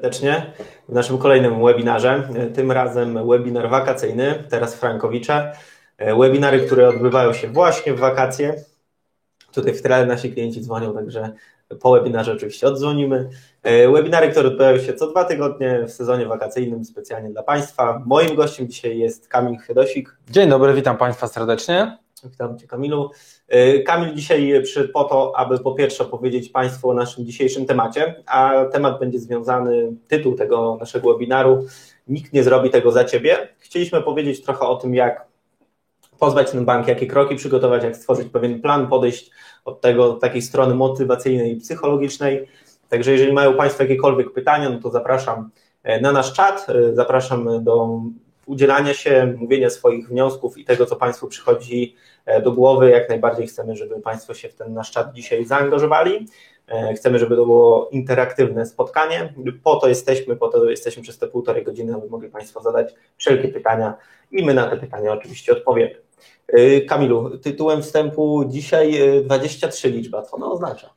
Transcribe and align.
serdecznie 0.00 0.52
w 0.88 0.92
naszym 0.92 1.18
kolejnym 1.18 1.64
webinarze. 1.64 2.28
Tym 2.54 2.72
razem 2.72 3.28
webinar 3.28 3.70
wakacyjny, 3.70 4.44
teraz 4.48 4.74
Frankowicze. 4.74 5.52
Webinary, 5.98 6.60
które 6.60 6.88
odbywają 6.88 7.32
się 7.32 7.48
właśnie 7.48 7.94
w 7.94 7.98
wakacje. 7.98 8.54
Tutaj 9.52 9.74
w 9.74 9.82
tle 9.82 10.06
nasi 10.06 10.32
klienci 10.32 10.60
dzwonią, 10.60 10.94
także 10.94 11.32
po 11.80 11.92
webinarze 11.92 12.32
oczywiście 12.32 12.66
odzwonimy. 12.66 13.28
Webinary, 13.94 14.28
które 14.28 14.48
odbywają 14.48 14.78
się 14.78 14.94
co 14.94 15.10
dwa 15.10 15.24
tygodnie 15.24 15.82
w 15.86 15.90
sezonie 15.90 16.26
wakacyjnym 16.26 16.84
specjalnie 16.84 17.30
dla 17.30 17.42
Państwa. 17.42 18.02
Moim 18.06 18.36
gościem 18.36 18.68
dzisiaj 18.68 18.98
jest 18.98 19.28
Kamil 19.28 19.58
Chwiedosik. 19.58 20.16
Dzień 20.30 20.48
dobry, 20.48 20.74
witam 20.74 20.96
Państwa 20.96 21.26
serdecznie. 21.26 21.98
Witam 22.24 22.58
Cię 22.58 22.66
Kamilu. 22.66 23.10
Y, 23.54 23.82
Kamil 23.86 24.14
dzisiaj 24.14 24.62
przyszedł 24.62 24.92
po 24.92 25.04
to, 25.04 25.32
aby 25.36 25.58
po 25.58 25.74
pierwsze 25.74 26.04
opowiedzieć 26.04 26.48
Państwu 26.48 26.90
o 26.90 26.94
naszym 26.94 27.26
dzisiejszym 27.26 27.66
temacie, 27.66 28.22
a 28.26 28.64
temat 28.72 29.00
będzie 29.00 29.18
związany, 29.18 29.92
tytuł 30.08 30.34
tego 30.34 30.76
naszego 30.80 31.12
webinaru, 31.12 31.66
nikt 32.08 32.32
nie 32.32 32.44
zrobi 32.44 32.70
tego 32.70 32.92
za 32.92 33.04
Ciebie. 33.04 33.48
Chcieliśmy 33.58 34.02
powiedzieć 34.02 34.42
trochę 34.42 34.60
o 34.60 34.76
tym, 34.76 34.94
jak 34.94 35.26
pozwać 36.18 36.50
ten 36.50 36.64
bank, 36.64 36.88
jakie 36.88 37.06
kroki 37.06 37.36
przygotować, 37.36 37.84
jak 37.84 37.96
stworzyć 37.96 38.28
pewien 38.28 38.60
plan, 38.60 38.88
podejść 38.88 39.30
od 39.64 39.80
tego, 39.80 40.12
takiej 40.12 40.42
strony 40.42 40.74
motywacyjnej 40.74 41.52
i 41.52 41.60
psychologicznej. 41.60 42.48
Także 42.88 43.12
jeżeli 43.12 43.32
mają 43.32 43.54
Państwo 43.54 43.82
jakiekolwiek 43.82 44.32
pytania, 44.32 44.70
no 44.70 44.78
to 44.80 44.90
zapraszam 44.90 45.50
e, 45.82 46.00
na 46.00 46.12
nasz 46.12 46.32
czat, 46.32 46.66
e, 46.68 46.94
zapraszam 46.94 47.64
do 47.64 48.00
udzielania 48.46 48.94
się, 48.94 49.34
mówienia 49.38 49.70
swoich 49.70 50.08
wniosków 50.08 50.58
i 50.58 50.64
tego, 50.64 50.86
co 50.86 50.96
Państwu 50.96 51.28
przychodzi 51.28 51.96
do 52.42 52.52
głowy. 52.52 52.90
Jak 52.90 53.08
najbardziej 53.08 53.46
chcemy, 53.46 53.76
żeby 53.76 54.00
Państwo 54.00 54.34
się 54.34 54.48
w 54.48 54.54
ten 54.54 54.74
nasz 54.74 54.90
czat 54.90 55.12
dzisiaj 55.12 55.44
zaangażowali. 55.44 56.26
E, 56.70 56.94
chcemy, 56.94 57.18
żeby 57.18 57.36
to 57.36 57.44
było 57.44 57.88
interaktywne 57.92 58.66
spotkanie. 58.66 59.34
Po 59.62 59.76
to 59.76 59.88
jesteśmy, 59.88 60.36
po 60.36 60.48
to 60.48 60.70
jesteśmy 60.70 61.02
przez 61.02 61.18
te 61.18 61.26
półtorej 61.26 61.64
godziny, 61.64 61.94
aby 61.94 62.08
mogli 62.08 62.28
Państwo 62.28 62.60
zadać 62.60 62.94
wszelkie 63.16 63.48
pytania 63.48 63.94
i 64.30 64.44
my 64.44 64.54
na 64.54 64.70
te 64.70 64.76
pytania 64.76 65.12
oczywiście 65.12 65.52
odpowiemy. 65.52 65.94
E, 66.48 66.80
Kamilu, 66.80 67.38
tytułem 67.38 67.82
wstępu 67.82 68.44
dzisiaj 68.48 69.00
23 69.24 69.90
liczba, 69.90 70.22
co 70.22 70.36
ona 70.36 70.46
oznacza? 70.46 70.90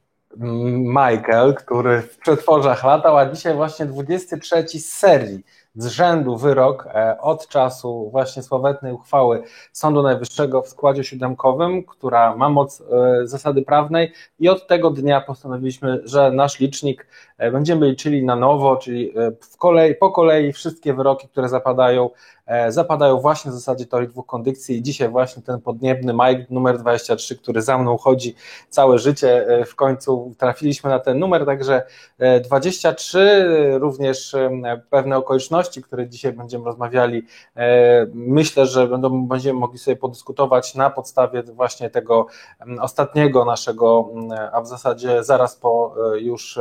Michael, 0.78 1.54
który 1.54 2.02
w 2.02 2.18
przetworzach 2.18 2.84
latał, 2.84 3.18
a 3.18 3.30
dzisiaj 3.30 3.56
właśnie 3.56 3.86
23 3.86 4.80
z 4.80 4.94
serii 4.94 5.44
z 5.76 5.88
rzędu 5.88 6.38
wyrok 6.38 6.88
e, 6.88 7.18
od 7.22 7.48
czasu 7.48 8.10
właśnie 8.12 8.44
sławetnej 8.44 8.94
uchwały 8.94 9.44
Sądu 9.72 10.04
Najwyższego 10.04 10.62
w 10.62 10.68
składzie 10.68 11.04
siódemkowym, 11.04 11.84
która 11.84 12.36
ma 12.36 12.50
moc 12.50 12.82
e, 12.82 13.28
zasady 13.28 13.62
prawnej. 13.62 14.12
I 14.40 14.50
od 14.50 14.68
tego 14.68 14.90
dnia 14.90 15.22
postanowiliśmy, 15.22 16.02
że 16.06 16.32
nasz 16.32 16.60
licznik 16.60 17.08
e, 17.38 17.52
będziemy 17.52 17.90
liczyli 17.90 18.26
na 18.26 18.36
nowo, 18.36 18.76
czyli 18.76 19.14
w 19.42 19.58
kolei, 19.58 19.96
po 19.96 20.12
kolei 20.12 20.54
wszystkie 20.54 20.94
wyroki, 20.94 21.28
które 21.28 21.50
zapadają 21.50 22.10
zapadają 22.68 23.20
właśnie 23.20 23.52
w 23.52 23.54
zasadzie 23.54 23.86
teorii 23.86 24.10
dwóch 24.10 24.26
kondycji. 24.26 24.78
I 24.78 24.82
dzisiaj 24.82 25.10
właśnie 25.10 25.44
ten 25.44 25.62
podniebny 25.62 26.14
Mike 26.14 26.46
numer 26.50 26.78
23, 26.78 27.38
który 27.38 27.62
za 27.62 27.78
mną 27.78 27.98
chodzi 27.98 28.36
całe 28.70 29.00
życie, 29.00 29.48
e, 29.48 29.66
w 29.66 29.76
końcu 29.76 30.36
trafiliśmy 30.38 30.90
na 30.90 31.00
ten 31.00 31.20
numer, 31.20 31.46
także 31.46 31.84
23, 32.44 33.20
e, 33.20 33.78
również 33.78 34.36
pewne 34.90 35.18
okoliczności, 35.18 35.82
które 35.82 36.10
dzisiaj 36.10 36.34
będziemy 36.34 36.66
rozmawiali, 36.66 37.26
myślę, 38.14 38.66
że 38.66 38.88
będą, 38.88 39.28
będziemy 39.28 39.60
mogli 39.60 39.80
sobie 39.80 39.98
podyskutować 39.98 40.76
na 40.76 40.90
podstawie 40.90 41.44
właśnie 41.44 41.90
tego 41.90 42.28
ostatniego 42.82 43.46
naszego, 43.46 44.10
a 44.52 44.62
w 44.62 44.68
zasadzie 44.68 45.24
zaraz 45.24 45.56
po 45.56 45.96
już 46.16 46.60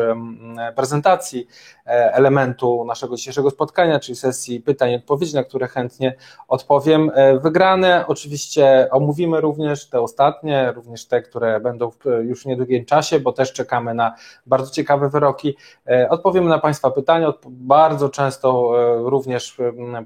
prezentacji 0.76 1.46
elementu 1.84 2.84
naszego 2.84 3.16
dzisiejszego 3.16 3.50
spotkania, 3.50 4.00
czyli 4.00 4.16
sesji 4.16 4.60
pytań 4.60 4.90
i 4.90 4.96
odpowiedzi, 4.96 5.34
na 5.34 5.44
które 5.44 5.68
chętnie 5.72 6.16
odpowiem. 6.48 7.10
E, 7.14 7.38
wygrane 7.38 8.04
oczywiście 8.06 8.88
omówimy 8.90 9.40
również 9.40 9.88
te 9.88 10.00
ostatnie, 10.00 10.72
również 10.72 11.06
te, 11.06 11.22
które 11.22 11.60
będą 11.60 11.90
już 12.22 12.42
w 12.42 12.46
niedługim 12.46 12.84
czasie, 12.84 13.20
bo 13.20 13.32
też 13.32 13.52
czekamy 13.52 13.94
na 13.94 14.14
bardzo 14.46 14.70
ciekawe 14.70 15.08
wyroki. 15.08 15.56
E, 15.88 16.08
odpowiemy 16.08 16.48
na 16.48 16.58
Państwa 16.58 16.90
pytania. 16.90 17.32
Bardzo 17.46 18.08
często 18.08 18.72
e, 19.06 19.10
również 19.10 19.56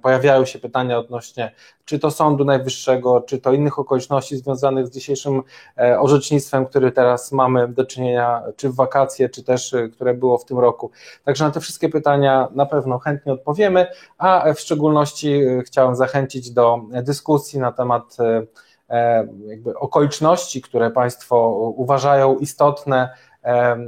pojawiają 0.02 0.44
się 0.44 0.58
pytania 0.58 0.98
odnośnie 0.98 1.52
czy 1.86 1.98
to 1.98 2.10
Sądu 2.10 2.44
Najwyższego, 2.44 3.20
czy 3.20 3.38
to 3.38 3.52
innych 3.52 3.78
okoliczności 3.78 4.36
związanych 4.36 4.86
z 4.86 4.90
dzisiejszym 4.90 5.42
orzecznictwem, 5.98 6.66
który 6.66 6.92
teraz 6.92 7.32
mamy 7.32 7.68
do 7.68 7.84
czynienia, 7.84 8.42
czy 8.56 8.68
w 8.68 8.74
wakacje, 8.74 9.28
czy 9.28 9.44
też 9.44 9.74
które 9.92 10.14
było 10.14 10.38
w 10.38 10.44
tym 10.44 10.58
roku. 10.58 10.90
Także 11.24 11.44
na 11.44 11.50
te 11.50 11.60
wszystkie 11.60 11.88
pytania 11.88 12.48
na 12.54 12.66
pewno 12.66 12.98
chętnie 12.98 13.32
odpowiemy, 13.32 13.86
a 14.18 14.52
w 14.54 14.60
szczególności 14.60 15.40
chciałem 15.64 15.96
zachęcić 15.96 16.50
do 16.50 16.80
dyskusji 17.02 17.60
na 17.60 17.72
temat 17.72 18.16
e, 18.20 18.46
e, 18.90 19.28
jakby 19.46 19.78
okoliczności, 19.78 20.62
które 20.62 20.90
Państwo 20.90 21.48
uważają 21.76 22.38
istotne 22.38 23.10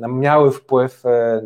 miały 0.08 0.50
wpływ 0.50 1.06
e, 1.06 1.42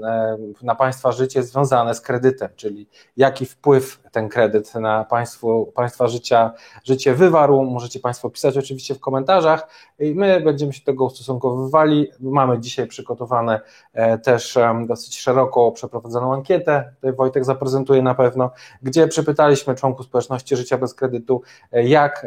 na 0.62 0.75
Państwa 0.75 1.12
życie 1.12 1.43
związane 1.43 1.95
z 1.95 2.00
kredytem, 2.00 2.49
czyli 2.56 2.89
jaki 3.17 3.47
wpływ 3.47 4.00
ten 4.12 4.28
kredyt 4.28 4.75
na 4.75 5.05
państwu, 5.05 5.73
Państwa 5.75 6.09
życia, 6.09 6.53
życie 6.84 7.15
wywarł. 7.15 7.65
Możecie 7.65 8.00
Państwo 8.00 8.31
pisać 8.31 8.56
oczywiście 8.56 8.95
w 8.95 9.00
komentarzach 9.00 9.69
i 9.99 10.15
my 10.15 10.41
będziemy 10.41 10.73
się 10.73 10.81
do 10.81 10.87
tego 10.87 11.05
ustosunkowywali. 11.05 12.09
Mamy 12.21 12.61
dzisiaj 12.61 12.87
przygotowane 12.87 13.61
e, 13.93 14.19
też 14.19 14.59
dosyć 14.87 15.21
szeroko 15.21 15.73
przeprowadzoną 15.73 16.34
ankietę, 16.34 16.93
tutaj 16.94 17.12
Wojtek 17.12 17.44
zaprezentuje 17.44 18.03
na 18.03 18.15
pewno, 18.15 18.50
gdzie 18.83 19.09
przepytaliśmy 19.09 19.75
członków 19.75 20.06
społeczności 20.06 20.56
życia 20.56 20.79
bez 20.79 20.94
kredytu, 20.94 21.43
e, 21.73 21.84
jak, 21.89 22.27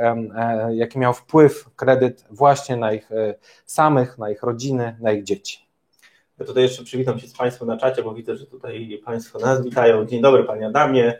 jaki 0.69 0.99
miał 0.99 1.13
wpływ 1.13 1.69
kredyt 1.75 2.25
właśnie 2.31 2.77
na 2.77 2.93
ich 2.93 3.09
samych, 3.65 4.17
na 4.17 4.29
ich 4.29 4.43
rodziny, 4.43 4.97
na 5.01 5.11
ich 5.11 5.23
dzieci. 5.23 5.65
Ja 6.39 6.45
tutaj 6.45 6.63
jeszcze 6.63 6.83
przywitam 6.83 7.19
się 7.19 7.27
z 7.27 7.33
Państwem 7.33 7.67
na 7.67 7.77
czacie, 7.77 8.03
bo 8.03 8.13
widzę, 8.13 8.35
że 8.35 8.45
tutaj 8.45 9.01
Państwo 9.05 9.39
nas 9.39 9.63
witają. 9.63 10.05
Dzień 10.05 10.21
dobry 10.21 10.43
Panie 10.43 10.67
Adamie, 10.67 11.19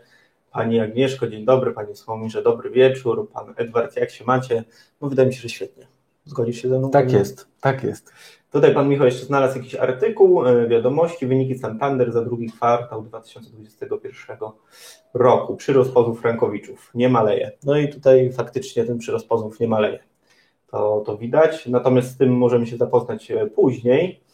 Pani 0.51 0.79
Agnieszko, 0.79 1.27
dzień 1.27 1.45
dobry, 1.45 1.71
Pani 1.71 1.95
Słomirze, 1.95 2.43
dobry 2.43 2.69
wieczór, 2.69 3.29
Pan 3.29 3.53
Edward, 3.57 3.95
jak 3.95 4.11
się 4.11 4.25
macie? 4.25 4.63
No 5.01 5.09
wydaje 5.09 5.27
mi 5.27 5.33
się, 5.33 5.41
że 5.41 5.49
świetnie. 5.49 5.87
Zgodzisz 6.25 6.61
się 6.61 6.69
ze 6.69 6.79
mną? 6.79 6.91
Tak 6.91 7.11
jest, 7.11 7.47
tak 7.61 7.83
jest. 7.83 8.13
Tutaj 8.51 8.73
Pan 8.73 8.89
Michał 8.89 9.05
jeszcze 9.05 9.25
znalazł 9.25 9.57
jakiś 9.57 9.75
artykuł, 9.75 10.45
e, 10.45 10.67
wiadomości, 10.67 11.27
wyniki 11.27 11.57
Santander 11.57 12.11
za 12.11 12.21
drugi 12.21 12.47
kwartał 12.47 13.03
2021 13.03 14.37
roku. 15.13 15.55
Przyrost 15.55 15.93
pozów 15.93 16.21
frankowiczów 16.21 16.91
nie 16.95 17.09
maleje. 17.09 17.51
No 17.63 17.77
i 17.77 17.89
tutaj 17.89 18.31
faktycznie 18.31 18.85
ten 18.85 18.97
przyrost 18.97 19.27
pozów 19.27 19.59
nie 19.59 19.67
maleje. 19.67 19.99
To, 20.67 21.03
to 21.05 21.17
widać, 21.17 21.67
natomiast 21.67 22.11
z 22.11 22.17
tym 22.17 22.37
możemy 22.37 22.67
się 22.67 22.77
zapoznać 22.77 23.31
e, 23.31 23.45
później. 23.45 24.24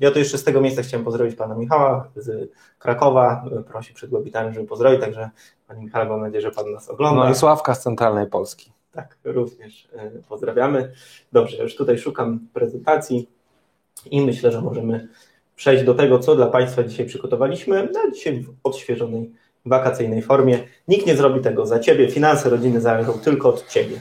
Ja 0.00 0.10
to 0.10 0.18
jeszcze 0.18 0.38
z 0.38 0.44
tego 0.44 0.60
miejsca 0.60 0.82
chciałem 0.82 1.04
pozdrowić 1.04 1.34
pana 1.34 1.54
Michała 1.54 2.08
z 2.16 2.50
Krakowa. 2.78 3.44
Prosi 3.68 3.94
przed 3.94 4.10
webinarem, 4.10 4.54
żeby 4.54 4.66
pozdrowić, 4.66 5.00
także 5.00 5.30
Panie 5.68 5.82
Michale, 5.82 6.08
mam 6.08 6.20
nadzieję, 6.20 6.42
że 6.42 6.50
Pan 6.50 6.72
nas 6.72 6.88
ogląda. 6.88 7.24
No 7.24 7.30
i 7.30 7.34
Sławka 7.34 7.74
z 7.74 7.82
Centralnej 7.82 8.26
Polski. 8.26 8.72
Tak, 8.92 9.18
również 9.24 9.88
e, 9.92 10.10
pozdrawiamy. 10.28 10.92
Dobrze, 11.32 11.62
już 11.62 11.76
tutaj 11.76 11.98
szukam 11.98 12.40
prezentacji 12.52 13.28
i 14.10 14.26
myślę, 14.26 14.52
że 14.52 14.60
możemy 14.60 15.08
przejść 15.56 15.84
do 15.84 15.94
tego, 15.94 16.18
co 16.18 16.36
dla 16.36 16.46
Państwa 16.46 16.82
dzisiaj 16.82 17.06
przygotowaliśmy, 17.06 17.88
na 17.92 18.10
dzisiaj 18.14 18.40
w 18.42 18.54
odświeżonej, 18.64 19.32
wakacyjnej 19.66 20.22
formie. 20.22 20.58
Nikt 20.88 21.06
nie 21.06 21.16
zrobi 21.16 21.40
tego 21.40 21.66
za 21.66 21.78
Ciebie, 21.78 22.08
finanse 22.08 22.50
rodziny 22.50 22.80
zależą 22.80 23.12
tylko 23.12 23.48
od 23.48 23.68
Ciebie. 23.68 24.00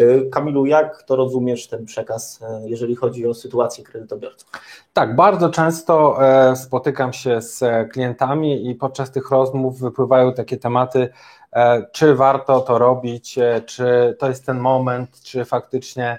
Y, 0.00 0.28
Kamilu, 0.32 0.66
jak 0.66 1.02
to 1.02 1.16
rozumiesz 1.16 1.68
ten 1.68 1.84
przekaz, 1.84 2.40
y, 2.42 2.68
jeżeli 2.68 2.96
chodzi 2.96 3.26
o 3.26 3.34
sytuację 3.34 3.84
kredytobiorców? 3.84 4.50
Tak, 4.92 5.16
bardzo 5.16 5.48
często 5.48 6.16
e, 6.26 6.56
spotykam 6.56 7.12
się 7.12 7.42
z 7.42 7.64
klientami 7.92 8.70
i 8.70 8.74
podczas 8.74 9.10
tych 9.10 9.30
rozmów 9.30 9.80
wypływają 9.80 10.32
takie 10.32 10.56
tematy, 10.56 11.08
e, 11.52 11.86
czy 11.92 12.14
warto 12.14 12.60
to 12.60 12.78
robić, 12.78 13.38
e, 13.38 13.62
czy 13.66 14.16
to 14.18 14.28
jest 14.28 14.46
ten 14.46 14.58
moment, 14.58 15.20
czy 15.22 15.44
faktycznie 15.44 16.18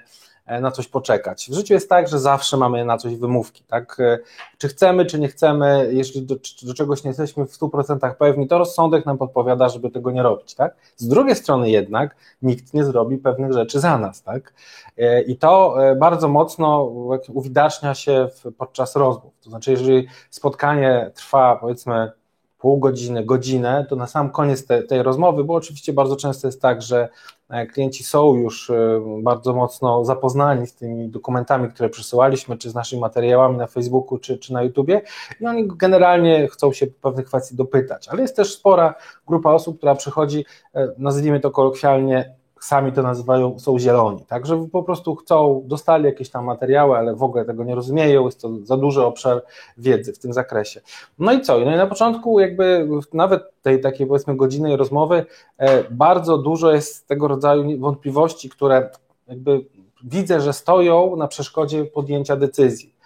na 0.60 0.70
coś 0.70 0.88
poczekać. 0.88 1.48
W 1.50 1.54
życiu 1.54 1.74
jest 1.74 1.88
tak, 1.88 2.08
że 2.08 2.18
zawsze 2.18 2.56
mamy 2.56 2.84
na 2.84 2.98
coś 2.98 3.16
wymówki, 3.16 3.64
tak? 3.64 4.00
E, 4.00 4.18
czy 4.58 4.68
chcemy, 4.68 5.06
czy 5.06 5.20
nie 5.20 5.28
chcemy, 5.28 5.90
jeśli 5.92 6.22
do, 6.22 6.34
do 6.62 6.74
czegoś 6.74 7.04
nie 7.04 7.08
jesteśmy 7.08 7.46
w 7.46 7.58
100% 7.58 8.14
pewni, 8.14 8.48
to 8.48 8.58
rozsądek 8.58 9.06
nam 9.06 9.18
podpowiada, 9.18 9.68
żeby 9.68 9.90
tego 9.90 10.10
nie 10.10 10.22
robić, 10.22 10.54
tak? 10.54 10.76
Z 10.96 11.08
drugiej 11.08 11.36
strony 11.36 11.70
jednak 11.70 12.16
nikt 12.42 12.74
nie 12.74 12.84
zrobi 12.84 13.18
pewnych 13.18 13.52
rzeczy 13.52 13.80
za 13.80 13.98
nas, 13.98 14.22
tak? 14.22 14.52
E, 14.98 15.22
I 15.22 15.36
to 15.36 15.76
bardzo 15.96 16.28
mocno 16.28 16.84
uwidacznia 17.28 17.94
się 17.94 18.28
podczas 18.58 18.96
rozmów. 18.96 19.32
To 19.44 19.50
znaczy, 19.50 19.70
jeżeli 19.70 20.08
spotkanie 20.30 21.10
trwa 21.14 21.56
powiedzmy 21.56 22.12
pół 22.58 22.78
godziny, 22.78 23.24
godzinę, 23.24 23.86
to 23.88 23.96
na 23.96 24.06
sam 24.06 24.30
koniec 24.30 24.66
te, 24.66 24.82
tej 24.82 25.02
rozmowy, 25.02 25.44
bo 25.44 25.54
oczywiście 25.54 25.92
bardzo 25.92 26.16
często 26.16 26.48
jest 26.48 26.62
tak, 26.62 26.82
że 26.82 27.08
e, 27.50 27.66
klienci 27.66 28.04
są 28.04 28.34
już 28.34 28.70
e, 28.70 29.00
bardzo 29.22 29.54
mocno 29.54 30.04
zapoznani 30.04 30.66
z 30.66 30.74
tymi 30.74 31.08
dokumentami, 31.08 31.68
które 31.68 31.88
przesyłaliśmy, 31.88 32.58
czy 32.58 32.70
z 32.70 32.74
naszymi 32.74 33.00
materiałami 33.00 33.56
na 33.56 33.66
Facebooku, 33.66 34.18
czy, 34.18 34.38
czy 34.38 34.52
na 34.52 34.62
YouTubie 34.62 35.02
i 35.40 35.46
oni 35.46 35.68
generalnie 35.76 36.48
chcą 36.48 36.72
się 36.72 36.86
pewnych 36.86 37.26
kwestii 37.26 37.56
dopytać, 37.56 38.08
ale 38.08 38.22
jest 38.22 38.36
też 38.36 38.54
spora 38.54 38.94
grupa 39.26 39.52
osób, 39.52 39.76
która 39.78 39.94
przychodzi, 39.94 40.44
e, 40.74 40.88
nazwijmy 40.98 41.40
to 41.40 41.50
kolokwialnie, 41.50 42.37
sami 42.60 42.92
to 42.92 43.02
nazywają, 43.02 43.58
są 43.58 43.78
zieloni, 43.78 44.24
tak, 44.26 44.46
że 44.46 44.66
po 44.72 44.82
prostu 44.82 45.14
chcą, 45.16 45.62
dostali 45.66 46.04
jakieś 46.04 46.30
tam 46.30 46.44
materiały, 46.44 46.96
ale 46.96 47.16
w 47.16 47.22
ogóle 47.22 47.44
tego 47.44 47.64
nie 47.64 47.74
rozumieją, 47.74 48.24
jest 48.24 48.40
to 48.40 48.50
za 48.62 48.76
duży 48.76 49.04
obszar 49.04 49.44
wiedzy 49.78 50.12
w 50.12 50.18
tym 50.18 50.32
zakresie. 50.32 50.80
No 51.18 51.32
i 51.32 51.40
co? 51.40 51.58
No 51.58 51.74
i 51.74 51.76
na 51.76 51.86
początku 51.86 52.40
jakby 52.40 52.88
nawet 53.12 53.42
tej 53.62 53.80
takiej 53.80 54.06
powiedzmy 54.06 54.36
godzinnej 54.36 54.76
rozmowy 54.76 55.26
e, 55.58 55.84
bardzo 55.90 56.38
dużo 56.38 56.72
jest 56.72 57.08
tego 57.08 57.28
rodzaju 57.28 57.78
wątpliwości, 57.78 58.48
które 58.48 58.90
jakby 59.28 59.64
widzę, 60.04 60.40
że 60.40 60.52
stoją 60.52 61.16
na 61.16 61.28
przeszkodzie 61.28 61.84
podjęcia 61.84 62.36
decyzji. 62.36 62.97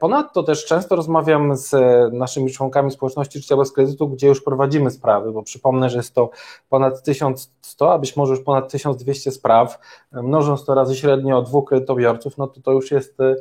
Ponadto 0.00 0.42
też 0.42 0.64
często 0.64 0.96
rozmawiam 0.96 1.56
z 1.56 1.74
naszymi 2.12 2.50
członkami 2.50 2.90
społeczności 2.90 3.38
życia 3.38 3.56
bez 3.56 3.72
kredytu, 3.72 4.08
gdzie 4.08 4.28
już 4.28 4.42
prowadzimy 4.42 4.90
sprawy, 4.90 5.32
bo 5.32 5.42
przypomnę, 5.42 5.90
że 5.90 5.96
jest 5.96 6.14
to 6.14 6.30
ponad 6.68 7.02
1100, 7.02 7.92
a 7.92 7.98
być 7.98 8.16
może 8.16 8.34
już 8.34 8.44
ponad 8.44 8.72
1200 8.72 9.30
spraw, 9.30 9.78
mnożąc 10.12 10.64
to 10.64 10.74
razy 10.74 10.96
średnio 10.96 11.42
dwóch 11.42 11.68
kredytobiorców, 11.68 12.38
no 12.38 12.46
to 12.46 12.60
to 12.60 12.72
już 12.72 12.90
jest 12.90 13.20
e, 13.20 13.34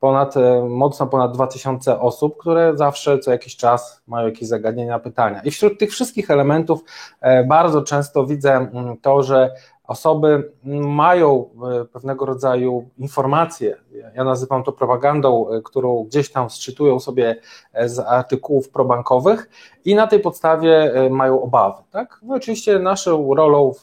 ponad, 0.00 0.36
e, 0.36 0.64
mocno 0.68 1.06
ponad 1.06 1.32
2000 1.32 2.00
osób, 2.00 2.36
które 2.36 2.76
zawsze 2.76 3.18
co 3.18 3.30
jakiś 3.30 3.56
czas 3.56 4.02
mają 4.06 4.26
jakieś 4.26 4.48
zagadnienia, 4.48 4.98
pytania. 4.98 5.40
I 5.44 5.50
wśród 5.50 5.78
tych 5.78 5.90
wszystkich 5.90 6.30
elementów 6.30 6.84
e, 7.20 7.44
bardzo 7.44 7.82
często 7.82 8.26
widzę 8.26 8.52
mm, 8.52 8.96
to, 8.96 9.22
że 9.22 9.50
osoby 9.86 10.52
mają 10.84 11.50
e, 11.80 11.84
pewnego 11.84 12.26
rodzaju 12.26 12.88
informacje, 12.98 13.76
ja 14.14 14.24
nazywam 14.24 14.62
to 14.62 14.72
propagandą, 14.72 15.50
e, 15.50 15.62
którą 15.62 16.04
gdzieś 16.04 16.32
tam 16.32 16.50
sczytują 16.50 17.00
sobie 17.00 17.36
e, 17.72 17.88
z 17.88 17.98
artykułów 17.98 18.68
probankowych 18.68 19.50
i 19.84 19.94
na 19.94 20.06
tej 20.06 20.20
podstawie 20.20 20.92
mają 21.10 21.42
obawy. 21.42 21.82
Tak? 21.90 22.20
No 22.22 22.34
oczywiście 22.34 22.78
naszą 22.78 23.34
rolą 23.34 23.72
w, 23.72 23.82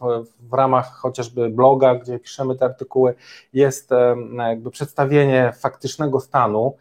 w 0.49 0.53
ramach 0.53 0.93
chociażby 0.95 1.49
bloga, 1.49 1.95
gdzie 1.95 2.19
piszemy 2.19 2.55
te 2.55 2.65
artykuły, 2.65 3.15
jest 3.53 3.89
jakby 4.37 4.71
przedstawienie 4.71 5.53
faktycznego 5.59 6.19
stanu, 6.19 6.75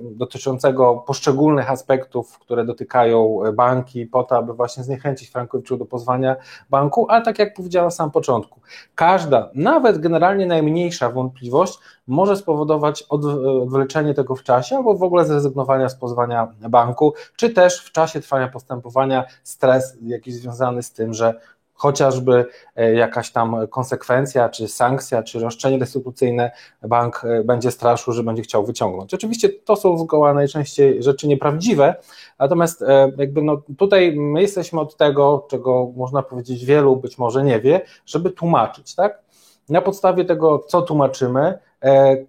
dotyczącego 0.00 1.04
poszczególnych 1.06 1.70
aspektów, 1.70 2.38
które 2.38 2.64
dotykają 2.64 3.38
banki, 3.54 4.06
po 4.06 4.24
to, 4.24 4.36
aby 4.36 4.54
właśnie 4.54 4.84
zniechęcić 4.84 5.30
Frankowiczów 5.30 5.78
do 5.78 5.86
pozwania 5.86 6.36
banku, 6.70 7.06
ale 7.10 7.24
tak 7.24 7.38
jak 7.38 7.54
powiedziałem 7.54 7.86
na 7.86 7.90
samym 7.90 8.10
początku, 8.10 8.60
każda, 8.94 9.50
nawet 9.54 9.98
generalnie 9.98 10.46
najmniejsza 10.46 11.10
wątpliwość 11.10 11.78
może 12.06 12.36
spowodować 12.36 13.02
odwleczenie 13.02 14.14
tego 14.14 14.36
w 14.36 14.42
czasie 14.42 14.76
albo 14.76 14.94
w 14.94 15.02
ogóle 15.02 15.24
zrezygnowania 15.24 15.88
z 15.88 15.96
pozwania 15.96 16.52
banku, 16.68 17.14
czy 17.36 17.50
też 17.50 17.80
w 17.80 17.92
czasie 17.92 18.20
trwania 18.20 18.48
postępowania 18.48 19.24
stres 19.42 19.96
jakiś 20.02 20.34
związany 20.34 20.82
z 20.82 20.92
tym, 20.92 21.14
że 21.14 21.40
chociażby 21.76 22.46
e, 22.76 22.94
jakaś 22.94 23.30
tam 23.30 23.56
konsekwencja, 23.70 24.48
czy 24.48 24.68
sankcja, 24.68 25.22
czy 25.22 25.40
roszczenie 25.40 25.78
restytucyjne 25.78 26.50
bank 26.82 27.22
e, 27.24 27.44
będzie 27.44 27.70
straszył, 27.70 28.12
że 28.12 28.22
będzie 28.22 28.42
chciał 28.42 28.66
wyciągnąć. 28.66 29.14
Oczywiście 29.14 29.48
to 29.48 29.76
są 29.76 29.98
zgoła 29.98 30.34
najczęściej 30.34 31.02
rzeczy 31.02 31.28
nieprawdziwe, 31.28 31.94
natomiast 32.38 32.82
e, 32.82 33.12
jakby 33.18 33.42
no 33.42 33.62
tutaj 33.78 34.16
my 34.16 34.42
jesteśmy 34.42 34.80
od 34.80 34.96
tego, 34.96 35.46
czego 35.50 35.92
można 35.96 36.22
powiedzieć 36.22 36.64
wielu 36.64 36.96
być 36.96 37.18
może 37.18 37.44
nie 37.44 37.60
wie, 37.60 37.80
żeby 38.06 38.30
tłumaczyć, 38.30 38.94
tak? 38.94 39.22
Na 39.68 39.80
podstawie 39.82 40.24
tego, 40.24 40.58
co 40.58 40.82
tłumaczymy, 40.82 41.58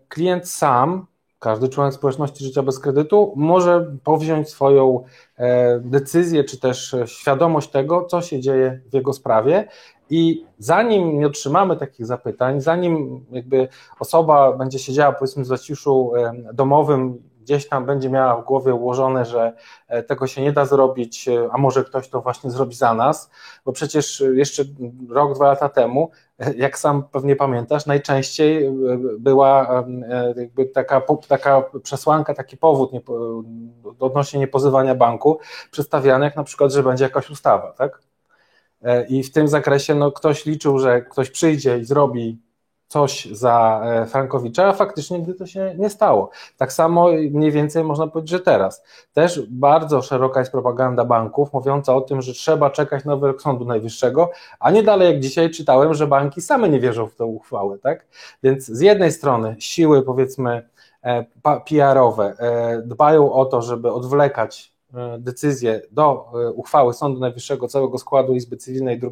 klient 0.10 0.50
sam 0.50 1.06
każdy 1.40 1.70
członek 1.70 1.94
społeczności 1.94 2.44
życia 2.44 2.64
bez 2.64 2.80
kredytu 2.80 3.34
może 3.36 3.96
powziąć 4.04 4.50
swoją 4.50 5.04
e, 5.38 5.80
decyzję, 5.80 6.44
czy 6.44 6.60
też 6.60 6.96
świadomość 7.06 7.70
tego, 7.70 8.06
co 8.06 8.22
się 8.22 8.40
dzieje 8.40 8.82
w 8.90 8.94
jego 8.94 9.14
sprawie. 9.14 9.68
I 10.10 10.46
zanim 10.60 11.20
nie 11.20 11.28
otrzymamy 11.28 11.78
takich 11.78 12.06
zapytań, 12.06 12.62
zanim 12.62 13.26
jakby 13.32 13.68
osoba 14.00 14.52
będzie 14.52 14.80
siedziała 14.80 15.14
powiedzmy 15.14 15.44
w 15.44 15.48
zaciszu 15.48 16.12
e, 16.16 16.34
domowym 16.54 17.27
gdzieś 17.48 17.68
tam 17.68 17.86
będzie 17.86 18.10
miała 18.10 18.42
w 18.42 18.46
głowie 18.46 18.74
ułożone, 18.74 19.26
że 19.26 19.54
e, 19.88 20.04
tego 20.04 20.28
się 20.28 20.42
nie 20.42 20.52
da 20.52 20.66
zrobić, 20.66 21.28
e, 21.28 21.50
a 21.52 21.58
może 21.58 21.84
ktoś 21.84 22.10
to 22.10 22.22
właśnie 22.22 22.52
zrobi 22.52 22.76
za 22.76 22.94
nas, 22.94 23.30
bo 23.66 23.72
przecież 23.72 24.24
jeszcze 24.34 24.64
rok, 25.10 25.36
dwa 25.36 25.48
lata 25.48 25.70
temu, 25.70 26.12
e, 26.40 26.54
jak 26.54 26.78
sam 26.80 27.04
pewnie 27.04 27.36
pamiętasz, 27.36 27.86
najczęściej 27.86 28.72
była 29.20 29.84
jakby 30.36 30.66
taka, 30.66 31.02
taka 31.28 31.64
przesłanka, 31.84 32.34
taki 32.34 32.58
powód 32.58 32.94
nie, 32.94 33.02
odnośnie 34.00 34.40
niepozywania 34.40 34.96
banku 34.96 35.40
przedstawiany 35.72 36.26
jak 36.26 36.36
na 36.36 36.44
przykład, 36.44 36.72
że 36.72 36.84
będzie 36.84 37.04
jakaś 37.04 37.30
ustawa, 37.30 37.72
tak? 37.72 38.02
I 39.10 39.24
w 39.24 39.32
tym 39.32 39.48
zakresie 39.48 39.96
no, 39.96 40.12
ktoś 40.12 40.46
liczył, 40.46 40.80
że 40.80 41.02
ktoś 41.02 41.30
przyjdzie 41.30 41.78
i 41.78 41.86
zrobi 41.86 42.47
coś 42.88 43.26
za 43.26 43.82
e, 43.86 44.06
Frankowicza, 44.06 44.68
a 44.68 44.74
faktycznie 44.74 45.22
gdy 45.22 45.34
to 45.34 45.46
się 45.46 45.76
nie 45.78 45.90
stało. 45.90 46.30
Tak 46.58 46.74
samo 46.74 47.08
mniej 47.32 47.52
więcej 47.52 47.84
można 47.84 48.08
powiedzieć, 48.08 48.30
że 48.30 48.40
teraz. 48.40 48.84
Też 49.14 49.42
bardzo 49.50 50.02
szeroka 50.02 50.40
jest 50.40 50.52
propaganda 50.52 51.06
banków 51.06 51.54
mówiąca 51.54 51.96
o 51.96 52.02
tym, 52.02 52.22
że 52.22 52.34
trzeba 52.34 52.70
czekać 52.70 53.06
na 53.06 53.16
wyrok 53.16 53.42
Sądu 53.42 53.66
Najwyższego, 53.66 54.32
a 54.60 54.72
nie 54.72 54.84
dalej 54.84 55.14
jak 55.14 55.20
dzisiaj 55.20 55.50
czytałem, 55.50 55.94
że 55.94 56.08
banki 56.08 56.42
same 56.42 56.70
nie 56.70 56.80
wierzą 56.80 57.08
w 57.08 57.16
tę 57.16 57.26
uchwałę. 57.26 57.78
Tak? 57.78 58.06
Więc 58.44 58.66
z 58.66 58.82
jednej 58.82 59.12
strony 59.12 59.56
siły 59.60 60.02
powiedzmy 60.02 60.70
e, 61.04 61.26
PR-owe 61.66 62.34
e, 62.40 62.82
dbają 62.82 63.34
o 63.34 63.46
to, 63.46 63.62
żeby 63.62 63.92
odwlekać 63.92 64.78
decyzję 65.20 65.82
do 65.92 66.32
uchwały 66.56 66.94
Sądu 66.94 67.20
Najwyższego 67.20 67.68
całego 67.68 67.98
składu 67.98 68.34
Izby 68.34 68.58
Cywilnej 68.58 69.00
2 69.00 69.10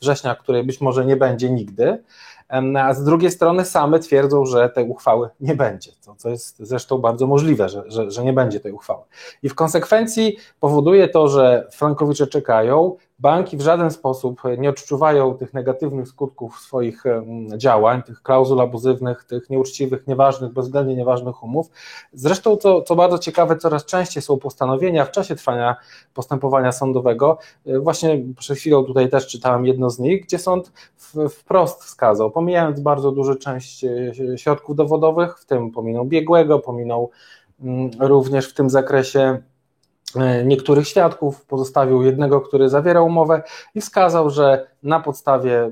września, 0.00 0.34
której 0.34 0.64
być 0.64 0.80
może 0.80 1.06
nie 1.06 1.16
będzie 1.16 1.50
nigdy, 1.50 2.02
a 2.48 2.94
z 2.94 3.04
drugiej 3.04 3.30
strony 3.30 3.64
same 3.64 3.98
twierdzą, 3.98 4.44
że 4.44 4.68
tej 4.68 4.88
uchwały 4.88 5.28
nie 5.40 5.54
będzie, 5.54 5.92
co, 6.00 6.14
co 6.14 6.28
jest 6.28 6.56
zresztą 6.58 6.98
bardzo 6.98 7.26
możliwe, 7.26 7.68
że, 7.68 7.82
że, 7.86 8.10
że 8.10 8.24
nie 8.24 8.32
będzie 8.32 8.60
tej 8.60 8.72
uchwały. 8.72 9.02
I 9.42 9.48
w 9.48 9.54
konsekwencji 9.54 10.36
powoduje 10.60 11.08
to, 11.08 11.28
że 11.28 11.68
frankowicze 11.72 12.26
czekają, 12.26 12.96
banki 13.18 13.56
w 13.56 13.60
żaden 13.60 13.90
sposób 13.90 14.42
nie 14.58 14.70
odczuwają 14.70 15.34
tych 15.34 15.54
negatywnych 15.54 16.08
skutków 16.08 16.58
swoich 16.58 17.04
działań, 17.56 18.02
tych 18.02 18.22
klauzul 18.22 18.60
abuzywnych, 18.60 19.24
tych 19.24 19.50
nieuczciwych, 19.50 20.06
nieważnych, 20.06 20.52
bezwzględnie 20.52 20.96
nieważnych 20.96 21.42
umów. 21.42 21.70
Zresztą, 22.12 22.56
co, 22.56 22.82
co 22.82 22.96
bardzo 22.96 23.18
ciekawe, 23.18 23.56
coraz 23.56 23.84
częściej 23.84 24.22
są 24.22 24.38
postanowienia 24.38 25.04
w 25.04 25.10
czasie 25.10 25.36
trwania 25.36 25.76
postępowania 26.14 26.72
sądowego. 26.72 27.38
E, 27.66 27.78
właśnie 27.78 28.22
przed 28.38 28.58
chwilą 28.58 28.84
tutaj 28.84 29.10
też 29.10 29.26
czytałem 29.26 29.66
jedno 29.66 29.90
z 29.90 29.98
nich, 29.98 30.24
gdzie 30.24 30.38
sąd 30.38 30.72
wprost 31.30 31.84
wskazał, 31.84 32.30
pomijając 32.30 32.80
bardzo 32.80 33.12
dużą 33.12 33.34
część 33.34 33.84
e, 33.84 34.12
środków 34.38 34.76
dowodowych, 34.76 35.38
w 35.38 35.46
tym 35.46 35.70
pominął 35.70 36.04
biegłego, 36.04 36.58
pominął 36.58 37.10
mm, 37.60 37.90
również 38.00 38.50
w 38.50 38.54
tym 38.54 38.70
zakresie 38.70 39.42
niektórych 40.44 40.88
świadków, 40.88 41.46
pozostawił 41.46 42.02
jednego, 42.02 42.40
który 42.40 42.68
zawierał 42.68 43.06
umowę 43.06 43.42
i 43.74 43.80
wskazał, 43.80 44.30
że 44.30 44.66
na 44.86 45.00
podstawie 45.00 45.70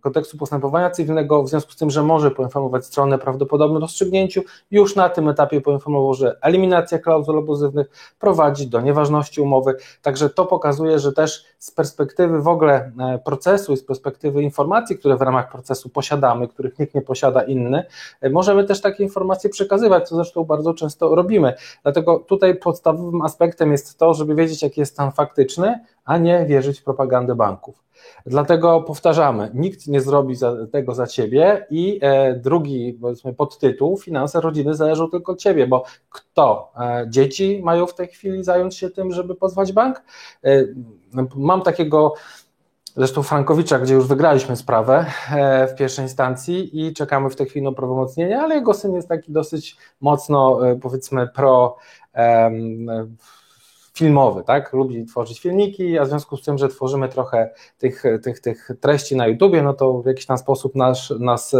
kodeksu 0.00 0.38
postępowania 0.38 0.90
cywilnego, 0.90 1.42
w 1.42 1.48
związku 1.48 1.72
z 1.72 1.76
tym, 1.76 1.90
że 1.90 2.02
może 2.02 2.30
poinformować 2.30 2.86
stronę 2.86 3.18
prawdopodobnym 3.18 3.82
rozstrzygnięciu, 3.82 4.42
już 4.70 4.96
na 4.96 5.08
tym 5.08 5.28
etapie 5.28 5.60
poinformował, 5.60 6.14
że 6.14 6.36
eliminacja 6.42 6.98
klauzul 6.98 7.38
abuzywnych 7.38 8.14
prowadzi 8.18 8.66
do 8.66 8.80
nieważności 8.80 9.40
umowy. 9.40 9.76
Także 10.02 10.30
to 10.30 10.46
pokazuje, 10.46 10.98
że 10.98 11.12
też 11.12 11.44
z 11.58 11.70
perspektywy 11.70 12.42
w 12.42 12.48
ogóle 12.48 12.92
e, 12.98 13.18
procesu 13.24 13.72
i 13.72 13.76
z 13.76 13.84
perspektywy 13.84 14.42
informacji, 14.42 14.98
które 14.98 15.16
w 15.16 15.22
ramach 15.22 15.50
procesu 15.50 15.88
posiadamy, 15.88 16.48
których 16.48 16.78
nikt 16.78 16.94
nie 16.94 17.02
posiada 17.02 17.42
inny, 17.42 17.84
e, 18.20 18.30
możemy 18.30 18.64
też 18.64 18.80
takie 18.80 19.02
informacje 19.02 19.50
przekazywać, 19.50 20.08
co 20.08 20.14
zresztą 20.16 20.44
bardzo 20.44 20.74
często 20.74 21.14
robimy. 21.14 21.54
Dlatego 21.82 22.18
tutaj 22.18 22.56
podstawowym 22.56 23.22
aspektem 23.22 23.72
jest 23.72 23.98
to, 23.98 24.14
żeby 24.14 24.34
wiedzieć, 24.34 24.62
jaki 24.62 24.80
jest 24.80 24.92
stan 24.92 25.12
faktyczny, 25.12 25.80
a 26.04 26.18
nie 26.18 26.46
wierzyć 26.46 26.80
w 26.80 26.84
propagandę 26.84 27.34
banków. 27.34 27.84
Dlatego 28.26 28.80
powtarzamy, 28.80 29.50
nikt 29.54 29.86
nie 29.86 30.00
zrobi 30.00 30.34
za, 30.34 30.66
tego 30.72 30.94
za 30.94 31.06
ciebie 31.06 31.66
i 31.70 31.98
e, 32.02 32.34
drugi, 32.34 32.98
powiedzmy, 33.00 33.34
podtytuł, 33.34 33.98
finanse 33.98 34.40
rodziny 34.40 34.74
zależą 34.74 35.10
tylko 35.10 35.32
od 35.32 35.38
ciebie, 35.38 35.66
bo 35.66 35.84
kto? 36.10 36.72
E, 36.80 37.06
dzieci 37.08 37.60
mają 37.64 37.86
w 37.86 37.94
tej 37.94 38.08
chwili 38.08 38.44
zająć 38.44 38.76
się 38.76 38.90
tym, 38.90 39.12
żeby 39.12 39.34
pozwać 39.34 39.72
bank? 39.72 40.02
E, 40.44 40.64
mam 41.36 41.62
takiego 41.62 42.14
zresztą 42.96 43.22
Frankowicza, 43.22 43.78
gdzie 43.78 43.94
już 43.94 44.06
wygraliśmy 44.06 44.56
sprawę 44.56 45.06
e, 45.30 45.66
w 45.66 45.74
pierwszej 45.74 46.04
instancji 46.04 46.86
i 46.86 46.94
czekamy 46.94 47.30
w 47.30 47.36
tej 47.36 47.46
chwili 47.46 47.64
na 47.64 47.72
prawomocnienie, 47.72 48.40
ale 48.40 48.54
jego 48.54 48.74
syn 48.74 48.94
jest 48.94 49.08
taki 49.08 49.32
dosyć 49.32 49.76
mocno, 50.00 50.68
e, 50.68 50.76
powiedzmy, 50.76 51.28
pro 51.28 51.76
filmowy, 53.94 54.44
tak? 54.44 54.72
Lubi 54.72 55.06
tworzyć 55.06 55.40
filmiki, 55.40 55.98
a 55.98 56.04
w 56.04 56.08
związku 56.08 56.36
z 56.36 56.42
tym, 56.42 56.58
że 56.58 56.68
tworzymy 56.68 57.08
trochę 57.08 57.50
tych, 57.78 58.02
tych, 58.22 58.40
tych 58.40 58.68
treści 58.80 59.16
na 59.16 59.26
YouTubie, 59.26 59.62
no 59.62 59.74
to 59.74 60.02
w 60.02 60.06
jakiś 60.06 60.26
tam 60.26 60.38
sposób 60.38 60.74
nas, 60.74 61.12
nas 61.20 61.56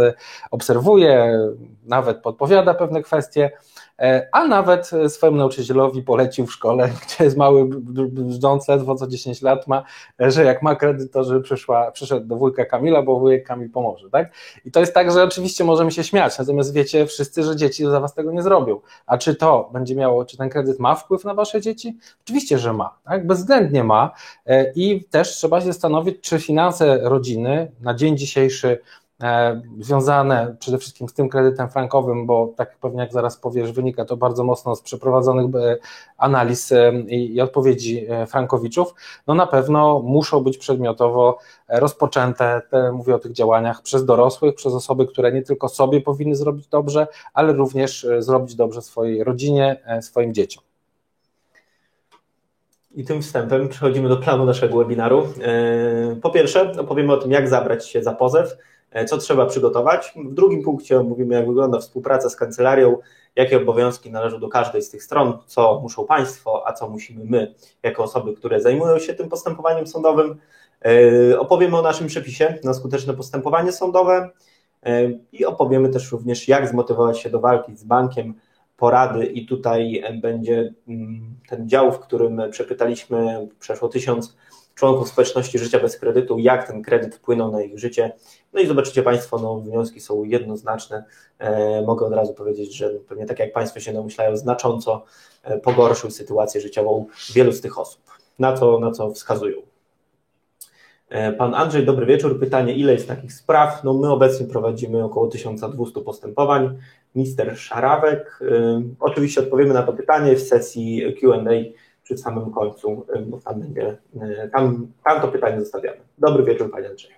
obserwuje, 0.51 1.39
nawet 1.83 2.21
podpowiada 2.21 2.73
pewne 2.73 3.01
kwestie. 3.01 3.51
E, 3.99 4.27
a 4.31 4.47
nawet 4.47 4.91
swojemu 5.07 5.37
nauczycielowi 5.37 6.03
polecił 6.03 6.45
w 6.45 6.53
szkole, 6.53 6.89
gdzie 7.05 7.23
jest 7.23 7.37
mały 7.37 7.65
brzdąc, 8.09 8.67
ledwo 8.67 8.95
co 8.95 9.07
10 9.07 9.41
lat 9.41 9.67
ma, 9.67 9.83
że 10.19 10.43
jak 10.43 10.61
ma 10.61 10.75
kredyt, 10.75 11.11
to 11.11 11.23
żeby 11.23 11.41
przyszła, 11.41 11.91
przyszedł 11.91 12.27
do 12.27 12.35
wujka 12.35 12.65
Kamila, 12.65 13.01
bo 13.01 13.19
wujek 13.19 13.47
Kamil 13.47 13.71
pomoże, 13.71 14.09
tak? 14.09 14.33
I 14.65 14.71
to 14.71 14.79
jest 14.79 14.93
tak, 14.93 15.11
że 15.11 15.23
oczywiście 15.23 15.63
możemy 15.63 15.91
się 15.91 16.03
śmiać, 16.03 16.39
natomiast 16.39 16.73
wiecie 16.73 17.05
wszyscy, 17.05 17.43
że 17.43 17.55
dzieci 17.55 17.85
za 17.85 17.99
was 17.99 18.13
tego 18.13 18.31
nie 18.31 18.43
zrobią. 18.43 18.79
A 19.05 19.17
czy 19.17 19.35
to 19.35 19.69
będzie 19.73 19.95
miało, 19.95 20.25
czy 20.25 20.37
ten 20.37 20.49
kredyt 20.49 20.79
ma 20.79 20.95
wpływ 20.95 21.25
na 21.25 21.33
wasze 21.33 21.61
dzieci? 21.61 21.97
Oczywiście, 22.23 22.59
że 22.59 22.73
ma, 22.73 22.97
tak? 23.03 23.27
Bezwzględnie 23.27 23.83
ma 23.83 24.11
e, 24.45 24.71
i 24.75 25.03
też 25.03 25.29
trzeba 25.29 25.61
się 25.61 25.67
zastanowić, 25.67 26.21
czy 26.21 26.39
finanse 26.39 26.99
rodziny 27.01 27.71
na 27.81 27.93
dzień 27.93 28.17
dzisiejszy 28.17 28.65
E, 28.67 29.04
związane 29.79 30.55
przede 30.59 30.77
wszystkim 30.77 31.09
z 31.09 31.13
tym 31.13 31.29
kredytem 31.29 31.69
frankowym, 31.69 32.25
bo 32.25 32.53
tak 32.57 32.77
pewnie 32.77 32.99
jak 32.99 33.13
zaraz 33.13 33.37
powiesz, 33.37 33.71
wynika 33.71 34.05
to 34.05 34.17
bardzo 34.17 34.43
mocno 34.43 34.75
z 34.75 34.81
przeprowadzonych 34.81 35.55
e, 35.55 35.77
analiz 36.17 36.71
e, 36.71 36.91
i 36.93 37.41
odpowiedzi 37.41 38.07
frankowiczów, 38.27 38.93
no 39.27 39.33
na 39.33 39.47
pewno 39.47 39.99
muszą 39.99 40.43
być 40.43 40.57
przedmiotowo 40.57 41.37
rozpoczęte, 41.69 42.61
te, 42.69 42.91
mówię 42.91 43.15
o 43.15 43.19
tych 43.19 43.31
działaniach, 43.31 43.81
przez 43.81 44.05
dorosłych, 44.05 44.55
przez 44.55 44.73
osoby, 44.73 45.07
które 45.07 45.31
nie 45.31 45.41
tylko 45.41 45.69
sobie 45.69 46.01
powinny 46.01 46.35
zrobić 46.35 46.67
dobrze, 46.67 47.07
ale 47.33 47.53
również 47.53 48.07
zrobić 48.19 48.55
dobrze 48.55 48.81
swojej 48.81 49.23
rodzinie, 49.23 49.81
swoim 50.01 50.33
dzieciom. 50.33 50.63
I 52.95 53.05
tym 53.05 53.21
wstępem 53.21 53.69
przechodzimy 53.69 54.09
do 54.09 54.17
planu 54.17 54.45
naszego 54.45 54.77
webinaru. 54.77 55.27
Po 56.21 56.29
pierwsze, 56.29 56.71
opowiemy 56.79 57.13
o 57.13 57.17
tym, 57.17 57.31
jak 57.31 57.49
zabrać 57.49 57.89
się 57.89 58.03
za 58.03 58.13
pozew, 58.13 58.57
E, 58.57 58.74
co 59.07 59.17
trzeba 59.17 59.45
przygotować. 59.45 60.13
W 60.15 60.33
drugim 60.33 60.63
punkcie 60.63 60.99
omówimy, 60.99 61.35
jak 61.35 61.47
wygląda 61.47 61.79
współpraca 61.79 62.29
z 62.29 62.35
kancelarią, 62.35 62.97
jakie 63.35 63.57
obowiązki 63.57 64.11
należą 64.11 64.39
do 64.39 64.49
każdej 64.49 64.81
z 64.81 64.89
tych 64.89 65.03
stron, 65.03 65.37
co 65.45 65.79
muszą 65.81 66.05
Państwo, 66.05 66.63
a 66.67 66.73
co 66.73 66.89
musimy 66.89 67.25
my, 67.25 67.53
jako 67.83 68.03
osoby, 68.03 68.33
które 68.33 68.61
zajmują 68.61 68.99
się 68.99 69.13
tym 69.13 69.29
postępowaniem 69.29 69.87
sądowym. 69.87 70.35
E, 70.85 71.39
opowiemy 71.39 71.77
o 71.77 71.81
naszym 71.81 72.07
przepisie 72.07 72.59
na 72.63 72.73
skuteczne 72.73 73.13
postępowanie 73.13 73.71
sądowe 73.71 74.29
e, 74.83 75.09
i 75.31 75.45
opowiemy 75.45 75.89
też 75.89 76.11
również, 76.11 76.47
jak 76.47 76.67
zmotywować 76.67 77.19
się 77.19 77.29
do 77.29 77.39
walki 77.39 77.75
z 77.75 77.83
bankiem, 77.83 78.33
porady 78.77 79.25
i 79.25 79.45
tutaj 79.45 80.03
będzie 80.21 80.73
mm, 80.87 81.35
ten 81.49 81.69
dział, 81.69 81.91
w 81.91 81.99
którym 81.99 82.41
przepytaliśmy 82.51 83.47
przeszło 83.59 83.89
tysiąc 83.89 84.37
członków 84.75 85.09
społeczności 85.09 85.59
życia 85.59 85.79
bez 85.79 85.97
kredytu, 85.97 86.39
jak 86.39 86.67
ten 86.67 86.81
kredyt 86.81 87.15
wpłynął 87.15 87.51
na 87.51 87.61
ich 87.61 87.79
życie. 87.79 88.11
No 88.53 88.61
i 88.61 88.67
zobaczycie 88.67 89.03
Państwo, 89.03 89.39
no, 89.39 89.59
wnioski 89.59 89.99
są 89.99 90.23
jednoznaczne. 90.23 91.03
E, 91.39 91.81
mogę 91.81 92.05
od 92.05 92.13
razu 92.13 92.33
powiedzieć, 92.33 92.75
że 92.75 92.89
pewnie 92.89 93.25
tak 93.25 93.39
jak 93.39 93.53
Państwo 93.53 93.79
się 93.79 93.93
domyślają, 93.93 94.37
znacząco 94.37 95.05
e, 95.43 95.59
pogorszył 95.59 96.11
sytuację 96.11 96.61
życiową 96.61 97.05
wielu 97.33 97.51
z 97.51 97.61
tych 97.61 97.79
osób. 97.79 98.01
Na 98.39 98.53
co, 98.53 98.79
na 98.79 98.91
co 98.91 99.11
wskazują. 99.11 99.57
E, 101.09 101.33
pan 101.33 101.53
Andrzej, 101.53 101.85
dobry 101.85 102.05
wieczór. 102.05 102.39
Pytanie, 102.39 102.75
ile 102.75 102.93
jest 102.93 103.07
takich 103.07 103.33
spraw? 103.33 103.83
No 103.83 103.93
my 103.93 104.11
obecnie 104.11 104.47
prowadzimy 104.47 105.03
około 105.03 105.27
1200 105.27 106.01
postępowań. 106.01 106.77
Mister 107.15 107.57
Szarawek. 107.57 108.39
E, 108.41 108.81
oczywiście 108.99 109.41
odpowiemy 109.41 109.73
na 109.73 109.83
to 109.83 109.93
pytanie 109.93 110.35
w 110.35 110.41
sesji 110.41 111.15
Q&A 111.19 111.51
przy 112.05 112.17
samym 112.17 112.51
końcu, 112.51 113.05
bo 113.25 113.37
tam 113.37 113.59
będzie, 113.59 113.97
e, 114.21 114.49
tam, 114.49 114.87
tam 115.03 115.21
to 115.21 115.27
pytanie 115.27 115.59
zostawiamy. 115.59 115.97
Dobry 116.17 116.43
wieczór 116.43 116.71
Panie 116.71 116.89
Andrzeju. 116.89 117.15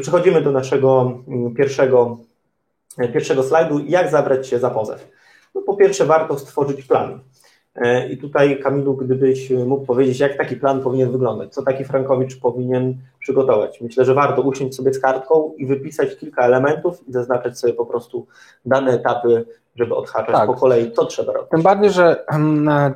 Przechodzimy 0.00 0.42
do 0.42 0.52
naszego 0.52 1.18
mm, 1.28 1.54
pierwszego, 1.54 2.18
e, 2.98 3.08
pierwszego 3.08 3.42
slajdu. 3.42 3.78
Jak 3.78 4.10
zabrać 4.10 4.48
się 4.48 4.58
za 4.58 4.70
pozew? 4.70 5.10
No, 5.54 5.62
po 5.62 5.76
pierwsze 5.76 6.04
warto 6.04 6.38
stworzyć 6.38 6.82
plan. 6.82 7.20
E, 7.74 8.08
I 8.08 8.18
tutaj 8.18 8.60
Kamilu, 8.60 8.96
gdybyś 8.96 9.50
mógł 9.50 9.86
powiedzieć, 9.86 10.20
jak 10.20 10.36
taki 10.36 10.56
plan 10.56 10.82
powinien 10.82 11.12
wyglądać, 11.12 11.54
co 11.54 11.62
taki 11.62 11.84
Frankowicz 11.84 12.40
powinien 12.40 12.94
przygotować. 13.20 13.80
Myślę, 13.80 14.04
że 14.04 14.14
warto 14.14 14.42
usiąść 14.42 14.74
sobie 14.74 14.94
z 14.94 15.00
kartką 15.00 15.52
i 15.56 15.66
wypisać 15.66 16.16
kilka 16.16 16.42
elementów 16.42 17.08
i 17.08 17.12
zaznaczać 17.12 17.58
sobie 17.58 17.72
po 17.72 17.86
prostu 17.86 18.26
dane 18.64 18.92
etapy 18.92 19.44
żeby 19.76 19.94
odhaczać 19.94 20.34
tak. 20.36 20.46
po 20.46 20.54
kolei, 20.54 20.90
to 20.90 21.04
trzeba 21.04 21.32
robić. 21.32 21.50
Tym 21.50 21.62
bardziej, 21.62 21.90
że 21.90 22.24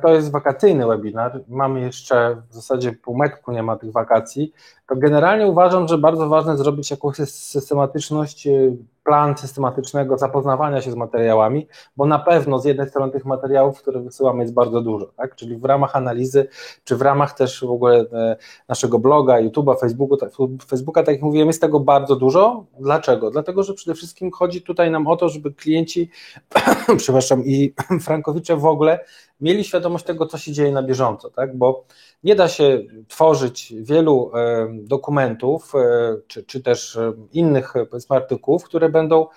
to 0.01 0.09
jest 0.09 0.31
wakacyjny 0.31 0.87
webinar, 0.87 1.39
mamy 1.47 1.81
jeszcze 1.81 2.41
w 2.49 2.53
zasadzie 2.53 2.91
półmetku 2.91 3.51
nie 3.51 3.63
ma 3.63 3.77
tych 3.77 3.91
wakacji, 3.91 4.53
to 4.87 4.95
generalnie 4.95 5.47
uważam, 5.47 5.87
że 5.87 5.97
bardzo 5.97 6.29
ważne 6.29 6.57
zrobić 6.57 6.91
jakąś 6.91 7.15
systematyczność 7.15 8.47
y, 8.47 8.77
plan 9.03 9.37
systematycznego 9.37 10.17
zapoznawania 10.17 10.81
się 10.81 10.91
z 10.91 10.95
materiałami, 10.95 11.67
bo 11.97 12.05
na 12.05 12.19
pewno 12.19 12.59
z 12.59 12.65
jednej 12.65 12.89
strony 12.89 13.11
tych 13.11 13.25
materiałów, 13.25 13.81
które 13.81 13.99
wysyłamy 13.99 14.41
jest 14.41 14.53
bardzo 14.53 14.81
dużo, 14.81 15.05
tak? 15.05 15.35
czyli 15.35 15.57
w 15.57 15.65
ramach 15.65 15.95
analizy, 15.95 16.47
czy 16.83 16.95
w 16.95 17.01
ramach 17.01 17.33
też 17.33 17.65
w 17.65 17.71
ogóle 17.71 17.99
e, 17.99 18.35
naszego 18.67 18.99
bloga, 18.99 19.41
YouTube'a, 19.41 19.79
Facebooku, 19.79 20.17
tak, 20.17 20.31
Facebooka, 20.67 21.03
tak 21.03 21.15
jak 21.15 21.21
mówiłem, 21.21 21.47
jest 21.47 21.61
tego 21.61 21.79
bardzo 21.79 22.15
dużo. 22.15 22.65
Dlaczego? 22.79 23.31
Dlatego, 23.31 23.63
że 23.63 23.73
przede 23.73 23.95
wszystkim 23.95 24.31
chodzi 24.31 24.61
tutaj 24.61 24.91
nam 24.91 25.07
o 25.07 25.15
to, 25.15 25.29
żeby 25.29 25.53
klienci, 25.53 26.09
przepraszam, 26.97 27.45
i 27.45 27.73
Frankowicze 28.05 28.57
w 28.57 28.65
ogóle 28.65 28.99
mieli 29.41 29.63
świadomość 29.63 30.05
tego, 30.05 30.25
co 30.25 30.37
się 30.37 30.51
dzieje 30.51 30.71
na 30.71 30.83
bieżąco, 30.83 31.29
tak? 31.29 31.57
bo 31.57 31.85
nie 32.23 32.35
da 32.35 32.47
się 32.47 32.79
tworzyć 33.07 33.73
wielu 33.77 34.31
e, 34.35 34.67
dokumentów, 34.73 35.73
e, 35.75 36.17
czy, 36.27 36.43
czy 36.43 36.63
też 36.63 36.95
e, 36.95 37.13
innych 37.33 37.73
artykułów, 38.09 38.63
które 38.63 38.89
będą 38.89 39.27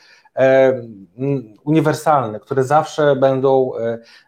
uniwersalne, 1.64 2.40
które 2.40 2.64
zawsze 2.64 3.16
będą 3.16 3.72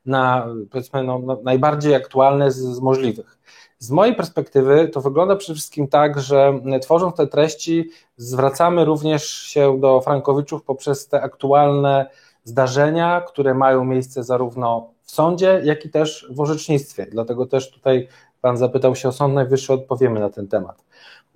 na, 0.07 0.47
powiedzmy, 0.71 1.03
no, 1.03 1.19
no, 1.19 1.41
najbardziej 1.45 1.95
aktualne 1.95 2.51
z, 2.51 2.57
z 2.57 2.81
możliwych. 2.81 3.39
Z 3.79 3.91
mojej 3.91 4.15
perspektywy 4.15 4.89
to 4.89 5.01
wygląda 5.01 5.37
przede 5.37 5.55
wszystkim 5.55 5.89
tak, 5.89 6.21
że 6.21 6.61
tworząc 6.83 7.17
te 7.17 7.27
treści, 7.27 7.91
zwracamy 8.17 8.85
również 8.85 9.29
się 9.29 9.81
do 9.81 10.01
Frankowiczów 10.01 10.63
poprzez 10.63 11.09
te 11.09 11.23
aktualne 11.23 12.11
zdarzenia, 12.45 13.21
które 13.21 13.55
mają 13.55 13.85
miejsce 13.85 14.25
zarówno 14.25 14.96
w 15.07 15.11
sądzie, 15.11 15.61
jak 15.65 15.85
i 15.85 15.91
też 15.91 16.27
w 16.31 16.41
orzecznictwie. 16.41 17.07
Dlatego 17.11 17.47
też 17.47 17.71
tutaj 17.71 18.09
Pan 18.41 18.57
zapytał 18.57 18.97
się 18.97 19.09
o 19.09 19.13
Sąd 19.13 19.35
Najwyższy, 19.35 19.73
odpowiemy 19.73 20.21
na 20.21 20.31
ten 20.31 20.49
temat. 20.49 20.85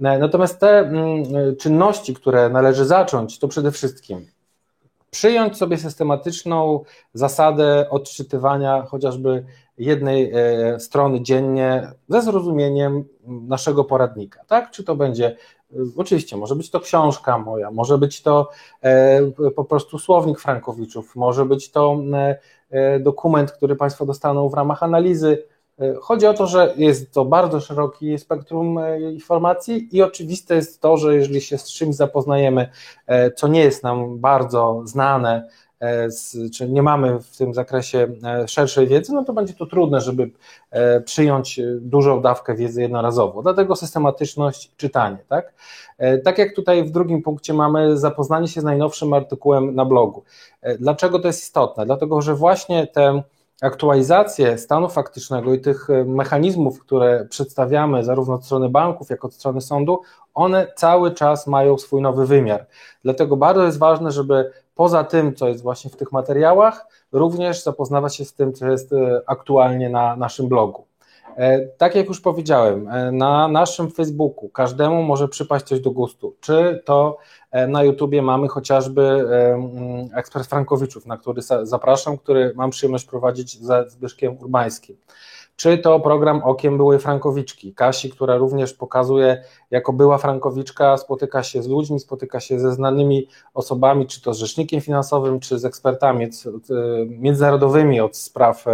E, 0.02 0.18
natomiast 0.18 0.60
te 0.60 0.78
mm, 0.78 1.24
czynności, 1.56 2.14
które 2.14 2.48
należy 2.48 2.84
zacząć, 2.84 3.38
to 3.38 3.48
przede 3.48 3.72
wszystkim 3.72 4.26
przyjąć 5.10 5.56
sobie 5.56 5.78
systematyczną 5.78 6.84
zasadę 7.14 7.90
odczytywania 7.90 8.82
chociażby 8.82 9.44
jednej 9.78 10.32
e, 10.34 10.80
strony 10.80 11.20
dziennie 11.22 11.92
ze 12.08 12.22
zrozumieniem 12.22 13.04
naszego 13.26 13.84
poradnika. 13.84 14.44
Tak? 14.44 14.70
Czy 14.70 14.84
to 14.84 14.96
będzie, 14.96 15.26
e, 15.26 15.76
oczywiście, 15.96 16.36
może 16.36 16.54
być 16.56 16.70
to 16.70 16.80
książka 16.80 17.38
moja, 17.38 17.70
może 17.70 17.98
być 17.98 18.22
to 18.22 18.50
po 19.56 19.64
prostu 19.64 19.98
słownik 19.98 20.40
Frankowiczów, 20.40 21.16
może 21.16 21.44
być 21.44 21.70
to 21.70 22.02
dokument, 23.00 23.52
który 23.52 23.76
Państwo 23.76 24.06
dostaną 24.06 24.48
w 24.48 24.54
ramach 24.54 24.82
analizy. 24.82 25.44
E, 25.80 25.94
chodzi 26.00 26.26
o 26.26 26.34
to, 26.34 26.46
że 26.46 26.74
jest 26.76 27.12
to 27.12 27.24
bardzo 27.24 27.60
szeroki 27.60 28.18
spektrum 28.18 28.78
e, 28.78 29.00
informacji 29.00 29.96
i 29.96 30.02
oczywiste 30.02 30.54
jest 30.54 30.80
to, 30.80 30.96
że 30.96 31.14
jeżeli 31.14 31.40
się 31.40 31.58
z 31.58 31.72
czymś 31.72 31.96
zapoznajemy, 31.96 32.70
e, 33.06 33.30
co 33.30 33.48
nie 33.48 33.60
jest 33.60 33.82
nam 33.82 34.18
bardzo 34.18 34.82
znane, 34.84 35.48
czy 36.54 36.68
nie 36.68 36.82
mamy 36.82 37.20
w 37.20 37.36
tym 37.36 37.54
zakresie 37.54 38.08
szerszej 38.46 38.88
wiedzy, 38.88 39.12
no 39.12 39.24
to 39.24 39.32
będzie 39.32 39.54
to 39.54 39.66
trudne, 39.66 40.00
żeby 40.00 40.30
przyjąć 41.04 41.60
dużą 41.80 42.22
dawkę 42.22 42.54
wiedzy 42.54 42.82
jednorazowo. 42.82 43.42
Dlatego 43.42 43.76
systematyczność, 43.76 44.72
czytanie. 44.76 45.18
Tak? 45.28 45.52
tak 46.24 46.38
jak 46.38 46.54
tutaj 46.54 46.84
w 46.84 46.90
drugim 46.90 47.22
punkcie 47.22 47.54
mamy 47.54 47.98
zapoznanie 47.98 48.48
się 48.48 48.60
z 48.60 48.64
najnowszym 48.64 49.12
artykułem 49.12 49.74
na 49.74 49.84
blogu. 49.84 50.22
Dlaczego 50.78 51.18
to 51.18 51.26
jest 51.26 51.42
istotne? 51.42 51.86
Dlatego, 51.86 52.22
że 52.22 52.34
właśnie 52.34 52.86
te 52.86 53.22
aktualizację 53.60 54.58
stanu 54.58 54.88
faktycznego 54.88 55.54
i 55.54 55.60
tych 55.60 55.90
e, 55.90 56.04
mechanizmów, 56.04 56.80
które 56.80 57.26
przedstawiamy 57.30 58.04
zarówno 58.04 58.34
od 58.34 58.44
strony 58.44 58.68
banków, 58.68 59.10
jak 59.10 59.24
i 59.24 59.26
od 59.26 59.34
strony 59.34 59.60
sądu, 59.60 60.00
one 60.34 60.66
cały 60.76 61.14
czas 61.14 61.46
mają 61.46 61.78
swój 61.78 62.02
nowy 62.02 62.26
wymiar. 62.26 62.66
Dlatego 63.04 63.36
bardzo 63.36 63.64
jest 63.64 63.78
ważne, 63.78 64.12
żeby 64.12 64.52
poza 64.74 65.04
tym, 65.04 65.34
co 65.34 65.48
jest 65.48 65.62
właśnie 65.62 65.90
w 65.90 65.96
tych 65.96 66.12
materiałach, 66.12 66.86
również 67.12 67.62
zapoznawać 67.62 68.16
się 68.16 68.24
z 68.24 68.34
tym, 68.34 68.52
co 68.52 68.66
jest 68.68 68.92
e, 68.92 69.22
aktualnie 69.26 69.90
na 69.90 70.16
naszym 70.16 70.48
blogu. 70.48 70.89
E, 71.36 71.66
tak 71.66 71.94
jak 71.94 72.08
już 72.08 72.20
powiedziałem, 72.20 72.88
e, 72.88 73.12
na 73.12 73.48
naszym 73.48 73.90
Facebooku 73.90 74.48
każdemu 74.48 75.02
może 75.02 75.28
przypaść 75.28 75.64
coś 75.64 75.80
do 75.80 75.90
gustu. 75.90 76.36
Czy 76.40 76.82
to 76.84 77.18
e, 77.50 77.66
na 77.66 77.82
YouTubie 77.82 78.22
mamy 78.22 78.48
chociażby 78.48 79.02
mm, 79.02 80.08
ekspres 80.14 80.46
Frankowiczów, 80.46 81.06
na 81.06 81.16
który 81.16 81.42
zapraszam, 81.62 82.18
który 82.18 82.52
mam 82.56 82.70
przyjemność 82.70 83.04
prowadzić 83.04 83.62
ze 83.62 83.90
Zbyszkiem 83.90 84.38
Urbańskim. 84.38 84.96
czy 85.56 85.78
to 85.78 86.00
program 86.00 86.42
Okiem 86.42 86.76
byłej 86.76 86.98
Frankowiczki, 86.98 87.74
Kasi, 87.74 88.10
która 88.10 88.36
również 88.36 88.74
pokazuje, 88.74 89.44
jako 89.70 89.92
była 89.92 90.18
Frankowiczka, 90.18 90.96
spotyka 90.96 91.42
się 91.42 91.62
z 91.62 91.68
ludźmi, 91.68 92.00
spotyka 92.00 92.40
się 92.40 92.60
ze 92.60 92.72
znanymi 92.72 93.28
osobami, 93.54 94.06
czy 94.06 94.22
to 94.22 94.34
z 94.34 94.38
rzecznikiem 94.38 94.80
finansowym, 94.80 95.40
czy 95.40 95.58
z 95.58 95.64
ekspertami 95.64 96.28
międzynarodowymi 97.08 98.00
od 98.00 98.16
spraw 98.16 98.64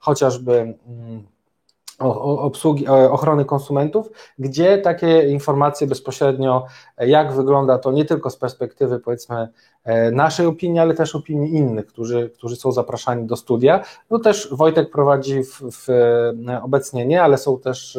chociażby 0.00 0.52
mm, 0.86 1.33
obsługi, 1.98 2.88
ochrony 2.88 3.44
konsumentów, 3.44 4.10
gdzie 4.38 4.78
takie 4.78 5.28
informacje 5.28 5.86
bezpośrednio, 5.86 6.66
jak 6.98 7.32
wygląda 7.32 7.78
to 7.78 7.92
nie 7.92 8.04
tylko 8.04 8.30
z 8.30 8.36
perspektywy 8.36 9.00
powiedzmy 9.00 9.36
e, 9.36 9.48
naszej 10.12 10.46
opinii, 10.46 10.80
ale 10.80 10.94
też 10.94 11.14
opinii 11.14 11.54
innych, 11.56 11.86
którzy, 11.86 12.30
którzy 12.34 12.56
są 12.56 12.72
zapraszani 12.72 13.26
do 13.26 13.36
studia. 13.36 13.84
No 14.10 14.18
też 14.18 14.48
Wojtek 14.52 14.90
prowadzi 14.90 15.44
w, 15.44 15.60
w, 15.60 15.88
obecnie 16.62 17.06
nie, 17.06 17.22
ale 17.22 17.38
są 17.38 17.58
też 17.58 17.98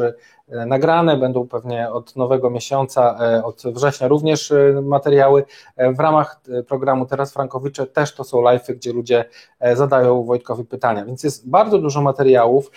E, 0.49 0.65
nagrane, 0.65 1.17
będą 1.17 1.47
pewnie 1.47 1.91
od 1.91 2.15
nowego 2.15 2.49
miesiąca, 2.49 3.17
e, 3.21 3.43
od 3.43 3.63
września 3.65 4.07
również 4.07 4.51
e, 4.51 4.81
materiały. 4.83 5.45
W 5.77 5.99
ramach 5.99 6.41
programu 6.67 7.05
Teraz 7.05 7.33
Frankowicze 7.33 7.87
też 7.87 8.15
to 8.15 8.23
są 8.23 8.41
live'y, 8.41 8.73
gdzie 8.73 8.93
ludzie 8.93 9.25
zadają 9.73 10.23
Wojtkowi 10.23 10.65
pytania, 10.65 11.05
więc 11.05 11.23
jest 11.23 11.49
bardzo 11.49 11.77
dużo 11.77 12.01
materiałów, 12.01 12.71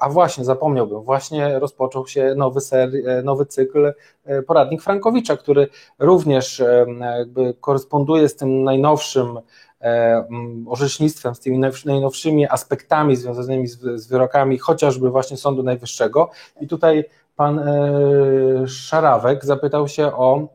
a 0.00 0.08
właśnie 0.08 0.44
zapomniałbym, 0.44 1.02
właśnie 1.02 1.58
rozpoczął 1.58 2.06
się 2.06 2.34
nowy, 2.36 2.60
seri, 2.60 3.02
nowy 3.24 3.46
cykl 3.46 3.92
Poradnik 4.46 4.82
Frankowicza, 4.82 5.36
który 5.36 5.68
również 5.98 6.62
jakby 7.00 7.54
koresponduje 7.60 8.28
z 8.28 8.36
tym 8.36 8.64
najnowszym 8.64 9.38
orzecznictwem, 10.66 11.34
z 11.34 11.40
tymi 11.40 11.58
najnowszymi 11.84 12.48
aspektami 12.48 13.16
związanymi 13.16 13.68
z, 13.68 13.80
z 13.94 14.06
wyrokami, 14.06 14.58
chociażby 14.58 15.10
właśnie 15.10 15.36
Sądu 15.36 15.62
Najwyższego. 15.62 16.30
I 16.60 16.66
tutaj 16.66 17.04
pan 17.42 17.58
e, 17.58 18.66
Szarawek 18.66 19.44
zapytał 19.44 19.88
się 19.88 20.06
o 20.06 20.48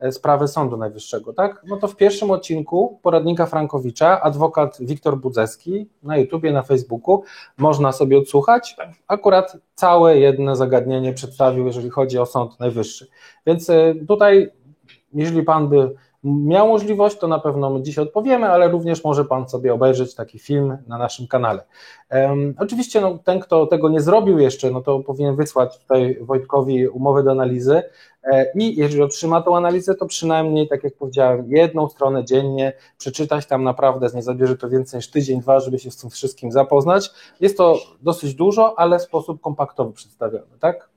e, 0.00 0.12
sprawę 0.12 0.48
Sądu 0.48 0.76
Najwyższego, 0.76 1.32
tak? 1.32 1.62
No 1.66 1.76
to 1.76 1.88
w 1.88 1.96
pierwszym 1.96 2.30
odcinku 2.30 2.98
poradnika 3.02 3.46
Frankowicza 3.46 4.20
adwokat 4.20 4.78
Wiktor 4.80 5.18
Budzeski 5.18 5.88
na 6.02 6.16
YouTubie, 6.16 6.52
na 6.52 6.62
Facebooku 6.62 7.22
można 7.58 7.92
sobie 7.92 8.18
odsłuchać. 8.18 8.76
Akurat 9.08 9.56
całe 9.74 10.18
jedno 10.18 10.56
zagadnienie 10.56 11.12
przedstawił, 11.12 11.66
jeżeli 11.66 11.90
chodzi 11.90 12.18
o 12.18 12.26
Sąd 12.26 12.60
Najwyższy. 12.60 13.06
Więc 13.46 13.70
e, 13.70 13.94
tutaj, 14.08 14.50
jeżeli 15.14 15.42
pan 15.42 15.68
by 15.68 15.94
miał 16.24 16.68
możliwość, 16.68 17.18
to 17.18 17.28
na 17.28 17.38
pewno 17.38 17.70
my 17.70 17.82
dziś 17.82 17.98
odpowiemy, 17.98 18.48
ale 18.48 18.68
również 18.68 19.04
może 19.04 19.24
Pan 19.24 19.48
sobie 19.48 19.74
obejrzeć 19.74 20.14
taki 20.14 20.38
film 20.38 20.78
na 20.86 20.98
naszym 20.98 21.26
kanale. 21.26 21.64
Um, 22.10 22.54
oczywiście 22.58 23.00
no, 23.00 23.18
ten, 23.24 23.40
kto 23.40 23.66
tego 23.66 23.88
nie 23.88 24.00
zrobił 24.00 24.38
jeszcze, 24.38 24.70
no 24.70 24.80
to 24.80 25.00
powinien 25.00 25.36
wysłać 25.36 25.78
tutaj 25.78 26.18
Wojtkowi 26.20 26.88
umowę 26.88 27.22
do 27.22 27.30
analizy 27.30 27.82
e, 28.24 28.52
i 28.54 28.76
jeżeli 28.76 29.02
otrzyma 29.02 29.42
tą 29.42 29.56
analizę, 29.56 29.94
to 29.94 30.06
przynajmniej, 30.06 30.68
tak 30.68 30.84
jak 30.84 30.96
powiedziałem, 30.96 31.44
jedną 31.48 31.88
stronę 31.88 32.24
dziennie 32.24 32.72
przeczytać, 32.98 33.46
tam 33.46 33.64
naprawdę 33.64 34.08
nie 34.14 34.22
zabierze 34.22 34.56
to 34.56 34.68
więcej 34.68 34.98
niż 34.98 35.10
tydzień, 35.10 35.40
dwa, 35.40 35.60
żeby 35.60 35.78
się 35.78 35.90
z 35.90 35.96
tym 35.96 36.10
wszystkim 36.10 36.52
zapoznać. 36.52 37.10
Jest 37.40 37.56
to 37.56 37.78
dosyć 38.02 38.34
dużo, 38.34 38.78
ale 38.78 38.98
w 38.98 39.02
sposób 39.02 39.40
kompaktowy 39.40 39.92
przedstawiony, 39.92 40.58
tak? 40.60 40.91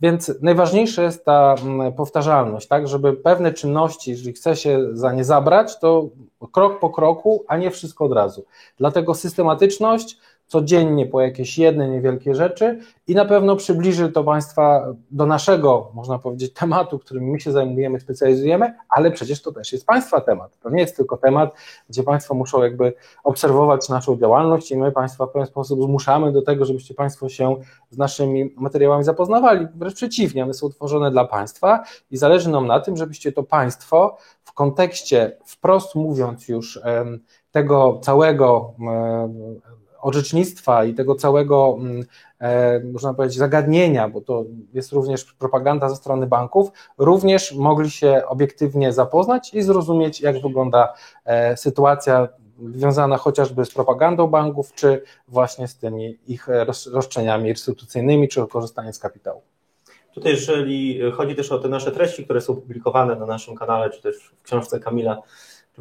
Więc 0.00 0.32
najważniejsza 0.42 1.02
jest 1.02 1.24
ta 1.24 1.54
mm, 1.62 1.92
powtarzalność, 1.92 2.68
tak, 2.68 2.88
żeby 2.88 3.12
pewne 3.12 3.52
czynności, 3.52 4.10
jeżeli 4.10 4.32
chce 4.32 4.56
się 4.56 4.78
za 4.92 5.12
nie 5.12 5.24
zabrać, 5.24 5.78
to 5.78 6.08
krok 6.52 6.80
po 6.80 6.90
kroku, 6.90 7.44
a 7.48 7.56
nie 7.56 7.70
wszystko 7.70 8.04
od 8.04 8.12
razu. 8.12 8.44
Dlatego 8.78 9.14
systematyczność, 9.14 10.18
codziennie 10.46 11.06
po 11.06 11.20
jakieś 11.20 11.58
jedne 11.58 11.88
niewielkie 11.88 12.34
rzeczy 12.34 12.78
i 13.06 13.14
na 13.14 13.24
pewno 13.24 13.56
przybliży 13.56 14.12
to 14.12 14.24
Państwa 14.24 14.86
do 15.10 15.26
naszego, 15.26 15.90
można 15.94 16.18
powiedzieć, 16.18 16.52
tematu, 16.52 16.98
którym 16.98 17.24
my 17.24 17.40
się 17.40 17.52
zajmujemy, 17.52 18.00
specjalizujemy, 18.00 18.74
ale 18.88 19.10
przecież 19.10 19.42
to 19.42 19.52
też 19.52 19.72
jest 19.72 19.86
Państwa 19.86 20.20
temat. 20.20 20.58
To 20.58 20.70
nie 20.70 20.80
jest 20.80 20.96
tylko 20.96 21.16
temat, 21.16 21.54
gdzie 21.88 22.02
Państwo 22.02 22.34
muszą 22.34 22.62
jakby 22.62 22.92
obserwować 23.24 23.88
naszą 23.88 24.16
działalność 24.16 24.70
i 24.70 24.76
my 24.76 24.92
Państwa 24.92 25.26
w 25.26 25.30
pewien 25.30 25.46
sposób 25.46 25.82
zmuszamy 25.82 26.32
do 26.32 26.42
tego, 26.42 26.64
żebyście 26.64 26.94
Państwo 26.94 27.28
się 27.28 27.56
z 27.90 27.98
naszymi 27.98 28.54
materiałami 28.56 29.04
zapoznawali. 29.04 29.66
Wręcz 29.74 29.94
przeciwnie, 29.94 30.44
one 30.44 30.54
są 30.54 30.66
utworzone 30.66 31.10
dla 31.10 31.24
Państwa 31.24 31.84
i 32.10 32.16
zależy 32.16 32.50
nam 32.50 32.66
na 32.66 32.80
tym, 32.80 32.96
żebyście 32.96 33.32
to 33.32 33.42
Państwo 33.42 34.16
w 34.44 34.52
kontekście, 34.52 35.36
wprost 35.46 35.94
mówiąc 35.94 36.48
już, 36.48 36.80
tego 37.50 38.00
całego 38.02 38.74
orzecznictwa 40.04 40.84
i 40.84 40.94
tego 40.94 41.14
całego, 41.14 41.76
mm, 41.78 42.04
e, 42.40 42.80
można 42.80 43.14
powiedzieć, 43.14 43.38
zagadnienia, 43.38 44.08
bo 44.08 44.20
to 44.20 44.44
jest 44.72 44.92
również 44.92 45.24
propaganda 45.24 45.88
ze 45.88 45.96
strony 45.96 46.26
banków, 46.26 46.68
również 46.98 47.52
mogli 47.52 47.90
się 47.90 48.22
obiektywnie 48.28 48.92
zapoznać 48.92 49.54
i 49.54 49.62
zrozumieć, 49.62 50.20
jak 50.20 50.42
wygląda 50.42 50.94
e, 51.24 51.56
sytuacja 51.56 52.28
związana 52.74 53.16
chociażby 53.16 53.64
z 53.64 53.74
propagandą 53.74 54.26
banków, 54.26 54.72
czy 54.72 55.02
właśnie 55.28 55.68
z 55.68 55.76
tymi 55.76 56.18
ich 56.26 56.48
roszczeniami 56.92 57.48
instytucyjnymi, 57.48 58.28
czy 58.28 58.46
korzystaniem 58.46 58.92
z 58.92 58.98
kapitału. 58.98 59.42
Tutaj, 60.14 60.32
jeżeli 60.32 61.00
chodzi 61.12 61.34
też 61.34 61.52
o 61.52 61.58
te 61.58 61.68
nasze 61.68 61.92
treści, 61.92 62.24
które 62.24 62.40
są 62.40 62.54
publikowane 62.54 63.16
na 63.16 63.26
naszym 63.26 63.54
kanale, 63.54 63.90
czy 63.90 64.02
też 64.02 64.34
w 64.40 64.42
książce 64.42 64.80
Kamila 64.80 65.22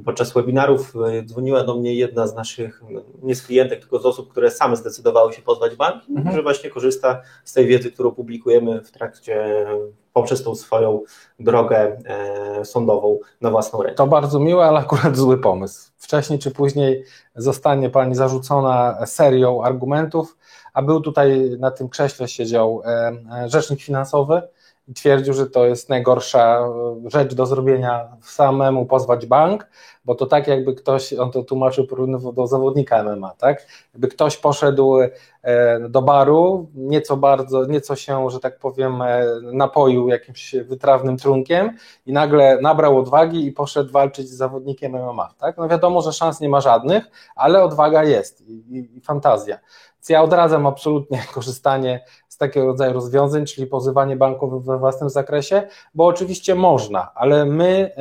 podczas 0.06 0.34
webinarów 0.34 0.94
e, 0.96 1.24
dzwoniła 1.24 1.64
do 1.64 1.76
mnie 1.76 1.96
jedna 1.96 2.28
z 2.28 2.36
naszych, 2.36 2.84
nie 3.24 3.36
z 3.36 3.46
klientek, 3.46 3.80
tylko 3.80 4.00
z 4.00 4.06
osób, 4.06 4.32
które 4.32 4.52
same 4.52 4.76
zdecydowały 4.76 5.34
się 5.34 5.42
pozwać 5.42 5.76
bank, 5.76 6.04
mhm. 6.10 6.36
że 6.36 6.44
właśnie 6.44 6.70
korzysta 6.70 7.22
z 7.44 7.54
tej 7.54 7.68
wiedzy, 7.68 7.92
którą 7.92 8.12
publikujemy 8.12 8.82
w 8.82 8.92
trakcie, 8.92 9.66
poprzez 10.14 10.44
tą 10.44 10.56
swoją 10.56 11.02
drogę 11.40 11.98
e, 12.06 12.66
sądową 12.66 13.20
na 13.42 13.52
własną 13.52 13.82
rękę. 13.82 13.96
To 13.96 14.08
bardzo 14.08 14.40
miłe, 14.40 14.66
ale 14.66 14.80
akurat 14.80 15.18
zły 15.18 15.38
pomysł. 15.38 15.92
Wcześniej 15.98 16.40
czy 16.40 16.52
później 16.52 17.04
zostanie 17.36 17.90
Pani 17.90 18.16
zarzucona 18.16 19.06
serią 19.06 19.64
argumentów, 19.64 20.38
a 20.74 20.82
był 20.82 21.02
tutaj 21.02 21.50
na 21.60 21.72
tym 21.72 21.90
krześle 21.90 22.28
siedział 22.28 22.82
e, 22.86 23.50
rzecznik 23.50 23.82
finansowy, 23.82 24.42
i 24.88 24.94
twierdził, 24.94 25.34
że 25.34 25.50
to 25.50 25.66
jest 25.66 25.90
najgorsza 25.90 26.60
e, 26.60 27.10
rzecz 27.10 27.34
do 27.34 27.46
zrobienia 27.46 28.08
samemu 28.22 28.86
pozwać 28.86 29.26
bank, 29.26 29.68
bo 30.06 30.16
to 30.16 30.26
tak 30.26 30.48
jakby 30.48 30.74
ktoś, 30.74 31.14
on 31.14 31.32
to 31.32 31.44
tłumaczył 31.44 31.88
do 32.34 32.48
zawodnika 32.48 33.04
MMA, 33.04 33.34
tak? 33.38 33.68
Jakby 33.94 34.08
ktoś 34.08 34.38
poszedł 34.38 34.98
e, 35.42 35.80
do 35.90 36.02
baru, 36.02 36.70
nieco 36.76 37.18
bardzo, 37.18 37.66
nieco 37.66 37.96
się, 37.96 38.30
że 38.30 38.40
tak 38.40 38.60
powiem, 38.60 39.02
e, 39.02 39.26
napoił 39.42 40.08
jakimś 40.08 40.56
wytrawnym 40.56 41.18
trunkiem 41.18 41.78
i 42.06 42.14
nagle 42.14 42.58
nabrał 42.62 42.98
odwagi 42.98 43.46
i 43.46 43.52
poszedł 43.52 43.92
walczyć 43.92 44.30
z 44.30 44.36
zawodnikiem 44.36 44.92
MMA, 44.92 45.34
tak? 45.38 45.58
No 45.58 45.68
wiadomo, 45.68 46.02
że 46.02 46.14
szans 46.14 46.40
nie 46.40 46.50
ma 46.50 46.62
żadnych, 46.62 47.04
ale 47.36 47.64
odwaga 47.64 48.04
jest 48.04 48.42
i, 48.42 48.54
i, 48.54 48.98
i 48.98 49.02
fantazja. 49.02 49.60
Więc 50.04 50.10
ja 50.10 50.24
odradzam 50.24 50.68
absolutnie 50.68 51.24
korzystanie 51.34 52.06
z 52.34 52.38
takiego 52.38 52.66
rodzaju 52.66 52.94
rozwiązań, 52.94 53.46
czyli 53.46 53.68
pozywanie 53.68 54.16
banków 54.16 54.66
we 54.66 54.78
własnym 54.78 55.10
zakresie, 55.10 55.68
bo 55.94 56.06
oczywiście 56.06 56.56
można, 56.56 57.12
ale 57.16 57.46
my 57.46 57.92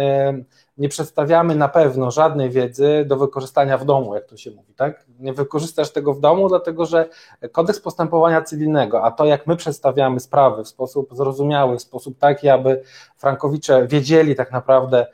nie 0.79 0.89
przedstawiamy 0.89 1.55
na 1.55 1.69
pewno 1.69 2.11
żadnej 2.11 2.51
wiedzy 2.51 3.05
do 3.07 3.17
wykorzystania 3.17 3.79
w 3.79 3.85
domu, 3.85 4.15
jak 4.15 4.27
to 4.27 4.37
się 4.37 4.51
mówi, 4.51 4.75
tak? 4.75 5.07
Nie 5.19 5.33
wykorzystasz 5.33 5.91
tego 5.91 6.15
w 6.15 6.21
domu, 6.21 6.49
dlatego 6.49 6.87
że 6.87 7.09
kodeks 7.53 7.81
postępowania 7.81 8.43
cywilnego, 8.43 9.03
a 9.05 9.11
to 9.11 9.25
jak 9.25 9.47
my 9.47 9.57
przedstawiamy 9.57 10.21
sprawy 10.21 10.65
w 10.65 10.69
sposób 10.69 11.09
zrozumiały, 11.13 11.77
w 11.77 11.83
sposób 11.83 12.19
taki, 12.19 12.49
aby 12.49 12.83
Frankowicze 13.17 13.87
wiedzieli 13.87 14.35
tak 14.35 14.53
naprawdę, 14.53 15.07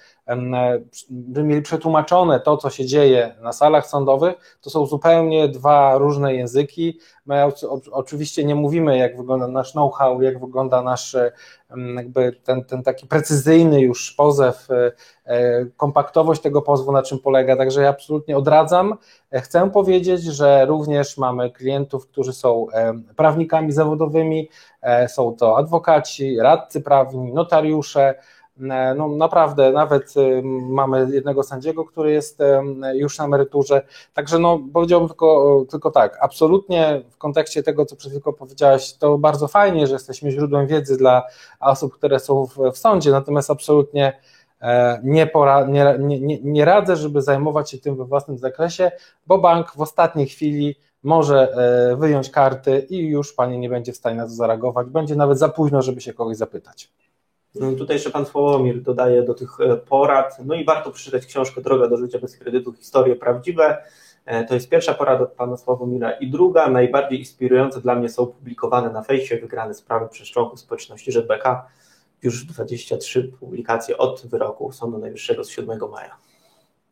by 1.10 1.42
mieli 1.42 1.62
przetłumaczone 1.62 2.40
to, 2.40 2.56
co 2.56 2.70
się 2.70 2.86
dzieje 2.86 3.34
na 3.40 3.52
salach 3.52 3.86
sądowych, 3.86 4.58
to 4.60 4.70
są 4.70 4.86
zupełnie 4.86 5.48
dwa 5.48 5.98
różne 5.98 6.34
języki. 6.34 6.98
My 7.26 7.44
oczywiście 7.92 8.44
nie 8.44 8.54
mówimy, 8.54 8.98
jak 8.98 9.16
wygląda 9.16 9.48
nasz 9.48 9.72
know-how, 9.72 10.22
jak 10.22 10.40
wygląda 10.40 10.82
nasz 10.82 11.16
jakby 11.96 12.32
ten, 12.44 12.64
ten 12.64 12.82
taki 12.82 13.06
precyzyjny 13.06 13.80
już 13.80 14.12
pozew, 14.12 14.70
e, 14.70 14.92
e, 15.24 15.66
kompaktowość 15.76 16.40
tego 16.40 16.62
pozwu, 16.62 16.92
na 16.92 17.02
czym 17.02 17.18
polega, 17.18 17.56
także 17.56 17.82
ja 17.82 17.88
absolutnie 17.88 18.36
odradzam. 18.36 18.94
E, 19.30 19.40
chcę 19.40 19.70
powiedzieć, 19.70 20.22
że 20.22 20.66
również 20.66 21.18
mamy 21.18 21.50
klientów, 21.50 22.06
którzy 22.06 22.32
są 22.32 22.66
prawnikami 23.16 23.72
zawodowymi, 23.72 24.48
są 25.08 25.36
to 25.36 25.58
adwokaci, 25.58 26.38
radcy 26.40 26.80
prawni, 26.80 27.32
notariusze, 27.32 28.14
E, 28.14 28.37
no 28.96 29.08
naprawdę, 29.08 29.72
nawet 29.72 30.16
y, 30.16 30.42
mamy 30.68 31.08
jednego 31.12 31.42
sędziego, 31.42 31.84
który 31.84 32.12
jest 32.12 32.38
już 32.94 33.18
na 33.18 33.24
emeryturze, 33.24 33.82
także 34.14 34.38
no 34.38 34.60
powiedziałbym 34.72 35.08
tylko, 35.08 35.64
tylko 35.70 35.90
tak, 35.90 36.18
absolutnie 36.20 37.02
w 37.10 37.18
kontekście 37.18 37.62
tego, 37.62 37.86
co 37.86 37.96
przed 37.96 38.12
chwilą 38.12 38.32
powiedziałaś, 38.32 38.92
to 38.92 39.18
bardzo 39.18 39.48
fajnie, 39.48 39.86
że 39.86 39.92
jesteśmy 39.92 40.30
źródłem 40.30 40.66
wiedzy 40.66 40.96
dla 40.96 41.22
osób, 41.60 41.94
które 41.94 42.20
są 42.20 42.46
w, 42.46 42.56
w 42.72 42.78
sądzie, 42.78 43.10
natomiast 43.10 43.50
absolutnie 43.50 44.20
nie, 45.02 45.26
pora, 45.26 45.66
nie, 45.66 45.96
nie, 45.98 46.38
nie 46.42 46.64
radzę, 46.64 46.96
żeby 46.96 47.22
zajmować 47.22 47.70
się 47.70 47.78
tym 47.78 47.96
we 47.96 48.04
własnym 48.04 48.38
zakresie, 48.38 48.90
bo 49.26 49.38
bank 49.38 49.72
w 49.76 49.80
ostatniej 49.80 50.26
chwili 50.26 50.76
może 51.02 51.54
wyjąć 51.98 52.30
karty 52.30 52.86
i 52.90 53.06
już 53.06 53.32
Pani 53.32 53.58
nie 53.58 53.68
będzie 53.68 53.92
w 53.92 53.96
stanie 53.96 54.16
na 54.16 54.24
to 54.24 54.30
zareagować. 54.30 54.86
Będzie 54.86 55.16
nawet 55.16 55.38
za 55.38 55.48
późno, 55.48 55.82
żeby 55.82 56.00
się 56.00 56.12
kogoś 56.12 56.36
zapytać. 56.36 56.90
No 57.60 57.72
tutaj 57.72 57.96
jeszcze 57.96 58.10
pan 58.10 58.26
Sławomir 58.26 58.82
dodaje 58.82 59.22
do 59.22 59.34
tych 59.34 59.60
e, 59.60 59.76
porad, 59.76 60.38
no 60.44 60.54
i 60.54 60.64
warto 60.64 60.90
przeczytać 60.90 61.26
książkę 61.26 61.60
Droga 61.60 61.88
do 61.88 61.96
życia 61.96 62.18
bez 62.18 62.36
kredytu, 62.36 62.72
historie 62.72 63.16
prawdziwe. 63.16 63.82
E, 64.26 64.44
to 64.44 64.54
jest 64.54 64.68
pierwsza 64.68 64.94
porada 64.94 65.24
od 65.24 65.32
pana 65.32 65.56
Sławomira 65.56 66.12
i 66.12 66.30
druga, 66.30 66.70
najbardziej 66.70 67.18
inspirujące 67.18 67.80
dla 67.80 67.94
mnie 67.94 68.08
są 68.08 68.26
publikowane 68.26 68.90
na 68.90 69.02
fejsie 69.02 69.36
wygrane 69.36 69.74
sprawy 69.74 70.08
przeszczołku 70.08 70.56
społeczności 70.56 71.12
ŻBK. 71.12 71.64
Już 72.22 72.44
23 72.44 73.32
publikacje 73.40 73.98
od 73.98 74.26
wyroku 74.26 74.72
Sądu 74.72 74.98
Najwyższego 74.98 75.44
z 75.44 75.48
7 75.48 75.78
maja. 75.90 76.27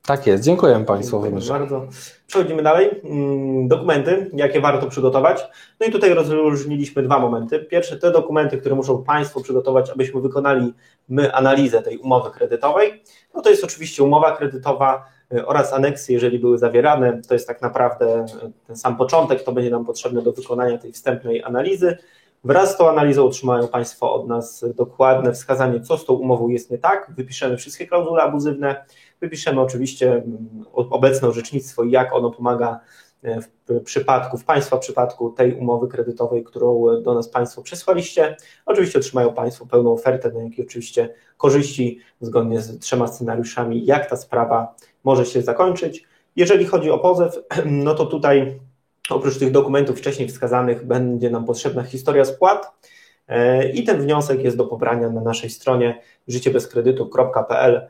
Tak 0.06 0.26
jest, 0.26 0.44
dziękuję 0.44 0.84
Państwu 0.86 1.22
bardzo. 1.48 1.86
Przechodzimy 2.26 2.62
dalej. 2.62 3.00
Mm, 3.04 3.68
dokumenty, 3.68 4.30
jakie 4.34 4.60
warto 4.60 4.86
przygotować. 4.86 5.44
No 5.80 5.86
i 5.86 5.90
tutaj 5.90 6.14
rozróżniliśmy 6.14 7.02
dwa 7.02 7.18
momenty. 7.18 7.58
Pierwsze, 7.58 7.96
te 7.96 8.10
dokumenty, 8.10 8.58
które 8.58 8.74
muszą 8.74 9.04
Państwo 9.04 9.40
przygotować, 9.40 9.90
abyśmy 9.90 10.20
wykonali 10.20 10.74
my 11.08 11.34
analizę 11.34 11.82
tej 11.82 11.98
umowy 11.98 12.30
kredytowej. 12.30 13.02
No 13.34 13.42
to 13.42 13.50
jest 13.50 13.64
oczywiście 13.64 14.02
umowa 14.02 14.36
kredytowa 14.36 15.04
y, 15.34 15.46
oraz 15.46 15.72
aneksy, 15.72 16.12
jeżeli 16.12 16.38
były 16.38 16.58
zawierane. 16.58 17.20
To 17.28 17.34
jest 17.34 17.46
tak 17.46 17.62
naprawdę 17.62 18.24
y, 18.24 18.52
ten 18.66 18.76
sam 18.76 18.96
początek, 18.96 19.42
to 19.42 19.52
będzie 19.52 19.70
nam 19.70 19.84
potrzebne 19.84 20.22
do 20.22 20.32
wykonania 20.32 20.78
tej 20.78 20.92
wstępnej 20.92 21.42
analizy. 21.42 21.96
Wraz 22.44 22.74
z 22.74 22.76
tą 22.76 22.90
analizą 22.90 23.24
otrzymają 23.24 23.68
Państwo 23.68 24.14
od 24.14 24.28
nas 24.28 24.64
dokładne 24.76 25.32
wskazanie, 25.32 25.80
co 25.80 25.98
z 25.98 26.04
tą 26.04 26.14
umową 26.14 26.48
jest 26.48 26.70
nie 26.70 26.78
tak. 26.78 27.12
Wypiszemy 27.16 27.56
wszystkie 27.56 27.86
klauzule 27.86 28.22
abuzywne 28.22 28.84
Wypiszemy 29.20 29.61
oczywiście 29.61 30.12
mm, 30.12 30.64
obecne 30.72 31.29
orzecznictwo 31.29 31.85
i 31.85 31.90
jak 31.90 32.12
ono 32.12 32.31
pomaga 32.31 32.81
e, 33.22 33.40
w 33.40 33.83
przypadku, 33.85 34.38
w 34.38 34.44
Państwa 34.44 34.79
przypadku 34.79 35.31
tej 35.31 35.55
umowy 35.55 35.88
kredytowej, 35.88 36.44
którą 36.44 37.02
do 37.02 37.14
nas 37.14 37.29
Państwo 37.29 37.62
przesłaliście. 37.62 38.37
Oczywiście 38.66 38.98
otrzymają 38.98 39.35
Państwo 39.35 39.66
pełną 39.66 39.92
ofertę, 39.92 40.31
no 40.35 40.40
jak 40.40 40.59
i 40.59 40.62
oczywiście 40.62 41.14
korzyści 41.37 42.00
zgodnie 42.20 42.61
z 42.61 42.79
trzema 42.79 43.07
scenariuszami, 43.07 43.87
jak 43.87 44.11
ta 44.11 44.16
sprawa 44.16 44.74
może 45.05 45.26
się 45.26 45.42
zakończyć. 45.42 46.05
Jeżeli 46.37 46.64
chodzi 46.64 46.90
o 46.90 46.98
pozew, 46.98 47.38
no 47.66 47.94
to 47.94 48.07
tutaj 48.07 48.61
oprócz 49.11 49.38
tych 49.38 49.50
dokumentów 49.50 49.98
wcześniej 49.98 50.29
wskazanych 50.29 50.87
będzie 50.87 51.31
nam 51.31 51.44
potrzebna 51.44 51.83
historia 51.83 52.24
spłat 52.24 52.72
e, 53.29 53.68
i 53.70 53.85
ten 53.85 54.02
wniosek 54.02 54.44
jest 54.44 54.57
do 54.57 54.64
pobrania 54.64 55.11
na 55.11 55.20
naszej 55.20 55.50
stronie 55.50 56.00
życiebezkredytu.pl 56.29 57.88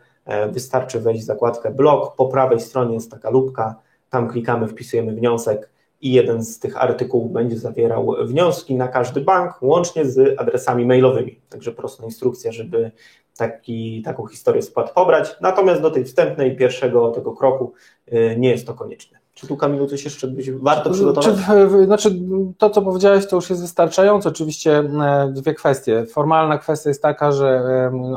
wystarczy 0.52 1.00
wejść 1.00 1.22
w 1.22 1.26
zakładkę 1.26 1.70
blog, 1.70 2.16
po 2.16 2.26
prawej 2.26 2.60
stronie 2.60 2.94
jest 2.94 3.10
taka 3.10 3.30
lubka, 3.30 3.74
tam 4.10 4.28
klikamy, 4.28 4.68
wpisujemy 4.68 5.12
wniosek 5.12 5.70
i 6.00 6.12
jeden 6.12 6.44
z 6.44 6.58
tych 6.58 6.82
artykułów 6.82 7.32
będzie 7.32 7.58
zawierał 7.58 8.16
wnioski 8.24 8.74
na 8.74 8.88
każdy 8.88 9.20
bank, 9.20 9.62
łącznie 9.62 10.04
z 10.04 10.40
adresami 10.40 10.86
mailowymi. 10.86 11.40
Także 11.48 11.72
prosta 11.72 12.04
instrukcja, 12.04 12.52
żeby 12.52 12.90
taki, 13.36 14.02
taką 14.02 14.26
historię 14.26 14.62
spłat 14.62 14.90
pobrać. 14.90 15.36
Natomiast 15.40 15.82
do 15.82 15.90
tej 15.90 16.04
wstępnej, 16.04 16.56
pierwszego 16.56 17.10
tego 17.10 17.32
kroku 17.32 17.72
e, 18.06 18.36
nie 18.36 18.50
jest 18.50 18.66
to 18.66 18.74
konieczne. 18.74 19.18
Czy 19.36 19.46
tu 19.46 19.56
Kamilu 19.56 19.86
coś 19.86 20.04
jeszcze 20.04 20.28
byś 20.28 20.50
warto 20.50 20.90
przygotować? 20.90 21.36
Czy, 21.36 21.84
znaczy 21.84 22.18
to, 22.58 22.70
co 22.70 22.82
powiedziałeś, 22.82 23.26
to 23.26 23.36
już 23.36 23.50
jest 23.50 23.62
wystarczające. 23.62 24.28
Oczywiście 24.28 24.78
e, 24.78 25.32
dwie 25.32 25.54
kwestie. 25.54 26.06
Formalna 26.06 26.58
kwestia 26.58 26.90
jest 26.90 27.02
taka, 27.02 27.32
że 27.32 27.62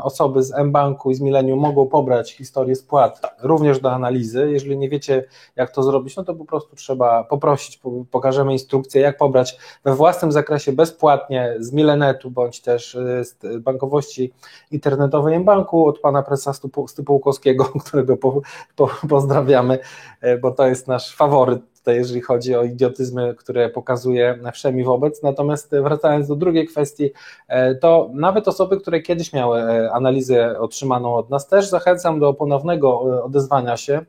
osoby 0.03 0.43
z 0.43 0.53
mBanku 0.63 1.11
i 1.11 1.15
z 1.15 1.21
Millennium 1.21 1.59
mogą 1.59 1.87
pobrać 1.87 2.33
historię 2.33 2.75
spłat 2.75 3.21
również 3.41 3.79
do 3.79 3.91
analizy. 3.91 4.51
Jeżeli 4.51 4.77
nie 4.77 4.89
wiecie, 4.89 5.23
jak 5.55 5.71
to 5.71 5.83
zrobić, 5.83 6.15
no 6.15 6.23
to 6.23 6.35
po 6.35 6.45
prostu 6.45 6.75
trzeba 6.75 7.23
poprosić, 7.23 7.81
pokażemy 8.11 8.53
instrukcję, 8.53 9.01
jak 9.01 9.17
pobrać 9.17 9.57
we 9.83 9.95
własnym 9.95 10.31
zakresie 10.31 10.73
bezpłatnie 10.73 11.55
z 11.59 11.71
Milenetu, 11.71 12.31
bądź 12.31 12.61
też 12.61 12.95
e, 12.95 13.25
z 13.25 13.37
bankowości 13.59 14.33
internetowej 14.71 15.39
mBanku 15.39 15.87
od 15.87 15.99
pana 15.99 16.23
prezesa 16.23 16.53
Stypułkowskiego, 16.87 17.65
którego 17.85 18.17
po, 18.17 18.41
po, 18.75 18.89
pozdrawiamy, 19.09 19.79
e, 20.21 20.37
bo 20.37 20.51
to 20.51 20.67
jest 20.67 20.87
nasz 20.87 21.08
faworyt 21.11 21.61
tutaj, 21.79 21.95
jeżeli 21.95 22.21
chodzi 22.21 22.55
o 22.55 22.63
idiotyzmy, 22.63 23.35
które 23.35 23.69
pokazuje 23.69 24.39
wszemi 24.53 24.83
wobec. 24.83 25.23
Natomiast 25.23 25.75
wracając 25.83 26.27
do 26.27 26.35
drugiej 26.35 26.67
kwestii, 26.67 27.11
e, 27.47 27.75
to 27.75 28.09
nawet 28.13 28.47
osoby, 28.47 28.79
które 28.79 29.01
kiedyś 29.01 29.33
miały 29.33 29.61
e, 29.61 29.91
analizę 29.91 30.59
otrzymaną 30.59 31.15
od 31.15 31.29
nas, 31.29 31.47
też 31.47 31.67
zachęcam 31.67 32.19
do 32.19 32.33
ponownego 32.33 33.17
e, 33.17 33.23
odezwania 33.23 33.77
się. 33.77 34.05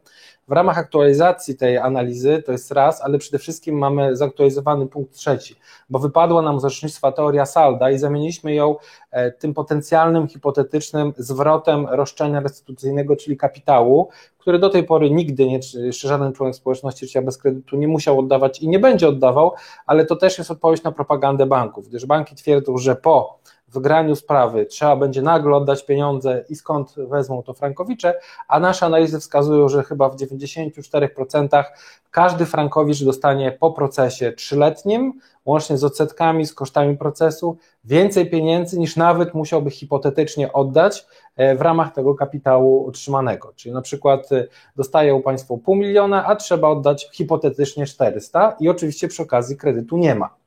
W 0.51 0.53
ramach 0.53 0.79
aktualizacji 0.79 1.57
tej 1.57 1.79
analizy 1.79 2.43
to 2.47 2.53
jest 2.53 2.73
raz, 2.73 3.03
ale 3.03 3.19
przede 3.19 3.39
wszystkim 3.39 3.79
mamy 3.79 4.17
zaktualizowany 4.17 4.87
punkt 4.87 5.15
trzeci, 5.15 5.57
bo 5.91 5.99
wypadła 5.99 6.43
nam 6.43 6.61
z 6.61 6.65
orzecznictwa 6.65 7.13
teoria 7.13 7.47
salda 7.47 7.91
i 7.91 7.99
zamieniliśmy 7.99 8.55
ją 8.55 8.77
e, 9.11 9.31
tym 9.31 9.55
potencjalnym, 9.55 10.29
hipotetycznym 10.29 11.13
zwrotem 11.17 11.87
roszczenia 11.91 12.41
restytucyjnego, 12.41 13.17
czyli 13.17 13.37
kapitału, 13.37 14.09
który 14.39 14.59
do 14.59 14.71
tej 14.71 14.85
pory 14.85 15.11
nigdy 15.11 15.47
nie, 15.47 15.61
jeszcze 15.75 16.09
żaden 16.09 16.33
członek 16.33 16.55
społeczności 16.55 17.07
życia 17.07 17.23
bez 17.23 17.39
kredytu 17.39 17.77
nie 17.77 17.89
musiał 17.89 18.19
oddawać 18.19 18.63
i 18.63 18.69
nie 18.69 18.79
będzie 18.79 19.09
oddawał, 19.09 19.53
ale 19.87 20.07
to 20.07 20.17
też 20.17 20.39
jest 20.39 20.51
odpowiedź 20.51 20.83
na 20.83 20.93
propagandę 20.93 21.47
banków, 21.47 21.89
gdyż 21.89 22.07
banki 22.07 22.35
twierdzą, 22.35 22.79
że 22.79 22.97
po 22.97 23.41
wygraniu 23.73 24.17
sprawy 24.17 24.67
trzeba 24.67 24.97
będzie 24.97 25.23
nagle 25.23 25.57
oddać 25.57 25.87
pieniądze 25.87 26.45
i 26.49 26.57
skąd 26.57 26.95
wezmą 26.97 27.43
to 27.43 27.55
frankowicze, 27.55 28.21
a 28.49 28.61
nasze 28.61 28.87
analizy 28.87 29.21
wskazują, 29.21 29.69
że 29.69 29.83
chyba 29.83 30.09
w 30.09 30.17
94% 30.17 31.65
każdy 32.11 32.47
frankowicz 32.47 33.05
dostanie 33.05 33.53
po 33.53 33.73
procesie 33.73 34.33
trzyletnim, 34.33 35.21
łącznie 35.45 35.79
z 35.79 35.85
odsetkami, 35.85 36.47
z 36.47 36.55
kosztami 36.55 36.97
procesu, 36.97 37.57
więcej 37.85 38.31
pieniędzy 38.31 38.79
niż 38.79 38.97
nawet 38.97 39.35
musiałby 39.35 39.71
hipotetycznie 39.71 40.53
oddać 40.53 41.07
e, 41.37 41.57
w 41.57 41.61
ramach 41.61 41.93
tego 41.93 42.15
kapitału 42.15 42.87
otrzymanego. 42.89 43.53
Czyli 43.57 43.75
na 43.75 43.83
przykład 43.83 44.33
e, 44.33 44.47
dostają 44.77 45.23
Państwo 45.23 45.59
pół 45.59 45.77
miliona, 45.77 46.27
a 46.27 46.37
trzeba 46.37 46.69
oddać 46.69 47.09
hipotetycznie 47.13 47.87
400 47.87 48.57
i 48.61 48.69
oczywiście 48.69 49.09
przy 49.09 49.23
okazji 49.23 49.57
kredytu 49.57 49.97
nie 49.97 50.15
ma. 50.15 50.40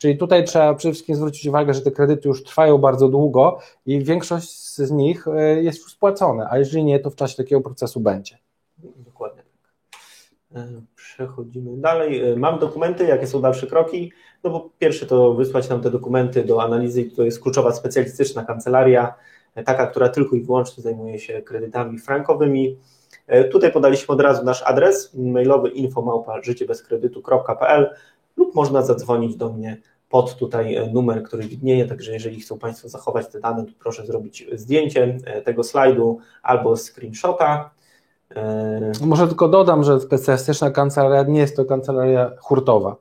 Czyli 0.00 0.18
tutaj 0.18 0.44
trzeba 0.44 0.74
przede 0.74 0.92
wszystkim 0.92 1.16
zwrócić 1.16 1.46
uwagę, 1.46 1.74
że 1.74 1.80
te 1.80 1.90
kredyty 1.90 2.28
już 2.28 2.44
trwają 2.44 2.78
bardzo 2.78 3.08
długo 3.08 3.58
i 3.86 4.04
większość 4.04 4.74
z 4.74 4.90
nich 4.90 5.28
e, 5.28 5.62
jest 5.62 5.82
już 5.82 5.92
spłacone, 5.92 6.46
a 6.50 6.58
jeżeli 6.58 6.84
nie, 6.84 7.00
to 7.00 7.10
w 7.10 7.14
czasie 7.14 7.36
takiego 7.36 7.60
procesu 7.60 8.00
będzie. 8.00 8.38
Dokładnie 8.78 9.42
tak. 9.42 10.00
E, 10.62 10.82
przechodzimy 10.96 11.76
dalej. 11.76 12.30
E, 12.30 12.36
mam 12.36 12.58
dokumenty, 12.58 13.04
jakie 13.04 13.26
są 13.26 13.40
dalsze 13.40 13.66
kroki? 13.66 14.12
No 14.44 14.50
bo 14.50 14.70
pierwsze 14.78 15.06
to 15.06 15.34
wysłać 15.34 15.68
nam 15.68 15.80
te 15.80 15.90
dokumenty 15.90 16.44
do 16.44 16.62
analizy, 16.62 17.04
to 17.04 17.22
jest 17.22 17.42
kluczowa 17.42 17.72
specjalistyczna 17.72 18.44
kancelaria, 18.44 19.14
taka, 19.64 19.86
która 19.86 20.08
tylko 20.08 20.36
i 20.36 20.42
wyłącznie 20.42 20.82
zajmuje 20.82 21.18
się 21.18 21.42
kredytami 21.42 21.98
frankowymi. 21.98 22.76
Tutaj 23.52 23.72
podaliśmy 23.72 24.14
od 24.14 24.20
razu 24.20 24.44
nasz 24.44 24.62
adres 24.62 25.14
mailowy 25.14 25.68
infomałpa 25.68 26.42
życiebezkredytu.pl 26.42 27.90
lub 28.40 28.54
można 28.54 28.82
zadzwonić 28.82 29.36
do 29.36 29.48
mnie 29.48 29.76
pod 30.08 30.36
tutaj 30.36 30.76
e, 30.76 30.90
numer, 30.90 31.22
który 31.22 31.42
widnieje, 31.42 31.86
także 31.86 32.12
jeżeli 32.12 32.40
chcą 32.40 32.58
Państwo 32.58 32.88
zachować 32.88 33.28
te 33.28 33.40
dane, 33.40 33.64
to 33.64 33.72
proszę 33.78 34.06
zrobić 34.06 34.46
zdjęcie 34.52 35.18
e, 35.24 35.42
tego 35.42 35.64
slajdu 35.64 36.18
albo 36.42 36.76
screenshota. 36.76 37.70
E, 38.36 38.92
Może 39.00 39.28
tylko 39.28 39.48
dodam, 39.48 39.84
że 39.84 40.00
specjalistyczna 40.00 40.70
kancelaria 40.70 41.22
nie 41.22 41.40
jest 41.40 41.56
to 41.56 41.64
kancelaria 41.64 42.30
hurtowa. 42.40 42.96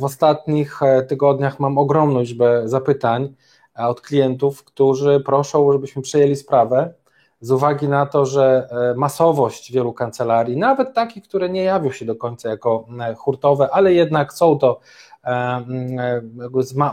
W 0.00 0.04
ostatnich 0.04 0.80
tygodniach 1.08 1.60
mam 1.60 1.78
ogromną 1.78 2.20
liczbę 2.20 2.62
zapytań 2.68 3.34
od 3.76 4.00
klientów, 4.00 4.64
którzy 4.64 5.20
proszą, 5.20 5.72
żebyśmy 5.72 6.02
przejęli 6.02 6.36
sprawę 6.36 6.94
z 7.40 7.50
uwagi 7.50 7.88
na 7.88 8.06
to, 8.06 8.26
że 8.26 8.68
masowość 8.96 9.72
wielu 9.72 9.92
kancelarii, 9.92 10.56
nawet 10.56 10.94
takich, 10.94 11.24
które 11.24 11.48
nie 11.48 11.62
jawią 11.62 11.90
się 11.90 12.04
do 12.04 12.16
końca 12.16 12.48
jako 12.48 12.86
hurtowe, 13.16 13.68
ale 13.72 13.92
jednak 13.92 14.32
są 14.32 14.58
to 14.58 14.80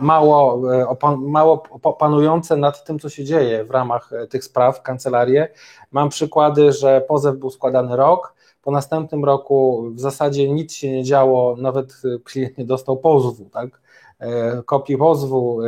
mało, 0.01 0.73
e, 0.73 1.17
mało 1.17 1.57
panujące 1.99 2.57
nad 2.57 2.83
tym, 2.83 2.99
co 2.99 3.09
się 3.09 3.23
dzieje 3.23 3.65
w 3.65 3.71
ramach 3.71 4.13
e, 4.13 4.27
tych 4.27 4.43
spraw, 4.43 4.81
kancelarie. 4.81 5.47
Mam 5.91 6.09
przykłady, 6.09 6.71
że 6.71 7.01
pozew 7.07 7.35
był 7.35 7.49
składany 7.49 7.95
rok, 7.95 8.35
po 8.61 8.71
następnym 8.71 9.25
roku 9.25 9.89
w 9.93 9.99
zasadzie 9.99 10.49
nic 10.49 10.73
się 10.73 10.91
nie 10.91 11.03
działo, 11.03 11.55
nawet 11.57 11.93
e, 12.05 12.19
klient 12.19 12.57
nie 12.57 12.65
dostał 12.65 12.97
pozwu, 12.97 13.49
tak? 13.49 13.81
kopii 14.65 14.97
pozwu, 14.97 15.59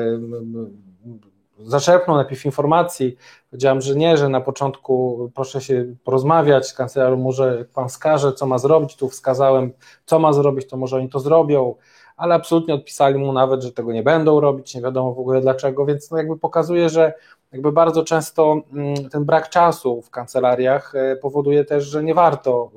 zaczerpnął 1.66 2.16
najpierw 2.16 2.46
informacji, 2.46 3.18
powiedziałem, 3.50 3.82
że 3.82 3.96
nie, 3.96 4.18
że 4.18 4.30
na 4.30 4.42
początku 4.42 5.30
proszę 5.36 5.62
się 5.62 5.96
porozmawiać 6.04 6.68
z 6.68 6.74
kancelarią, 6.74 7.18
może 7.18 7.66
pan 7.74 7.90
wskaże, 7.90 8.34
co 8.34 8.46
ma 8.46 8.58
zrobić, 8.58 8.96
tu 8.96 9.10
wskazałem, 9.10 9.72
co 10.06 10.20
ma 10.20 10.34
zrobić, 10.34 10.70
to 10.70 10.78
może 10.78 10.98
oni 10.98 11.10
to 11.10 11.20
zrobią, 11.20 11.76
ale 12.18 12.36
absolutnie 12.36 12.74
odpisali 12.74 13.20
mu 13.20 13.34
nawet, 13.34 13.64
że 13.64 13.72
tego 13.72 13.92
nie 13.94 14.04
będą 14.04 14.40
robić, 14.40 14.76
nie 14.76 14.82
wiadomo 14.82 15.14
w 15.14 15.20
ogóle 15.20 15.42
dlaczego, 15.42 15.86
więc 15.86 16.12
no 16.12 16.18
jakby 16.18 16.38
pokazuje, 16.38 16.90
że 16.90 17.14
jakby 17.54 17.72
bardzo 17.72 18.04
często 18.04 18.62
mm, 18.74 19.10
ten 19.10 19.26
brak 19.26 19.50
czasu 19.50 20.02
w 20.02 20.10
kancelariach 20.10 20.94
powoduje 21.22 21.66
też, 21.66 21.84
że 21.84 22.04
nie 22.04 22.14
warto 22.14 22.72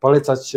polecać 0.00 0.56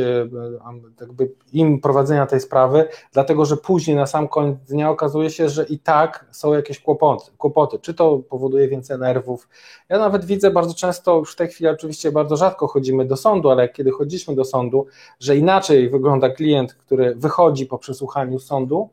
jakby 1.02 1.32
im 1.54 1.82
prowadzenia 1.82 2.26
tej 2.26 2.40
sprawy, 2.40 2.88
dlatego 3.14 3.46
że 3.46 3.58
później 3.58 3.96
na 3.96 4.06
sam 4.08 4.28
koniec 4.28 4.58
dnia 4.60 4.90
okazuje 4.90 5.30
się, 5.30 5.50
że 5.50 5.64
i 5.64 5.80
tak 5.80 6.26
są 6.32 6.54
jakieś 6.54 6.80
kłopoty, 6.80 7.32
kłopoty. 7.38 7.80
Czy 7.80 7.94
to 7.94 8.20
powoduje 8.30 8.68
więcej 8.68 9.00
nerwów? 9.00 9.50
Ja 9.90 10.00
nawet 10.00 10.26
widzę 10.26 10.52
bardzo 10.52 10.74
często, 10.74 11.18
już 11.18 11.34
w 11.34 11.36
tej 11.36 11.48
chwili 11.48 11.70
oczywiście 11.70 12.12
bardzo 12.12 12.38
rzadko 12.38 12.68
chodzimy 12.68 13.06
do 13.06 13.18
sądu, 13.18 13.50
ale 13.50 13.70
kiedy 13.70 13.92
chodziliśmy 13.92 14.36
do 14.36 14.46
sądu, 14.46 14.86
że 15.20 15.38
inaczej 15.38 15.90
wygląda 15.90 16.30
klient, 16.30 16.74
który 16.74 17.16
wychodzi 17.16 17.66
po 17.66 17.78
przesłuchaniu 17.78 18.40
sądu, 18.40 18.90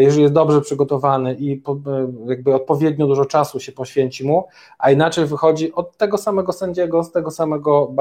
jeżeli 0.00 0.22
jest 0.22 0.34
dobrze 0.34 0.60
przygotowany 0.60 1.34
i 1.34 1.62
jakby 2.26 2.54
odpowiednio 2.54 3.06
dużo 3.06 3.24
czasu 3.24 3.60
się 3.60 3.72
poświęci 3.72 4.26
mu, 4.26 4.48
a 4.78 4.90
inaczej 4.90 5.26
wychodzi 5.26 5.72
od 5.72 5.96
tego 5.96 6.18
samego 6.18 6.52
sędziego, 6.52 7.04
z 7.04 7.12
tego 7.12 7.30
samego 7.30 7.92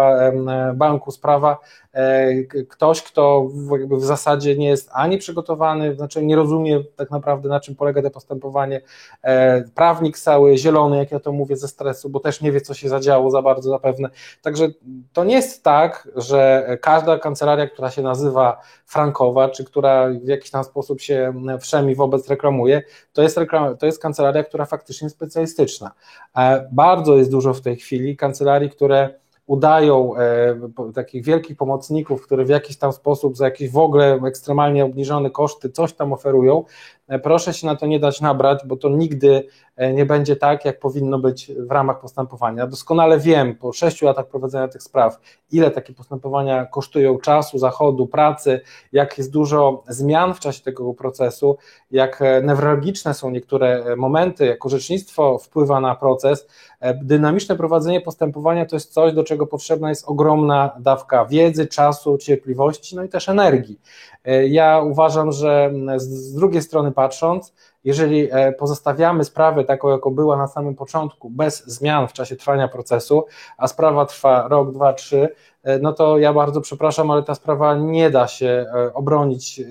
banku 0.73 1.11
sprawa, 1.11 1.57
e, 1.93 2.43
ktoś, 2.43 3.01
kto 3.01 3.47
jakby 3.71 3.97
w 3.97 4.03
zasadzie 4.03 4.57
nie 4.57 4.67
jest 4.67 4.89
ani 4.93 5.17
przygotowany, 5.17 5.95
znaczy 5.95 6.25
nie 6.25 6.35
rozumie 6.35 6.83
tak 6.95 7.11
naprawdę 7.11 7.49
na 7.49 7.59
czym 7.59 7.75
polega 7.75 8.01
to 8.01 8.11
postępowanie, 8.11 8.81
e, 9.21 9.63
prawnik 9.75 10.17
cały 10.17 10.57
zielony, 10.57 10.97
jak 10.97 11.11
ja 11.11 11.19
to 11.19 11.31
mówię, 11.31 11.55
ze 11.55 11.67
stresu, 11.67 12.09
bo 12.09 12.19
też 12.19 12.41
nie 12.41 12.51
wie, 12.51 12.61
co 12.61 12.73
się 12.73 12.89
zadziało 12.89 13.31
za 13.31 13.41
bardzo 13.41 13.69
zapewne. 13.69 14.09
Także 14.41 14.67
to 15.13 15.23
nie 15.23 15.35
jest 15.35 15.63
tak, 15.63 16.07
że 16.15 16.67
każda 16.81 17.19
kancelaria, 17.19 17.67
która 17.67 17.91
się 17.91 18.01
nazywa 18.01 18.61
frankowa, 18.85 19.49
czy 19.49 19.65
która 19.65 20.09
w 20.23 20.27
jakiś 20.27 20.51
tam 20.51 20.63
sposób 20.63 21.01
się 21.01 21.33
wszemi 21.81 21.95
wobec 21.95 22.29
reklamuje, 22.29 22.83
to 23.13 23.21
jest, 23.21 23.37
reklam, 23.37 23.77
to 23.77 23.85
jest 23.85 24.01
kancelaria, 24.01 24.43
która 24.43 24.65
faktycznie 24.65 25.05
jest 25.05 25.15
specjalistyczna. 25.15 25.91
E, 26.37 26.69
bardzo 26.71 27.17
jest 27.17 27.31
dużo 27.31 27.53
w 27.53 27.61
tej 27.61 27.77
chwili 27.77 28.17
kancelarii, 28.17 28.69
które 28.69 29.09
udają 29.51 30.15
e, 30.15 30.93
takich 30.93 31.23
wielkich 31.23 31.57
pomocników, 31.57 32.23
które 32.23 32.45
w 32.45 32.49
jakiś 32.49 32.77
tam 32.77 32.91
sposób 32.93 33.37
za 33.37 33.45
jakieś 33.45 33.71
w 33.71 33.77
ogóle 33.77 34.19
ekstremalnie 34.27 34.85
obniżone 34.85 35.29
koszty 35.29 35.69
coś 35.69 35.93
tam 35.93 36.13
oferują, 36.13 36.63
E, 37.11 37.19
proszę 37.19 37.53
się 37.53 37.67
na 37.67 37.75
to 37.75 37.85
nie 37.85 37.99
dać 37.99 38.21
nabrać, 38.21 38.59
bo 38.65 38.77
to 38.77 38.89
nigdy 38.89 39.47
e, 39.75 39.93
nie 39.93 40.05
będzie 40.05 40.35
tak, 40.35 40.65
jak 40.65 40.79
powinno 40.79 41.19
być 41.19 41.51
w 41.57 41.71
ramach 41.71 41.99
postępowania. 41.99 42.67
Doskonale 42.67 43.19
wiem 43.19 43.55
po 43.55 43.73
sześciu 43.73 44.05
latach 44.05 44.27
prowadzenia 44.27 44.67
tych 44.67 44.83
spraw, 44.83 45.19
ile 45.51 45.71
takie 45.71 45.93
postępowania 45.93 46.65
kosztują 46.65 47.17
czasu, 47.17 47.57
zachodu, 47.57 48.07
pracy, 48.07 48.61
jak 48.91 49.17
jest 49.17 49.31
dużo 49.31 49.83
zmian 49.87 50.33
w 50.33 50.39
czasie 50.39 50.63
tego 50.63 50.93
procesu, 50.93 51.57
jak 51.91 52.23
newralgiczne 52.43 53.13
są 53.13 53.29
niektóre 53.29 53.95
momenty, 53.95 54.45
jak 54.45 54.65
orzecznictwo 54.65 55.37
wpływa 55.37 55.79
na 55.79 55.95
proces. 55.95 56.47
Dynamiczne 57.03 57.55
prowadzenie 57.55 58.01
postępowania 58.01 58.65
to 58.65 58.75
jest 58.75 58.93
coś, 58.93 59.13
do 59.13 59.23
czego 59.23 59.40
potrzebna 59.45 59.89
jest 59.89 60.07
ogromna 60.07 60.75
dawka 60.79 61.25
wiedzy, 61.25 61.67
czasu, 61.67 62.17
cierpliwości, 62.17 62.95
no 62.95 63.03
i 63.03 63.09
też 63.09 63.29
energii. 63.29 63.79
Ja 64.49 64.81
uważam, 64.81 65.31
że 65.31 65.73
z 65.97 66.33
drugiej 66.33 66.61
strony 66.61 66.91
patrząc, 66.91 67.53
jeżeli 67.83 68.27
e, 68.31 68.51
pozostawiamy 68.51 69.23
sprawę 69.23 69.63
taką, 69.63 69.89
jaką 69.89 70.11
była 70.11 70.37
na 70.37 70.47
samym 70.47 70.75
początku, 70.75 71.29
bez 71.29 71.65
zmian 71.65 72.07
w 72.07 72.13
czasie 72.13 72.35
trwania 72.35 72.67
procesu, 72.67 73.25
a 73.57 73.67
sprawa 73.67 74.05
trwa 74.05 74.47
rok, 74.47 74.71
dwa, 74.71 74.93
trzy, 74.93 75.29
e, 75.63 75.79
no 75.79 75.93
to 75.93 76.17
ja 76.17 76.33
bardzo 76.33 76.61
przepraszam, 76.61 77.11
ale 77.11 77.23
ta 77.23 77.35
sprawa 77.35 77.75
nie 77.75 78.09
da 78.09 78.27
się 78.27 78.65
e, 78.75 78.93
obronić, 78.93 79.61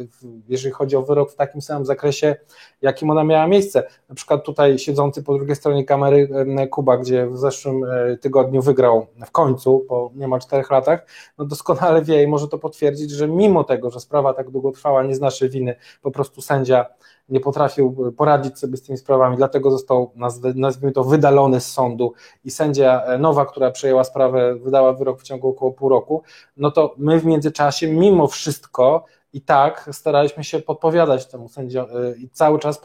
jeżeli 0.49 0.75
chodzi 0.75 0.97
o 0.97 1.03
wyrok 1.03 1.33
w 1.33 1.37
takim 1.37 1.63
samym 1.63 1.87
zakresie, 1.87 2.37
jakim 2.83 3.11
ona 3.11 3.25
miała 3.25 3.47
miejsce. 3.47 3.83
Na 4.09 4.15
przykład 4.15 4.45
tutaj 4.45 4.79
siedzący 4.79 5.23
po 5.23 5.35
drugiej 5.35 5.57
stronie 5.57 5.85
kamery 5.85 6.29
Kuba, 6.71 6.97
gdzie 6.97 7.27
w 7.27 7.39
zeszłym 7.39 7.87
tygodniu 8.21 8.63
wygrał 8.63 9.07
w 9.27 9.31
końcu, 9.31 9.85
po 9.89 10.11
niemal 10.15 10.41
czterech 10.41 10.71
latach, 10.71 11.07
no 11.39 11.45
doskonale 11.45 12.03
wie 12.03 12.23
i 12.23 12.27
może 12.27 12.49
to 12.49 12.59
potwierdzić, 12.59 13.11
że 13.11 13.29
mimo 13.29 13.65
tego, 13.65 13.91
że 13.91 14.01
sprawa 14.01 14.35
tak 14.35 14.51
długo 14.51 14.73
trwała, 14.73 15.03
nie 15.03 15.15
z 15.15 15.21
naszej 15.21 15.51
winy, 15.51 15.77
po 16.03 16.11
prostu 16.11 16.41
sędzia 16.43 16.87
nie 17.31 17.41
potrafił 17.41 18.13
poradzić 18.17 18.59
sobie 18.59 18.77
z 18.77 18.83
tymi 18.83 18.99
sprawami, 18.99 19.37
dlatego 19.37 19.71
został, 19.71 20.13
nazwijmy 20.55 20.93
to, 20.93 21.05
wydalony 21.05 21.61
z 21.61 21.73
sądu. 21.73 22.13
I 22.45 22.51
sędzia 22.51 23.03
nowa, 23.19 23.47
która 23.47 23.71
przejęła 23.71 24.05
sprawę, 24.05 24.55
wydała 24.55 24.93
wyrok 24.93 25.21
w 25.21 25.23
ciągu 25.23 25.49
około 25.49 25.73
pół 25.73 25.89
roku, 25.89 26.23
no 26.57 26.71
to 26.71 26.95
my 26.99 27.21
w 27.21 27.25
międzyczasie 27.25 27.89
mimo 27.89 28.27
wszystko 28.27 29.05
i 29.33 29.41
tak 29.41 29.89
staraliśmy 29.93 30.45
się 30.45 30.61
podpowiadać 30.61 31.27
temu 31.27 31.49
sędziowi 31.49 31.95
i 32.19 32.29
cały 32.29 32.59
czas 32.59 32.81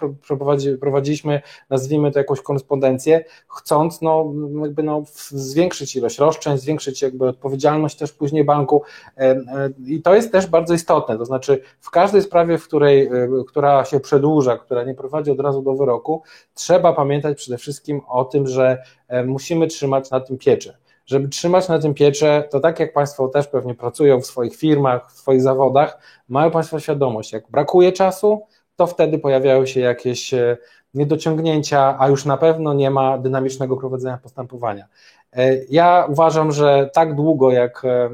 prowadziliśmy, 0.79 1.41
nazwijmy 1.69 2.11
to 2.11 2.19
jakąś 2.19 2.41
korespondencję, 2.41 3.25
chcąc 3.47 4.01
no, 4.01 4.33
jakby 4.61 4.83
no, 4.83 5.03
zwiększyć 5.29 5.95
ilość 5.95 6.19
roszczeń, 6.19 6.57
zwiększyć 6.57 7.01
jakby 7.01 7.27
odpowiedzialność 7.27 7.97
też 7.97 8.11
później 8.11 8.43
banku. 8.43 8.83
E, 9.17 9.21
e, 9.21 9.69
i 9.85 10.01
to 10.01 10.15
jest 10.15 10.31
też 10.31 10.47
bardzo 10.47 10.73
istotne, 10.73 11.17
to 11.17 11.25
znaczy 11.25 11.61
w 11.79 11.89
każdej 11.89 12.21
sprawie, 12.21 12.57
w 12.57 12.67
której, 12.67 13.07
e, 13.07 13.29
która 13.47 13.85
się 13.85 13.99
przedłuża, 13.99 14.57
która 14.57 14.83
nie 14.83 14.93
prowadzi 14.93 15.31
od 15.31 15.39
razu 15.39 15.61
do 15.61 15.73
wyroku, 15.73 16.23
trzeba 16.53 16.93
pamiętać 16.93 17.37
przede 17.37 17.57
wszystkim 17.57 18.01
o 18.07 18.25
tym, 18.25 18.47
że 18.47 18.83
musimy 19.25 19.67
trzymać 19.67 20.11
na 20.11 20.19
tym 20.19 20.37
pieczę 20.37 20.77
żeby 21.05 21.27
trzymać 21.27 21.67
na 21.67 21.79
tym 21.79 21.93
pieczę, 21.93 22.43
to 22.51 22.59
tak 22.59 22.79
jak 22.79 22.93
Państwo 22.93 23.27
też 23.27 23.47
pewnie 23.47 23.75
pracują 23.75 24.21
w 24.21 24.25
swoich 24.25 24.55
firmach, 24.55 25.11
w 25.11 25.17
swoich 25.17 25.41
zawodach, 25.41 25.99
mają 26.29 26.51
Państwo 26.51 26.79
świadomość, 26.79 27.33
jak 27.33 27.51
brakuje 27.51 27.91
czasu, 27.91 28.41
to 28.75 28.87
wtedy 28.87 29.19
pojawiają 29.19 29.65
się 29.65 29.79
jakieś 29.79 30.33
e, 30.33 30.57
niedociągnięcia, 30.93 31.95
a 31.99 32.07
już 32.07 32.25
na 32.25 32.37
pewno 32.37 32.73
nie 32.73 32.91
ma 32.91 33.17
dynamicznego 33.17 33.77
prowadzenia 33.77 34.17
postępowania. 34.17 34.87
E, 35.33 35.63
ja 35.69 36.07
uważam, 36.09 36.51
że 36.51 36.89
tak 36.93 37.15
długo, 37.15 37.51
jak 37.51 37.85
e, 37.85 38.09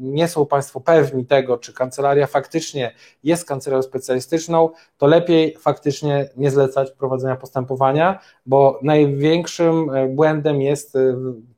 nie 0.00 0.28
są 0.28 0.46
Państwo 0.46 0.80
pewni 0.80 1.26
tego, 1.26 1.58
czy 1.58 1.72
kancelaria 1.72 2.26
faktycznie 2.26 2.92
jest 3.24 3.48
kancelarią 3.48 3.82
specjalistyczną, 3.82 4.70
to 4.98 5.06
lepiej 5.06 5.56
faktycznie 5.58 6.28
nie 6.36 6.50
zlecać 6.50 6.90
prowadzenia 6.90 7.36
postępowania, 7.36 8.18
bo 8.46 8.78
największym 8.82 9.90
błędem 10.08 10.62
jest 10.62 10.98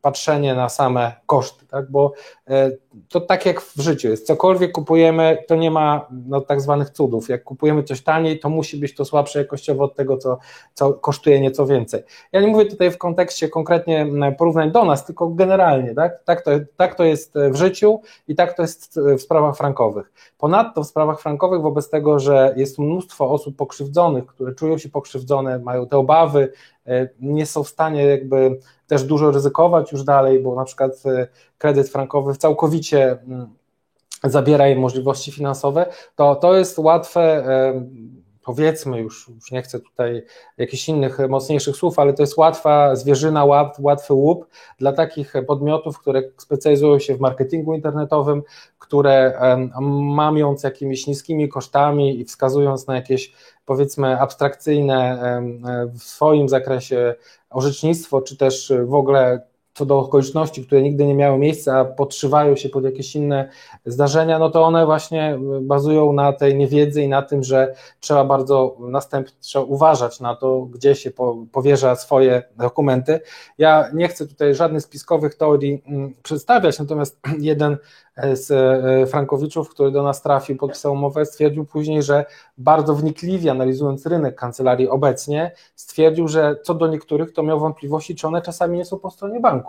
patrzenie 0.08 0.54
na 0.54 0.68
same 0.68 1.12
koszty, 1.26 1.66
tak? 1.66 1.90
bo 1.90 2.12
e, 2.48 2.70
to 3.08 3.20
tak 3.20 3.46
jak 3.46 3.60
w 3.60 3.80
życiu 3.80 4.08
jest, 4.08 4.26
cokolwiek 4.26 4.72
kupujemy, 4.72 5.44
to 5.48 5.56
nie 5.56 5.70
ma 5.70 6.06
no, 6.26 6.40
tak 6.40 6.60
zwanych 6.60 6.90
cudów, 6.90 7.28
jak 7.28 7.44
kupujemy 7.44 7.82
coś 7.82 8.02
taniej, 8.02 8.40
to 8.40 8.48
musi 8.48 8.76
być 8.76 8.94
to 8.94 9.04
słabsze 9.04 9.38
jakościowo 9.38 9.84
od 9.84 9.96
tego, 9.96 10.16
co, 10.16 10.38
co 10.74 10.92
kosztuje 10.92 11.40
nieco 11.40 11.66
więcej. 11.66 12.02
Ja 12.32 12.40
nie 12.40 12.46
mówię 12.46 12.66
tutaj 12.66 12.90
w 12.90 12.98
kontekście 12.98 13.48
konkretnie 13.48 14.06
porównań 14.38 14.72
do 14.72 14.84
nas, 14.84 15.06
tylko 15.06 15.28
generalnie, 15.28 15.94
tak? 15.94 16.24
Tak, 16.24 16.42
to, 16.42 16.50
tak 16.76 16.94
to 16.94 17.04
jest 17.04 17.34
w 17.50 17.56
życiu 17.56 18.00
i 18.28 18.34
tak 18.34 18.56
to 18.56 18.62
jest 18.62 19.00
w 19.18 19.20
sprawach 19.20 19.56
frankowych. 19.56 20.12
Ponadto 20.38 20.82
w 20.82 20.86
sprawach 20.86 21.20
frankowych, 21.20 21.60
wobec 21.60 21.90
tego, 21.90 22.18
że 22.18 22.54
jest 22.56 22.78
mnóstwo 22.78 23.30
osób 23.30 23.56
pokrzywdzonych, 23.56 24.26
które 24.26 24.54
czują 24.54 24.78
się 24.78 24.88
pokrzywdzone, 24.88 25.58
mają 25.58 25.86
te 25.86 25.98
obawy, 25.98 26.52
nie 27.20 27.46
są 27.46 27.64
w 27.64 27.68
stanie 27.68 28.04
jakby 28.04 28.58
też 28.86 29.04
dużo 29.04 29.30
ryzykować 29.30 29.92
już 29.92 30.04
dalej, 30.04 30.40
bo 30.40 30.54
na 30.54 30.64
przykład 30.64 30.92
e, 31.06 31.28
kredyt 31.58 31.88
frankowy 31.88 32.36
całkowicie 32.36 33.10
mm, 33.12 33.48
zabiera 34.24 34.68
im 34.68 34.78
możliwości 34.78 35.32
finansowe, 35.32 35.86
to 36.16 36.34
to 36.34 36.56
jest 36.56 36.78
łatwe 36.78 37.20
e, 37.20 37.84
powiedzmy 38.48 39.00
już, 39.00 39.28
już 39.28 39.52
nie 39.52 39.62
chcę 39.62 39.80
tutaj 39.80 40.22
jakichś 40.58 40.88
innych 40.88 41.18
mocniejszych 41.28 41.76
słów, 41.76 41.98
ale 41.98 42.12
to 42.12 42.22
jest 42.22 42.36
łatwa 42.36 42.96
zwierzyna, 42.96 43.44
łat, 43.44 43.76
łatwy 43.80 44.14
łup 44.14 44.46
dla 44.78 44.92
takich 44.92 45.32
podmiotów, 45.46 45.98
które 45.98 46.22
specjalizują 46.36 46.98
się 46.98 47.14
w 47.16 47.20
marketingu 47.20 47.74
internetowym, 47.74 48.42
które 48.78 49.40
mamiąc 50.00 50.62
jakimiś 50.62 51.06
niskimi 51.06 51.48
kosztami 51.48 52.20
i 52.20 52.24
wskazując 52.24 52.86
na 52.86 52.94
jakieś 52.94 53.32
powiedzmy 53.66 54.20
abstrakcyjne 54.20 55.20
w 55.98 56.02
swoim 56.02 56.48
zakresie 56.48 57.14
orzecznictwo, 57.50 58.22
czy 58.22 58.36
też 58.36 58.72
w 58.84 58.94
ogóle 58.94 59.47
co 59.78 59.86
do 59.86 59.98
okoliczności, 59.98 60.66
które 60.66 60.82
nigdy 60.82 61.06
nie 61.06 61.14
miały 61.14 61.38
miejsca, 61.38 61.78
a 61.78 61.84
podszywają 61.84 62.56
się 62.56 62.68
pod 62.68 62.84
jakieś 62.84 63.16
inne 63.16 63.48
zdarzenia, 63.86 64.38
no 64.38 64.50
to 64.50 64.64
one 64.64 64.86
właśnie 64.86 65.38
bazują 65.62 66.12
na 66.12 66.32
tej 66.32 66.56
niewiedzy 66.56 67.02
i 67.02 67.08
na 67.08 67.22
tym, 67.22 67.42
że 67.42 67.74
trzeba 68.00 68.24
bardzo 68.24 68.76
następnie 68.80 69.34
trzeba 69.40 69.64
uważać 69.64 70.20
na 70.20 70.36
to, 70.36 70.60
gdzie 70.60 70.94
się 70.94 71.10
powierza 71.52 71.96
swoje 71.96 72.42
dokumenty. 72.56 73.20
Ja 73.58 73.90
nie 73.94 74.08
chcę 74.08 74.26
tutaj 74.26 74.54
żadnych 74.54 74.82
spiskowych 74.82 75.34
teorii 75.34 75.82
mm, 75.86 76.14
przedstawiać, 76.22 76.78
natomiast 76.78 77.20
jeden 77.38 77.76
z 78.32 78.50
e, 78.50 79.06
Frankowiczów, 79.06 79.68
który 79.68 79.90
do 79.90 80.02
nas 80.02 80.22
trafił, 80.22 80.56
podpisał 80.56 80.92
umowę, 80.92 81.26
stwierdził 81.26 81.64
później, 81.64 82.02
że 82.02 82.24
bardzo 82.58 82.94
wnikliwie 82.94 83.50
analizując 83.50 84.06
rynek 84.06 84.34
kancelarii 84.34 84.88
obecnie, 84.88 85.52
stwierdził, 85.74 86.28
że 86.28 86.56
co 86.62 86.74
do 86.74 86.86
niektórych 86.88 87.32
to 87.32 87.42
miał 87.42 87.60
wątpliwości, 87.60 88.14
czy 88.14 88.26
one 88.26 88.42
czasami 88.42 88.78
nie 88.78 88.84
są 88.84 88.98
po 88.98 89.10
stronie 89.10 89.40
banku. 89.40 89.67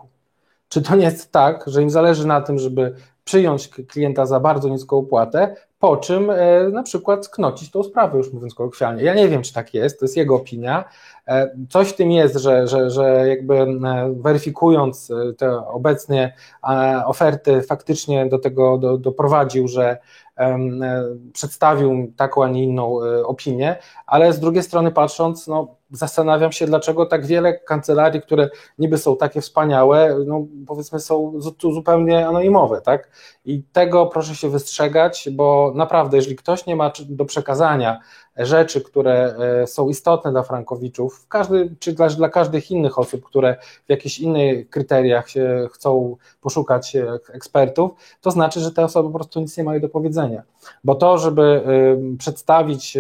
Czy 0.70 0.82
to 0.82 0.96
nie 0.96 1.06
jest 1.06 1.32
tak, 1.32 1.64
że 1.68 1.82
im 1.82 1.90
zależy 1.90 2.28
na 2.28 2.42
tym, 2.42 2.60
żeby 2.60 2.96
przyjąć 3.24 3.68
klienta 3.68 4.26
za 4.26 4.40
bardzo 4.40 4.70
niską 4.70 4.98
opłatę, 4.98 5.56
po 5.80 5.98
czym 5.98 6.30
e, 6.30 6.70
na 6.70 6.84
przykład 6.84 7.30
knocić 7.30 7.72
tą 7.72 7.84
sprawę, 7.84 8.18
już 8.18 8.34
mówiąc 8.34 8.54
kolokwialnie. 8.54 9.04
Ja 9.04 9.14
nie 9.14 9.28
wiem, 9.28 9.42
czy 9.42 9.54
tak 9.54 9.74
jest, 9.74 10.00
to 10.00 10.06
jest 10.06 10.18
jego 10.18 10.36
opinia. 10.36 10.86
E, 11.28 11.56
coś 11.70 11.90
w 11.90 11.96
tym 11.96 12.12
jest, 12.12 12.36
że, 12.36 12.68
że, 12.68 12.90
że 12.90 13.28
jakby 13.28 13.56
e, 13.56 14.14
weryfikując 14.18 15.12
te 15.38 15.68
obecnie 15.68 16.34
oferty, 17.06 17.62
faktycznie 17.62 18.26
do 18.26 18.40
tego 18.40 18.78
do, 18.78 18.98
doprowadził, 18.98 19.68
że 19.68 19.98
przedstawił 21.34 22.14
taką, 22.18 22.44
a 22.44 22.50
nie 22.50 22.64
inną 22.64 23.00
opinię, 23.26 23.76
ale 24.08 24.34
z 24.34 24.40
drugiej 24.40 24.64
strony 24.64 24.92
patrząc, 24.92 25.48
no, 25.48 25.76
zastanawiam 25.92 26.52
się, 26.52 26.66
dlaczego 26.66 27.06
tak 27.06 27.26
wiele 27.26 27.60
kancelarii, 27.60 28.22
które 28.22 28.50
niby 28.80 28.98
są 28.98 29.18
takie 29.18 29.42
wspaniałe, 29.42 30.16
no 30.26 30.46
powiedzmy 30.68 31.00
są 31.00 31.34
zupełnie 31.60 32.28
anonimowe, 32.28 32.82
tak? 32.82 33.10
I 33.46 33.64
tego 33.64 34.06
proszę 34.06 34.36
się 34.36 34.50
wystrzegać, 34.50 35.30
bo 35.32 35.72
naprawdę, 35.76 36.18
jeżeli 36.18 36.36
ktoś 36.36 36.66
nie 36.66 36.76
ma 36.76 36.92
do 37.10 37.26
przekazania 37.26 38.00
rzeczy, 38.40 38.82
które 38.82 39.36
e, 39.62 39.68
są 39.68 39.90
istotne 39.90 40.32
dla 40.32 40.44
frankowiczów, 40.44 41.26
każdy, 41.28 41.76
czy 41.80 41.94
dla, 41.94 42.08
dla 42.08 42.30
każdych 42.30 42.72
innych 42.72 43.00
osób, 43.00 43.24
które 43.26 43.56
w 43.86 43.90
jakichś 43.90 44.20
innych 44.20 44.70
kryteriach 44.70 45.30
się 45.30 45.68
chcą 45.74 46.16
poszukać 46.42 46.96
e, 46.96 47.20
ekspertów, 47.34 47.92
to 48.22 48.32
znaczy, 48.32 48.60
że 48.60 48.72
te 48.72 48.84
osoby 48.84 49.10
po 49.10 49.16
prostu 49.16 49.40
nic 49.40 49.58
nie 49.58 49.64
mają 49.64 49.80
do 49.82 49.90
powiedzenia. 49.90 50.44
Bo 50.84 50.96
to, 50.96 51.18
żeby 51.18 51.42
e, 52.14 52.18
przedstawić, 52.18 52.98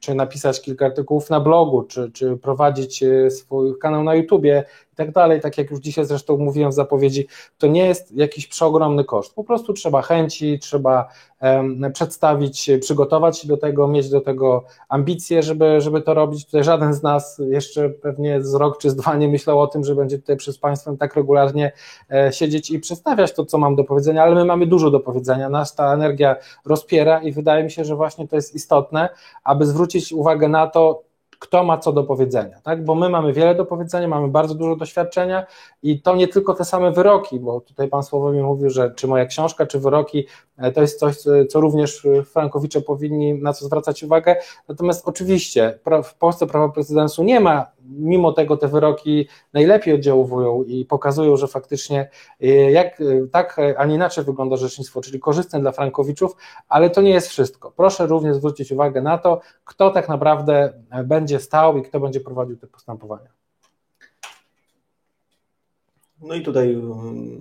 czy 0.00 0.14
napisać 0.14 0.62
kilka 0.62 0.86
artykułów 0.86 1.30
na 1.30 1.40
blogu, 1.40 1.82
czy, 1.82 2.09
czy 2.12 2.36
prowadzić 2.36 3.04
swój 3.28 3.78
kanał 3.78 4.04
na 4.04 4.14
YouTubie 4.14 4.64
i 4.92 4.96
tak 4.96 5.12
dalej, 5.12 5.40
tak 5.40 5.58
jak 5.58 5.70
już 5.70 5.80
dzisiaj 5.80 6.04
zresztą 6.04 6.36
mówiłem 6.36 6.70
w 6.70 6.74
zapowiedzi, 6.74 7.26
to 7.58 7.66
nie 7.66 7.86
jest 7.86 8.16
jakiś 8.16 8.46
przeogromny 8.46 9.04
koszt. 9.04 9.34
Po 9.34 9.44
prostu 9.44 9.72
trzeba 9.72 10.02
chęci, 10.02 10.58
trzeba 10.58 11.08
przedstawić, 11.92 12.70
przygotować 12.80 13.38
się 13.38 13.48
do 13.48 13.56
tego, 13.56 13.88
mieć 13.88 14.10
do 14.10 14.20
tego 14.20 14.64
ambicje, 14.88 15.42
żeby, 15.42 15.80
żeby 15.80 16.02
to 16.02 16.14
robić. 16.14 16.46
Tutaj 16.46 16.64
żaden 16.64 16.94
z 16.94 17.02
nas 17.02 17.42
jeszcze 17.48 17.90
pewnie 17.90 18.42
z 18.42 18.54
rok 18.54 18.78
czy 18.78 18.90
z 18.90 18.96
dwa 18.96 19.16
nie 19.16 19.28
myślał 19.28 19.60
o 19.60 19.66
tym, 19.66 19.84
że 19.84 19.94
będzie 19.94 20.18
tutaj 20.18 20.36
przez 20.36 20.58
Państwem 20.58 20.96
tak 20.96 21.14
regularnie 21.14 21.72
e, 22.10 22.32
siedzieć 22.32 22.70
i 22.70 22.80
przedstawiać 22.80 23.32
to, 23.32 23.44
co 23.44 23.58
mam 23.58 23.76
do 23.76 23.84
powiedzenia, 23.84 24.22
ale 24.22 24.34
my 24.34 24.44
mamy 24.44 24.66
dużo 24.66 24.90
do 24.90 25.00
powiedzenia. 25.00 25.48
Nas 25.48 25.74
ta 25.74 25.94
energia 25.94 26.36
rozpiera 26.66 27.22
i 27.22 27.32
wydaje 27.32 27.64
mi 27.64 27.70
się, 27.70 27.84
że 27.84 27.96
właśnie 27.96 28.28
to 28.28 28.36
jest 28.36 28.54
istotne, 28.54 29.08
aby 29.44 29.66
zwrócić 29.66 30.12
uwagę 30.12 30.48
na 30.48 30.66
to, 30.66 31.09
kto 31.40 31.64
ma 31.64 31.78
co 31.78 31.92
do 31.92 32.04
powiedzenia, 32.04 32.60
tak? 32.62 32.84
bo 32.84 32.94
my 32.94 33.08
mamy 33.08 33.32
wiele 33.32 33.54
do 33.54 33.64
powiedzenia, 33.64 34.08
mamy 34.08 34.28
bardzo 34.28 34.54
dużo 34.54 34.76
doświadczenia 34.76 35.46
i 35.82 36.02
to 36.02 36.16
nie 36.16 36.28
tylko 36.28 36.54
te 36.54 36.64
same 36.64 36.92
wyroki, 36.92 37.40
bo 37.40 37.60
tutaj 37.60 37.88
Pan 37.88 38.02
Słowomir 38.02 38.42
mówił, 38.42 38.70
że 38.70 38.94
czy 38.94 39.06
moja 39.06 39.26
książka, 39.26 39.66
czy 39.66 39.80
wyroki 39.80 40.26
to 40.74 40.80
jest 40.80 40.98
coś, 40.98 41.16
co 41.48 41.60
również 41.60 42.06
Frankowicze 42.24 42.80
powinni 42.80 43.34
na 43.34 43.52
co 43.52 43.64
zwracać 43.64 44.02
uwagę, 44.02 44.36
natomiast 44.68 45.08
oczywiście 45.08 45.78
w 46.04 46.14
Polsce 46.14 46.46
prawa 46.46 46.68
precedensu 46.68 47.22
nie 47.22 47.40
ma 47.40 47.66
mimo 47.98 48.32
tego 48.32 48.56
te 48.56 48.68
wyroki 48.68 49.28
najlepiej 49.52 49.94
oddziałują 49.94 50.62
i 50.62 50.84
pokazują, 50.84 51.36
że 51.36 51.48
faktycznie 51.48 52.10
e, 52.40 52.46
jak, 52.46 53.00
e, 53.00 53.04
tak, 53.32 53.56
a 53.76 53.86
nie 53.86 53.94
inaczej 53.94 54.24
wygląda 54.24 54.56
rzecznictwo, 54.56 55.00
czyli 55.00 55.20
korzystne 55.20 55.60
dla 55.60 55.72
frankowiczów, 55.72 56.36
ale 56.68 56.90
to 56.90 57.02
nie 57.02 57.10
jest 57.10 57.28
wszystko. 57.28 57.72
Proszę 57.76 58.06
również 58.06 58.36
zwrócić 58.36 58.72
uwagę 58.72 59.02
na 59.02 59.18
to, 59.18 59.40
kto 59.64 59.90
tak 59.90 60.08
naprawdę 60.08 60.72
będzie 61.04 61.40
stał 61.40 61.78
i 61.78 61.82
kto 61.82 62.00
będzie 62.00 62.20
prowadził 62.20 62.56
te 62.56 62.66
postępowania. 62.66 63.39
No 66.22 66.34
i 66.34 66.42
tutaj 66.42 66.72
mm, 66.72 67.40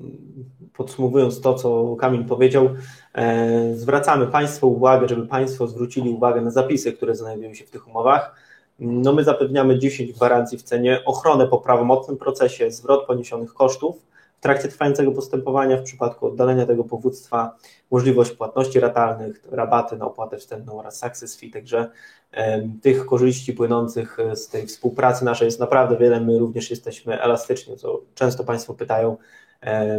podsumowując 0.74 1.42
to, 1.42 1.54
co 1.54 1.96
Kamil 1.96 2.26
powiedział, 2.26 2.70
e, 3.14 3.76
zwracamy 3.76 4.28
Państwu 4.28 4.74
uwagę, 4.74 5.08
żeby 5.08 5.28
Państwo 5.28 5.68
zwrócili 5.68 6.10
uwagę 6.10 6.42
na 6.42 6.52
zapisy, 6.52 6.94
które 6.94 7.16
znajdują 7.16 7.54
się 7.54 7.66
w 7.66 7.72
tych 7.72 7.88
umowach. 7.88 8.36
No 8.80 9.14
my 9.14 9.24
zapewniamy 9.24 9.80
10 9.80 10.14
gwarancji 10.14 10.58
w 10.58 10.64
cenie, 10.64 11.02
ochronę 11.06 11.48
po 11.48 11.58
prawomocnym 11.58 12.18
procesie, 12.18 12.72
zwrot 12.72 13.08
poniesionych 13.08 13.54
kosztów 13.54 14.10
w 14.40 14.42
trakcie 14.42 14.68
trwającego 14.68 15.12
postępowania, 15.12 15.78
w 15.78 15.84
przypadku 15.84 16.28
oddalenia 16.28 16.66
tego 16.66 16.84
powództwa, 16.84 17.56
możliwość 17.92 18.32
płatności 18.32 18.80
ratalnych, 18.80 19.44
rabaty 19.52 19.98
na 19.98 20.06
opłatę 20.06 20.38
wstępną 20.38 20.80
oraz 20.80 21.00
success 21.00 21.40
fee, 21.40 21.52
także 21.52 21.92
tych 22.82 23.06
korzyści 23.06 23.54
płynących 23.54 24.18
z 24.34 24.48
tej 24.48 24.68
współpracy 24.68 25.26
naszej 25.26 25.46
jest 25.46 25.60
naprawdę 25.60 25.98
wiele, 25.98 26.22
my 26.22 26.40
również 26.40 26.70
jesteśmy 26.70 27.22
elastyczni, 27.22 27.78
co 27.78 28.02
często 28.16 28.44
Państwo 28.44 28.74
pytają, 28.74 29.18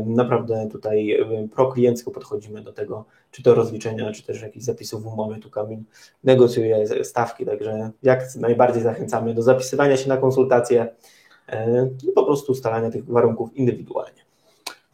Naprawdę 0.07 0.69
tutaj 0.73 1.19
prokliencko 1.55 2.11
podchodzimy 2.11 2.63
do 2.63 2.73
tego, 2.73 3.05
czy 3.31 3.43
to 3.43 3.55
rozliczenia, 3.55 4.13
czy 4.13 4.23
też 4.23 4.43
jakichś 4.43 4.65
zapisów 4.65 5.03
w 5.03 5.07
umowie. 5.07 5.37
Tu 5.37 5.51
Kamil 5.51 5.79
negocjuje 6.25 7.05
stawki, 7.05 7.47
także 7.47 7.91
jak 8.03 8.37
najbardziej 8.37 8.83
zachęcamy 8.83 9.35
do 9.35 9.43
zapisywania 9.43 9.97
się 9.97 10.09
na 10.09 10.17
konsultacje 10.17 10.89
i 12.09 12.13
po 12.13 12.25
prostu 12.25 12.53
ustalania 12.53 12.91
tych 12.91 13.05
warunków 13.05 13.57
indywidualnie. 13.57 14.21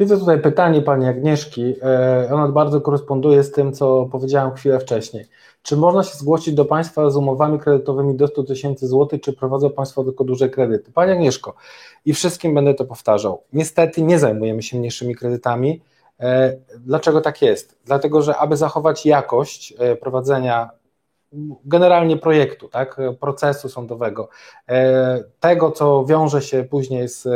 Widzę 0.01 0.19
tutaj 0.19 0.41
pytanie 0.41 0.83
pani 0.83 1.07
Agnieszki. 1.07 1.75
E, 1.83 2.29
ona 2.33 2.49
bardzo 2.49 2.81
koresponduje 2.81 3.43
z 3.43 3.53
tym, 3.53 3.73
co 3.73 4.09
powiedziałem 4.13 4.55
chwilę 4.55 4.81
wcześniej. 4.81 5.25
Czy 5.63 5.77
można 5.77 6.03
się 6.03 6.19
zgłosić 6.19 6.55
do 6.55 6.65
Państwa 6.65 7.11
z 7.11 7.17
umowami 7.17 7.59
kredytowymi 7.59 8.17
do 8.17 8.27
100 8.27 8.45
tysięcy 8.45 8.87
złotych, 8.87 9.21
czy 9.21 9.33
prowadzą 9.33 9.71
Państwo 9.71 10.05
tylko 10.05 10.25
duże 10.25 10.49
kredyty? 10.49 10.93
Pani 10.93 11.13
Agnieszko, 11.13 11.55
i 12.05 12.15
wszystkim 12.15 12.55
będę 12.55 12.75
to 12.75 12.85
powtarzał. 12.85 13.43
Niestety 13.53 14.03
nie 14.03 14.19
zajmujemy 14.19 14.63
się 14.63 14.79
mniejszymi 14.79 15.15
kredytami. 15.15 15.83
E, 16.21 16.57
dlaczego 16.79 17.21
tak 17.21 17.43
jest? 17.43 17.79
Dlatego, 17.85 18.23
że 18.23 18.37
aby 18.37 18.57
zachować 18.57 19.07
jakość 19.07 19.75
e, 19.79 19.97
prowadzenia 19.97 20.71
generalnie 21.65 22.17
projektu, 22.17 22.69
tak, 22.69 23.01
procesu 23.21 23.69
sądowego, 23.69 24.29
tego, 25.41 25.71
co 25.71 26.05
wiąże 26.05 26.43
się 26.43 26.65
później 26.65 27.09
z 27.09 27.29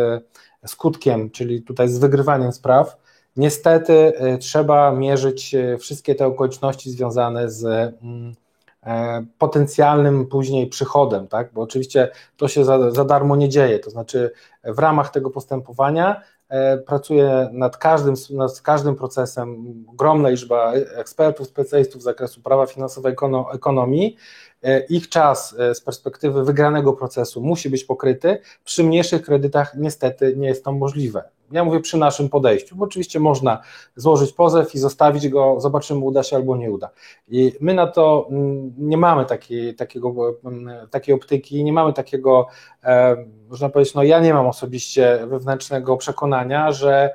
skutkiem, 0.67 1.31
czyli 1.31 1.63
tutaj 1.63 1.89
z 1.89 1.99
wygrywaniem 1.99 2.53
spraw, 2.53 2.97
niestety 3.37 3.93
y, 4.35 4.39
trzeba 4.39 4.93
mierzyć 4.93 5.55
y, 5.55 5.79
wszystkie 5.79 6.15
te 6.15 6.27
okoliczności 6.27 6.91
związane 6.91 7.51
z 7.51 7.65
mm, 8.03 8.35
e, 8.83 9.25
potencjalnym 9.39 10.27
później 10.27 10.67
przychodem, 10.67 11.29
tak? 11.29 11.53
bo 11.53 11.63
oczywiście 11.63 12.09
to 12.37 12.49
się 12.49 12.65
za, 12.65 12.91
za 12.91 13.05
darmo 13.05 13.37
nie 13.37 13.49
dzieje, 13.49 13.79
to 13.79 13.91
znaczy 13.91 14.31
w 14.65 14.79
ramach 14.79 15.11
tego 15.11 15.31
postępowania 15.31 16.23
pracuje 16.87 17.49
nad 17.53 17.77
każdym, 17.77 18.15
nad 18.31 18.61
każdym 18.61 18.97
procesem 18.97 19.75
ogromna 19.89 20.29
liczba 20.29 20.73
ekspertów, 20.75 21.47
specjalistów 21.47 22.03
z 22.03 22.05
zakresu 22.05 22.41
prawa 22.41 22.67
finansowego, 22.67 23.47
ekonomii 23.55 24.17
E, 24.63 24.81
ich 24.81 25.09
czas 25.09 25.57
e, 25.59 25.75
z 25.75 25.81
perspektywy 25.81 26.45
wygranego 26.45 26.93
procesu 26.93 27.43
musi 27.43 27.71
być 27.71 27.85
pokryty. 27.85 28.39
Przy 28.65 28.85
mniejszych 28.85 29.23
kredytach 29.23 29.75
niestety 29.77 30.37
nie 30.37 30.49
jest 30.49 30.65
to 30.65 30.73
możliwe. 30.73 31.23
Ja 31.53 31.65
mówię 31.65 31.81
przy 31.81 31.99
naszym 31.99 32.29
podejściu, 32.29 32.77
bo 32.77 32.85
oczywiście 32.85 33.21
można 33.21 33.61
złożyć 33.97 34.33
pozew 34.33 34.75
i 34.75 34.79
zostawić 34.79 35.29
go, 35.29 35.61
zobaczymy, 35.61 36.01
uda 36.01 36.23
się 36.23 36.37
albo 36.37 36.57
nie 36.57 36.71
uda. 36.71 36.91
I 37.29 37.53
my 37.61 37.75
na 37.75 37.87
to 37.87 38.27
mm, 38.31 38.75
nie 38.79 38.97
mamy 38.97 39.25
takiej, 39.25 39.75
takiego, 39.75 40.35
mm, 40.45 40.89
takiej 40.89 41.15
optyki, 41.15 41.65
nie 41.65 41.73
mamy 41.73 41.93
takiego, 41.93 42.47
e, 42.85 43.17
można 43.49 43.69
powiedzieć, 43.69 43.95
no 43.95 44.03
ja 44.03 44.21
nie 44.21 44.35
mam 44.35 44.47
osobiście 44.47 45.27
wewnętrznego 45.27 45.97
przekonania, 45.97 46.73
że 46.73 47.15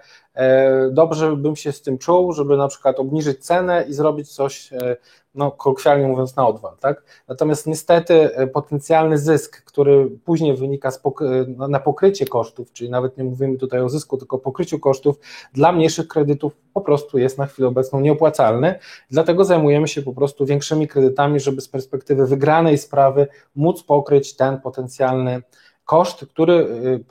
dobrze 0.92 1.36
bym 1.36 1.56
się 1.56 1.72
z 1.72 1.82
tym 1.82 1.98
czuł, 1.98 2.34
żeby 2.34 2.58
na 2.58 2.68
przykład 2.68 3.00
obniżyć 3.00 3.46
cenę 3.46 3.86
i 3.90 3.94
zrobić 3.94 4.32
coś, 4.32 4.74
e, 4.74 4.98
no 5.36 5.52
kolokwialnie 5.52 6.08
mówiąc, 6.08 6.36
na 6.36 6.48
odwal. 6.48 6.78
Tak? 6.80 7.04
Natomiast 7.28 7.68
niestety 7.68 8.36
e, 8.36 8.48
potencjalny 8.48 9.18
zysk, 9.18 9.64
który 9.66 10.10
później 10.26 10.58
wynika 10.58 10.90
pok- 10.90 11.48
na 11.70 11.80
pokrycie 11.80 12.26
kosztów, 12.26 12.72
czyli 12.72 12.90
nawet 12.90 13.18
nie 13.18 13.24
mówimy 13.24 13.58
tutaj 13.58 13.82
o 13.82 13.90
zysku, 13.90 14.18
tylko 14.18 14.38
pokryciu 14.38 14.80
kosztów, 14.80 15.20
dla 15.54 15.72
mniejszych 15.72 16.08
kredytów 16.08 16.58
po 16.74 16.82
prostu 16.82 17.18
jest 17.18 17.38
na 17.38 17.46
chwilę 17.46 17.68
obecną 17.68 18.00
nieopłacalny. 18.00 18.80
Dlatego 19.12 19.46
zajmujemy 19.46 19.88
się 19.88 20.02
po 20.02 20.14
prostu 20.14 20.46
większymi 20.46 20.88
kredytami, 20.88 21.40
żeby 21.40 21.62
z 21.62 21.70
perspektywy 21.70 22.26
wygranej 22.26 22.78
sprawy 22.78 23.28
móc 23.56 23.84
pokryć 23.84 24.36
ten 24.36 24.62
potencjalny 24.62 25.42
koszt, 25.86 26.26
który 26.26 26.54
y, 26.54 27.04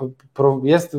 jest 0.62 0.96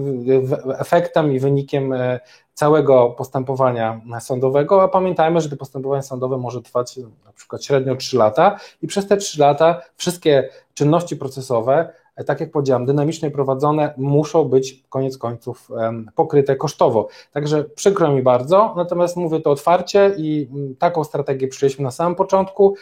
efektem 0.78 1.34
i 1.34 1.40
wynikiem 1.40 1.94
e, 1.94 2.20
całego 2.54 3.10
postępowania 3.10 4.02
sądowego, 4.20 4.84
a 4.84 4.88
pamiętajmy, 4.88 5.42
że 5.42 5.50
to 5.50 5.58
postępowanie 5.58 6.04
sądowe 6.04 6.38
może 6.38 6.62
trwać 6.62 6.98
na 6.98 7.32
przykład 7.36 7.64
średnio 7.64 7.96
3 7.96 8.18
lata 8.18 8.60
i 8.82 8.88
przez 8.88 9.08
te 9.08 9.18
3 9.18 9.42
lata 9.42 9.82
wszystkie 9.98 10.50
czynności 10.74 11.16
procesowe, 11.16 11.90
e, 12.16 12.24
tak 12.24 12.40
jak 12.40 12.52
powiedziałam, 12.52 12.86
dynamicznie 12.86 13.32
prowadzone, 13.32 13.94
muszą 13.98 14.46
być 14.46 14.84
koniec 14.90 15.18
końców 15.18 15.70
pokryte 16.16 16.56
kosztowo. 16.56 17.08
Także 17.32 17.64
przykro 17.64 18.12
mi 18.12 18.24
bardzo, 18.24 18.74
natomiast 18.78 19.18
mówię 19.18 19.40
to 19.40 19.52
otwarcie 19.52 20.12
i 20.18 20.50
taką 20.80 21.04
strategię 21.04 21.48
przyjęliśmy 21.48 21.84
na 21.84 21.92
samym 21.92 22.16
początku. 22.16 22.76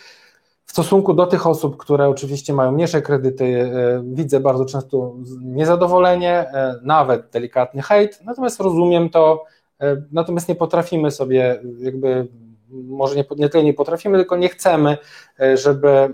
Stosunku 0.73 1.13
do 1.13 1.27
tych 1.27 1.47
osób, 1.47 1.77
które 1.77 2.09
oczywiście 2.09 2.53
mają 2.53 2.71
mniejsze 2.71 3.01
kredyty, 3.01 3.45
e, 3.45 4.03
widzę 4.03 4.39
bardzo 4.39 4.65
często 4.65 5.15
niezadowolenie, 5.41 6.31
e, 6.31 6.75
nawet 6.83 7.29
delikatny 7.31 7.81
hejt, 7.81 8.19
natomiast 8.25 8.59
rozumiem 8.59 9.09
to, 9.09 9.43
e, 9.81 10.01
natomiast 10.11 10.49
nie 10.49 10.55
potrafimy 10.55 11.11
sobie 11.11 11.61
jakby 11.79 12.27
może 12.73 13.15
nie, 13.15 13.25
nie 13.37 13.49
tyle 13.49 13.63
nie 13.63 13.73
potrafimy, 13.73 14.17
tylko 14.17 14.37
nie 14.37 14.49
chcemy, 14.49 14.97
żeby 15.53 16.13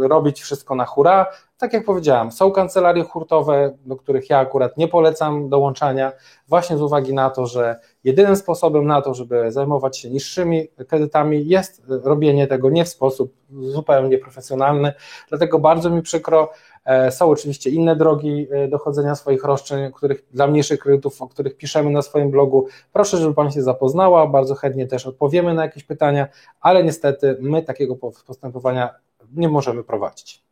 robić 0.00 0.40
wszystko 0.40 0.74
na 0.74 0.84
hura. 0.84 1.26
Tak 1.58 1.72
jak 1.72 1.84
powiedziałem, 1.84 2.32
są 2.32 2.50
kancelarie 2.50 3.04
hurtowe, 3.04 3.76
do 3.86 3.96
których 3.96 4.30
ja 4.30 4.38
akurat 4.38 4.76
nie 4.76 4.88
polecam 4.88 5.48
dołączania, 5.48 6.12
właśnie 6.48 6.76
z 6.76 6.82
uwagi 6.82 7.14
na 7.14 7.30
to, 7.30 7.46
że 7.46 7.80
jedynym 8.04 8.36
sposobem 8.36 8.86
na 8.86 9.02
to, 9.02 9.14
żeby 9.14 9.52
zajmować 9.52 9.98
się 9.98 10.10
niższymi 10.10 10.68
kredytami 10.88 11.48
jest 11.48 11.82
robienie 11.88 12.46
tego 12.46 12.70
nie 12.70 12.84
w 12.84 12.88
sposób 12.88 13.34
zupełnie 13.60 14.18
profesjonalny, 14.18 14.92
dlatego 15.28 15.58
bardzo 15.58 15.90
mi 15.90 16.02
przykro, 16.02 16.48
E, 16.52 16.69
są 17.10 17.30
oczywiście 17.30 17.70
inne 17.70 17.96
drogi 17.96 18.46
e, 18.50 18.68
dochodzenia 18.68 19.14
swoich 19.14 19.44
roszczeń, 19.44 19.92
których, 19.92 20.24
dla 20.30 20.46
mniejszych 20.46 20.80
kredytów, 20.80 21.22
o 21.22 21.28
których 21.28 21.56
piszemy 21.56 21.90
na 21.90 22.02
swoim 22.02 22.30
blogu. 22.30 22.66
Proszę, 22.92 23.16
żeby 23.16 23.34
Pani 23.34 23.52
się 23.52 23.62
zapoznała, 23.62 24.26
bardzo 24.26 24.54
chętnie 24.54 24.86
też 24.86 25.06
odpowiemy 25.06 25.54
na 25.54 25.62
jakieś 25.62 25.84
pytania, 25.84 26.28
ale 26.60 26.84
niestety 26.84 27.36
my 27.40 27.62
takiego 27.62 27.96
postępowania 28.26 28.94
nie 29.34 29.48
możemy 29.48 29.84
prowadzić. 29.84 30.42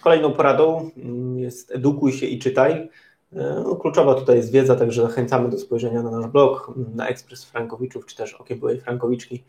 Kolejną 0.00 0.32
poradą 0.32 0.90
jest 1.36 1.72
edukuj 1.72 2.12
się 2.12 2.26
i 2.26 2.38
czytaj. 2.38 2.72
E, 3.32 3.62
no, 3.64 3.76
kluczowa 3.76 4.14
tutaj 4.14 4.36
jest 4.36 4.52
wiedza, 4.52 4.76
także 4.76 5.02
zachęcamy 5.02 5.48
do 5.48 5.58
spojrzenia 5.58 6.02
na 6.02 6.10
nasz 6.10 6.26
blog, 6.26 6.72
na 6.94 7.08
Ekspres 7.08 7.44
Frankowiczów, 7.44 8.06
czy 8.06 8.16
też 8.16 8.34
Okiem 8.34 8.58
Byłej 8.58 8.80
Frankowiczki. 8.80 9.44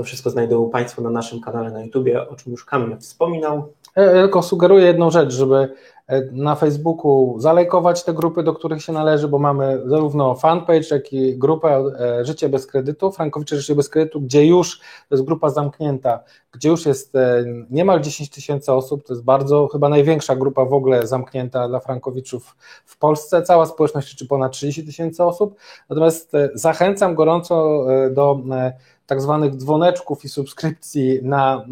To 0.00 0.04
wszystko 0.04 0.30
znajdą 0.30 0.70
Państwo 0.70 1.02
na 1.02 1.10
naszym 1.10 1.40
kanale 1.40 1.70
na 1.70 1.82
YouTubie, 1.82 2.28
o 2.28 2.36
czym 2.36 2.52
już 2.52 2.64
Kamil 2.64 2.98
wspominał. 2.98 3.72
Ja 3.96 4.12
tylko 4.12 4.42
sugeruję 4.42 4.86
jedną 4.86 5.10
rzecz, 5.10 5.32
żeby 5.32 5.74
e, 6.06 6.22
na 6.32 6.54
Facebooku 6.54 7.34
zalajkować 7.38 8.04
te 8.04 8.14
grupy, 8.14 8.42
do 8.42 8.54
których 8.54 8.82
się 8.82 8.92
należy, 8.92 9.28
bo 9.28 9.38
mamy 9.38 9.82
zarówno 9.86 10.34
fanpage, 10.34 10.86
jak 10.90 11.12
i 11.12 11.38
grupę 11.38 11.84
e, 11.98 12.24
Życie 12.24 12.48
bez 12.48 12.66
kredytu, 12.66 13.12
Frankowicze 13.12 13.56
Życie 13.56 13.74
bez 13.74 13.88
kredytu, 13.88 14.20
gdzie 14.20 14.46
już, 14.46 14.78
to 14.78 15.14
jest 15.14 15.24
grupa 15.24 15.50
zamknięta, 15.50 16.20
gdzie 16.52 16.68
już 16.68 16.86
jest 16.86 17.16
e, 17.16 17.44
niemal 17.70 18.00
10 18.00 18.30
tysięcy 18.30 18.72
osób, 18.72 19.06
to 19.06 19.12
jest 19.12 19.24
bardzo, 19.24 19.68
chyba 19.72 19.88
największa 19.88 20.36
grupa 20.36 20.64
w 20.64 20.72
ogóle 20.72 21.06
zamknięta 21.06 21.68
dla 21.68 21.80
Frankowiczów 21.80 22.56
w 22.84 22.98
Polsce, 22.98 23.42
cała 23.42 23.66
społeczność 23.66 24.10
liczy 24.10 24.26
ponad 24.26 24.52
30 24.52 24.86
tysięcy 24.86 25.24
osób, 25.24 25.54
natomiast 25.90 26.32
zachęcam 26.54 27.14
gorąco 27.14 27.86
do 28.10 28.40
tak 29.10 29.20
zwanych 29.20 29.56
dzwoneczków 29.56 30.24
i 30.24 30.28
subskrypcji 30.28 31.20
na, 31.22 31.64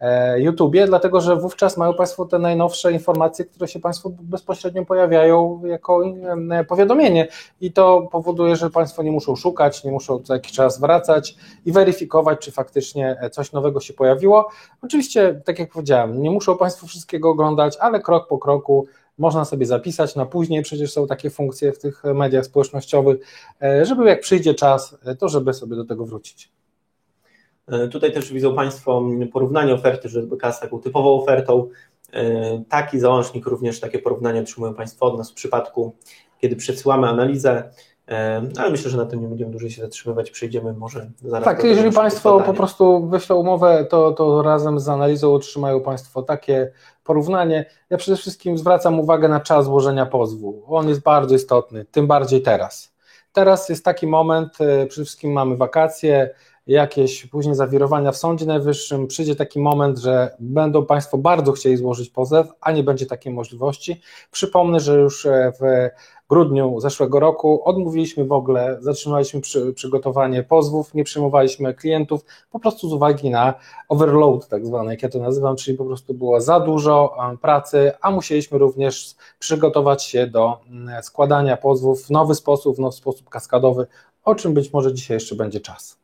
e, 0.00 0.40
YouTubie, 0.40 0.86
dlatego 0.86 1.20
że 1.20 1.36
wówczas 1.36 1.76
mają 1.76 1.94
Państwo 1.94 2.24
te 2.24 2.38
najnowsze 2.38 2.92
informacje, 2.92 3.44
które 3.44 3.68
się 3.68 3.80
Państwu 3.80 4.16
bezpośrednio 4.20 4.84
pojawiają 4.84 5.62
jako 5.64 6.02
e, 6.50 6.64
powiadomienie 6.64 7.28
i 7.60 7.72
to 7.72 8.08
powoduje, 8.12 8.56
że 8.56 8.70
Państwo 8.70 9.02
nie 9.02 9.12
muszą 9.12 9.36
szukać, 9.36 9.84
nie 9.84 9.90
muszą 9.90 10.18
co 10.18 10.34
jakiś 10.34 10.52
czas 10.52 10.80
wracać 10.80 11.36
i 11.66 11.72
weryfikować, 11.72 12.38
czy 12.38 12.52
faktycznie 12.52 13.16
coś 13.32 13.52
nowego 13.52 13.80
się 13.80 13.94
pojawiło. 13.94 14.48
Oczywiście, 14.82 15.40
tak 15.44 15.58
jak 15.58 15.70
powiedziałem, 15.72 16.22
nie 16.22 16.30
muszą 16.30 16.56
Państwo 16.56 16.86
wszystkiego 16.86 17.30
oglądać, 17.30 17.76
ale 17.80 18.00
krok 18.00 18.28
po 18.28 18.38
kroku 18.38 18.86
można 19.18 19.44
sobie 19.44 19.66
zapisać 19.66 20.16
na 20.16 20.26
później, 20.26 20.62
przecież 20.62 20.92
są 20.92 21.06
takie 21.06 21.30
funkcje 21.30 21.72
w 21.72 21.78
tych 21.78 22.04
mediach 22.04 22.44
społecznościowych, 22.44 23.18
e, 23.62 23.84
żeby 23.84 24.08
jak 24.08 24.20
przyjdzie 24.20 24.54
czas, 24.54 24.96
to 25.18 25.28
żeby 25.28 25.54
sobie 25.54 25.76
do 25.76 25.84
tego 25.84 26.06
wrócić. 26.06 26.59
E, 27.70 27.88
tutaj 27.88 28.12
też 28.12 28.32
widzą 28.32 28.54
Państwo 28.54 29.02
porównanie 29.32 29.74
oferty 29.74 30.08
ŻBK 30.08 30.52
z 30.52 30.60
taką 30.60 30.80
typową 30.80 31.22
ofertą. 31.22 31.68
E, 32.12 32.62
taki 32.68 33.00
załącznik, 33.00 33.46
również 33.46 33.80
takie 33.80 33.98
porównanie 33.98 34.40
otrzymują 34.40 34.74
Państwo 34.74 35.06
od 35.06 35.18
nas 35.18 35.30
w 35.30 35.34
przypadku, 35.34 35.96
kiedy 36.40 36.56
przesyłamy 36.56 37.08
analizę, 37.08 37.70
e, 38.08 38.42
ale 38.58 38.70
myślę, 38.70 38.90
że 38.90 38.96
na 38.96 39.06
tym 39.06 39.20
nie 39.20 39.28
będziemy 39.28 39.50
dłużej 39.50 39.70
się 39.70 39.82
zatrzymywać, 39.82 40.30
przejdziemy 40.30 40.72
może 40.72 41.10
zaraz. 41.24 41.44
Tak, 41.44 41.64
jeżeli 41.64 41.92
Państwo 41.92 42.40
po 42.40 42.54
prostu 42.54 43.06
wyślą 43.06 43.36
umowę, 43.36 43.86
to, 43.90 44.12
to 44.12 44.42
razem 44.42 44.80
z 44.80 44.88
analizą 44.88 45.34
otrzymają 45.34 45.80
Państwo 45.80 46.22
takie 46.22 46.72
porównanie. 47.04 47.66
Ja 47.90 47.96
przede 47.96 48.16
wszystkim 48.16 48.58
zwracam 48.58 49.00
uwagę 49.00 49.28
na 49.28 49.40
czas 49.40 49.64
złożenia 49.64 50.06
pozwu. 50.06 50.62
On 50.66 50.88
jest 50.88 51.00
bardzo 51.00 51.34
istotny, 51.34 51.84
tym 51.84 52.06
bardziej 52.06 52.42
teraz. 52.42 52.94
Teraz 53.32 53.68
jest 53.68 53.84
taki 53.84 54.06
moment, 54.06 54.52
przede 54.88 55.04
wszystkim 55.04 55.32
mamy 55.32 55.56
wakacje, 55.56 56.30
jakieś 56.66 57.26
później 57.26 57.54
zawirowania 57.54 58.12
w 58.12 58.16
Sądzie 58.16 58.46
Najwyższym, 58.46 59.06
przyjdzie 59.06 59.36
taki 59.36 59.60
moment, 59.60 59.98
że 59.98 60.36
będą 60.40 60.86
Państwo 60.86 61.18
bardzo 61.18 61.52
chcieli 61.52 61.76
złożyć 61.76 62.10
pozew, 62.10 62.48
a 62.60 62.72
nie 62.72 62.82
będzie 62.82 63.06
takiej 63.06 63.32
możliwości. 63.32 64.00
Przypomnę, 64.30 64.80
że 64.80 65.00
już 65.00 65.26
e, 65.26 65.52
w 65.60 65.88
grudniu 66.28 66.80
zeszłego 66.80 67.20
roku 67.20 67.62
odmówiliśmy 67.64 68.24
w 68.24 68.32
ogóle, 68.32 68.78
zatrzymaliśmy 68.80 69.40
przy, 69.40 69.72
przygotowanie 69.72 70.42
pozwów, 70.42 70.94
nie 70.94 71.04
przyjmowaliśmy 71.04 71.74
klientów, 71.74 72.24
po 72.50 72.60
prostu 72.60 72.88
z 72.88 72.92
uwagi 72.92 73.30
na 73.30 73.54
overload, 73.88 74.48
tak 74.48 74.66
zwany, 74.66 74.90
jak 74.90 75.02
ja 75.02 75.08
to 75.08 75.18
nazywam, 75.18 75.56
czyli 75.56 75.78
po 75.78 75.84
prostu 75.84 76.14
było 76.14 76.40
za 76.40 76.60
dużo 76.60 77.16
e, 77.32 77.36
pracy, 77.36 77.92
a 78.00 78.10
musieliśmy 78.10 78.58
również 78.58 79.14
przygotować 79.38 80.04
się 80.04 80.26
do 80.26 80.58
mm, 80.70 81.02
składania 81.02 81.56
pozwów 81.56 82.02
w 82.06 82.10
nowy 82.10 82.34
sposób, 82.34 82.76
w 82.76 82.80
nowy 82.80 82.96
sposób 82.96 83.28
kaskadowy, 83.28 83.86
o 84.24 84.34
czym 84.34 84.54
być 84.54 84.72
może 84.72 84.94
dzisiaj 84.94 85.16
jeszcze 85.16 85.34
będzie 85.34 85.60
czas. 85.60 85.99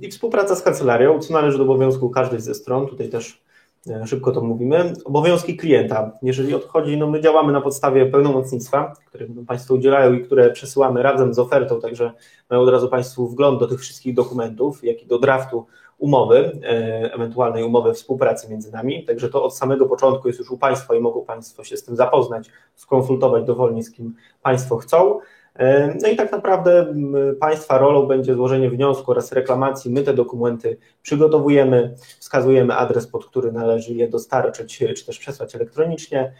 I 0.00 0.10
współpraca 0.10 0.56
z 0.56 0.62
kancelarią, 0.62 1.18
co 1.18 1.32
należy 1.32 1.58
do 1.58 1.64
obowiązku 1.64 2.10
każdej 2.10 2.40
ze 2.40 2.54
stron, 2.54 2.86
tutaj 2.86 3.08
też 3.08 3.42
e, 3.90 4.06
szybko 4.06 4.32
to 4.32 4.40
mówimy. 4.40 4.92
Obowiązki 5.04 5.56
klienta, 5.56 6.12
jeżeli 6.22 6.54
odchodzi, 6.54 6.96
no 6.96 7.06
my 7.06 7.20
działamy 7.20 7.52
na 7.52 7.60
podstawie 7.60 8.06
pełnomocnictwa, 8.06 8.94
które 9.06 9.26
Państwo 9.46 9.74
udzielają 9.74 10.12
i 10.12 10.24
które 10.24 10.50
przesyłamy 10.50 11.02
razem 11.02 11.34
z 11.34 11.38
ofertą, 11.38 11.80
także 11.80 12.12
mają 12.50 12.62
od 12.62 12.68
razu 12.68 12.88
Państwu 12.88 13.28
wgląd 13.28 13.60
do 13.60 13.66
tych 13.66 13.80
wszystkich 13.80 14.14
dokumentów, 14.14 14.84
jak 14.84 15.02
i 15.02 15.06
do 15.06 15.18
draftu 15.18 15.66
umowy, 16.02 16.60
e, 16.62 17.14
ewentualnej 17.14 17.64
umowy 17.64 17.94
współpracy 17.94 18.50
między 18.50 18.72
nami, 18.72 19.04
także 19.04 19.28
to 19.28 19.44
od 19.44 19.56
samego 19.56 19.86
początku 19.86 20.28
jest 20.28 20.40
już 20.40 20.50
u 20.50 20.58
Państwa 20.58 20.94
i 20.94 21.00
mogą 21.00 21.24
Państwo 21.24 21.64
się 21.64 21.76
z 21.76 21.84
tym 21.84 21.96
zapoznać, 21.96 22.50
skonsultować 22.74 23.44
dowolnie 23.44 23.82
z 23.82 23.90
kim 23.90 24.14
Państwo 24.42 24.76
chcą. 24.76 25.18
E, 25.54 25.94
no 26.02 26.08
i 26.08 26.16
tak 26.16 26.32
naprawdę 26.32 26.94
Państwa 27.40 27.78
rolą 27.78 28.06
będzie 28.06 28.34
złożenie 28.34 28.70
wniosku 28.70 29.10
oraz 29.10 29.32
reklamacji. 29.32 29.90
My 29.90 30.02
te 30.02 30.14
dokumenty 30.14 30.78
przygotowujemy, 31.02 31.94
wskazujemy 32.18 32.74
adres, 32.74 33.06
pod 33.06 33.26
który 33.26 33.52
należy 33.52 33.94
je 33.94 34.08
dostarczyć, 34.08 34.78
czy 34.96 35.06
też 35.06 35.18
przesłać 35.18 35.54
elektronicznie. 35.54 36.32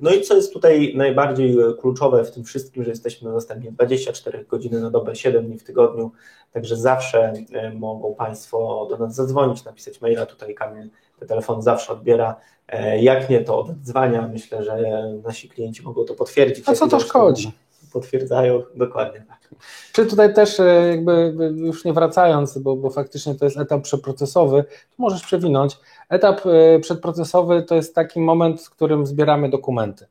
No 0.00 0.10
i 0.10 0.20
co 0.22 0.36
jest 0.36 0.52
tutaj 0.52 0.92
najbardziej 0.96 1.56
kluczowe 1.80 2.24
w 2.24 2.30
tym 2.30 2.44
wszystkim, 2.44 2.84
że 2.84 2.90
jesteśmy 2.90 3.30
dostępni 3.30 3.72
24 3.72 4.44
godziny 4.44 4.80
na 4.80 4.90
dobę, 4.90 5.16
7 5.16 5.46
dni 5.46 5.58
w 5.58 5.64
tygodniu, 5.64 6.12
także 6.52 6.76
zawsze 6.76 7.32
e, 7.52 7.74
mogą 7.74 8.14
Państwo 8.14 8.86
do 8.90 8.98
nas 8.98 9.14
zadzwonić, 9.14 9.64
napisać 9.64 10.00
maila, 10.00 10.26
tutaj 10.26 10.54
Kamil 10.54 10.90
ten 11.18 11.28
telefon 11.28 11.62
zawsze 11.62 11.92
odbiera, 11.92 12.36
e, 12.68 13.02
jak 13.02 13.30
nie 13.30 13.40
to 13.40 13.58
oddzwania, 13.58 14.28
myślę, 14.32 14.64
że 14.64 14.78
nasi 15.24 15.48
klienci 15.48 15.82
mogą 15.82 16.04
to 16.04 16.14
potwierdzić. 16.14 16.68
A 16.68 16.74
co 16.74 16.88
to 16.88 17.00
szkodzi? 17.00 17.52
Potwierdzają 18.00 18.62
dokładnie 18.74 19.24
tak. 19.28 19.48
Czy 19.92 20.06
tutaj 20.06 20.34
też 20.34 20.60
e, 20.60 20.88
jakby 20.90 21.34
już 21.56 21.84
nie 21.84 21.92
wracając, 21.92 22.58
bo, 22.58 22.76
bo 22.76 22.90
faktycznie 22.90 23.34
to 23.34 23.44
jest 23.44 23.56
etap 23.56 23.82
przeprocesowy, 23.82 24.64
to 24.64 24.94
możesz 24.98 25.22
przewinąć. 25.22 25.78
Etap 26.08 26.40
e, 26.46 26.78
przedprocesowy 26.80 27.62
to 27.62 27.74
jest 27.74 27.94
taki 27.94 28.20
moment, 28.20 28.62
w 28.62 28.70
którym 28.70 29.06
zbieramy 29.06 29.48
dokumenty. 29.48 30.06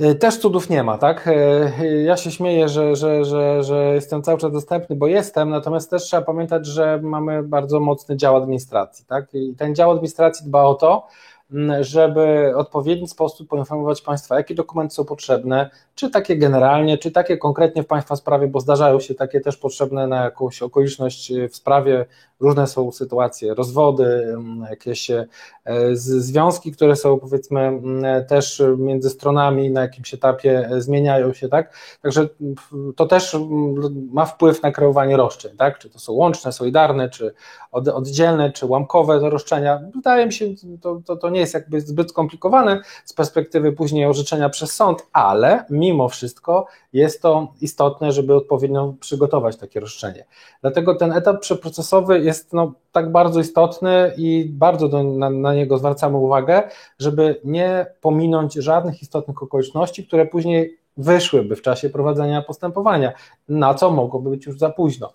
E, 0.00 0.14
też 0.14 0.38
cudów 0.38 0.70
nie 0.70 0.82
ma, 0.82 0.98
tak? 0.98 1.28
Ja 2.04 2.16
się 2.16 2.30
śmieję, 2.30 2.68
że, 2.68 2.96
że, 2.96 3.24
że, 3.24 3.62
że 3.62 3.94
jestem 3.94 4.22
cały 4.22 4.38
czas 4.38 4.52
dostępny, 4.52 4.96
bo 4.96 5.06
jestem, 5.06 5.50
natomiast 5.50 5.90
też 5.90 6.02
trzeba 6.02 6.22
pamiętać, 6.22 6.66
że 6.66 7.00
mamy 7.02 7.42
bardzo 7.42 7.80
mocny 7.80 8.16
dział 8.16 8.36
administracji, 8.36 9.04
tak? 9.08 9.34
I 9.34 9.54
ten 9.54 9.74
dział 9.74 9.90
administracji 9.90 10.46
dba 10.46 10.62
o 10.62 10.74
to, 10.74 11.06
żeby 11.80 12.52
w 12.54 12.58
odpowiedni 12.58 13.08
sposób 13.08 13.48
poinformować 13.48 14.02
Państwa, 14.02 14.36
jakie 14.36 14.54
dokumenty 14.54 14.94
są 14.94 15.04
potrzebne, 15.04 15.70
czy 15.94 16.10
takie 16.10 16.36
generalnie, 16.36 16.98
czy 16.98 17.10
takie 17.10 17.36
konkretnie 17.36 17.82
w 17.82 17.86
Państwa 17.86 18.16
sprawie, 18.16 18.46
bo 18.46 18.60
zdarzają 18.60 19.00
się 19.00 19.14
takie 19.14 19.40
też 19.40 19.56
potrzebne 19.56 20.06
na 20.06 20.24
jakąś 20.24 20.62
okoliczność 20.62 21.32
w 21.50 21.56
sprawie, 21.56 22.06
różne 22.40 22.66
są 22.66 22.92
sytuacje, 22.92 23.54
rozwody, 23.54 24.36
jakieś 24.70 25.10
e, 25.10 25.26
związki, 25.94 26.72
które 26.72 26.96
są 26.96 27.18
powiedzmy 27.18 27.80
też 28.28 28.62
między 28.78 29.10
stronami 29.10 29.70
na 29.70 29.80
jakimś 29.80 30.14
etapie 30.14 30.68
e, 30.70 30.80
zmieniają 30.80 31.32
się, 31.32 31.48
tak? 31.48 31.76
Także 32.02 32.28
to 32.96 33.06
też 33.06 33.36
ma 34.12 34.26
wpływ 34.26 34.62
na 34.62 34.72
kreowanie 34.72 35.16
roszczeń, 35.16 35.56
tak? 35.56 35.78
Czy 35.78 35.90
to 35.90 35.98
są 35.98 36.12
łączne, 36.12 36.52
solidarne, 36.52 37.08
czy 37.08 37.34
oddzielne, 37.72 38.52
czy 38.52 38.66
łamkowe 38.66 39.30
roszczenia. 39.30 39.80
Wydaje 39.94 40.26
mi 40.26 40.32
się, 40.32 40.46
to, 40.80 41.00
to, 41.06 41.16
to 41.16 41.30
nie 41.30 41.39
jest 41.40 41.54
jakby 41.54 41.80
zbyt 41.80 42.10
skomplikowane 42.10 42.80
z 43.04 43.12
perspektywy 43.12 43.72
później 43.72 44.06
orzeczenia 44.06 44.48
przez 44.48 44.72
sąd, 44.72 45.06
ale 45.12 45.64
mimo 45.70 46.08
wszystko 46.08 46.66
jest 46.92 47.22
to 47.22 47.52
istotne, 47.60 48.12
żeby 48.12 48.34
odpowiednio 48.34 48.94
przygotować 49.00 49.56
takie 49.56 49.80
roszczenie. 49.80 50.24
Dlatego 50.60 50.94
ten 50.94 51.12
etap 51.12 51.40
przeprocesowy 51.40 52.20
jest 52.20 52.52
no, 52.52 52.72
tak 52.92 53.12
bardzo 53.12 53.40
istotny 53.40 54.12
i 54.16 54.50
bardzo 54.52 54.88
do, 54.88 55.02
na, 55.02 55.30
na 55.30 55.54
niego 55.54 55.78
zwracamy 55.78 56.16
uwagę, 56.16 56.62
żeby 56.98 57.40
nie 57.44 57.86
pominąć 58.00 58.54
żadnych 58.54 59.02
istotnych 59.02 59.42
okoliczności, 59.42 60.06
które 60.06 60.26
później 60.26 60.80
wyszłyby 60.96 61.56
w 61.56 61.62
czasie 61.62 61.90
prowadzenia 61.90 62.42
postępowania, 62.42 63.12
na 63.48 63.74
co 63.74 63.90
mogłoby 63.90 64.30
być 64.30 64.46
już 64.46 64.58
za 64.58 64.70
późno. 64.70 65.12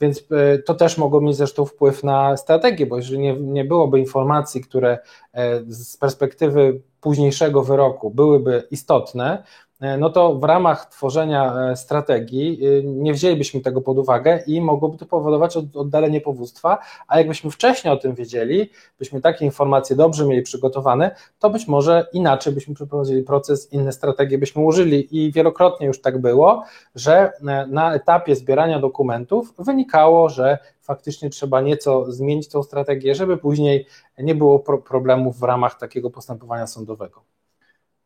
Więc 0.00 0.24
e, 0.30 0.58
to 0.58 0.74
też 0.74 0.98
mogło 0.98 1.20
mieć 1.20 1.36
zresztą 1.36 1.64
wpływ 1.64 2.04
na 2.04 2.36
strategię, 2.36 2.86
bo 2.86 2.96
jeżeli 2.96 3.18
nie, 3.18 3.34
nie 3.34 3.64
byłoby 3.64 3.98
informacji, 3.98 4.60
które 4.60 4.98
e, 5.32 5.60
z 5.66 5.96
perspektywy 5.96 6.80
późniejszego 7.00 7.62
wyroku 7.62 8.10
byłyby 8.10 8.66
istotne, 8.70 9.42
no 9.98 10.10
to 10.10 10.34
w 10.34 10.44
ramach 10.44 10.86
tworzenia 10.86 11.54
e, 11.54 11.76
strategii 11.76 12.60
e, 12.66 12.82
nie 12.82 13.12
wzięlibyśmy 13.12 13.60
tego 13.60 13.80
pod 13.80 13.98
uwagę 13.98 14.42
i 14.46 14.60
mogłoby 14.60 14.98
to 14.98 15.06
powodować 15.06 15.56
oddalenie 15.56 16.20
powództwa, 16.20 16.78
a 17.08 17.18
jakbyśmy 17.18 17.50
wcześniej 17.50 17.94
o 17.94 17.96
tym 17.96 18.14
wiedzieli, 18.14 18.70
byśmy 18.98 19.20
takie 19.20 19.44
informacje 19.44 19.96
dobrze 19.96 20.26
mieli 20.26 20.42
przygotowane, 20.42 21.16
to 21.38 21.50
być 21.50 21.68
może 21.68 22.06
inaczej 22.12 22.52
byśmy 22.52 22.74
przeprowadzili 22.74 23.22
proces, 23.22 23.72
inne 23.72 23.92
strategie 23.92 24.38
byśmy 24.38 24.64
użyli 24.64 25.26
i 25.26 25.32
wielokrotnie 25.32 25.86
już 25.86 26.00
tak 26.00 26.20
było, 26.20 26.64
że 26.94 27.32
na 27.68 27.94
etapie 27.94 28.36
zbierania 28.36 28.78
dokumentów 28.78 29.54
wynikało, 29.58 30.28
że 30.28 30.58
faktycznie 30.80 31.30
trzeba 31.30 31.60
nieco 31.60 32.12
zmienić 32.12 32.48
tą 32.48 32.62
strategię, 32.62 33.14
żeby 33.14 33.36
później 33.36 33.86
nie 34.18 34.34
było 34.34 34.58
problemów 34.78 35.38
w 35.38 35.42
ramach 35.42 35.78
takiego 35.78 36.10
postępowania 36.10 36.66
sądowego. 36.66 37.37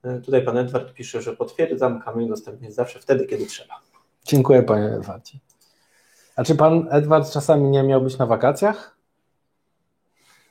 E, 0.05 0.21
tutaj 0.21 0.43
pan 0.43 0.59
Edward 0.59 0.93
pisze, 0.93 1.23
że 1.23 1.37
potwierdzam, 1.37 2.03
kamień 2.03 2.29
dostępny 2.29 2.67
jest 2.67 2.77
zawsze 2.77 3.01
wtedy, 3.01 3.27
kiedy 3.27 3.47
trzeba. 3.47 3.75
Dziękuję 4.25 4.63
panie 4.63 4.87
Edwardzie. 4.87 5.39
A 6.37 6.45
czy 6.45 6.55
pan 6.55 6.89
Edward 6.91 7.33
czasami 7.33 7.71
nie 7.71 7.83
miał 7.83 8.01
być 8.01 8.19
na 8.19 8.27
wakacjach? 8.27 8.97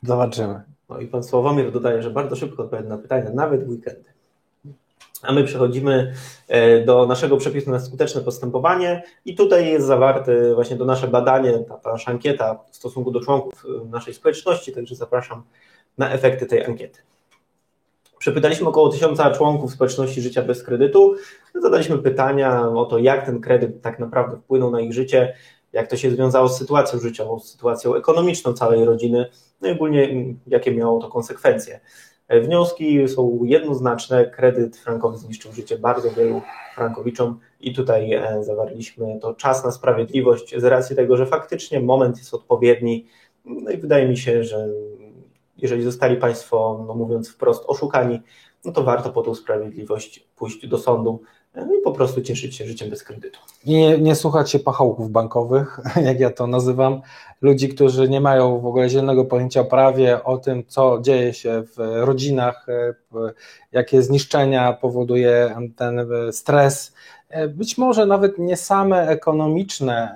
Zobaczymy. 0.04 0.62
No 0.89 0.99
i 0.99 1.08
pan 1.08 1.24
Sławomir 1.24 1.72
dodaje, 1.72 2.02
że 2.02 2.10
bardzo 2.10 2.36
szybko 2.36 2.64
odpowiada 2.64 2.89
na 2.89 2.97
pytania, 2.97 3.30
nawet 3.34 3.66
w 3.66 3.70
weekendy. 3.70 4.12
A 5.22 5.34
my 5.34 5.43
przechodzimy 5.43 6.14
e, 6.47 6.86
do 6.86 7.06
naszego 7.06 7.38
przepisu 7.38 7.72
na 7.72 7.80
skuteczne 7.80 8.22
postępowanie 8.22 9.04
i 9.26 9.36
tutaj 9.36 9.68
jest 9.68 9.88
zawarte 9.88 10.56
właśnie 10.56 10.78
to 10.78 10.86
nasze 10.86 11.08
badanie, 11.08 11.60
ta, 11.60 11.78
ta 11.78 11.91
nasza 11.91 12.12
ankieta 12.12 12.60
w 12.72 12.76
stosunku 12.76 13.12
do 13.12 13.20
członków 13.20 13.66
e, 13.66 13.86
naszej 13.86 14.14
społeczności, 14.14 14.72
także 14.72 14.95
zapraszam 14.95 15.43
na 15.97 16.12
efekty 16.12 16.45
tej 16.45 16.66
ankiety. 16.66 16.99
Przepytaliśmy 18.22 18.67
około 18.67 18.89
tysiąca 18.89 19.32
członków 19.32 19.72
społeczności 19.72 20.22
życia 20.22 20.41
bez 20.41 20.63
kredytu. 20.63 21.15
Zadaliśmy 21.55 21.97
pytania 21.97 22.69
o 22.69 22.86
to, 22.86 22.97
jak 22.97 23.26
ten 23.26 23.41
kredyt 23.41 23.82
tak 23.82 23.99
naprawdę 23.99 24.38
wpłynął 24.38 24.72
na 24.72 24.82
ich 24.82 24.93
życie, 24.93 25.34
jak 25.74 25.88
to 25.88 25.97
się 25.97 26.11
związało 26.11 26.49
z 26.49 26.57
sytuacją 26.57 26.99
życiową, 26.99 27.39
z 27.39 27.51
sytuacją 27.51 27.95
ekonomiczną 27.95 28.53
całej 28.53 28.86
rodziny, 28.86 29.30
no 29.61 29.69
i 29.69 29.72
ogólnie 29.72 30.26
jakie 30.47 30.72
miało 30.72 31.01
to 31.01 31.09
konsekwencje. 31.09 31.80
Wnioski 32.30 33.07
są 33.09 33.39
jednoznaczne. 33.43 34.26
Kredyt 34.26 34.78
frankowy 34.78 35.17
zniszczył 35.17 35.51
życie 35.51 35.78
bardzo 35.78 36.11
wielu 36.11 36.41
frankowiczom 36.76 37.39
i 37.59 37.74
tutaj 37.74 38.13
e, 38.13 38.43
zawarliśmy 38.43 39.19
to 39.22 39.34
czas 39.34 39.63
na 39.63 39.72
sprawiedliwość 39.72 40.55
z 40.57 40.63
racji 40.63 40.95
tego, 40.95 41.17
że 41.17 41.26
faktycznie 41.26 41.80
moment 41.80 42.17
jest 42.17 42.34
odpowiedni. 42.34 43.05
No 43.45 43.72
i 43.72 43.78
wydaje 43.78 44.07
mi 44.07 44.17
się, 44.17 44.43
że 44.43 44.67
jeżeli 45.62 45.84
zostali 45.84 46.18
Państwo, 46.18 46.86
no 46.88 46.95
mówiąc 46.95 47.30
wprost, 47.30 47.64
oszukani, 47.68 48.22
no 48.66 48.72
to 48.72 48.84
warto 48.84 49.09
po 49.09 49.22
tą 49.22 49.36
sprawiedliwość 49.36 50.28
pójść 50.36 50.68
do 50.68 50.78
sądu 50.78 51.22
no 51.55 51.76
i 51.76 51.82
po 51.82 51.91
prostu 51.91 52.22
cieszyć 52.22 52.55
się 52.55 52.66
życiem 52.66 52.89
bez 52.89 53.03
kredytu. 53.03 53.39
I 53.66 53.72
nie, 53.72 53.97
nie 53.97 54.16
słuchać 54.16 54.51
się 54.51 54.59
pachołków 54.59 55.12
bankowych, 55.12 55.80
jak 56.07 56.20
ja 56.20 56.30
to 56.30 56.47
nazywam, 56.47 57.01
ludzi, 57.41 57.70
którzy 57.70 58.09
nie 58.09 58.22
mają 58.22 58.59
w 58.59 58.66
ogóle 58.66 58.89
zielonego 58.89 59.26
pojęcia 59.26 59.62
o 59.62 59.66
prawie, 59.66 60.24
o 60.24 60.38
tym, 60.38 60.64
co 60.68 60.99
dzieje 61.01 61.34
się 61.34 61.64
w 61.64 61.78
rodzinach, 61.78 62.70
e, 62.70 62.93
jakie 63.72 64.01
zniszczenia 64.01 64.74
powoduje 64.74 65.55
ten 65.76 65.99
e, 65.99 66.34
stres. 66.34 66.93
E, 67.32 67.48
być 67.48 67.78
może 67.78 68.06
nawet 68.06 68.38
nie 68.38 68.58
same 68.58 69.08
ekonomiczne 69.08 70.16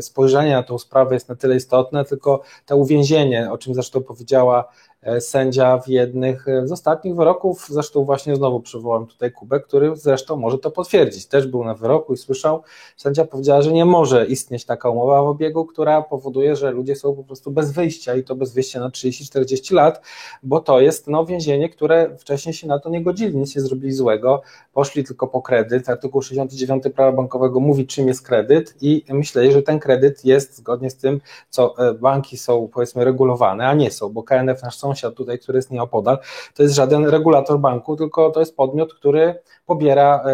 spojrzenie 0.00 0.52
na 0.52 0.62
tą 0.62 0.78
sprawę 0.78 1.14
jest 1.14 1.28
na 1.28 1.36
tyle 1.36 1.56
istotne, 1.56 2.04
tylko 2.04 2.42
to 2.66 2.76
uwięzienie, 2.76 3.52
o 3.52 3.58
czym 3.58 3.74
zresztą 3.74 4.02
powiedziała 4.02 4.64
E, 4.64 4.89
sędzia 5.20 5.78
w 5.78 5.88
jednych 5.88 6.48
e, 6.48 6.66
z 6.66 6.72
ostatnich 6.72 7.16
wyroków, 7.16 7.66
zresztą 7.70 8.04
właśnie 8.04 8.36
znowu 8.36 8.60
przywołam 8.60 9.06
tutaj 9.06 9.32
Kubę, 9.32 9.60
który 9.60 9.96
zresztą 9.96 10.36
może 10.36 10.58
to 10.58 10.70
potwierdzić, 10.70 11.26
też 11.26 11.46
był 11.46 11.64
na 11.64 11.74
wyroku 11.74 12.14
i 12.14 12.16
słyszał, 12.16 12.62
sędzia 12.96 13.24
powiedziała, 13.24 13.62
że 13.62 13.72
nie 13.72 13.84
może 13.84 14.26
istnieć 14.26 14.64
taka 14.64 14.90
umowa 14.90 15.22
w 15.22 15.26
obiegu, 15.26 15.64
która 15.64 16.02
powoduje, 16.02 16.56
że 16.56 16.70
ludzie 16.70 16.96
są 16.96 17.16
po 17.16 17.24
prostu 17.24 17.50
bez 17.50 17.72
wyjścia 17.72 18.14
i 18.14 18.24
to 18.24 18.34
bez 18.34 18.52
wyjścia 18.52 18.80
na 18.80 18.88
30-40 18.88 19.74
lat, 19.74 20.00
bo 20.42 20.60
to 20.60 20.80
jest 20.80 21.06
no, 21.06 21.26
więzienie, 21.26 21.68
które 21.68 22.16
wcześniej 22.18 22.54
się 22.54 22.66
na 22.66 22.78
to 22.78 22.90
nie 22.90 23.02
godzili, 23.02 23.36
nic 23.36 23.56
nie 23.56 23.62
zrobili 23.62 23.92
złego, 23.92 24.42
poszli 24.72 25.04
tylko 25.04 25.26
po 25.26 25.42
kredyt, 25.42 25.88
artykuł 25.88 26.22
69 26.22 26.84
prawa 26.94 27.16
bankowego 27.16 27.60
mówi 27.60 27.86
czym 27.86 28.08
jest 28.08 28.26
kredyt 28.26 28.74
i 28.80 29.04
myśleli, 29.08 29.52
że 29.52 29.62
ten 29.62 29.78
kredyt 29.78 30.24
jest 30.24 30.56
zgodnie 30.56 30.90
z 30.90 30.96
tym, 30.96 31.20
co 31.50 31.88
e, 31.88 31.94
banki 31.94 32.36
są 32.36 32.68
powiedzmy 32.72 33.04
regulowane, 33.04 33.68
a 33.68 33.74
nie 33.74 33.90
są, 33.90 34.08
bo 34.08 34.22
KNF 34.22 34.62
nasz 34.62 34.76
sąsiad 34.90 35.14
tutaj, 35.14 35.38
który 35.38 35.58
jest 35.58 35.70
nieopodal, 35.70 36.18
to 36.54 36.62
jest 36.62 36.74
żaden 36.74 37.06
regulator 37.06 37.58
banku, 37.58 37.96
tylko 37.96 38.30
to 38.30 38.40
jest 38.40 38.56
podmiot, 38.56 38.94
który 38.94 39.34
pobiera 39.66 40.24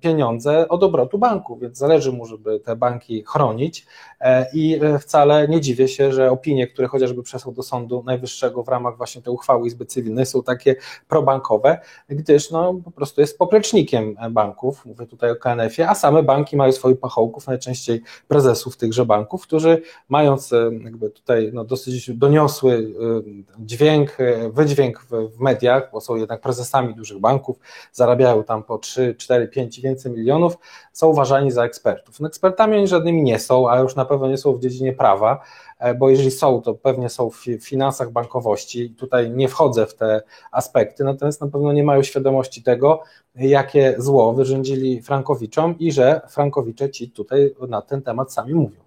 pieniądze 0.00 0.68
od 0.68 0.82
obrotu 0.82 1.18
banku, 1.18 1.56
więc 1.56 1.78
zależy 1.78 2.12
mu, 2.12 2.26
żeby 2.26 2.60
te 2.60 2.76
banki 2.76 3.24
chronić 3.26 3.86
i 4.52 4.80
e, 4.82 4.98
wcale 4.98 5.48
nie 5.48 5.60
dziwię 5.60 5.88
się, 5.88 6.12
że 6.12 6.30
opinie, 6.30 6.66
które 6.66 6.88
chociażby 6.88 7.22
przesłał 7.22 7.54
do 7.54 7.62
Sądu 7.62 8.02
Najwyższego 8.06 8.62
w 8.62 8.68
ramach 8.68 8.96
właśnie 8.96 9.22
tej 9.22 9.32
uchwały 9.32 9.66
Izby 9.66 9.86
Cywilnej 9.86 10.26
są 10.26 10.42
takie 10.42 10.76
probankowe, 11.08 11.78
gdyż 12.08 12.50
no, 12.50 12.74
po 12.84 12.90
prostu 12.90 13.20
jest 13.20 13.38
poplecznikiem 13.38 14.16
banków, 14.30 14.86
mówię 14.86 15.06
tutaj 15.06 15.30
o 15.30 15.36
KNF-ie, 15.36 15.88
a 15.88 15.94
same 15.94 16.22
banki 16.22 16.56
mają 16.56 16.72
swoich 16.72 17.00
pachołków, 17.00 17.46
najczęściej 17.46 18.02
prezesów 18.28 18.76
tychże 18.76 19.06
banków, 19.06 19.42
którzy 19.42 19.82
mając 20.08 20.50
jakby 20.84 21.10
tutaj 21.10 21.50
no, 21.52 21.64
dosyć 21.64 22.10
doniosły 22.10 22.94
dźwięk, 23.58 24.16
wydźwięk 24.52 25.00
w, 25.00 25.36
w 25.36 25.40
mediach, 25.40 25.90
bo 25.92 26.00
są 26.00 26.16
jednak 26.16 26.40
prezesami 26.40 26.94
dużych 26.94 27.18
banków, 27.18 27.58
zarabiają 27.92 28.44
tam 28.44 28.62
po 28.62 28.78
3, 28.78 29.14
4, 29.18 29.48
5 29.48 29.78
i 29.78 29.82
więcej 29.82 30.12
milionów, 30.12 30.58
są 30.92 31.08
uważani 31.08 31.50
za 31.50 31.64
ekspertów. 31.64 32.20
No, 32.20 32.28
ekspertami 32.28 32.76
oni 32.76 32.88
żadnymi 32.88 33.22
nie 33.22 33.38
są, 33.38 33.70
a 33.70 33.78
już 33.80 33.96
na 33.96 34.04
pewno 34.10 34.28
nie 34.28 34.38
są 34.38 34.52
w 34.52 34.60
dziedzinie 34.60 34.92
prawa, 34.92 35.40
e, 35.78 35.94
bo 35.94 36.10
jeżeli 36.10 36.30
są, 36.30 36.62
to 36.62 36.74
pewnie 36.74 37.08
są 37.08 37.30
w 37.30 37.44
finansach 37.60 38.10
bankowości. 38.10 38.94
Tutaj 38.98 39.30
nie 39.30 39.48
wchodzę 39.48 39.86
w 39.86 39.94
te 39.94 40.22
aspekty, 40.52 41.04
natomiast 41.04 41.40
na 41.40 41.48
pewno 41.48 41.72
nie 41.72 41.84
mają 41.84 42.02
świadomości 42.02 42.62
tego, 42.62 43.02
jakie 43.34 43.94
zło 43.98 44.32
wyrządzili 44.32 45.02
Frankowiczom 45.02 45.78
i 45.78 45.92
że 45.92 46.20
Frankowicze 46.28 46.90
ci 46.90 47.10
tutaj 47.10 47.54
na 47.68 47.82
ten 47.82 48.02
temat 48.02 48.32
sami 48.32 48.54
mówią. 48.54 48.80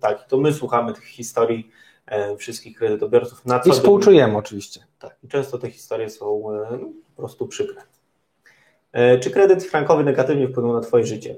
Tak, 0.00 0.26
to 0.28 0.38
my 0.38 0.52
słuchamy 0.52 0.92
tych 0.92 1.04
historii 1.04 1.70
e, 2.06 2.36
wszystkich 2.36 2.78
kredytobiorców. 2.78 3.46
Na 3.46 3.60
I 3.64 3.70
współczujemy 3.70 4.36
oczywiście. 4.36 4.80
Tak, 4.98 5.16
i 5.24 5.28
często 5.28 5.58
te 5.58 5.70
historie 5.70 6.10
są 6.10 6.52
e, 6.52 6.78
no, 6.80 6.88
po 7.16 7.22
prostu 7.22 7.46
przykre. 7.46 7.82
Czy 9.20 9.30
kredyt 9.30 9.64
frankowy 9.64 10.04
negatywnie 10.04 10.48
wpłynął 10.48 10.72
na 10.72 10.80
Twoje 10.80 11.06
życie? 11.06 11.34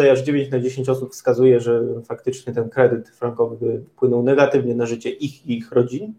Tutaj 0.00 0.10
aż 0.10 0.20
9 0.20 0.50
na 0.50 0.60
10 0.60 0.88
osób 0.88 1.12
wskazuje, 1.12 1.60
że 1.60 1.82
faktycznie 2.04 2.52
ten 2.52 2.70
kredyt 2.70 3.08
frankowy 3.08 3.82
wpłynął 3.92 4.22
negatywnie 4.22 4.74
na 4.74 4.86
życie 4.86 5.10
ich 5.10 5.46
i 5.46 5.58
ich 5.58 5.72
rodzin. 5.72 6.14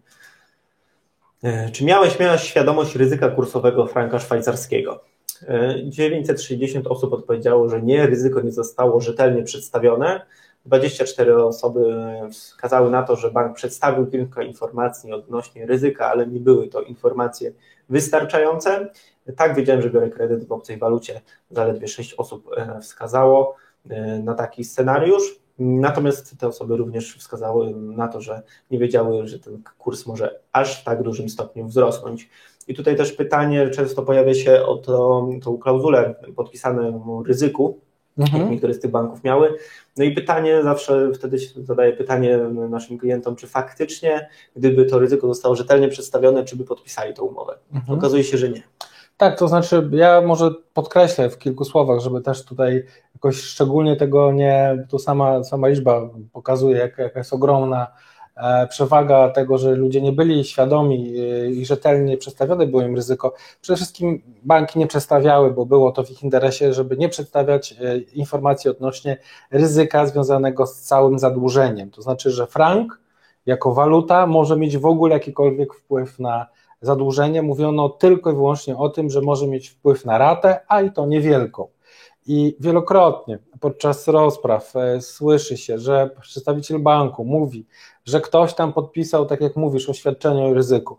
E, 1.42 1.70
czy 1.70 1.84
miałeś, 1.84 2.18
miałaś 2.18 2.42
świadomość 2.42 2.96
ryzyka 2.96 3.28
kursowego 3.28 3.86
franka 3.86 4.18
szwajcarskiego? 4.18 5.04
960 5.84 6.86
e, 6.86 6.88
osób 6.88 7.12
odpowiedziało, 7.12 7.68
że 7.68 7.82
nie, 7.82 8.06
ryzyko 8.06 8.40
nie 8.40 8.52
zostało 8.52 9.00
rzetelnie 9.00 9.42
przedstawione. 9.42 10.26
24 10.66 11.44
osoby 11.44 11.94
wskazały 12.32 12.90
na 12.90 13.02
to, 13.02 13.16
że 13.16 13.30
bank 13.30 13.56
przedstawił 13.56 14.06
kilka 14.06 14.42
informacji 14.42 15.12
odnośnie 15.12 15.66
ryzyka, 15.66 16.10
ale 16.10 16.26
nie 16.26 16.40
były 16.40 16.68
to 16.68 16.82
informacje 16.82 17.52
wystarczające. 17.88 18.88
Tak, 19.36 19.56
wiedziałem, 19.56 19.82
że 19.82 19.90
biorę 19.90 20.10
kredyt 20.10 20.44
w 20.48 20.52
obcej 20.52 20.78
walucie. 20.78 21.20
Zaledwie 21.50 21.88
6 21.88 22.14
osób 22.14 22.50
e, 22.56 22.80
wskazało 22.80 23.56
na 24.22 24.34
taki 24.34 24.64
scenariusz. 24.64 25.42
Natomiast 25.58 26.38
te 26.38 26.48
osoby 26.48 26.76
również 26.76 27.16
wskazały 27.16 27.74
na 27.74 28.08
to, 28.08 28.20
że 28.20 28.42
nie 28.70 28.78
wiedziały, 28.78 29.28
że 29.28 29.38
ten 29.38 29.62
kurs 29.78 30.06
może 30.06 30.40
aż 30.52 30.80
w 30.80 30.84
tak 30.84 31.02
dużym 31.02 31.28
stopniu 31.28 31.66
wzrosnąć. 31.66 32.28
I 32.68 32.74
tutaj 32.74 32.96
też 32.96 33.12
pytanie 33.12 33.70
często 33.70 34.02
pojawia 34.02 34.34
się 34.34 34.62
o 34.62 34.76
to, 34.76 35.28
tą 35.42 35.58
klauzulę 35.58 36.14
podpisaną 36.36 37.22
ryzyku, 37.22 37.80
mhm. 38.18 38.50
niektóre 38.50 38.74
z 38.74 38.80
tych 38.80 38.90
banków 38.90 39.24
miały. 39.24 39.54
No 39.96 40.04
i 40.04 40.12
pytanie, 40.12 40.62
zawsze 40.62 41.12
wtedy 41.14 41.38
się 41.38 41.62
zadaje 41.62 41.92
pytanie 41.92 42.38
naszym 42.68 42.98
klientom, 42.98 43.36
czy 43.36 43.46
faktycznie, 43.46 44.28
gdyby 44.56 44.84
to 44.84 44.98
ryzyko 44.98 45.26
zostało 45.26 45.54
rzetelnie 45.56 45.88
przedstawione, 45.88 46.44
czy 46.44 46.56
by 46.56 46.64
podpisali 46.64 47.14
tę 47.14 47.22
umowę. 47.22 47.58
Mhm. 47.72 47.98
Okazuje 47.98 48.24
się, 48.24 48.38
że 48.38 48.48
nie. 48.48 48.62
Tak, 49.16 49.38
to 49.38 49.48
znaczy 49.48 49.88
ja 49.92 50.20
może 50.20 50.50
podkreślę 50.74 51.30
w 51.30 51.38
kilku 51.38 51.64
słowach, 51.64 52.00
żeby 52.00 52.20
też 52.20 52.44
tutaj 52.44 52.84
jakoś 53.14 53.36
szczególnie 53.36 53.96
tego 53.96 54.32
nie, 54.32 54.86
tu 54.90 54.98
sama, 54.98 55.44
sama 55.44 55.68
liczba 55.68 56.10
pokazuje, 56.32 56.76
jak, 56.76 56.98
jaka 56.98 57.20
jest 57.20 57.32
ogromna 57.32 57.86
e, 58.36 58.66
przewaga 58.66 59.28
tego, 59.28 59.58
że 59.58 59.74
ludzie 59.74 60.00
nie 60.00 60.12
byli 60.12 60.44
świadomi 60.44 61.14
e, 61.18 61.50
i 61.50 61.66
rzetelnie 61.66 62.16
przedstawione 62.16 62.66
było 62.66 62.82
im 62.82 62.96
ryzyko. 62.96 63.34
Przede 63.60 63.76
wszystkim 63.76 64.22
banki 64.42 64.78
nie 64.78 64.86
przedstawiały, 64.86 65.50
bo 65.50 65.66
było 65.66 65.92
to 65.92 66.04
w 66.04 66.10
ich 66.10 66.22
interesie, 66.22 66.72
żeby 66.72 66.96
nie 66.96 67.08
przedstawiać 67.08 67.74
informacji 68.14 68.70
odnośnie 68.70 69.16
ryzyka 69.50 70.06
związanego 70.06 70.66
z 70.66 70.80
całym 70.80 71.18
zadłużeniem. 71.18 71.90
To 71.90 72.02
znaczy, 72.02 72.30
że 72.30 72.46
frank 72.46 73.00
jako 73.46 73.74
waluta 73.74 74.26
może 74.26 74.56
mieć 74.56 74.78
w 74.78 74.86
ogóle 74.86 75.14
jakikolwiek 75.14 75.74
wpływ 75.74 76.18
na 76.18 76.46
zadłużenie. 76.82 77.42
Mówiono 77.42 77.88
tylko 77.88 78.30
i 78.30 78.34
wyłącznie 78.34 78.76
o 78.76 78.88
tym, 78.88 79.10
że 79.10 79.20
może 79.20 79.46
mieć 79.46 79.68
wpływ 79.68 80.04
na 80.04 80.18
ratę, 80.18 80.60
a 80.68 80.82
i 80.82 80.92
to 80.92 81.06
niewielką. 81.06 81.68
I 82.26 82.56
wielokrotnie 82.60 83.38
podczas 83.60 84.08
rozpraw 84.08 84.76
e, 84.76 85.00
słyszy 85.00 85.56
się, 85.56 85.78
że 85.78 86.10
przedstawiciel 86.20 86.78
banku 86.78 87.24
mówi, 87.24 87.66
że 88.04 88.20
ktoś 88.20 88.54
tam 88.54 88.72
podpisał, 88.72 89.26
tak 89.26 89.40
jak 89.40 89.56
mówisz, 89.56 89.88
oświadczenie 89.88 90.42
o 90.44 90.54
ryzyku. 90.54 90.98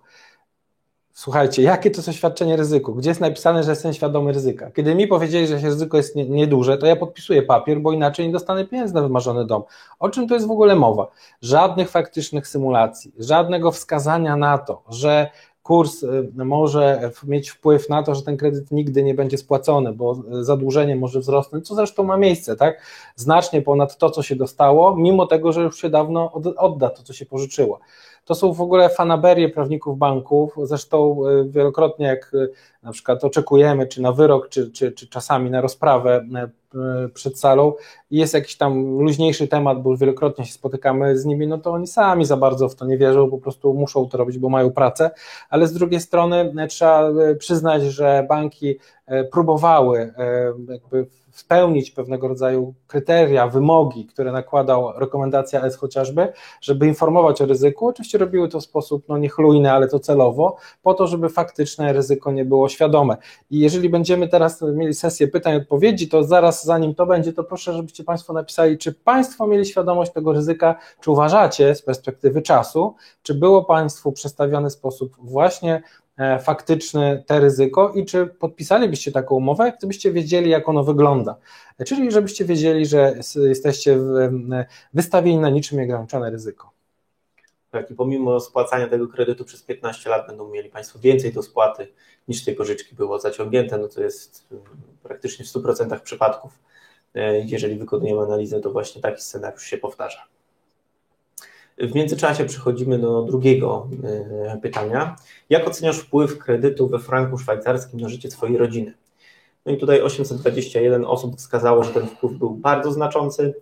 Słuchajcie, 1.16 1.62
jakie 1.62 1.92
to 1.92 1.98
jest 1.98 2.10
oświadczenie 2.10 2.56
ryzyku? 2.56 2.96
Gdzie 2.96 3.10
jest 3.10 3.22
napisane, 3.22 3.64
że 3.64 3.70
jestem 3.70 3.94
świadomy 3.94 4.32
ryzyka? 4.32 4.72
Kiedy 4.72 4.96
mi 4.96 5.08
powiedzieli, 5.08 5.48
że 5.48 5.58
ryzyko 5.58 5.98
jest 5.98 6.16
nieduże, 6.16 6.78
to 6.78 6.86
ja 6.86 6.96
podpisuję 6.96 7.44
papier, 7.44 7.82
bo 7.82 7.92
inaczej 7.92 8.28
nie 8.28 8.34
dostanę 8.34 8.66
pieniędzy 8.66 8.94
na 8.94 9.02
wymarzony 9.02 9.46
dom. 9.46 9.64
O 10.00 10.10
czym 10.10 10.28
to 10.28 10.34
jest 10.34 10.48
w 10.48 10.52
ogóle 10.52 10.76
mowa? 10.76 11.08
Żadnych 11.42 11.90
faktycznych 11.90 12.48
symulacji, 12.48 13.14
żadnego 13.20 13.72
wskazania 13.72 14.36
na 14.36 14.58
to, 14.58 14.84
że 14.90 15.30
kurs 15.64 16.04
y, 16.04 16.30
może 16.36 17.12
mieć 17.24 17.50
wpływ 17.50 17.90
na 17.90 18.04
to, 18.04 18.16
że 18.16 18.22
ten 18.22 18.38
kredyt 18.38 18.72
nigdy 18.72 19.04
nie 19.04 19.14
będzie 19.14 19.38
spłacony, 19.38 19.94
bo 19.94 20.16
zadłużenie 20.42 20.96
może 20.96 21.20
wzrosnąć, 21.20 21.68
co 21.68 21.76
zresztą 21.76 22.04
ma 22.04 22.18
miejsce, 22.18 22.56
tak? 22.56 22.82
Znacznie 23.16 23.62
ponad 23.62 23.98
to, 23.98 24.10
co 24.10 24.24
się 24.24 24.36
dostało, 24.36 24.96
mimo 24.96 25.28
tego, 25.28 25.52
że 25.52 25.62
już 25.62 25.82
się 25.82 25.90
dawno 25.90 26.32
odda 26.58 26.90
to, 26.90 27.04
co 27.04 27.14
się 27.14 27.26
pożyczyło. 27.26 27.80
To 28.26 28.36
są 28.36 28.54
w 28.54 28.62
ogóle 28.62 28.90
fanaberie 28.90 29.50
prawników 29.50 29.98
banków, 29.98 30.54
zresztą 30.64 31.28
y, 31.28 31.50
wielokrotnie 31.50 32.06
jak 32.06 32.34
y, 32.34 32.50
na 32.84 32.92
przykład 32.92 33.24
oczekujemy, 33.24 33.88
czy 33.88 34.02
na 34.02 34.12
wyrok, 34.12 34.50
czy, 34.50 34.72
czy, 34.72 34.92
czy 34.92 35.08
czasami 35.08 35.50
na 35.50 35.62
rozprawę 35.62 36.26
przed 37.14 37.40
salą 37.40 37.74
jest 38.12 38.34
jakiś 38.34 38.58
tam 38.58 39.00
luźniejszy 39.00 39.48
temat, 39.48 39.82
bo 39.82 39.98
wielokrotnie 39.98 40.46
się 40.46 40.54
spotykamy 40.54 41.18
z 41.18 41.26
nimi, 41.26 41.48
no 41.48 41.58
to 41.58 41.72
oni 41.72 41.88
sami 41.88 42.26
za 42.26 42.38
bardzo 42.38 42.70
w 42.70 42.76
to 42.76 42.86
nie 42.86 42.98
wierzą, 42.98 43.30
po 43.30 43.38
prostu 43.38 43.74
muszą 43.74 44.10
to 44.10 44.18
robić, 44.18 44.38
bo 44.38 44.50
mają 44.50 44.72
pracę, 44.72 45.12
ale 45.50 45.68
z 45.68 45.74
drugiej 45.74 46.00
strony 46.00 46.54
trzeba 46.70 47.10
przyznać, 47.40 47.84
że 47.84 48.26
banki 48.30 48.80
próbowały 49.32 50.14
jakby 50.70 51.08
spełnić 51.34 51.92
pewnego 51.92 52.28
rodzaju 52.28 52.74
kryteria, 52.88 53.48
wymogi, 53.48 54.06
które 54.06 54.32
nakładał 54.32 55.00
rekomendacja 55.00 55.62
S 55.62 55.76
chociażby, 55.76 56.34
żeby 56.62 56.88
informować 56.88 57.42
o 57.42 57.46
ryzyku. 57.46 57.88
Oczywiście 57.88 58.18
robiły 58.18 58.50
to 58.50 58.60
w 58.60 58.64
sposób 58.64 59.04
no, 59.08 59.18
niechlujny, 59.18 59.72
ale 59.72 59.88
to 59.88 60.00
celowo, 60.00 60.56
po 60.84 60.94
to, 60.94 61.08
żeby 61.08 61.30
faktyczne 61.30 61.94
ryzyko 61.94 62.32
nie 62.32 62.46
było 62.46 62.70
świadome. 62.70 63.18
I 63.50 63.60
jeżeli 63.60 63.90
będziemy 63.90 64.28
teraz 64.28 64.62
mieli 64.62 64.94
sesję 64.94 65.28
pytań 65.28 65.54
i 65.54 65.58
odpowiedzi, 65.58 66.08
to 66.08 66.24
zaraz 66.24 66.66
zanim 66.66 66.96
to 66.96 67.06
będzie, 67.06 67.34
to 67.34 67.44
proszę, 67.44 67.74
żebyście 67.74 68.04
Państwo 68.04 68.34
napisali, 68.34 68.78
czy 68.78 68.94
Państwo 68.94 69.48
mieli 69.48 69.66
świadomość 69.66 70.12
tego 70.12 70.34
ryzyka, 70.34 70.76
czy 71.02 71.12
uważacie 71.12 71.76
z 71.76 71.82
perspektywy 71.82 72.42
czasu, 72.42 72.96
czy 73.24 73.34
było 73.34 73.66
Państwu 73.66 74.12
przedstawiony 74.12 74.70
sposób 74.70 75.16
właśnie 75.20 75.74
E, 75.74 76.03
faktyczne 76.42 77.24
te 77.28 77.40
ryzyko 77.40 77.92
i 77.96 78.06
czy 78.06 78.28
podpisalibyście 78.28 79.12
taką 79.12 79.36
umowę, 79.36 79.74
gdybyście 79.78 80.12
wiedzieli, 80.12 80.50
jak 80.50 80.70
ono 80.70 80.84
wygląda. 80.84 81.36
Czyli 81.86 82.12
żebyście 82.12 82.46
wiedzieli, 82.46 82.86
że 82.86 83.16
jesteście 83.36 84.00
wystawieni 84.94 85.40
na 85.40 85.50
niczym 85.50 85.78
nieograniczone 85.78 86.30
ryzyko. 86.30 86.72
Tak, 87.72 87.92
i 87.92 87.96
pomimo 87.96 88.40
spłacania 88.40 88.88
tego 88.88 89.08
kredytu 89.08 89.46
przez 89.46 89.64
15 89.64 90.10
lat 90.10 90.28
będą 90.28 90.50
mieli 90.50 90.70
Państwo 90.70 91.00
więcej 91.00 91.34
do 91.34 91.44
spłaty 91.44 91.88
niż 92.28 92.46
tej 92.46 92.56
pożyczki 92.56 92.96
było 92.96 93.20
zaciągnięte, 93.20 93.78
no 93.78 93.88
to 93.88 94.02
jest 94.04 94.48
praktycznie 95.04 95.46
w 95.46 95.48
100% 95.48 96.00
przypadków. 96.00 96.60
E, 97.16 97.40
jeżeli 97.40 97.76
wykonujemy 97.76 98.22
analizę, 98.22 98.62
to 98.62 98.72
właśnie 98.72 99.02
taki 99.02 99.22
scenariusz 99.22 99.64
się 99.64 99.78
powtarza. 99.78 100.26
W 101.78 101.96
międzyczasie 101.96 102.46
przechodzimy 102.46 103.00
do 103.00 103.22
drugiego 103.22 103.88
e, 104.04 104.58
pytania. 104.62 105.16
Jak 105.50 105.68
oceniasz 105.68 106.00
wpływ 106.00 106.38
kredytu 106.38 106.88
we 106.88 107.00
franku 107.00 107.38
szwajcarskim 107.38 108.00
na 108.00 108.10
życie 108.10 108.32
swojej 108.32 108.58
rodziny? 108.58 108.94
No 109.66 109.72
i 109.72 109.78
tutaj 109.78 110.02
821 110.02 111.06
osób 111.06 111.38
wskazało, 111.38 111.84
że 111.84 111.92
ten 111.92 112.08
wpływ 112.08 112.34
był 112.34 112.50
bardzo 112.50 112.92
znaczący. 112.92 113.54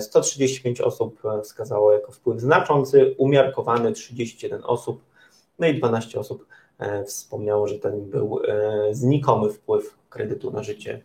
135 0.00 0.80
e, 0.80 0.84
osób 0.84 1.22
wskazało 1.42 1.92
jako 1.92 2.12
wpływ 2.12 2.40
znaczący, 2.40 3.14
umiarkowany 3.18 3.92
31 3.92 4.62
osób, 4.64 5.04
no 5.58 5.66
i 5.66 5.78
12 5.78 6.20
osób 6.20 6.46
e, 6.78 7.04
wspomniało, 7.04 7.68
że 7.68 7.78
ten 7.78 8.10
był 8.10 8.40
znikomy 8.90 9.50
wpływ 9.50 9.96
kredytu 10.10 10.50
na 10.50 10.62
życie 10.62 11.02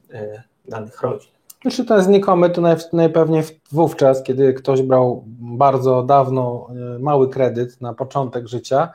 danych 0.66 1.02
rodzin. 1.02 1.39
Znaczy 1.62 1.86
to 1.86 1.96
jest 1.96 2.08
znikomy, 2.08 2.50
to 2.50 2.62
najpewniej 2.94 3.44
wówczas, 3.72 4.24
kiedy 4.24 4.54
ktoś 4.54 4.82
brał 4.82 5.24
bardzo 5.40 6.04
dawno 6.04 6.68
e, 6.96 7.00
mały 7.00 7.30
kredyt 7.30 7.82
na 7.82 7.94
początek 7.94 8.48
życia, 8.48 8.90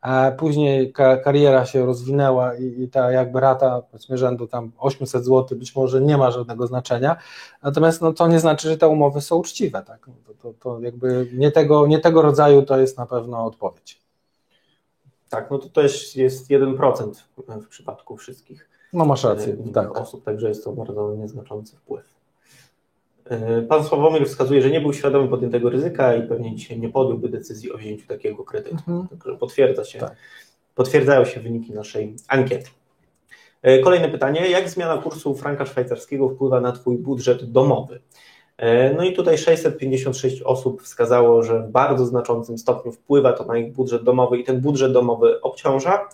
a 0.00 0.30
później 0.38 0.92
kariera 1.24 1.66
się 1.66 1.86
rozwinęła 1.86 2.54
i, 2.54 2.82
i 2.82 2.88
ta 2.88 3.12
jakby 3.12 3.40
rata 3.40 3.82
powiedzmy 3.90 4.18
rzędu 4.18 4.46
tam 4.46 4.72
800 4.78 5.24
zł 5.24 5.58
być 5.58 5.76
może 5.76 6.00
nie 6.00 6.16
ma 6.16 6.30
żadnego 6.30 6.66
znaczenia, 6.66 7.16
natomiast 7.62 8.02
no, 8.02 8.12
to 8.12 8.28
nie 8.28 8.40
znaczy, 8.40 8.68
że 8.68 8.76
te 8.76 8.88
umowy 8.88 9.20
są 9.20 9.36
uczciwe, 9.36 9.82
tak? 9.82 10.06
No, 10.06 10.14
to, 10.26 10.34
to, 10.34 10.54
to 10.60 10.80
jakby 10.80 11.30
nie 11.32 11.50
tego, 11.50 11.86
nie 11.86 11.98
tego 11.98 12.22
rodzaju 12.22 12.62
to 12.62 12.78
jest 12.80 12.98
na 12.98 13.06
pewno 13.06 13.44
odpowiedź. 13.44 14.00
Tak, 15.28 15.50
no 15.50 15.58
to 15.58 15.68
też 15.68 16.16
jest 16.16 16.50
1% 16.50 17.12
w 17.62 17.68
przypadku 17.68 18.16
wszystkich 18.16 18.69
no 18.92 19.04
masz 19.04 19.24
rację, 19.24 19.56
e, 19.68 19.72
tak. 19.72 19.96
osób, 19.96 20.24
także 20.24 20.48
jest 20.48 20.64
to 20.64 20.72
bardzo 20.72 21.14
nieznaczący 21.14 21.76
wpływ. 21.76 22.14
E, 23.24 23.62
pan 23.62 23.84
Sławomir 23.84 24.26
wskazuje, 24.26 24.62
że 24.62 24.70
nie 24.70 24.80
był 24.80 24.92
świadomy 24.92 25.28
podjętego 25.28 25.70
ryzyka 25.70 26.14
i 26.14 26.22
pewnie 26.22 26.54
dzisiaj 26.54 26.80
nie 26.80 26.88
podjąłby 26.88 27.28
decyzji 27.28 27.72
o 27.72 27.78
wzięciu 27.78 28.06
takiego 28.06 28.44
kredytu. 28.44 28.76
Mhm. 28.88 29.08
Także 29.08 29.36
potwierdza 29.36 29.84
się, 29.84 29.98
tak. 29.98 30.16
potwierdzają 30.74 31.24
się 31.24 31.40
wyniki 31.40 31.72
naszej 31.72 32.16
ankiety. 32.28 32.70
E, 33.62 33.78
kolejne 33.78 34.08
pytanie. 34.08 34.50
Jak 34.50 34.68
zmiana 34.68 35.02
kursu 35.02 35.34
franka 35.34 35.66
szwajcarskiego 35.66 36.28
wpływa 36.28 36.60
na 36.60 36.72
Twój 36.72 36.98
budżet 36.98 37.52
domowy? 37.52 38.00
No 38.96 39.04
i 39.04 39.12
tutaj 39.12 39.38
656 39.38 40.42
osób 40.42 40.82
wskazało, 40.82 41.42
że 41.42 41.60
w 41.60 41.70
bardzo 41.70 42.06
znaczącym 42.06 42.58
stopniu 42.58 42.92
wpływa 42.92 43.32
to 43.32 43.44
na 43.44 43.58
ich 43.58 43.72
budżet 43.72 44.02
domowy 44.02 44.38
i 44.38 44.44
ten 44.44 44.60
budżet 44.60 44.92
domowy 44.92 45.40
obciąża. 45.40 46.08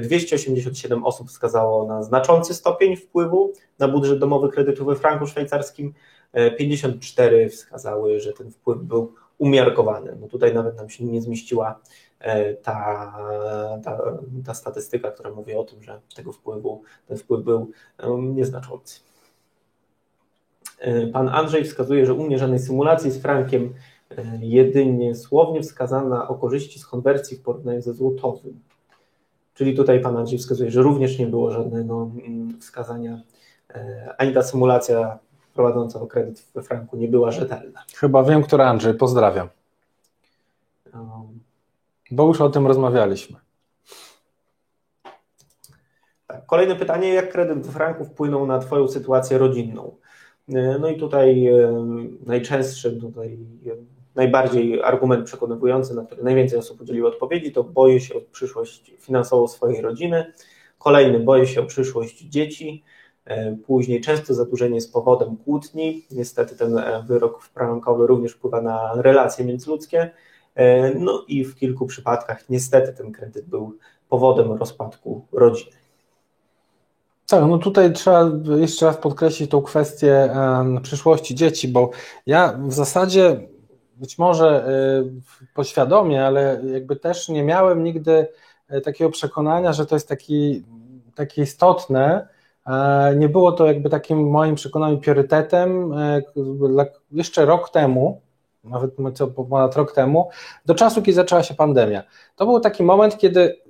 287 0.00 1.04
osób 1.04 1.28
wskazało 1.28 1.86
na 1.86 2.02
znaczący 2.02 2.54
stopień 2.54 2.96
wpływu 2.96 3.52
na 3.78 3.88
budżet 3.88 4.18
domowy 4.18 4.48
kredytu 4.48 4.84
we 4.84 4.96
franku 4.96 5.26
szwajcarskim, 5.26 5.94
54 6.58 7.48
wskazały, 7.48 8.20
że 8.20 8.32
ten 8.32 8.50
wpływ 8.50 8.78
był 8.78 9.12
umiarkowany. 9.38 10.16
No 10.20 10.28
tutaj 10.28 10.54
nawet 10.54 10.76
nam 10.76 10.90
się 10.90 11.04
nie 11.04 11.22
zmieściła 11.22 11.80
e, 12.18 12.54
ta, 12.54 13.16
ta, 13.84 13.98
ta 14.46 14.54
statystyka, 14.54 15.10
która 15.10 15.30
mówi 15.30 15.54
o 15.54 15.64
tym, 15.64 15.82
że 15.82 16.00
tego 16.14 16.32
wpływu, 16.32 16.82
ten 17.06 17.16
wpływ 17.16 17.44
był 17.44 17.70
nieznaczący. 18.18 19.00
E, 20.78 21.06
pan 21.06 21.28
Andrzej 21.28 21.64
wskazuje, 21.64 22.06
że 22.06 22.14
u 22.14 22.26
mnie 22.26 22.38
żadnej 22.38 22.58
symulacji 22.58 23.10
z 23.10 23.22
frankiem 23.22 23.74
e, 24.10 24.38
jedynie 24.40 25.14
słownie 25.14 25.62
wskazana 25.62 26.28
o 26.28 26.34
korzyści 26.34 26.78
z 26.78 26.86
konwersji 26.86 27.36
w 27.36 27.42
porównaniu 27.42 27.82
ze 27.82 27.94
złotowym. 27.94 28.60
Czyli 29.54 29.74
tutaj 29.74 30.00
Pan 30.00 30.16
Andrzej 30.16 30.38
wskazuje, 30.38 30.70
że 30.70 30.82
również 30.82 31.18
nie 31.18 31.26
było 31.26 31.50
żadnego 31.50 32.10
mm, 32.26 32.60
wskazania, 32.60 33.20
e, 33.74 34.14
ani 34.18 34.34
ta 34.34 34.42
symulacja 34.42 35.18
prowadząca 35.54 36.00
o 36.00 36.06
kredyt 36.06 36.46
we 36.54 36.62
franku 36.62 36.96
nie 36.96 37.08
była 37.08 37.30
rzetelna. 37.30 37.82
Chyba 37.96 38.22
wiem, 38.22 38.42
który 38.42 38.62
Andrzej, 38.62 38.94
pozdrawiam. 38.94 39.48
Um, 40.94 41.40
Bo 42.10 42.26
już 42.26 42.40
o 42.40 42.50
tym 42.50 42.66
rozmawialiśmy. 42.66 43.36
Tak. 46.26 46.46
Kolejne 46.46 46.76
pytanie, 46.76 47.14
jak 47.14 47.32
kredyt 47.32 47.66
we 47.66 47.72
franku 47.72 48.04
wpłynął 48.04 48.46
na 48.46 48.58
Twoją 48.58 48.88
sytuację 48.88 49.38
rodzinną? 49.38 49.96
E, 50.48 50.78
no 50.80 50.88
i 50.88 50.96
tutaj 50.96 51.46
e, 51.46 51.72
najczęstszym 52.26 53.00
tutaj 53.00 53.38
najbardziej 54.14 54.82
argument 54.82 55.26
przekonywujący, 55.26 55.94
na 55.94 56.04
który 56.04 56.22
najwięcej 56.22 56.58
osób 56.58 56.80
udzieliło 56.80 57.08
odpowiedzi, 57.08 57.52
to 57.52 57.64
boję 57.64 58.00
się 58.00 58.14
o 58.14 58.20
przyszłość 58.32 58.92
finansową 58.98 59.48
swojej 59.48 59.82
rodziny. 59.82 60.32
Kolejny, 60.78 61.20
boję 61.20 61.46
się 61.46 61.60
o 61.60 61.66
przyszłość 61.66 62.20
dzieci. 62.20 62.84
E, 63.24 63.56
później 63.56 64.00
często 64.00 64.34
zadłużenie 64.34 64.80
z 64.80 64.88
powodem 64.88 65.36
kłótni. 65.36 66.06
Niestety 66.10 66.56
ten 66.56 66.78
e, 66.78 67.04
wyrok 67.06 67.42
frankowy 67.42 68.06
również 68.06 68.32
wpływa 68.32 68.60
na 68.60 68.92
relacje 68.94 69.44
międzyludzkie. 69.44 70.10
E, 70.54 70.94
no 70.94 71.24
i 71.28 71.44
w 71.44 71.54
kilku 71.54 71.86
przypadkach 71.86 72.48
niestety 72.48 72.92
ten 72.92 73.12
kredyt 73.12 73.46
był 73.46 73.78
powodem 74.08 74.52
rozpadku 74.52 75.26
rodziny. 75.32 75.76
Tak, 77.28 77.44
no 77.48 77.58
tutaj 77.58 77.92
trzeba 77.92 78.30
jeszcze 78.56 78.86
raz 78.86 78.96
podkreślić 78.96 79.50
tą 79.50 79.62
kwestię 79.62 80.30
przyszłości 80.82 81.34
dzieci, 81.34 81.68
bo 81.68 81.90
ja 82.26 82.58
w 82.66 82.72
zasadzie 82.72 83.48
być 83.96 84.18
może 84.18 84.64
poświadomie, 85.54 86.26
ale 86.26 86.60
jakby 86.72 86.96
też 86.96 87.28
nie 87.28 87.42
miałem 87.42 87.84
nigdy 87.84 88.28
takiego 88.84 89.10
przekonania, 89.10 89.72
że 89.72 89.86
to 89.86 89.96
jest 89.96 90.08
taki, 90.08 90.64
takie 91.14 91.42
istotne, 91.42 92.28
nie 93.16 93.28
było 93.28 93.52
to 93.52 93.66
jakby 93.66 93.90
takim 93.90 94.30
moim 94.30 94.54
przekonaniem 94.54 95.00
priorytetem. 95.00 95.94
Jeszcze 97.12 97.44
rok 97.44 97.70
temu, 97.70 98.20
nawet 98.64 98.90
co 99.14 99.26
ponad 99.26 99.76
rok 99.76 99.92
temu, 99.92 100.30
do 100.66 100.74
czasu, 100.74 101.02
kiedy 101.02 101.12
zaczęła 101.12 101.42
się 101.42 101.54
pandemia. 101.54 102.02
To 102.36 102.46
był 102.46 102.60
taki 102.60 102.82
moment, 102.82 103.18
kiedy 103.18 103.64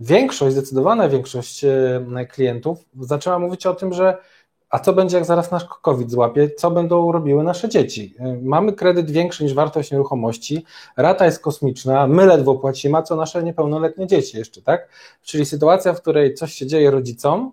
większość, 0.00 0.56
zdecydowana 0.56 1.08
większość 1.08 1.64
e, 1.64 2.26
klientów 2.30 2.84
zaczęła 3.00 3.38
mówić 3.38 3.66
o 3.66 3.74
tym, 3.74 3.92
że 3.92 4.18
a 4.70 4.78
co 4.78 4.92
będzie, 4.92 5.16
jak 5.16 5.26
zaraz 5.26 5.50
nasz 5.50 5.64
COVID 5.64 6.10
złapie, 6.10 6.50
co 6.50 6.70
będą 6.70 7.12
robiły 7.12 7.44
nasze 7.44 7.68
dzieci? 7.68 8.14
E, 8.18 8.38
mamy 8.42 8.72
kredyt 8.72 9.10
większy 9.10 9.44
niż 9.44 9.54
wartość 9.54 9.90
nieruchomości, 9.90 10.64
rata 10.96 11.24
jest 11.24 11.42
kosmiczna, 11.42 12.06
my 12.06 12.26
ledwo 12.26 12.54
płacimy, 12.54 12.98
a 12.98 13.02
co 13.02 13.16
nasze 13.16 13.42
niepełnoletnie 13.42 14.06
dzieci 14.06 14.38
jeszcze, 14.38 14.62
tak? 14.62 14.88
Czyli 15.22 15.46
sytuacja, 15.46 15.92
w 15.92 16.00
której 16.00 16.34
coś 16.34 16.52
się 16.52 16.66
dzieje 16.66 16.90
rodzicom, 16.90 17.52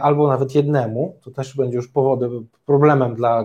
albo 0.00 0.28
nawet 0.28 0.54
jednemu, 0.54 1.16
to 1.22 1.30
też 1.30 1.56
będzie 1.56 1.76
już 1.76 1.88
powodem, 1.88 2.48
problemem 2.66 3.14
dla, 3.14 3.44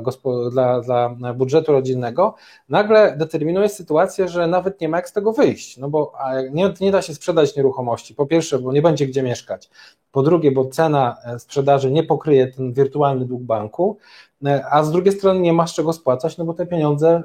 dla, 0.51 0.82
dla 0.82 1.34
budżetu 1.34 1.72
rodzinnego, 1.72 2.36
nagle 2.70 3.16
determinuje 3.18 3.70
sytuację, 3.70 4.28
że 4.28 4.47
nawet 4.47 4.82
nie 4.82 4.89
ma 4.89 4.97
jak 4.97 5.10
z 5.10 5.14
tego 5.14 5.34
wyjść, 5.34 5.78
no 5.78 5.89
bo 5.89 6.14
nie, 6.51 6.74
nie 6.82 6.91
da 6.91 7.01
się 7.01 7.14
sprzedać 7.14 7.56
nieruchomości, 7.56 8.16
po 8.16 8.26
pierwsze, 8.26 8.60
bo 8.60 8.74
nie 8.74 8.82
będzie 8.82 9.08
gdzie 9.08 9.24
mieszkać, 9.24 9.70
po 10.14 10.24
drugie, 10.24 10.51
bo 10.51 10.66
cena 10.66 11.18
e, 11.26 11.39
sprzedaży 11.39 11.91
nie 11.91 12.04
pokryje 12.04 12.47
ten 12.47 12.74
wirtualny 12.74 13.26
dług 13.26 13.43
banku, 13.43 13.97
e, 13.97 14.33
a 14.72 14.84
z 14.84 14.91
drugiej 14.91 15.14
strony 15.14 15.39
nie 15.39 15.54
masz 15.54 15.74
czego 15.74 15.94
spłacać, 15.94 16.38
no 16.38 16.46
bo 16.46 16.54
te 16.54 16.66
pieniądze 16.66 17.24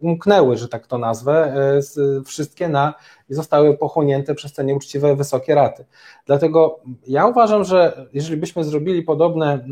umknęły, 0.00 0.56
że 0.56 0.68
tak 0.68 0.86
to 0.86 0.98
nazwę, 0.98 1.54
wszystkie 2.24 2.68
na 2.68 2.94
i 3.30 3.34
zostały 3.34 3.76
pochłonięte 3.76 4.34
przez 4.34 4.52
te 4.52 4.64
nieuczciwe 4.64 5.16
wysokie 5.16 5.54
raty. 5.54 5.84
Dlatego 6.26 6.80
ja 7.06 7.26
uważam, 7.26 7.64
że 7.64 8.06
jeżeli 8.12 8.36
byśmy 8.36 8.64
zrobili 8.64 9.02
podobne 9.02 9.64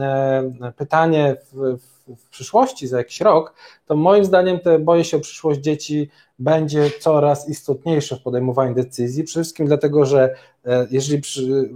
e, 0.61 0.73
pytanie 0.73 1.37
w, 1.53 1.79
w 1.79 1.98
przyszłości, 2.31 2.89
za 2.89 2.99
jakiś 2.99 3.21
rok, 3.21 3.55
to 3.87 3.97
moim 3.97 4.25
zdaniem 4.25 4.61
te 4.61 4.79
boję 4.79 5.05
się 5.05 5.17
o 5.17 5.21
przyszłość 5.21 5.61
dzieci 5.61 6.11
będzie 6.39 6.91
coraz 7.01 7.49
istotniejsze 7.49 8.17
w 8.17 8.23
podejmowaniu 8.23 8.75
decyzji, 8.75 9.25
przede 9.25 9.45
wszystkim 9.45 9.67
dlatego, 9.67 10.05
że 10.05 10.35
e, 10.67 10.87
jeżeli 10.91 11.23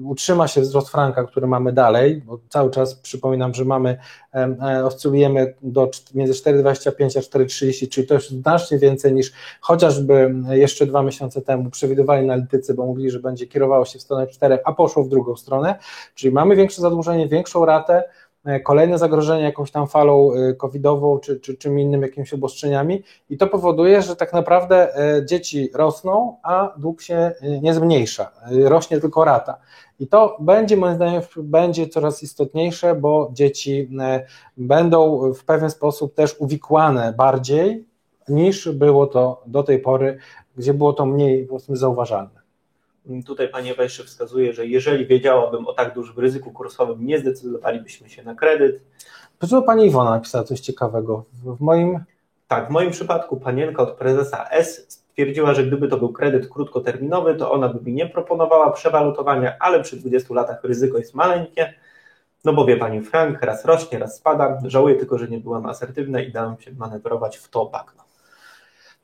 utrzyma 0.05 0.49
się 0.49 0.61
wzrost 0.61 0.89
franka, 0.89 1.25
który 1.25 1.47
mamy 1.47 1.73
dalej, 1.73 2.23
bo 2.27 2.39
cały 2.49 2.71
czas 2.71 2.95
przypominam, 2.95 3.55
że 3.55 3.65
mamy, 3.65 3.99
e, 4.35 4.85
oscylujemy 4.85 5.55
do 5.63 5.91
między 6.15 6.33
4,25 6.33 7.19
a 7.19 7.21
4,30, 7.21 7.89
czyli 7.89 8.07
to 8.07 8.15
jest 8.15 8.31
znacznie 8.31 8.79
więcej 8.79 9.13
niż 9.13 9.33
chociażby 9.61 10.35
jeszcze 10.51 10.87
dwa 10.87 11.03
miesiące 11.03 11.43
temu 11.43 11.71
przewidywali 11.71 12.23
analitycy, 12.25 12.75
bo 12.75 12.87
mówili, 12.87 13.11
że 13.11 13.21
będzie 13.21 13.47
kierowało 13.47 13.85
się 13.85 13.99
w 13.99 14.03
stronę 14.03 14.27
4, 14.27 14.59
a 14.65 14.73
poszło 14.73 15.05
w 15.05 15.09
drugą 15.09 15.37
stronę, 15.37 15.79
czyli 16.15 16.35
mamy 16.35 16.57
większe 16.57 16.83
zadłużenie, 16.83 17.29
większą 17.29 17.65
ratę, 17.65 18.03
E, 18.03 18.22
kolejne 18.65 18.99
zagrożenie 18.99 19.43
jakąś 19.43 19.71
tam 19.71 19.87
falą 19.87 20.33
e, 20.33 20.55
covidową 20.55 21.19
czy, 21.19 21.41
czy 21.41 21.57
czym 21.57 21.79
innym, 21.79 22.03
jakimiś 22.03 22.35
obostrzeniami 22.35 23.03
i 23.31 23.39
to 23.39 23.47
powoduje, 23.47 24.03
że 24.03 24.17
tak 24.17 24.33
naprawdę 24.33 24.97
e, 24.97 25.27
dzieci 25.27 25.71
rosną, 25.75 26.37
a 26.43 26.75
dług 26.77 27.03
się 27.03 27.33
nie 27.63 27.75
zmniejsza, 27.75 28.31
rośnie 28.65 29.01
tylko 29.01 29.25
rata. 29.25 29.57
I 30.01 30.07
to 30.07 30.37
będzie 30.41 30.77
moim 30.77 30.95
zdaniem 30.95 31.23
będzie 31.37 31.89
coraz 31.89 32.23
istotniejsze, 32.23 32.95
bo 32.95 33.31
dzieci 33.33 33.91
będą 34.57 35.33
w 35.33 35.45
pewien 35.45 35.71
sposób 35.71 36.15
też 36.15 36.37
uwikłane 36.39 37.15
bardziej 37.17 37.87
niż 38.29 38.69
było 38.69 39.07
to 39.07 39.43
do 39.47 39.63
tej 39.63 39.79
pory, 39.79 40.19
gdzie 40.57 40.75
było 40.75 40.93
to 40.93 41.07
mniej 41.07 41.49
zauważalne. 41.69 42.42
Tutaj 43.27 43.49
Pani 43.49 43.73
jeszcze 43.79 44.05
wskazuje, 44.05 44.53
że 44.53 44.67
jeżeli 44.67 45.07
wiedziałabym 45.07 45.67
o 45.67 45.73
tak 45.73 45.95
dużym 45.95 46.19
ryzyku 46.19 46.51
kursowym, 46.51 47.07
nie 47.07 47.19
zdecydowalibyśmy 47.19 48.09
się 48.09 48.23
na 48.23 48.35
kredyt. 48.35 48.83
Dlaczego 49.39 49.63
Pani 49.63 49.87
Iwona 49.87 50.11
napisała 50.11 50.45
coś 50.45 50.61
ciekawego? 50.61 51.25
W 51.45 51.61
moim... 51.61 52.05
Tak, 52.49 52.69
w 52.69 52.71
moim 52.71 52.91
przypadku 52.91 53.37
panienka 53.37 53.83
od 53.83 53.93
prezesa 53.93 54.49
S 54.51 54.87
stwierdziła, 54.89 55.55
że 55.55 55.65
gdyby 55.65 55.89
to 55.89 55.97
był 55.97 56.13
kredyt 56.13 56.49
krótkoterminowy, 56.49 57.35
to 57.35 57.53
ona 57.53 57.69
by 57.69 57.81
mi 57.81 57.93
nie 57.93 58.07
proponowała 58.07 58.71
przewalutowania, 58.71 59.57
ale 59.61 59.83
przy 59.83 59.97
20 59.97 60.35
latach 60.35 60.65
ryzyko 60.65 60.99
jest 60.99 61.15
maleńkie, 61.15 61.75
no 62.45 62.53
bo 62.53 62.65
wie 62.65 62.77
Pani, 62.77 63.03
frank 63.03 63.43
raz 63.43 63.65
rośnie, 63.65 63.99
raz 63.99 64.17
spada. 64.17 64.59
Żałuję 64.65 64.95
tylko, 64.95 65.19
że 65.19 65.29
nie 65.29 65.39
byłam 65.39 65.67
asertywna 65.67 66.21
i 66.21 66.33
dałam 66.33 66.61
się 66.61 66.73
manewrować 66.73 67.37
w 67.37 67.49
to 67.49 67.67
bagno. 67.67 68.02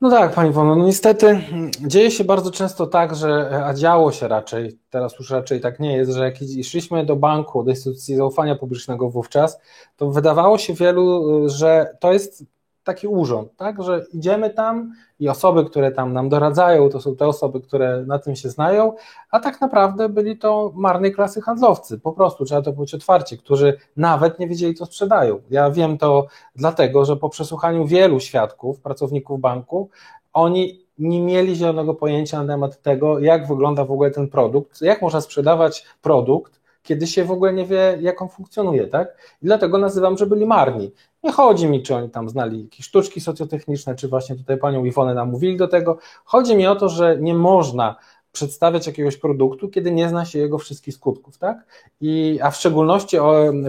No 0.01 0.09
tak, 0.09 0.33
Pani 0.33 0.51
Wono, 0.51 0.75
no 0.75 0.85
niestety 0.85 1.41
dzieje 1.87 2.11
się 2.11 2.23
bardzo 2.23 2.51
często 2.51 2.87
tak, 2.87 3.15
że, 3.15 3.61
a 3.65 3.73
działo 3.73 4.11
się 4.11 4.27
raczej, 4.27 4.79
teraz 4.89 5.19
już 5.19 5.29
raczej 5.29 5.61
tak 5.61 5.79
nie 5.79 5.97
jest, 5.97 6.11
że 6.11 6.23
jak 6.23 6.35
szliśmy 6.63 7.05
do 7.05 7.15
banku, 7.15 7.63
do 7.63 7.71
instytucji 7.71 8.15
zaufania 8.15 8.55
publicznego 8.55 9.09
wówczas, 9.09 9.59
to 9.97 10.11
wydawało 10.11 10.57
się 10.57 10.73
wielu, 10.73 11.23
że 11.49 11.97
to 11.99 12.13
jest 12.13 12.43
taki 12.89 13.07
urząd, 13.07 13.55
tak, 13.57 13.83
że 13.83 14.05
idziemy 14.13 14.49
tam 14.49 14.93
i 15.19 15.29
osoby, 15.29 15.65
które 15.65 15.91
tam 15.91 16.13
nam 16.13 16.29
doradzają, 16.29 16.89
to 16.89 17.01
są 17.01 17.15
te 17.15 17.27
osoby, 17.27 17.61
które 17.61 18.03
na 18.07 18.19
tym 18.19 18.35
się 18.35 18.49
znają, 18.49 18.93
a 19.31 19.39
tak 19.39 19.61
naprawdę 19.61 20.09
byli 20.09 20.37
to 20.37 20.71
marnej 20.75 21.13
klasy 21.13 21.41
handlowcy, 21.41 21.99
po 21.99 22.11
prostu 22.11 22.45
trzeba 22.45 22.61
to 22.61 22.73
powiedzieć 22.73 22.95
otwarcie, 22.95 23.37
którzy 23.37 23.77
nawet 23.97 24.39
nie 24.39 24.47
wiedzieli, 24.47 24.75
co 24.75 24.85
sprzedają. 24.85 25.39
Ja 25.49 25.71
wiem 25.71 25.97
to 25.97 26.27
dlatego, 26.55 27.05
że 27.05 27.15
po 27.15 27.29
przesłuchaniu 27.29 27.85
wielu 27.85 28.19
świadków, 28.19 28.79
pracowników 28.79 29.39
banku, 29.39 29.89
oni 30.33 30.85
nie 30.99 31.21
mieli 31.21 31.55
zielonego 31.55 31.93
pojęcia 31.93 32.43
na 32.43 32.53
temat 32.53 32.81
tego, 32.81 33.19
jak 33.19 33.47
wygląda 33.47 33.85
w 33.85 33.91
ogóle 33.91 34.11
ten 34.11 34.27
produkt, 34.27 34.81
jak 34.81 35.01
można 35.01 35.21
sprzedawać 35.21 35.85
produkt, 36.01 36.58
kiedy 36.83 37.07
się 37.07 37.23
w 37.23 37.31
ogóle 37.31 37.53
nie 37.53 37.65
wie, 37.65 37.97
jak 38.01 38.21
on 38.21 38.29
funkcjonuje, 38.29 38.87
tak? 38.87 39.07
I 39.41 39.45
dlatego 39.45 39.77
nazywam, 39.77 40.17
że 40.17 40.25
byli 40.25 40.45
marni. 40.45 40.91
Nie 41.23 41.31
chodzi 41.31 41.67
mi, 41.67 41.83
czy 41.83 41.95
oni 41.95 42.09
tam 42.09 42.29
znali 42.29 42.63
jakieś 42.63 42.85
sztuczki 42.85 43.21
socjotechniczne, 43.21 43.95
czy 43.95 44.07
właśnie 44.07 44.35
tutaj 44.35 44.57
panią 44.57 44.85
Iwonę 44.85 45.13
namówili 45.13 45.57
do 45.57 45.67
tego. 45.67 45.97
Chodzi 46.25 46.55
mi 46.55 46.67
o 46.67 46.75
to, 46.75 46.89
że 46.89 47.17
nie 47.19 47.33
można 47.33 47.95
przedstawiać 48.31 48.87
jakiegoś 48.87 49.17
produktu, 49.17 49.69
kiedy 49.69 49.91
nie 49.91 50.09
zna 50.09 50.25
się 50.25 50.39
jego 50.39 50.57
wszystkich 50.57 50.93
skutków, 50.93 51.37
tak? 51.37 51.57
I, 52.01 52.39
a 52.41 52.51
w 52.51 52.55
szczególności 52.55 53.17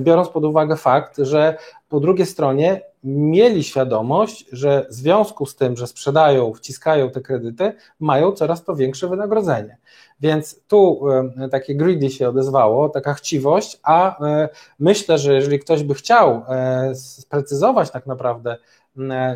biorąc 0.01 0.29
pod 0.29 0.45
uwagę 0.45 0.77
fakt, 0.77 1.19
że 1.19 1.57
po 1.89 2.01
drugiej 2.01 2.27
stronie 2.27 2.81
mieli 3.05 3.65
świadomość, 3.65 4.47
że 4.53 4.87
w 4.91 4.95
związku 4.95 5.47
z 5.47 5.57
tym, 5.57 5.77
że 5.77 5.87
sprzedają, 5.87 6.55
wciskają 6.55 7.11
te 7.11 7.21
kredyty, 7.21 7.73
mają 8.01 8.33
coraz 8.33 8.65
to 8.65 8.77
większe 8.77 9.09
wynagrodzenie. 9.09 9.77
Więc 10.21 10.63
tu 10.69 11.01
e, 11.11 11.49
takie 11.49 11.75
greedy 11.75 12.11
się 12.11 12.29
odezwało, 12.29 12.89
taka 12.89 13.15
chciwość, 13.15 13.81
a 13.83 14.25
e, 14.27 14.49
myślę, 14.79 15.19
że 15.19 15.35
jeżeli 15.35 15.59
ktoś 15.59 15.83
by 15.83 15.95
chciał 15.95 16.43
e, 16.49 16.95
sprecyzować 16.95 17.91
tak 17.91 18.07
naprawdę 18.07 18.57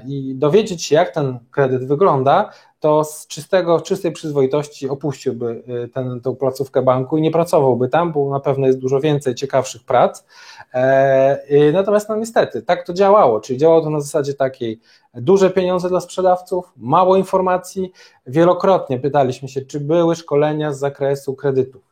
i 0.07 0.35
dowiedzieć 0.35 0.85
się, 0.85 0.95
jak 0.95 1.11
ten 1.11 1.39
kredyt 1.51 1.87
wygląda, 1.87 2.51
to 2.85 3.05
z 3.05 3.27
czystego, 3.27 3.81
czystej 3.81 4.13
przyzwoitości 4.13 4.89
opuściłby 4.89 5.63
y, 5.85 6.21
tę 6.23 6.37
placówkę 6.39 6.83
banku 6.83 7.19
i 7.19 7.23
nie 7.23 7.31
pracowałby 7.31 7.89
tam, 7.89 8.13
bo 8.13 8.31
na 8.31 8.41
pewno 8.41 8.67
jest 8.67 8.79
dużo 8.79 9.01
więcej 9.01 9.35
ciekawszych 9.35 9.85
prac. 9.85 10.25
E, 10.75 11.73
natomiast 11.73 12.09
no 12.09 12.17
niestety, 12.17 12.63
tak 12.63 12.87
to 12.87 12.93
działało, 12.93 13.41
czyli 13.41 13.59
działało 13.59 13.81
to 13.81 13.91
na 13.91 14.01
zasadzie 14.01 14.35
takiej 14.35 14.81
duże 15.15 15.51
pieniądze 15.51 15.89
dla 15.89 16.01
sprzedawców, 16.01 16.73
mało 16.77 17.17
informacji. 17.17 17.93
Wielokrotnie 18.27 18.99
pytaliśmy 18.99 19.49
się, 19.49 19.61
czy 19.61 19.81
były 19.81 20.17
szkolenia 20.17 20.73
z 20.73 20.79
zakresu 20.79 21.35
kredytów. 21.35 21.83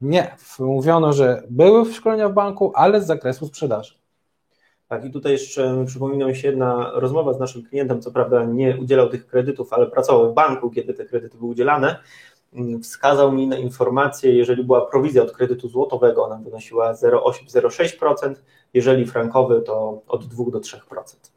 Nie, 0.00 0.36
mówiono, 0.58 1.12
że 1.12 1.42
były 1.50 1.92
szkolenia 1.92 2.28
w 2.28 2.32
banku, 2.32 2.72
ale 2.74 3.00
z 3.00 3.06
zakresu 3.06 3.46
sprzedaży. 3.46 4.01
Tak, 4.92 5.04
i 5.04 5.10
tutaj 5.10 5.32
jeszcze 5.32 5.84
przypomina 5.86 6.26
mi 6.26 6.36
się 6.36 6.48
jedna 6.48 6.90
rozmowa 6.94 7.32
z 7.32 7.38
naszym 7.38 7.62
klientem, 7.62 8.00
co 8.00 8.10
prawda 8.10 8.44
nie 8.44 8.76
udzielał 8.80 9.08
tych 9.08 9.26
kredytów, 9.26 9.72
ale 9.72 9.86
pracował 9.86 10.32
w 10.32 10.34
banku, 10.34 10.70
kiedy 10.70 10.94
te 10.94 11.04
kredyty 11.04 11.38
były 11.38 11.50
udzielane. 11.50 11.96
Wskazał 12.82 13.32
mi 13.32 13.46
na 13.46 13.56
informację, 13.56 14.36
jeżeli 14.36 14.64
była 14.64 14.86
prowizja 14.86 15.22
od 15.22 15.32
kredytu 15.32 15.68
złotowego, 15.68 16.24
ona 16.24 16.36
wynosiła 16.36 16.92
0,8-0,6%, 16.92 18.34
jeżeli 18.74 19.06
frankowy 19.06 19.62
to 19.62 20.02
od 20.08 20.26
2 20.26 20.50
do 20.50 20.58
3%. 20.58 20.78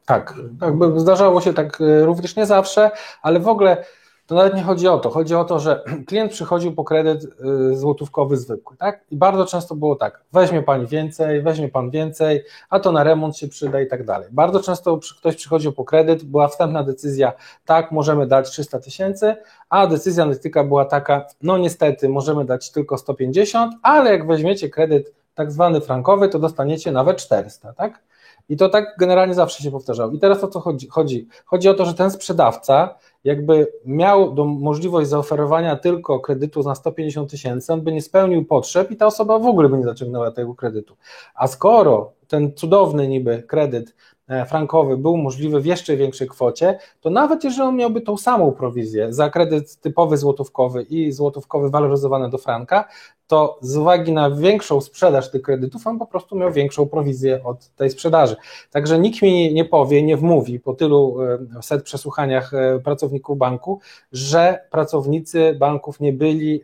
Tak, 0.06 0.34
tak 0.60 0.74
zdarzało 0.96 1.40
się 1.40 1.54
tak 1.54 1.80
e, 1.80 2.04
również 2.04 2.36
nie 2.36 2.46
zawsze, 2.46 2.90
ale 3.22 3.40
w 3.40 3.48
ogóle 3.48 3.84
to 4.26 4.34
nawet 4.34 4.54
nie 4.54 4.62
chodzi 4.62 4.88
o 4.88 4.98
to. 4.98 5.10
Chodzi 5.10 5.34
o 5.34 5.44
to, 5.44 5.58
że 5.58 5.82
klient 6.06 6.32
przychodził 6.32 6.74
po 6.74 6.84
kredyt 6.84 7.24
y, 7.24 7.76
złotówkowy 7.76 8.36
zwykły, 8.36 8.76
tak? 8.76 9.00
I 9.10 9.16
bardzo 9.16 9.46
często 9.46 9.74
było 9.74 9.96
tak, 9.96 10.20
weźmie 10.32 10.62
pani 10.62 10.86
więcej, 10.86 11.42
weźmie 11.42 11.68
pan 11.68 11.90
więcej, 11.90 12.44
a 12.70 12.80
to 12.80 12.92
na 12.92 13.04
remont 13.04 13.36
się 13.36 13.48
przyda 13.48 13.80
i 13.80 13.86
tak 13.86 14.04
dalej. 14.04 14.28
Bardzo 14.32 14.60
często 14.60 15.00
ktoś 15.18 15.36
przychodził 15.36 15.72
po 15.72 15.84
kredyt, 15.84 16.24
była 16.24 16.48
wstępna 16.48 16.82
decyzja, 16.82 17.32
tak, 17.64 17.92
możemy 17.92 18.26
dać 18.26 18.50
300 18.50 18.80
tysięcy, 18.80 19.36
a 19.68 19.86
decyzja 19.86 20.22
analityka 20.22 20.64
była 20.64 20.84
taka, 20.84 21.26
no 21.42 21.58
niestety, 21.58 22.08
możemy 22.08 22.44
dać 22.44 22.70
tylko 22.70 22.98
150, 22.98 23.74
ale 23.82 24.10
jak 24.10 24.26
weźmiecie 24.26 24.68
kredyt 24.68 25.14
tak 25.34 25.52
zwany 25.52 25.80
frankowy, 25.80 26.28
to 26.28 26.38
dostaniecie 26.38 26.92
nawet 26.92 27.16
400, 27.16 27.72
tak? 27.72 28.06
I 28.48 28.56
to 28.56 28.68
tak 28.68 28.94
generalnie 28.98 29.34
zawsze 29.34 29.62
się 29.62 29.70
powtarzało. 29.70 30.12
I 30.12 30.18
teraz 30.18 30.44
o 30.44 30.48
co 30.48 30.60
chodzi? 30.60 30.88
Chodzi, 30.88 31.28
chodzi 31.44 31.68
o 31.68 31.74
to, 31.74 31.84
że 31.84 31.94
ten 31.94 32.10
sprzedawca 32.10 32.94
jakby 33.26 33.72
miał 33.84 34.34
do, 34.34 34.44
możliwość 34.44 35.08
zaoferowania 35.08 35.76
tylko 35.76 36.20
kredytu 36.20 36.62
na 36.62 36.74
150 36.74 37.30
tysięcy, 37.30 37.72
on 37.72 37.82
by 37.82 37.92
nie 37.92 38.02
spełnił 38.02 38.44
potrzeb 38.44 38.90
i 38.90 38.96
ta 38.96 39.06
osoba 39.06 39.38
w 39.38 39.46
ogóle 39.46 39.68
by 39.68 39.78
nie 39.78 39.84
zaciągnęła 39.84 40.30
tego 40.30 40.54
kredytu. 40.54 40.96
A 41.34 41.46
skoro 41.46 42.12
ten 42.28 42.52
cudowny 42.54 43.08
niby 43.08 43.42
kredyt 43.42 43.94
E, 44.28 44.46
frankowy 44.46 44.96
był 44.96 45.16
możliwy 45.16 45.60
w 45.60 45.66
jeszcze 45.66 45.96
większej 45.96 46.28
kwocie, 46.28 46.78
to 47.00 47.10
nawet 47.10 47.44
jeżeli 47.44 47.62
on 47.62 47.76
miałby 47.76 48.00
tą 48.00 48.16
samą 48.16 48.52
prowizję 48.52 49.12
za 49.12 49.30
kredyt 49.30 49.76
typowy 49.76 50.16
złotówkowy 50.16 50.82
i 50.82 51.12
złotówkowy 51.12 51.70
waloryzowany 51.70 52.30
do 52.30 52.38
franka, 52.38 52.88
to 53.26 53.58
z 53.62 53.76
uwagi 53.76 54.12
na 54.12 54.30
większą 54.30 54.80
sprzedaż 54.80 55.30
tych 55.30 55.42
kredytów, 55.42 55.86
on 55.86 55.98
po 55.98 56.06
prostu 56.06 56.36
miał 56.36 56.52
większą 56.52 56.86
prowizję 56.86 57.44
od 57.44 57.68
tej 57.68 57.90
sprzedaży. 57.90 58.36
Także 58.70 58.98
nikt 58.98 59.22
mi 59.22 59.54
nie 59.54 59.64
powie, 59.64 60.02
nie 60.02 60.16
wmówi 60.16 60.60
po 60.60 60.74
tylu 60.74 61.16
e, 61.22 61.62
set 61.62 61.82
przesłuchaniach 61.82 62.54
e, 62.54 62.80
pracowników 62.80 63.38
banku, 63.38 63.80
że 64.12 64.60
pracownicy 64.70 65.56
banków 65.58 66.00
nie 66.00 66.12
byli 66.12 66.62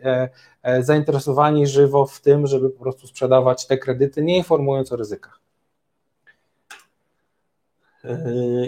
zainteresowani 0.81 1.67
żywo 1.67 2.07
w 2.07 2.21
tym, 2.21 2.47
żeby 2.47 2.71
po 2.71 2.81
prostu 2.81 3.07
sprzedawać 3.07 3.67
te 3.67 3.79
kredyty, 3.79 4.23
nie 4.23 4.37
informując 4.37 4.93
o 4.93 4.97
ryzykach. 4.97 5.41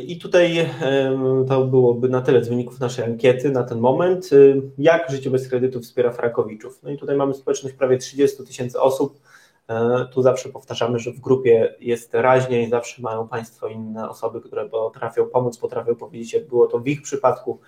I 0.03 0.18
tutaj 0.18 0.70
to 1.49 1.64
byłoby 1.64 2.09
na 2.09 2.20
tyle 2.20 2.45
z 2.45 2.49
wyników 2.49 2.80
naszej 2.80 3.05
ankiety 3.05 3.51
na 3.51 3.62
ten 3.62 3.78
moment. 3.78 4.30
Jak 4.78 5.11
życie 5.11 5.30
bez 5.30 5.49
kredytu 5.49 5.80
wspiera 5.80 6.12
Frakowiczów? 6.12 6.82
No 6.82 6.91
i 6.91 6.99
tutaj 6.99 7.16
mamy 7.16 7.35
społeczność 7.35 7.76
prawie 7.76 7.99
30 7.99 8.45
tysięcy 8.47 8.80
osób. 8.80 9.20
E, 9.68 10.07
tu 10.12 10.22
zawsze 10.22 10.49
powtarzamy, 10.49 10.99
że 10.99 11.12
w 11.12 11.20
grupie 11.20 11.74
jest 11.80 12.14
raźniej, 12.14 12.70
zawsze 12.70 13.03
mają 13.03 13.28
Państwo 13.28 13.68
inne 13.68 14.11
osoby, 14.11 14.41
które 14.41 14.68
potrafią 14.68 15.26
pomóc, 15.26 15.59
potrafią 15.59 15.95
powiedzieć, 15.95 16.32
jak 16.32 16.49
było 16.49 16.66
to 16.66 16.78
w 16.78 16.89
ich 16.89 17.03
przypadku. 17.03 17.61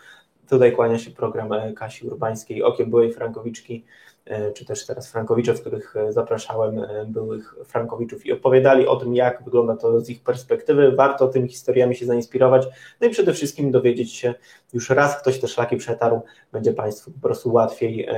Tutaj 0.48 0.72
kłania 0.72 0.98
się 0.98 1.10
program 1.10 1.74
Kasi 1.76 2.06
Urbańskiej, 2.06 2.62
okiem 2.62 2.90
byłej 2.90 3.12
Frankowiczki 3.12 3.84
czy 4.54 4.64
też 4.64 4.86
teraz 4.86 5.12
Frankowicze, 5.12 5.54
w 5.54 5.60
których 5.60 5.96
e, 5.96 6.12
zapraszałem 6.12 6.78
e, 6.78 7.06
byłych 7.08 7.54
Frankowiczów 7.64 8.26
i 8.26 8.32
opowiadali 8.32 8.86
o 8.86 8.96
tym, 8.96 9.14
jak 9.14 9.44
wygląda 9.44 9.76
to 9.76 10.00
z 10.00 10.10
ich 10.10 10.22
perspektywy. 10.22 10.92
Warto 10.92 11.28
tymi 11.28 11.48
historiami 11.48 11.96
się 11.96 12.06
zainspirować, 12.06 12.66
no 13.00 13.06
i 13.06 13.10
przede 13.10 13.32
wszystkim 13.32 13.70
dowiedzieć 13.70 14.12
się, 14.12 14.34
już 14.72 14.90
raz 14.90 15.20
ktoś 15.20 15.40
te 15.40 15.48
szlaki 15.48 15.76
przetarł, 15.76 16.20
będzie 16.52 16.72
Państwu 16.72 17.10
po 17.10 17.20
prostu 17.20 17.52
łatwiej 17.52 18.08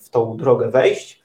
w 0.00 0.10
tą 0.10 0.36
drogę 0.36 0.70
wejść. 0.70 1.22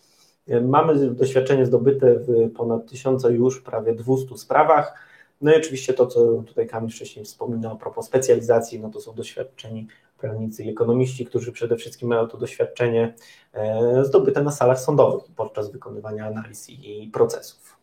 Mamy 0.61 1.09
doświadczenie 1.09 1.65
zdobyte 1.65 2.15
w 2.19 2.51
ponad 2.55 2.89
tysiące 2.89 3.31
już 3.31 3.61
prawie 3.61 3.95
200 3.95 4.37
sprawach. 4.37 4.93
No 5.41 5.53
i 5.53 5.57
oczywiście 5.57 5.93
to, 5.93 6.07
co 6.07 6.43
tutaj 6.47 6.67
Kamil 6.67 6.89
wcześniej 6.89 7.25
wspominał 7.25 7.71
a 7.71 7.75
propos 7.75 8.05
specjalizacji, 8.05 8.79
no 8.79 8.89
to 8.89 9.01
są 9.01 9.13
doświadczeni 9.13 9.87
prawnicy 10.23 10.63
i 10.63 10.69
ekonomiści, 10.69 11.25
którzy 11.25 11.51
przede 11.51 11.75
wszystkim 11.75 12.09
mają 12.09 12.27
to 12.27 12.37
doświadczenie 12.37 13.13
e, 13.53 14.05
zdobyte 14.05 14.43
na 14.43 14.51
salach 14.51 14.79
sądowych 14.79 15.23
podczas 15.35 15.71
wykonywania 15.71 16.25
analiz 16.25 16.69
i 16.69 17.09
procesów. 17.13 17.77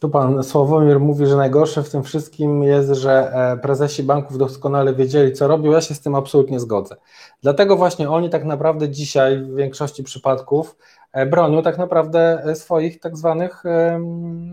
Tu 0.00 0.08
pan 0.08 0.42
Sławomir 0.42 1.00
mówi, 1.00 1.26
że 1.26 1.36
najgorsze 1.36 1.82
w 1.82 1.90
tym 1.90 2.02
wszystkim 2.02 2.62
jest, 2.62 2.90
że 2.90 3.32
e, 3.34 3.56
prezesi 3.56 4.02
banków 4.02 4.38
doskonale 4.38 4.94
wiedzieli, 4.94 5.32
co 5.32 5.48
robią. 5.48 5.72
Ja 5.72 5.80
się 5.80 5.94
z 5.94 6.00
tym 6.00 6.14
absolutnie 6.14 6.60
zgodzę. 6.60 6.96
Dlatego 7.42 7.76
właśnie 7.76 8.10
oni 8.10 8.30
tak 8.30 8.44
naprawdę 8.44 8.88
dzisiaj 8.88 9.38
w 9.38 9.54
większości 9.54 10.02
przypadków 10.02 10.76
E, 11.12 11.26
bronią 11.26 11.62
tak 11.62 11.78
naprawdę 11.78 12.42
swoich 12.54 13.00
tak 13.00 13.16
zwanych 13.16 13.62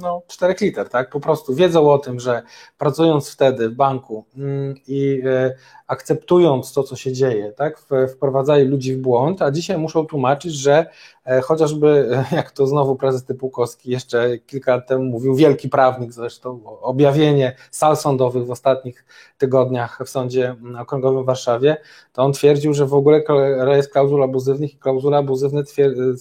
no, 0.01 0.21
czterech 0.27 0.61
liter, 0.61 0.89
tak? 0.89 1.09
Po 1.09 1.19
prostu 1.19 1.55
wiedzą 1.55 1.91
o 1.91 1.97
tym, 1.97 2.19
że 2.19 2.41
pracując 2.77 3.29
wtedy 3.29 3.69
w 3.69 3.75
banku 3.75 4.25
mm, 4.37 4.75
i 4.87 5.21
akceptując 5.89 6.73
to, 6.73 6.83
co 6.83 6.95
się 6.95 7.13
dzieje, 7.13 7.51
tak? 7.51 7.79
Wprowadzają 8.09 8.65
ludzi 8.65 8.95
w 8.95 9.01
błąd, 9.01 9.41
a 9.41 9.51
dzisiaj 9.51 9.77
muszą 9.77 10.05
tłumaczyć, 10.05 10.53
że 10.53 10.85
chociażby, 11.43 12.09
jak 12.31 12.51
to 12.51 12.67
znowu 12.67 12.95
prezes 12.95 13.25
Typułkowski 13.25 13.91
jeszcze 13.91 14.37
kilka 14.37 14.75
lat 14.75 14.87
temu 14.87 15.03
mówił, 15.03 15.35
wielki 15.35 15.69
prawnik 15.69 16.13
zresztą, 16.13 16.61
objawienie 16.81 17.55
sal 17.71 17.97
sądowych 17.97 18.45
w 18.45 18.51
ostatnich 18.51 19.05
tygodniach 19.37 19.99
w 20.05 20.09
Sądzie 20.09 20.55
Okręgowym 20.79 21.23
w 21.23 21.25
Warszawie, 21.25 21.77
to 22.13 22.23
on 22.23 22.33
twierdził, 22.33 22.73
że 22.73 22.85
w 22.85 22.93
ogóle 22.93 23.23
jest 23.75 23.91
klauzul 23.91 24.23
abuzywnych 24.23 24.73
i 24.73 24.77
klauzule 24.77 25.17
abuzywne 25.17 25.63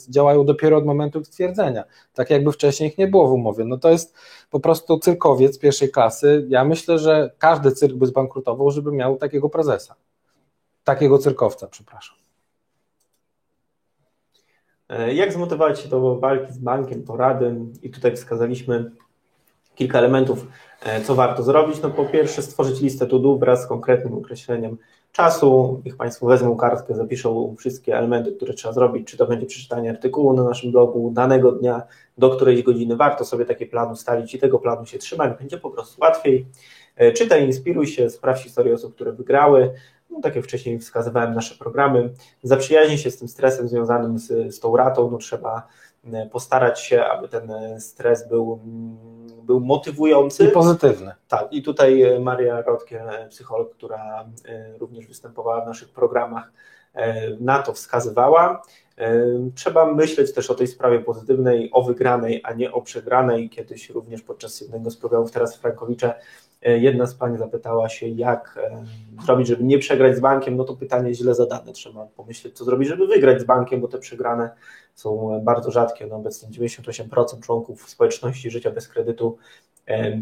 działają 0.08 0.44
dopiero 0.44 0.76
od 0.76 0.86
momentu 0.86 1.24
stwierdzenia, 1.24 1.84
tak 2.14 2.30
jakby 2.30 2.52
wcześniej 2.52 2.90
ich 2.90 2.98
nie 2.98 3.06
było 3.06 3.28
w 3.28 3.32
umowie. 3.32 3.64
No 3.64 3.78
to 3.78 3.90
jest 3.90 4.14
po 4.50 4.60
prostu 4.60 4.98
cyrkowiec 4.98 5.58
pierwszej 5.58 5.90
klasy. 5.90 6.46
Ja 6.48 6.64
myślę, 6.64 6.98
że 6.98 7.30
każdy 7.38 7.72
cyrk 7.72 7.94
by 7.94 8.06
zbankrutował, 8.06 8.70
żeby 8.70 8.92
miał 8.92 9.16
takiego 9.16 9.48
prezesa, 9.58 9.94
takiego 10.84 11.18
cyrkowca, 11.18 11.66
przepraszam. 11.66 12.16
E, 14.88 15.14
jak 15.14 15.32
zmotywować 15.32 15.80
się 15.80 15.88
do 15.88 16.16
walki 16.18 16.52
z 16.52 16.58
bankiem, 16.58 17.02
porady? 17.02 17.56
I 17.82 17.90
tutaj 17.90 18.16
wskazaliśmy 18.16 18.90
kilka 19.74 19.98
elementów, 19.98 20.46
e, 20.82 21.00
co 21.00 21.14
warto 21.14 21.42
zrobić. 21.42 21.82
No 21.82 21.90
po 21.90 22.04
pierwsze 22.04 22.42
stworzyć 22.42 22.80
listę 22.80 23.06
to 23.06 23.36
wraz 23.36 23.62
z 23.62 23.66
konkretnym 23.66 24.14
określeniem 24.14 24.78
czasu. 25.12 25.82
Niech 25.84 25.96
Państwo 25.96 26.26
wezmą 26.26 26.56
kartkę, 26.56 26.94
zapiszą 26.94 27.56
wszystkie 27.58 27.98
elementy, 27.98 28.32
które 28.32 28.54
trzeba 28.54 28.74
zrobić, 28.74 29.08
czy 29.08 29.16
to 29.16 29.26
będzie 29.26 29.46
przeczytanie 29.46 29.90
artykułu 29.90 30.32
na 30.32 30.44
naszym 30.44 30.72
blogu 30.72 31.10
danego 31.10 31.52
dnia, 31.52 31.82
do 32.18 32.30
której 32.30 32.64
godziny 32.64 32.96
warto 32.96 33.24
sobie 33.24 33.44
taki 33.44 33.66
plan 33.66 33.92
ustalić 33.92 34.34
i 34.34 34.38
tego 34.38 34.58
planu 34.58 34.86
się 34.86 34.98
trzymać, 34.98 35.38
będzie 35.38 35.58
po 35.58 35.70
prostu 35.70 36.00
łatwiej. 36.00 36.46
E, 36.98 37.12
czytaj, 37.12 37.46
inspiruj 37.46 37.86
się, 37.86 38.10
sprawdź 38.10 38.42
historię 38.42 38.74
osób, 38.74 38.94
które 38.94 39.12
wygrały. 39.12 39.72
No, 40.10 40.20
tak 40.20 40.36
jak 40.36 40.44
wcześniej 40.44 40.78
wskazywałem, 40.78 41.34
nasze 41.34 41.54
programy. 41.54 42.10
Zaprzyjaźnij 42.42 42.98
się 42.98 43.10
z 43.10 43.18
tym 43.18 43.28
stresem 43.28 43.68
związanym 43.68 44.18
z, 44.18 44.54
z 44.54 44.60
tą 44.60 44.76
ratą. 44.76 45.10
No, 45.10 45.18
trzeba 45.18 45.66
e, 46.12 46.26
postarać 46.26 46.80
się, 46.80 47.04
aby 47.04 47.28
ten 47.28 47.50
e, 47.50 47.80
stres 47.80 48.28
był 48.28 48.60
był 49.42 49.60
motywujący. 49.60 50.44
I 50.44 50.50
pozytywny. 50.50 51.12
Tak, 51.28 51.52
i 51.52 51.62
tutaj 51.62 52.20
Maria 52.20 52.62
Rodkie, 52.62 53.04
psycholog, 53.30 53.74
która 53.74 54.24
również 54.78 55.06
występowała 55.06 55.64
w 55.64 55.66
naszych 55.66 55.88
programach, 55.88 56.52
na 57.40 57.62
to 57.62 57.72
wskazywała. 57.72 58.62
Trzeba 59.54 59.92
myśleć 59.92 60.34
też 60.34 60.50
o 60.50 60.54
tej 60.54 60.66
sprawie 60.66 61.00
pozytywnej, 61.00 61.70
o 61.72 61.82
wygranej, 61.82 62.40
a 62.44 62.52
nie 62.52 62.72
o 62.72 62.82
przegranej. 62.82 63.50
Kiedyś 63.50 63.90
również 63.90 64.22
podczas 64.22 64.60
jednego 64.60 64.90
z 64.90 64.96
programów 64.96 65.32
teraz 65.32 65.56
Frankowicze 65.56 66.14
jedna 66.62 67.06
z 67.06 67.14
pań 67.14 67.38
zapytała 67.38 67.88
się, 67.88 68.08
jak 68.08 68.58
zrobić, 69.24 69.48
żeby 69.48 69.64
nie 69.64 69.78
przegrać 69.78 70.16
z 70.16 70.20
bankiem. 70.20 70.56
No 70.56 70.64
to 70.64 70.76
pytanie 70.76 71.14
źle 71.14 71.34
zadane. 71.34 71.72
Trzeba 71.72 72.06
pomyśleć, 72.06 72.56
co 72.56 72.64
zrobić, 72.64 72.88
żeby 72.88 73.06
wygrać 73.06 73.40
z 73.40 73.44
bankiem, 73.44 73.80
bo 73.80 73.88
te 73.88 73.98
przegrane 73.98 74.50
są 74.94 75.40
bardzo 75.44 75.70
rzadkie. 75.70 76.06
No 76.06 76.16
obecnie 76.16 76.48
98% 76.48 77.40
członków 77.40 77.90
społeczności 77.90 78.50
życia 78.50 78.70
bez 78.70 78.88
kredytu 78.88 79.38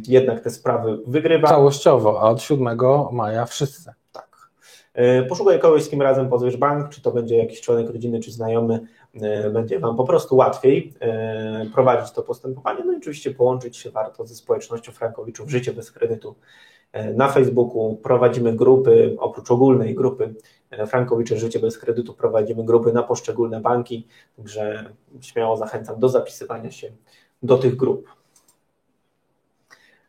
jednak 0.09 0.41
te 0.41 0.51
sprawy 0.51 0.99
wygrywa. 1.07 1.49
Całościowo, 1.49 2.21
a 2.21 2.31
od 2.31 2.43
7 2.43 2.79
maja 3.13 3.45
wszyscy. 3.45 3.93
Tak. 4.13 4.51
E, 4.95 5.23
poszukaj 5.23 5.61
kogoś, 5.61 5.83
z 5.83 5.89
kim 5.89 6.03
razem 6.03 6.29
pozwiesz 6.29 6.57
bank, 6.57 6.89
czy 6.89 7.03
to 7.03 7.11
będzie 7.11 7.37
jakiś 7.37 7.61
członek 7.61 7.91
rodziny, 7.91 8.21
czy 8.21 8.33
znajomy, 8.33 8.75
e, 8.75 8.81
będzie 9.53 9.79
Wam 9.79 9.97
po 9.97 10.05
prostu 10.05 10.37
łatwiej 10.37 10.95
e, 11.01 11.67
prowadzić 11.75 12.13
to 12.13 12.23
postępowanie. 12.23 12.85
No 12.85 12.93
i 12.93 12.97
oczywiście 12.97 13.31
połączyć 13.31 13.77
się 13.77 13.91
warto 13.91 14.27
ze 14.27 14.35
społecznością 14.35 14.93
Frankowiczów 14.93 15.51
Życie 15.51 15.73
bez 15.73 15.93
kredytu 15.93 16.35
na 17.15 17.29
Facebooku. 17.29 17.97
Prowadzimy 17.97 18.57
grupy, 18.57 19.17
oprócz 19.19 19.51
ogólnej 19.51 19.95
grupy 19.95 20.35
Frankowicze 20.87 21.39
Życie 21.39 21.59
bez 21.59 21.79
kredytu, 21.79 22.15
prowadzimy 22.15 22.65
grupy 22.65 22.93
na 22.93 23.03
poszczególne 23.03 23.61
banki, 23.61 24.07
także 24.37 24.95
śmiało 25.21 25.57
zachęcam 25.57 26.01
do 26.01 26.09
zapisywania 26.09 26.71
się 26.71 26.93
do 27.43 27.59
tych 27.59 27.77
grup. 27.77 28.16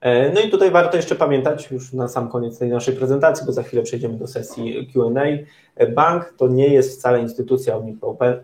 E, 0.07 0.31
no 0.33 0.41
i 0.41 0.49
tutaj 0.49 0.71
warto 0.71 0.97
jeszcze 0.97 1.15
pamiętać, 1.15 1.71
już 1.71 1.93
na 1.93 2.07
sam 2.07 2.29
koniec 2.29 2.59
tej 2.59 2.69
naszej 2.69 2.95
prezentacji, 2.95 3.45
bo 3.45 3.51
za 3.51 3.63
chwilę 3.63 3.83
przejdziemy 3.83 4.17
do 4.17 4.27
sesji 4.27 4.89
QA. 4.93 5.21
E, 5.75 5.87
bank 5.87 6.33
to 6.37 6.47
nie 6.47 6.67
jest 6.67 6.99
wcale 6.99 7.21
instytucja 7.21 7.81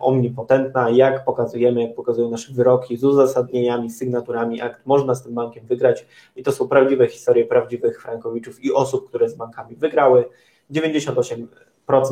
omnipotentna, 0.00 0.90
jak 0.90 1.24
pokazujemy, 1.24 1.82
jak 1.82 1.94
pokazują 1.94 2.30
nasze 2.30 2.52
wyroki 2.52 2.96
z 2.96 3.04
uzasadnieniami, 3.04 3.90
sygnaturami 3.90 4.60
akt, 4.60 4.86
można 4.86 5.14
z 5.14 5.22
tym 5.22 5.34
bankiem 5.34 5.66
wygrać 5.66 6.06
i 6.36 6.42
to 6.42 6.52
są 6.52 6.68
prawdziwe 6.68 7.06
historie 7.06 7.44
prawdziwych 7.44 8.02
frankowiczów 8.02 8.64
i 8.64 8.72
osób, 8.72 9.08
które 9.08 9.28
z 9.28 9.34
bankami 9.34 9.76
wygrały. 9.76 10.24
98% 10.70 11.46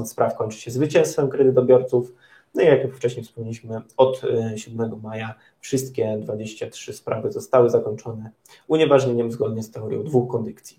spraw 0.05 0.37
kończy 0.37 0.61
się 0.61 0.71
zwycięstwem 0.71 1.29
kredytobiorców, 1.29 2.13
no 2.55 2.63
i 2.63 2.67
jak 2.67 2.95
wcześniej 2.95 3.25
wspomnieliśmy, 3.25 3.81
od 3.97 4.23
7 4.57 4.93
e, 4.93 4.97
maja 5.03 5.35
wszystkie 5.61 6.19
23 6.21 6.93
sprawy 6.93 7.33
zostały 7.33 7.71
zakończone 7.71 8.31
unieważnieniem 8.69 9.33
zgodnie 9.33 9.63
z 9.63 9.71
teorią 9.71 10.03
dwóch 10.03 10.31
kondycji. 10.31 10.79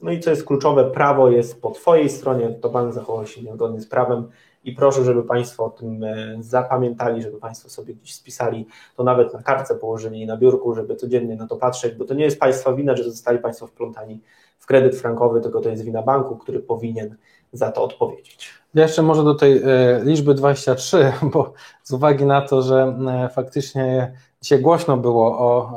No 0.00 0.12
i 0.12 0.20
co 0.20 0.30
jest 0.30 0.44
kluczowe, 0.44 0.90
prawo 0.90 1.30
jest 1.30 1.60
po 1.60 1.70
Twojej 1.70 2.10
stronie, 2.10 2.50
to 2.50 2.68
bank 2.68 2.94
zachował 2.94 3.26
się 3.26 3.42
niezgodnie 3.42 3.80
z 3.80 3.86
prawem, 3.86 4.28
i 4.64 4.72
proszę, 4.72 5.04
żeby 5.04 5.22
Państwo 5.22 5.64
o 5.64 5.70
tym 5.70 6.04
e, 6.04 6.36
zapamiętali, 6.40 7.22
żeby 7.22 7.38
Państwo 7.38 7.68
sobie 7.68 7.94
gdzieś 7.94 8.14
spisali, 8.14 8.66
to 8.96 9.04
nawet 9.04 9.34
na 9.34 9.42
kartce 9.42 9.74
położyli 9.74 10.26
na 10.26 10.36
biurku, 10.36 10.74
żeby 10.74 10.96
codziennie 10.96 11.36
na 11.36 11.46
to 11.46 11.56
patrzeć, 11.56 11.94
bo 11.94 12.04
to 12.04 12.14
nie 12.14 12.24
jest 12.24 12.40
Państwa 12.40 12.72
wina, 12.72 12.96
że 12.96 13.04
zostali 13.04 13.38
Państwo 13.38 13.66
wplątani 13.66 14.20
w 14.58 14.66
kredyt 14.66 14.96
frankowy, 14.96 15.40
tylko 15.40 15.60
to 15.60 15.68
jest 15.68 15.84
wina 15.84 16.02
banku, 16.02 16.36
który 16.36 16.60
powinien 16.60 17.16
za 17.54 17.72
to 17.72 17.82
odpowiedzieć. 17.82 18.50
Jeszcze 18.74 19.02
może 19.02 19.24
do 19.24 19.34
tej 19.34 19.56
e, 19.56 20.00
liczby 20.02 20.34
23, 20.34 21.12
bo 21.32 21.52
z 21.82 21.92
uwagi 21.92 22.24
na 22.26 22.42
to, 22.42 22.62
że 22.62 22.96
e, 23.08 23.28
faktycznie 23.28 24.12
dzisiaj 24.42 24.60
głośno 24.60 24.96
było 24.96 25.38
o 25.38 25.72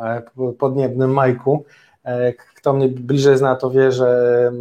podniebnym 0.59 1.13
Majku, 1.13 1.65
kto 2.55 2.73
mnie 2.73 2.87
bliżej 2.87 3.37
zna, 3.37 3.55
to 3.55 3.69
wie, 3.69 3.91
że 3.91 4.51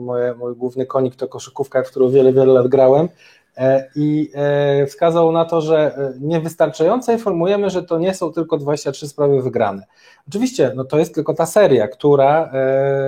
moje, 0.00 0.34
mój 0.34 0.56
główny 0.56 0.86
konik 0.86 1.16
to 1.16 1.28
koszykówka, 1.28 1.82
w 1.82 1.90
którą 1.90 2.10
wiele, 2.10 2.32
wiele 2.32 2.52
lat 2.52 2.68
grałem 2.68 3.08
E, 3.56 3.88
i 3.96 4.30
e, 4.34 4.86
wskazał 4.86 5.32
na 5.32 5.44
to, 5.44 5.60
że 5.60 5.96
e, 5.96 6.12
niewystarczająco 6.20 7.12
informujemy, 7.12 7.70
że 7.70 7.82
to 7.82 7.98
nie 7.98 8.14
są 8.14 8.32
tylko 8.32 8.56
23 8.56 9.08
sprawy 9.08 9.42
wygrane. 9.42 9.86
Oczywiście, 10.28 10.72
no 10.76 10.84
to 10.84 10.98
jest 10.98 11.14
tylko 11.14 11.34
ta 11.34 11.46
seria, 11.46 11.88
która 11.88 12.52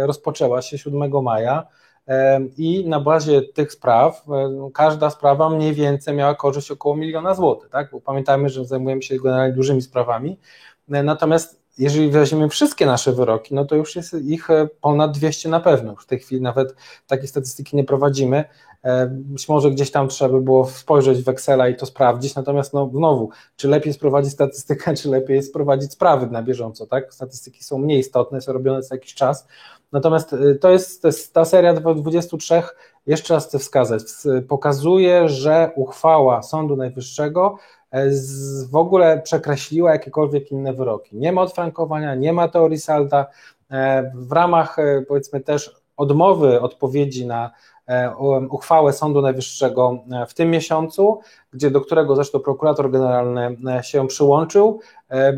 rozpoczęła 0.06 0.62
się 0.62 0.78
7 0.78 1.22
maja 1.22 1.66
i 2.56 2.88
na 2.88 3.00
bazie 3.00 3.42
tych 3.42 3.72
spraw 3.72 4.24
każda 4.74 5.10
sprawa 5.10 5.50
mniej 5.50 5.74
więcej 5.74 6.14
miała 6.14 6.34
korzyść 6.34 6.70
około 6.70 6.96
miliona 6.96 7.34
złotych, 7.34 7.70
tak? 7.70 7.90
Bo 7.92 8.00
pamiętajmy, 8.00 8.48
że 8.48 8.64
zajmujemy 8.64 9.02
się 9.02 9.16
generalnie 9.16 9.54
dużymi 9.54 9.82
sprawami, 9.82 10.38
natomiast 10.88 11.64
jeżeli 11.78 12.10
weźmiemy 12.10 12.48
wszystkie 12.48 12.86
nasze 12.86 13.12
wyroki, 13.12 13.54
no 13.54 13.64
to 13.64 13.76
już 13.76 13.96
jest 13.96 14.14
ich 14.14 14.48
ponad 14.80 15.18
200 15.18 15.48
na 15.48 15.60
pewno. 15.60 15.96
W 15.96 16.06
tej 16.06 16.18
chwili 16.18 16.40
nawet 16.40 16.74
takie 17.06 17.26
statystyki 17.26 17.76
nie 17.76 17.84
prowadzimy. 17.84 18.44
E, 18.84 19.06
być 19.06 19.48
może 19.48 19.70
gdzieś 19.70 19.90
tam 19.90 20.08
trzeba 20.08 20.30
by 20.30 20.40
było 20.40 20.66
spojrzeć 20.66 21.22
w 21.22 21.28
Excela 21.28 21.68
i 21.68 21.76
to 21.76 21.86
sprawdzić, 21.86 22.34
natomiast 22.34 22.72
no, 22.72 22.90
znowu, 22.94 23.30
czy 23.56 23.68
lepiej 23.68 23.92
sprowadzić 23.92 24.32
statystykę, 24.32 24.94
czy 24.94 25.10
lepiej 25.10 25.42
sprowadzić 25.42 25.92
sprawy 25.92 26.26
na 26.26 26.42
bieżąco, 26.42 26.86
tak? 26.86 27.14
Statystyki 27.14 27.64
są 27.64 27.78
mniej 27.78 27.98
istotne, 27.98 28.40
są 28.40 28.52
robione 28.52 28.82
co 28.82 28.94
jakiś 28.94 29.14
czas, 29.14 29.46
natomiast 29.92 30.32
y, 30.32 30.54
to 30.54 30.70
jest, 30.70 31.02
to 31.02 31.08
jest 31.08 31.34
ta 31.34 31.44
seria 31.44 31.74
23, 31.74 32.62
jeszcze 33.06 33.34
raz 33.34 33.46
chcę 33.46 33.58
wskazać, 33.58 34.02
pokazuje, 34.48 35.28
że 35.28 35.70
uchwała 35.76 36.42
Sądu 36.42 36.76
Najwyższego 36.76 37.56
e, 37.90 38.10
w 38.70 38.76
ogóle 38.76 39.22
przekreśliła 39.22 39.92
jakiekolwiek 39.92 40.52
inne 40.52 40.72
wyroki. 40.72 41.16
Nie 41.16 41.32
ma 41.32 41.42
odfrankowania, 41.42 42.14
nie 42.14 42.32
ma 42.32 42.48
teorii 42.48 42.78
salda, 42.78 43.26
e, 43.70 44.12
w 44.14 44.32
ramach 44.32 44.76
powiedzmy 45.08 45.40
też 45.40 45.84
odmowy 45.96 46.60
odpowiedzi 46.60 47.26
na 47.26 47.50
E, 47.50 47.73
uchwałę 48.50 48.92
Sądu 48.92 49.22
Najwyższego 49.22 49.98
e, 50.12 50.26
w 50.26 50.34
tym 50.34 50.50
miesiącu, 50.50 51.20
gdzie 51.52 51.70
do 51.70 51.80
którego 51.80 52.16
zresztą 52.16 52.40
prokurator 52.40 52.90
generalny 52.90 53.56
e, 53.78 53.82
się 53.82 54.06
przyłączył, 54.06 54.80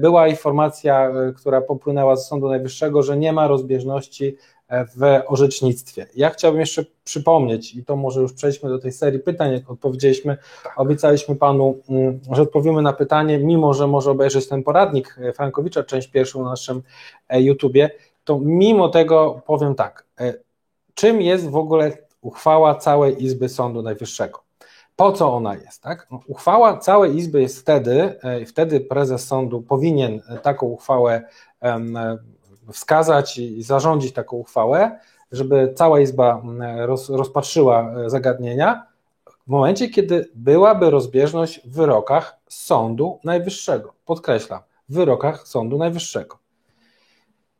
była 0.00 0.28
informacja, 0.28 1.10
która 1.36 1.60
popłynęła 1.60 2.16
z 2.16 2.28
Sądu 2.28 2.48
Najwyższego, 2.48 3.02
że 3.02 3.16
nie 3.16 3.32
ma 3.32 3.48
rozbieżności 3.48 4.36
w 4.70 5.20
orzecznictwie. 5.26 6.06
Ja 6.16 6.30
chciałbym 6.30 6.60
jeszcze 6.60 6.84
przypomnieć, 7.04 7.74
i 7.74 7.84
to 7.84 7.96
może 7.96 8.20
już 8.20 8.32
przejdźmy 8.32 8.68
do 8.68 8.78
tej 8.78 8.92
serii 8.92 9.20
pytań, 9.20 9.52
jak 9.52 9.70
odpowiedzieliśmy, 9.70 10.36
tak. 10.64 10.80
obiecaliśmy 10.80 11.36
Panu, 11.36 11.78
mm, 11.88 12.20
że 12.32 12.42
odpowiemy 12.42 12.82
na 12.82 12.92
pytanie, 12.92 13.38
mimo 13.38 13.74
że 13.74 13.86
może 13.86 14.10
obejrzeć 14.10 14.48
ten 14.48 14.62
poradnik 14.62 15.18
Frankowicza, 15.34 15.82
część 15.82 16.08
pierwszą 16.08 16.44
na 16.44 16.50
naszym 16.50 16.82
YouTubie, 17.30 17.90
to 18.24 18.38
mimo 18.42 18.88
tego 18.88 19.42
powiem 19.46 19.74
tak, 19.74 20.06
czym 20.94 21.22
jest 21.22 21.50
w 21.50 21.56
ogóle 21.56 22.05
uchwała 22.26 22.74
całej 22.74 23.24
Izby 23.24 23.48
Sądu 23.48 23.82
Najwyższego. 23.82 24.42
Po 24.96 25.12
co 25.12 25.34
ona 25.34 25.54
jest? 25.54 25.82
Tak? 25.82 26.06
No, 26.10 26.20
uchwała 26.26 26.76
całej 26.76 27.16
Izby 27.16 27.40
jest 27.40 27.60
wtedy, 27.60 28.20
e, 28.22 28.46
wtedy 28.46 28.80
prezes 28.80 29.24
sądu 29.26 29.62
powinien 29.62 30.22
taką 30.42 30.66
uchwałę 30.66 31.22
wskazać 32.72 33.38
i 33.38 33.62
zarządzić 33.62 34.12
taką 34.12 34.36
uchwałę, 34.36 34.98
żeby 35.32 35.72
cała 35.76 36.00
Izba 36.00 36.42
roz, 36.76 37.08
rozpatrzyła 37.08 37.92
e, 37.92 38.10
zagadnienia 38.10 38.86
w 39.46 39.50
momencie, 39.50 39.88
kiedy 39.88 40.30
byłaby 40.34 40.90
rozbieżność 40.90 41.60
w 41.68 41.74
wyrokach 41.74 42.36
Sądu 42.48 43.20
Najwyższego. 43.24 43.92
Podkreślam, 44.04 44.60
w 44.88 44.94
wyrokach 44.94 45.48
Sądu 45.48 45.78
Najwyższego. 45.78 46.38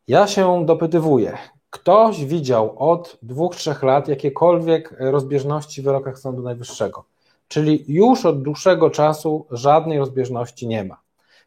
Ja 0.08 0.26
się 0.26 0.66
dopytywuję, 0.66 1.38
ktoś 1.76 2.24
widział 2.24 2.74
od 2.78 3.18
dwóch, 3.22 3.56
trzech 3.56 3.82
lat 3.82 4.08
jakiekolwiek 4.08 4.94
rozbieżności 4.98 5.82
w 5.82 5.84
wyrokach 5.84 6.18
Sądu 6.18 6.42
Najwyższego. 6.42 7.04
Czyli 7.48 7.84
już 7.88 8.26
od 8.26 8.42
dłuższego 8.42 8.90
czasu 8.90 9.46
żadnej 9.50 9.98
rozbieżności 9.98 10.68
nie 10.68 10.84
ma. 10.84 11.00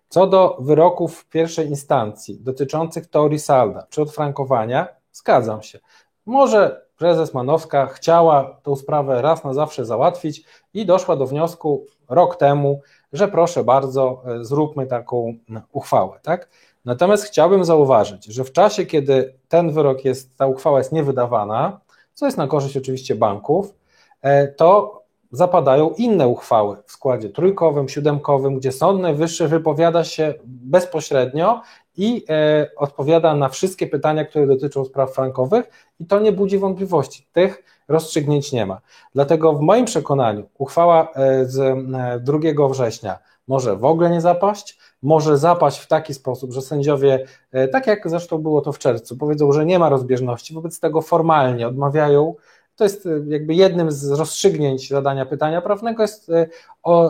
Co 0.10 0.28
do 0.28 0.58
wyroków 0.60 1.26
pierwszej 1.26 1.68
instancji 1.68 2.40
dotyczących 2.42 3.08
teorii 3.08 3.40
salda 3.40 3.88
czy 3.90 4.02
odfrankowania, 4.02 4.88
zgadzam 5.12 5.62
się. 5.62 5.80
Może 6.26 6.86
prezes 6.98 7.34
Manowska 7.34 7.86
chciała 7.86 8.60
tę 8.64 8.76
sprawę 8.76 9.22
raz 9.22 9.44
na 9.44 9.54
zawsze 9.54 9.86
załatwić 9.86 10.44
i 10.74 10.86
doszła 10.86 11.16
do 11.16 11.26
wniosku 11.26 11.86
rok 12.10 12.36
temu, 12.36 12.82
że 13.14 13.28
proszę 13.28 13.64
bardzo, 13.64 14.24
zróbmy 14.42 14.88
taką 14.88 15.34
uchwałę. 15.72 16.20
Tak? 16.22 16.50
Natomiast 16.86 17.24
chciałbym 17.24 17.66
zauważyć, 17.66 18.26
że 18.26 18.44
w 18.44 18.52
czasie, 18.52 18.86
kiedy 18.86 19.34
ten 19.48 19.72
wyrok 19.72 20.06
jest, 20.06 20.38
ta 20.38 20.48
uchwała 20.48 20.78
jest 20.78 20.92
niewydawana, 20.92 21.80
co 22.14 22.26
jest 22.26 22.38
na 22.38 22.48
korzyść 22.48 22.78
oczywiście 22.78 23.16
banków, 23.16 23.74
e, 24.22 24.48
to 24.48 25.00
zapadają 25.32 25.90
inne 25.90 26.28
uchwały 26.28 26.78
w 26.86 26.92
składzie 26.92 27.30
trójkowym, 27.30 27.90
siódemkowym, 27.90 28.60
gdzie 28.60 28.72
Sąd 28.72 29.02
Najwyższy 29.02 29.48
wypowiada 29.48 30.04
się 30.04 30.34
bezpośrednio 30.46 31.62
i 31.98 32.26
e, 32.30 32.70
odpowiada 32.78 33.36
na 33.36 33.50
wszystkie 33.50 33.88
pytania, 33.88 34.26
które 34.26 34.48
dotyczą 34.48 34.86
spraw 34.86 35.14
frankowych, 35.14 35.70
i 36.00 36.06
to 36.06 36.20
nie 36.20 36.32
budzi 36.32 36.58
wątpliwości. 36.58 37.28
Tych 37.34 37.64
rozstrzygnięć 37.88 38.52
nie 38.52 38.66
ma. 38.66 38.82
Dlatego 39.16 39.54
w 39.54 39.62
moim 39.62 39.86
przekonaniu 39.86 40.50
uchwała 40.58 41.12
e, 41.16 41.46
z 41.46 41.78
2 42.24 42.68
września 42.70 43.20
może 43.48 43.76
w 43.76 43.86
ogóle 43.86 44.10
nie 44.10 44.22
zapaść, 44.22 44.80
może 45.02 45.38
zapaść 45.38 45.80
w 45.80 45.88
taki 45.88 46.14
sposób, 46.14 46.52
że 46.52 46.62
sędziowie, 46.62 47.26
e, 47.52 47.68
tak 47.68 47.88
jak 47.88 48.10
zresztą 48.10 48.38
było 48.38 48.62
to 48.62 48.72
w 48.72 48.80
czerwcu, 48.80 49.18
powiedzą, 49.18 49.52
że 49.52 49.66
nie 49.66 49.80
ma 49.80 49.90
rozbieżności, 49.90 50.54
wobec 50.54 50.80
tego 50.80 51.02
formalnie 51.02 51.68
odmawiają. 51.68 52.36
To 52.76 52.84
jest 52.84 53.06
e, 53.06 53.10
jakby 53.28 53.54
jednym 53.54 53.92
z 53.92 54.12
rozstrzygnięć 54.12 54.90
zadania 54.90 55.26
pytania 55.26 55.62
prawnego 55.62 56.02
jest 56.02 56.30
e, 56.30 56.48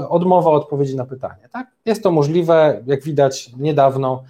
odmowa 0.10 0.52
odpowiedzi 0.52 0.96
na 0.96 1.06
pytanie. 1.06 1.50
Tak? 1.52 1.68
Jest 1.86 2.04
to 2.04 2.12
możliwe, 2.12 2.84
jak 2.86 3.04
widać 3.04 3.52
niedawno, 3.58 4.24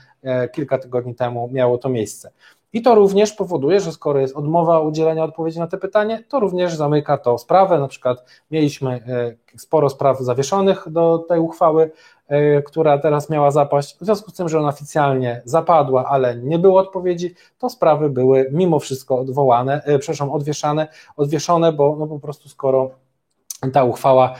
kilka 0.51 0.77
tygodni 0.77 1.15
temu 1.15 1.49
miało 1.51 1.77
to 1.77 1.89
miejsce. 1.89 2.31
I 2.73 2.81
to 2.81 2.95
również 2.95 3.33
powoduje, 3.33 3.79
że 3.79 3.91
skoro 3.91 4.19
jest 4.19 4.35
odmowa 4.35 4.79
udzielenia 4.79 5.23
odpowiedzi 5.23 5.59
na 5.59 5.67
te 5.67 5.77
pytanie, 5.77 6.23
to 6.29 6.39
również 6.39 6.75
zamyka 6.75 7.17
to 7.17 7.37
sprawę. 7.37 7.79
Na 7.79 7.87
przykład 7.87 8.25
mieliśmy 8.51 9.01
sporo 9.57 9.89
spraw 9.89 10.19
zawieszonych 10.19 10.85
do 10.89 11.17
tej 11.17 11.39
uchwały, 11.39 11.91
która 12.65 12.97
teraz 12.97 13.29
miała 13.29 13.51
zapaść, 13.51 13.97
w 13.97 14.05
związku 14.05 14.31
z 14.31 14.33
tym, 14.33 14.49
że 14.49 14.59
ona 14.59 14.69
oficjalnie 14.69 15.41
zapadła, 15.45 16.05
ale 16.05 16.35
nie 16.35 16.59
było 16.59 16.79
odpowiedzi, 16.79 17.35
to 17.57 17.69
sprawy 17.69 18.09
były 18.09 18.49
mimo 18.51 18.79
wszystko 18.79 19.19
odwołane, 19.19 19.83
e, 19.83 19.99
przepraszam, 19.99 20.31
odwieszane, 20.31 20.87
odwieszone, 21.17 21.73
bo 21.73 21.95
no 21.99 22.07
po 22.07 22.19
prostu 22.19 22.49
skoro 22.49 22.91
ta 23.73 23.83
uchwała 23.83 24.35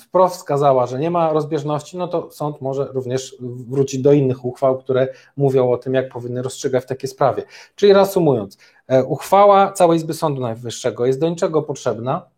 wprost 0.00 0.36
wskazała, 0.36 0.86
że 0.86 0.98
nie 0.98 1.10
ma 1.10 1.32
rozbieżności, 1.32 1.96
no 1.96 2.08
to 2.08 2.30
sąd 2.30 2.60
może 2.60 2.84
również 2.84 3.36
wrócić 3.40 4.02
do 4.02 4.12
innych 4.12 4.44
uchwał, 4.44 4.78
które 4.78 5.08
mówią 5.36 5.70
o 5.70 5.76
tym, 5.76 5.94
jak 5.94 6.08
powinny 6.08 6.42
rozstrzygać 6.42 6.84
w 6.84 6.86
takiej 6.86 7.10
sprawie. 7.10 7.42
Czyli 7.74 7.92
reasumując, 7.92 8.58
e, 8.86 9.04
uchwała 9.04 9.72
całej 9.72 9.96
Izby 9.96 10.14
Sądu 10.14 10.40
Najwyższego 10.40 11.06
jest 11.06 11.20
do 11.20 11.28
niczego 11.28 11.62
potrzebna, 11.62 12.33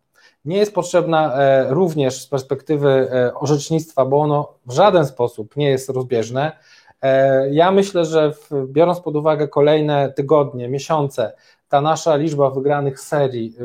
nie 0.47 0.57
jest 0.57 0.75
potrzebna 0.75 1.35
e, 1.35 1.73
również 1.73 2.21
z 2.21 2.27
perspektywy 2.27 2.89
e, 2.89 3.33
orzecznictwa, 3.33 4.05
bo 4.05 4.19
ono 4.19 4.53
w 4.65 4.71
żaden 4.71 5.05
sposób 5.05 5.55
nie 5.55 5.69
jest 5.69 5.89
rozbieżne. 5.89 6.51
E, 7.01 7.49
ja 7.49 7.71
myślę, 7.71 8.05
że 8.05 8.33
biorąc 8.65 8.99
pod 8.99 9.15
uwagę 9.15 9.47
kolejne 9.47 10.13
tygodnie, 10.15 10.69
miesiące, 10.69 11.33
ta 11.69 11.81
nasza 11.81 12.15
liczba 12.15 12.49
wygranych 12.49 12.99
serii, 12.99 13.55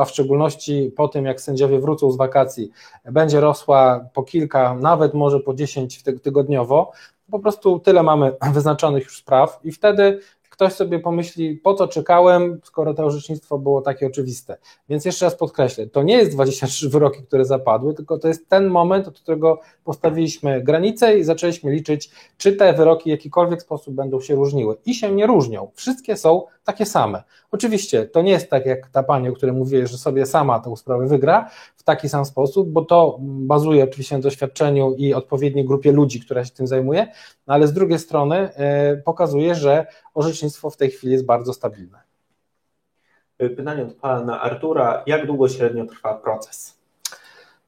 a 0.00 0.04
w 0.04 0.10
szczególności 0.10 0.92
po 0.96 1.08
tym, 1.08 1.24
jak 1.24 1.40
sędziowie 1.40 1.80
wrócą 1.80 2.10
z 2.10 2.16
wakacji, 2.16 2.70
będzie 3.04 3.40
rosła 3.40 4.08
po 4.14 4.22
kilka, 4.22 4.74
nawet 4.74 5.14
może 5.14 5.40
po 5.40 5.54
dziesięć 5.54 6.02
tygodniowo, 6.02 6.92
po 7.30 7.38
prostu 7.38 7.78
tyle 7.78 8.02
mamy 8.02 8.32
wyznaczonych 8.52 9.04
już 9.04 9.18
spraw 9.18 9.60
i 9.64 9.72
wtedy 9.72 10.20
ktoś 10.54 10.72
sobie 10.72 10.98
pomyśli, 10.98 11.56
po 11.56 11.74
co 11.74 11.88
czekałem, 11.88 12.60
skoro 12.64 12.94
to 12.94 13.04
orzecznictwo 13.04 13.58
było 13.58 13.82
takie 13.82 14.06
oczywiste. 14.06 14.56
Więc 14.88 15.04
jeszcze 15.04 15.24
raz 15.24 15.34
podkreślę, 15.34 15.86
to 15.86 16.02
nie 16.02 16.16
jest 16.16 16.32
23 16.32 16.88
wyroki, 16.88 17.22
które 17.22 17.44
zapadły, 17.44 17.94
tylko 17.94 18.18
to 18.18 18.28
jest 18.28 18.48
ten 18.48 18.68
moment, 18.68 19.08
od 19.08 19.20
którego 19.20 19.60
postawiliśmy 19.84 20.62
granicę 20.62 21.18
i 21.18 21.24
zaczęliśmy 21.24 21.72
liczyć, 21.72 22.10
czy 22.36 22.52
te 22.52 22.72
wyroki 22.72 23.04
w 23.04 23.06
jakikolwiek 23.10 23.62
sposób 23.62 23.94
będą 23.94 24.20
się 24.20 24.34
różniły. 24.34 24.76
I 24.86 24.94
się 24.94 25.12
nie 25.12 25.26
różnią. 25.26 25.70
Wszystkie 25.74 26.16
są 26.16 26.42
takie 26.64 26.86
same. 26.86 27.22
Oczywiście 27.50 28.06
to 28.06 28.22
nie 28.22 28.32
jest 28.32 28.50
tak 28.50 28.66
jak 28.66 28.88
ta 28.88 29.02
pani, 29.02 29.28
o 29.28 29.32
której 29.32 29.54
mówię, 29.54 29.86
że 29.86 29.98
sobie 29.98 30.26
sama 30.26 30.60
tę 30.60 30.76
sprawę 30.76 31.06
wygra 31.06 31.50
w 31.84 31.86
taki 31.86 32.08
sam 32.08 32.24
sposób, 32.24 32.68
bo 32.68 32.84
to 32.84 33.18
bazuje 33.20 33.84
oczywiście 33.84 34.16
na 34.16 34.22
doświadczeniu 34.22 34.94
i 34.94 35.14
odpowiedniej 35.14 35.64
grupie 35.64 35.92
ludzi, 35.92 36.20
która 36.20 36.44
się 36.44 36.50
tym 36.50 36.66
zajmuje, 36.66 37.06
no 37.46 37.54
ale 37.54 37.66
z 37.66 37.72
drugiej 37.72 37.98
strony 37.98 38.36
e, 38.36 38.96
pokazuje, 38.96 39.54
że 39.54 39.86
orzecznictwo 40.14 40.70
w 40.70 40.76
tej 40.76 40.90
chwili 40.90 41.12
jest 41.12 41.24
bardzo 41.24 41.52
stabilne. 41.52 41.98
Pytanie 43.36 43.82
od 43.82 43.94
pana 43.94 44.40
Artura. 44.40 45.02
Jak 45.06 45.26
długo 45.26 45.48
średnio 45.48 45.86
trwa 45.86 46.14
proces? 46.14 46.73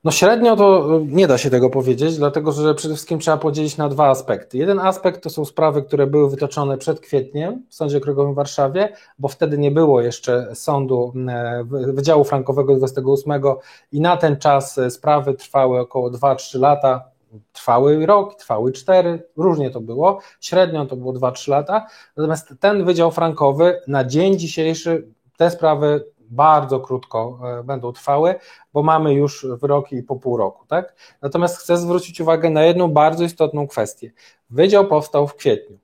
No 0.04 0.10
średnio 0.10 0.56
to 0.56 0.96
y, 0.96 1.06
nie 1.06 1.26
da 1.26 1.38
się 1.38 1.50
tego 1.50 1.70
powiedzieć, 1.70 2.16
dlatego 2.16 2.52
że 2.52 2.74
przede 2.74 2.94
wszystkim 2.94 3.18
trzeba 3.18 3.36
podzielić 3.36 3.76
na 3.76 3.88
dwa 3.88 4.08
aspekty. 4.08 4.58
Jeden 4.58 4.78
aspekt 4.78 5.22
to 5.22 5.30
są 5.30 5.44
sprawy, 5.44 5.82
które 5.82 6.06
były 6.06 6.30
wytoczone 6.30 6.78
przed 6.78 7.00
kwietniem 7.00 7.62
w 7.68 7.74
Sądzie 7.74 7.98
Okręgowym 7.98 8.32
w 8.32 8.36
Warszawie, 8.36 8.92
bo 9.18 9.28
wtedy 9.28 9.58
nie 9.58 9.70
było 9.70 10.00
jeszcze 10.00 10.54
sądu 10.54 11.12
e, 11.28 11.64
Wydziału 11.92 12.24
Frankowego 12.24 12.76
28 12.76 13.32
i 13.92 14.00
na 14.00 14.16
ten 14.16 14.36
czas 14.36 14.78
e, 14.78 14.90
sprawy 14.90 15.34
trwały 15.34 15.80
około 15.80 16.10
2-3 16.10 16.60
lata, 16.60 17.04
trwały 17.52 18.06
rok, 18.06 18.34
trwały 18.34 18.72
cztery, 18.72 19.22
różnie 19.36 19.70
to 19.70 19.80
było, 19.80 20.18
średnio 20.40 20.86
to 20.86 20.96
było 20.96 21.12
2-3 21.12 21.50
lata, 21.50 21.86
natomiast 22.16 22.54
ten 22.60 22.84
Wydział 22.84 23.10
Frankowy 23.10 23.80
na 23.86 24.04
dzień 24.04 24.38
dzisiejszy 24.38 25.08
te 25.36 25.50
sprawy 25.50 26.04
bardzo 26.30 26.80
krótko 26.80 27.38
e, 27.60 27.62
będą 27.62 27.92
trwały, 27.92 28.34
bo 28.72 28.82
mamy 28.82 29.14
już 29.14 29.46
wyroki 29.60 30.02
po 30.02 30.16
pół 30.16 30.36
roku. 30.36 30.66
Tak? 30.66 30.94
Natomiast 31.22 31.56
chcę 31.58 31.76
zwrócić 31.76 32.20
uwagę 32.20 32.50
na 32.50 32.62
jedną 32.62 32.88
bardzo 32.88 33.24
istotną 33.24 33.66
kwestię. 33.66 34.12
Wydział 34.50 34.86
powstał 34.86 35.28
w 35.28 35.34
kwietniu. 35.34 35.78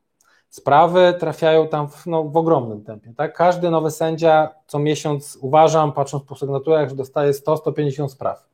Sprawy 0.49 1.15
trafiają 1.21 1.69
tam 1.69 1.89
w, 1.89 2.07
no, 2.07 2.25
w 2.25 2.37
ogromnym 2.37 2.85
tempie. 2.85 3.13
Tak? 3.17 3.37
Każdy 3.37 3.71
nowy 3.71 3.91
sędzia 3.91 4.49
co 4.67 4.79
miesiąc, 4.79 5.39
uważam, 5.41 5.93
patrząc 5.93 6.25
po 6.25 6.35
sygnaturach, 6.35 6.89
że 6.89 6.95
dostaje 6.95 7.33
100-150 7.33 8.09
spraw. 8.09 8.53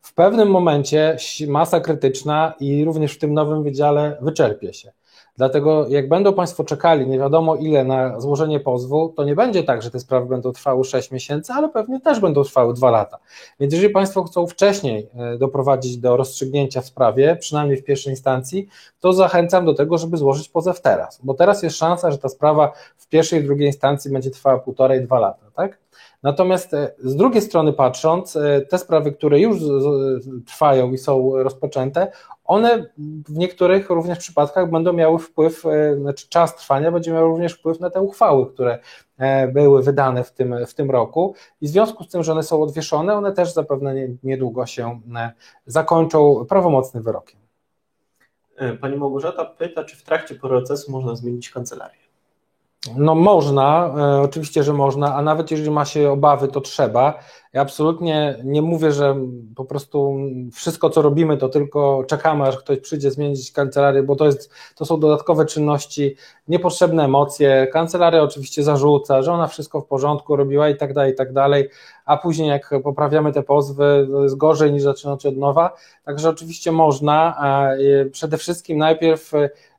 W 0.00 0.14
pewnym 0.14 0.50
momencie 0.50 1.16
masa 1.48 1.80
krytyczna 1.80 2.54
i 2.60 2.84
również 2.84 3.14
w 3.14 3.18
tym 3.18 3.34
nowym 3.34 3.62
wydziale 3.62 4.18
wyczerpie 4.20 4.74
się. 4.74 4.92
Dlatego 5.40 5.88
jak 5.88 6.08
będą 6.08 6.32
Państwo 6.32 6.64
czekali 6.64 7.06
nie 7.06 7.18
wiadomo 7.18 7.56
ile 7.56 7.84
na 7.84 8.20
złożenie 8.20 8.60
pozwu, 8.60 9.12
to 9.16 9.24
nie 9.24 9.34
będzie 9.34 9.62
tak, 9.62 9.82
że 9.82 9.90
te 9.90 10.00
sprawy 10.00 10.26
będą 10.26 10.52
trwały 10.52 10.84
6 10.84 11.10
miesięcy, 11.10 11.52
ale 11.52 11.68
pewnie 11.68 12.00
też 12.00 12.20
będą 12.20 12.44
trwały 12.44 12.74
2 12.74 12.90
lata. 12.90 13.18
Więc 13.60 13.72
jeżeli 13.72 13.92
Państwo 13.92 14.24
chcą 14.24 14.46
wcześniej 14.46 15.08
e, 15.14 15.38
doprowadzić 15.38 15.98
do 15.98 16.16
rozstrzygnięcia 16.16 16.80
w 16.80 16.86
sprawie, 16.86 17.36
przynajmniej 17.40 17.76
w 17.76 17.84
pierwszej 17.84 18.12
instancji, 18.12 18.68
to 19.00 19.12
zachęcam 19.12 19.64
do 19.64 19.74
tego, 19.74 19.98
żeby 19.98 20.16
złożyć 20.16 20.48
pozew 20.48 20.80
teraz, 20.80 21.20
bo 21.22 21.34
teraz 21.34 21.62
jest 21.62 21.76
szansa, 21.76 22.10
że 22.10 22.18
ta 22.18 22.28
sprawa 22.28 22.72
w 22.96 23.08
pierwszej 23.08 23.40
i 23.40 23.44
drugiej 23.44 23.66
instancji 23.66 24.12
będzie 24.12 24.30
trwała 24.30 24.58
półtorej, 24.58 25.04
dwa 25.04 25.18
lata, 25.18 25.50
tak? 25.54 25.78
Natomiast 26.22 26.74
e, 26.74 26.94
z 26.98 27.16
drugiej 27.16 27.42
strony 27.42 27.72
patrząc, 27.72 28.36
e, 28.36 28.60
te 28.60 28.78
sprawy, 28.78 29.12
które 29.12 29.40
już 29.40 29.58
trwają 30.46 30.92
i 30.92 30.98
są 30.98 31.42
rozpoczęte, 31.42 32.12
one 32.44 32.86
w 33.28 33.38
niektórych 33.38 33.90
również 33.90 34.18
przypadkach 34.18 34.70
będą 34.70 34.92
miały 34.92 35.18
wpływ, 35.18 35.66
e, 35.66 35.96
znaczy 35.96 36.28
czas 36.28 36.56
trwania 36.56 36.92
będzie 36.92 37.12
miał 37.12 37.28
również 37.28 37.52
wpływ 37.52 37.80
na 37.80 37.90
te 37.90 38.00
uchwały, 38.00 38.52
które 38.52 38.78
były 39.52 39.82
wydane 39.82 40.24
w 40.24 40.32
tym, 40.32 40.66
w 40.66 40.74
tym 40.74 40.90
roku 40.90 41.34
i 41.60 41.66
w 41.66 41.70
związku 41.70 42.04
z 42.04 42.08
tym, 42.08 42.22
że 42.22 42.32
one 42.32 42.42
są 42.42 42.62
odwieszone, 42.62 43.14
one 43.14 43.32
też 43.32 43.52
zapewne 43.52 43.94
niedługo 44.22 44.66
się 44.66 45.00
zakończą 45.66 46.46
prawomocnym 46.48 47.02
wyrokiem. 47.02 47.40
Pani 48.80 48.96
Małgorzata 48.96 49.44
pyta, 49.44 49.84
czy 49.84 49.96
w 49.96 50.02
trakcie 50.02 50.34
procesu 50.34 50.92
można 50.92 51.14
zmienić 51.14 51.50
kancelarię? 51.50 51.99
No 52.96 53.14
można, 53.14 53.94
e, 53.98 54.20
oczywiście, 54.20 54.62
że 54.62 54.72
można, 54.72 55.14
a 55.14 55.22
nawet 55.22 55.50
jeżeli 55.50 55.70
ma 55.70 55.84
się 55.84 56.10
obawy, 56.10 56.48
to 56.48 56.60
trzeba. 56.60 57.18
Ja 57.52 57.60
absolutnie 57.60 58.38
nie 58.44 58.62
mówię, 58.62 58.92
że 58.92 59.16
po 59.56 59.64
prostu 59.64 60.16
wszystko, 60.52 60.90
co 60.90 61.02
robimy, 61.02 61.36
to 61.36 61.48
tylko 61.48 62.04
czekamy, 62.08 62.44
aż 62.44 62.58
ktoś 62.58 62.80
przyjdzie 62.80 63.10
zmienić 63.10 63.52
kancelarię, 63.52 64.02
bo 64.02 64.16
to, 64.16 64.26
jest, 64.26 64.50
to 64.76 64.84
są 64.84 65.00
dodatkowe 65.00 65.46
czynności, 65.46 66.16
niepotrzebne 66.48 67.04
emocje. 67.04 67.66
Kancelaria 67.72 68.22
oczywiście 68.22 68.62
zarzuca, 68.62 69.22
że 69.22 69.32
ona 69.32 69.46
wszystko 69.46 69.80
w 69.80 69.86
porządku 69.86 70.36
robiła 70.36 70.68
i 70.68 70.76
tak 70.76 70.92
dalej, 70.92 71.12
i 71.12 71.16
tak 71.16 71.32
dalej, 71.32 71.68
a 72.04 72.16
później 72.16 72.48
jak 72.48 72.70
poprawiamy 72.84 73.32
te 73.32 73.42
pozwy, 73.42 74.08
to 74.12 74.22
jest 74.22 74.36
gorzej 74.36 74.72
niż 74.72 74.82
zaczynać 74.82 75.26
od 75.26 75.36
nowa. 75.36 75.74
Także 76.04 76.28
oczywiście 76.28 76.72
można, 76.72 77.36
a 77.38 77.72
e, 77.72 78.04
przede 78.12 78.38
wszystkim 78.38 78.78
najpierw 78.78 79.32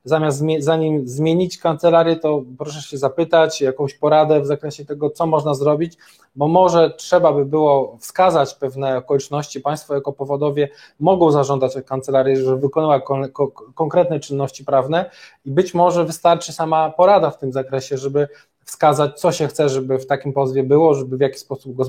zamiast 0.06 0.44
zanim 0.60 1.08
zmienić 1.08 1.58
kancelarię, 1.58 2.16
to 2.16 2.44
proszę 2.58 2.82
się 2.82 2.98
zapytać 2.98 3.62
jakąś 3.62 3.94
poradę 3.94 4.42
w 4.42 4.46
zakresie 4.46 4.86
tego, 4.86 5.10
co 5.10 5.26
można 5.26 5.54
zrobić, 5.54 5.98
bo 6.36 6.48
może 6.48 6.94
trzeba 6.98 7.34
by 7.34 7.46
było 7.46 7.98
wskazać 8.00 8.54
pewne 8.54 8.98
okoliczności. 8.98 9.62
Państwo 9.62 9.96
jako 9.96 10.14
powodowie 10.14 10.70
mogą 11.00 11.32
zażądać 11.32 11.78
od 11.78 11.86
kancelarii, 11.86 12.36
żeby 12.36 12.58
wykonała 12.58 13.00
kon 13.00 13.28
konkretne 13.76 14.20
czynności 14.20 14.66
prawne 14.66 15.10
i 15.46 15.52
być 15.52 15.74
może 15.74 16.06
wystarczy 16.06 16.54
sama 16.54 16.90
porada 16.90 17.30
w 17.30 17.38
tym 17.38 17.52
zakresie, 17.52 17.98
żeby 17.98 18.28
wskazać, 18.66 19.20
co 19.20 19.32
się 19.32 19.48
chce, 19.48 19.70
żeby 19.70 20.00
w 20.00 20.06
takim 20.06 20.34
pozwie 20.34 20.64
było, 20.64 20.94
żeby 20.94 21.18
w 21.18 21.22
jaki 21.22 21.40
sposób 21.40 21.76
go 21.76 21.84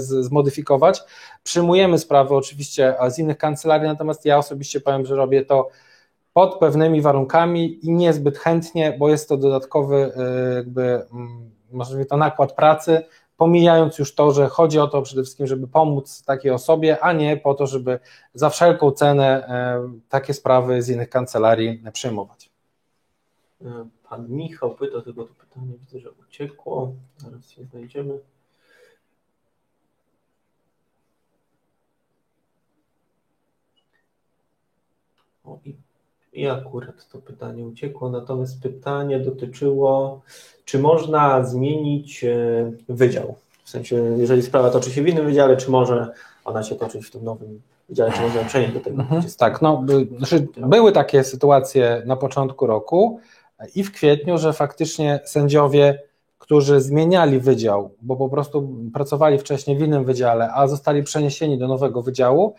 zmodyfikować. 0.00 1.00
Przyjmujemy 1.42 1.98
sprawy 1.98 2.34
oczywiście 2.34 2.94
z 3.08 3.18
innych 3.18 3.38
kancelarii, 3.38 3.88
natomiast 3.88 4.24
ja 4.24 4.38
osobiście 4.38 4.80
powiem, 4.80 5.06
że 5.06 5.16
robię 5.16 5.44
to 5.44 5.68
pod 6.32 6.58
pewnymi 6.58 7.00
warunkami 7.00 7.86
i 7.86 7.92
niezbyt 7.92 8.38
chętnie, 8.38 8.96
bo 8.98 9.08
jest 9.08 9.28
to 9.28 9.36
dodatkowy 9.36 10.12
e, 10.16 10.54
jakby, 10.54 10.82
mm, 10.82 11.50
może 11.72 12.04
to 12.04 12.16
nakład 12.16 12.52
pracy, 12.52 13.02
pomijając 13.36 13.98
już 13.98 14.14
to, 14.14 14.32
że 14.32 14.48
chodzi 14.48 14.78
o 14.78 14.88
to 14.88 15.02
przede 15.02 15.22
wszystkim, 15.22 15.46
żeby 15.46 15.68
pomóc 15.68 16.24
takiej 16.24 16.50
osobie, 16.50 17.00
a 17.00 17.12
nie 17.12 17.36
po 17.36 17.54
to, 17.54 17.66
żeby 17.66 17.98
za 18.34 18.50
wszelką 18.50 18.90
cenę 18.90 19.46
e, 19.48 19.88
takie 20.08 20.34
sprawy 20.34 20.82
z 20.82 20.88
innych 20.88 21.08
kancelarii 21.10 21.82
przyjmować. 21.92 22.50
E, 23.64 23.88
pan 24.08 24.28
Michał 24.28 24.74
pyta, 24.74 25.02
tylko 25.02 25.24
to 25.24 25.34
pytanie 25.34 25.72
widzę, 25.78 25.98
że 25.98 26.10
uciekło, 26.10 26.92
zaraz 27.16 27.50
się 27.50 27.64
znajdziemy. 27.64 28.18
O, 35.44 35.58
i 35.64 35.76
i 36.32 36.48
akurat 36.48 37.08
to 37.08 37.18
pytanie 37.18 37.64
uciekło, 37.64 38.10
natomiast 38.10 38.62
pytanie 38.62 39.20
dotyczyło, 39.20 40.20
czy 40.64 40.78
można 40.78 41.44
zmienić 41.44 42.24
e, 42.24 42.72
wydział? 42.88 43.34
W 43.64 43.70
sensie, 43.70 43.96
jeżeli 44.18 44.42
sprawa 44.42 44.70
toczy 44.70 44.90
się 44.90 45.02
w 45.02 45.08
innym 45.08 45.26
wydziale, 45.26 45.56
czy 45.56 45.70
może 45.70 46.12
ona 46.44 46.62
się 46.62 46.74
toczyć 46.74 47.06
w 47.06 47.10
tym 47.10 47.24
nowym 47.24 47.60
wydziale, 47.88 48.12
czy 48.12 48.20
można 48.20 48.44
przenieść 48.44 48.74
do 48.74 48.80
tego? 48.80 49.02
Mhm, 49.02 49.22
tak, 49.38 49.62
no, 49.62 49.84
znaczy 50.18 50.46
były 50.56 50.92
takie 50.92 51.24
sytuacje 51.24 52.02
na 52.06 52.16
początku 52.16 52.66
roku 52.66 53.20
i 53.74 53.84
w 53.84 53.92
kwietniu, 53.92 54.38
że 54.38 54.52
faktycznie 54.52 55.20
sędziowie, 55.24 56.02
którzy 56.38 56.80
zmieniali 56.80 57.40
wydział, 57.40 57.90
bo 58.02 58.16
po 58.16 58.28
prostu 58.28 58.68
pracowali 58.94 59.38
wcześniej 59.38 59.76
w 59.76 59.80
innym 59.80 60.04
wydziale, 60.04 60.52
a 60.52 60.68
zostali 60.68 61.02
przeniesieni 61.02 61.58
do 61.58 61.68
nowego 61.68 62.02
wydziału, 62.02 62.54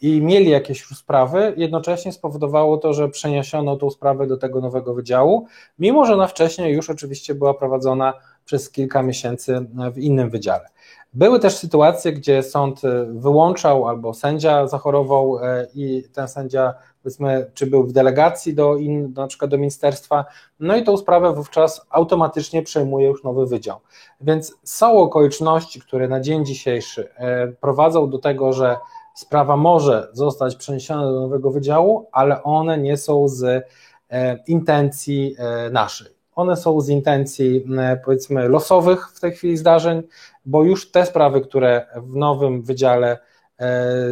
i 0.00 0.20
mieli 0.22 0.50
jakieś 0.50 0.86
sprawy, 0.86 1.54
jednocześnie 1.56 2.12
spowodowało 2.12 2.78
to, 2.78 2.92
że 2.92 3.08
przeniesiono 3.08 3.76
tą 3.76 3.90
sprawę 3.90 4.26
do 4.26 4.36
tego 4.36 4.60
nowego 4.60 4.94
wydziału, 4.94 5.46
mimo 5.78 6.06
że 6.06 6.14
ona 6.14 6.26
wcześniej 6.26 6.74
już 6.74 6.90
oczywiście 6.90 7.34
była 7.34 7.54
prowadzona 7.54 8.12
przez 8.44 8.70
kilka 8.70 9.02
miesięcy 9.02 9.66
w 9.92 9.98
innym 9.98 10.30
wydziale. 10.30 10.68
Były 11.16 11.40
też 11.40 11.56
sytuacje, 11.56 12.12
gdzie 12.12 12.42
sąd 12.42 12.80
wyłączał 13.08 13.88
albo 13.88 14.14
sędzia 14.14 14.66
zachorował 14.66 15.38
e, 15.38 15.66
i 15.74 16.04
ten 16.12 16.28
sędzia, 16.28 16.74
powiedzmy, 17.02 17.50
czy 17.54 17.66
był 17.66 17.84
w 17.84 17.92
delegacji 17.92 18.54
do, 18.54 18.76
in, 18.76 19.12
na 19.16 19.26
przykład 19.26 19.50
do 19.50 19.58
ministerstwa, 19.58 20.24
no 20.60 20.76
i 20.76 20.84
tą 20.84 20.96
sprawę 20.96 21.32
wówczas 21.32 21.86
automatycznie 21.90 22.62
przejmuje 22.62 23.06
już 23.06 23.24
nowy 23.24 23.46
wydział. 23.46 23.80
Więc 24.20 24.54
są 24.62 24.98
okoliczności, 24.98 25.80
które 25.80 26.08
na 26.08 26.20
dzień 26.20 26.46
dzisiejszy 26.46 27.08
e, 27.16 27.46
prowadzą 27.46 28.10
do 28.10 28.18
tego, 28.18 28.52
że 28.52 28.76
sprawa 29.16 29.56
może 29.56 30.08
zostać 30.12 30.56
przeniesiona 30.56 31.02
do 31.02 31.20
nowego 31.20 31.50
wydziału, 31.50 32.08
ale 32.12 32.42
one 32.42 32.78
nie 32.78 32.96
są 32.96 33.28
z 33.28 33.66
e, 34.10 34.38
intencji 34.46 35.34
e, 35.38 35.70
naszej. 35.70 36.16
One 36.34 36.56
są 36.56 36.80
z 36.80 36.88
intencji, 36.88 37.64
e, 37.78 38.00
powiedzmy, 38.04 38.48
losowych 38.48 39.08
w 39.14 39.20
tej 39.20 39.32
chwili 39.32 39.56
zdarzeń, 39.56 40.02
bo 40.44 40.62
już 40.62 40.90
te 40.90 41.06
sprawy, 41.06 41.40
które 41.40 41.86
w 41.96 42.16
nowym 42.16 42.62
wydziale 42.62 43.18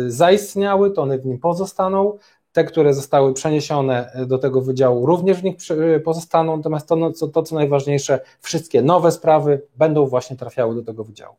zaistniały, 0.06 0.90
to 0.90 1.02
one 1.02 1.18
w 1.18 1.26
nim 1.26 1.38
pozostaną. 1.38 2.18
te, 2.52 2.64
które 2.64 2.94
zostały 2.94 3.34
przeniesione 3.34 4.12
do 4.26 4.38
tego 4.38 4.60
wydziału, 4.60 5.06
również 5.06 5.40
w 5.40 5.44
nich 5.44 5.56
pozostaną, 6.04 6.56
natomiast 6.56 6.88
to, 6.88 6.96
no, 6.96 7.12
co, 7.12 7.28
to, 7.28 7.42
co 7.42 7.54
najważniejsze, 7.54 8.20
wszystkie 8.40 8.82
nowe 8.82 9.10
sprawy 9.10 9.62
będą 9.76 10.06
właśnie 10.06 10.36
trafiały 10.36 10.74
do 10.74 10.82
tego 10.82 11.04
wydziału. 11.04 11.36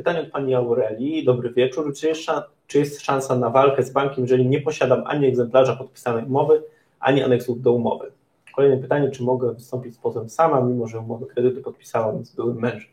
Pytanie 0.00 0.20
od 0.20 0.30
Pani 0.30 0.54
Aurelii. 0.54 1.24
Dobry 1.24 1.50
wieczór. 1.50 1.94
Czy 1.94 2.08
jest, 2.08 2.20
czy 2.66 2.78
jest 2.78 3.00
szansa 3.00 3.36
na 3.36 3.50
walkę 3.50 3.82
z 3.82 3.90
bankiem, 3.90 4.24
jeżeli 4.24 4.46
nie 4.46 4.60
posiadam 4.60 5.02
ani 5.06 5.26
egzemplarza 5.26 5.76
podpisanej 5.76 6.24
umowy, 6.24 6.62
ani 7.00 7.22
aneksów 7.22 7.62
do 7.62 7.72
umowy? 7.72 8.10
Kolejne 8.56 8.76
pytanie, 8.76 9.10
czy 9.10 9.22
mogę 9.22 9.54
wystąpić 9.54 9.94
z 9.94 9.98
pozwem 9.98 10.28
sama, 10.28 10.60
mimo 10.60 10.86
że 10.86 10.98
umowę 10.98 11.26
kredytu 11.26 11.62
podpisałam 11.62 12.24
z 12.24 12.34
byłym 12.34 12.56
mężem? 12.56 12.88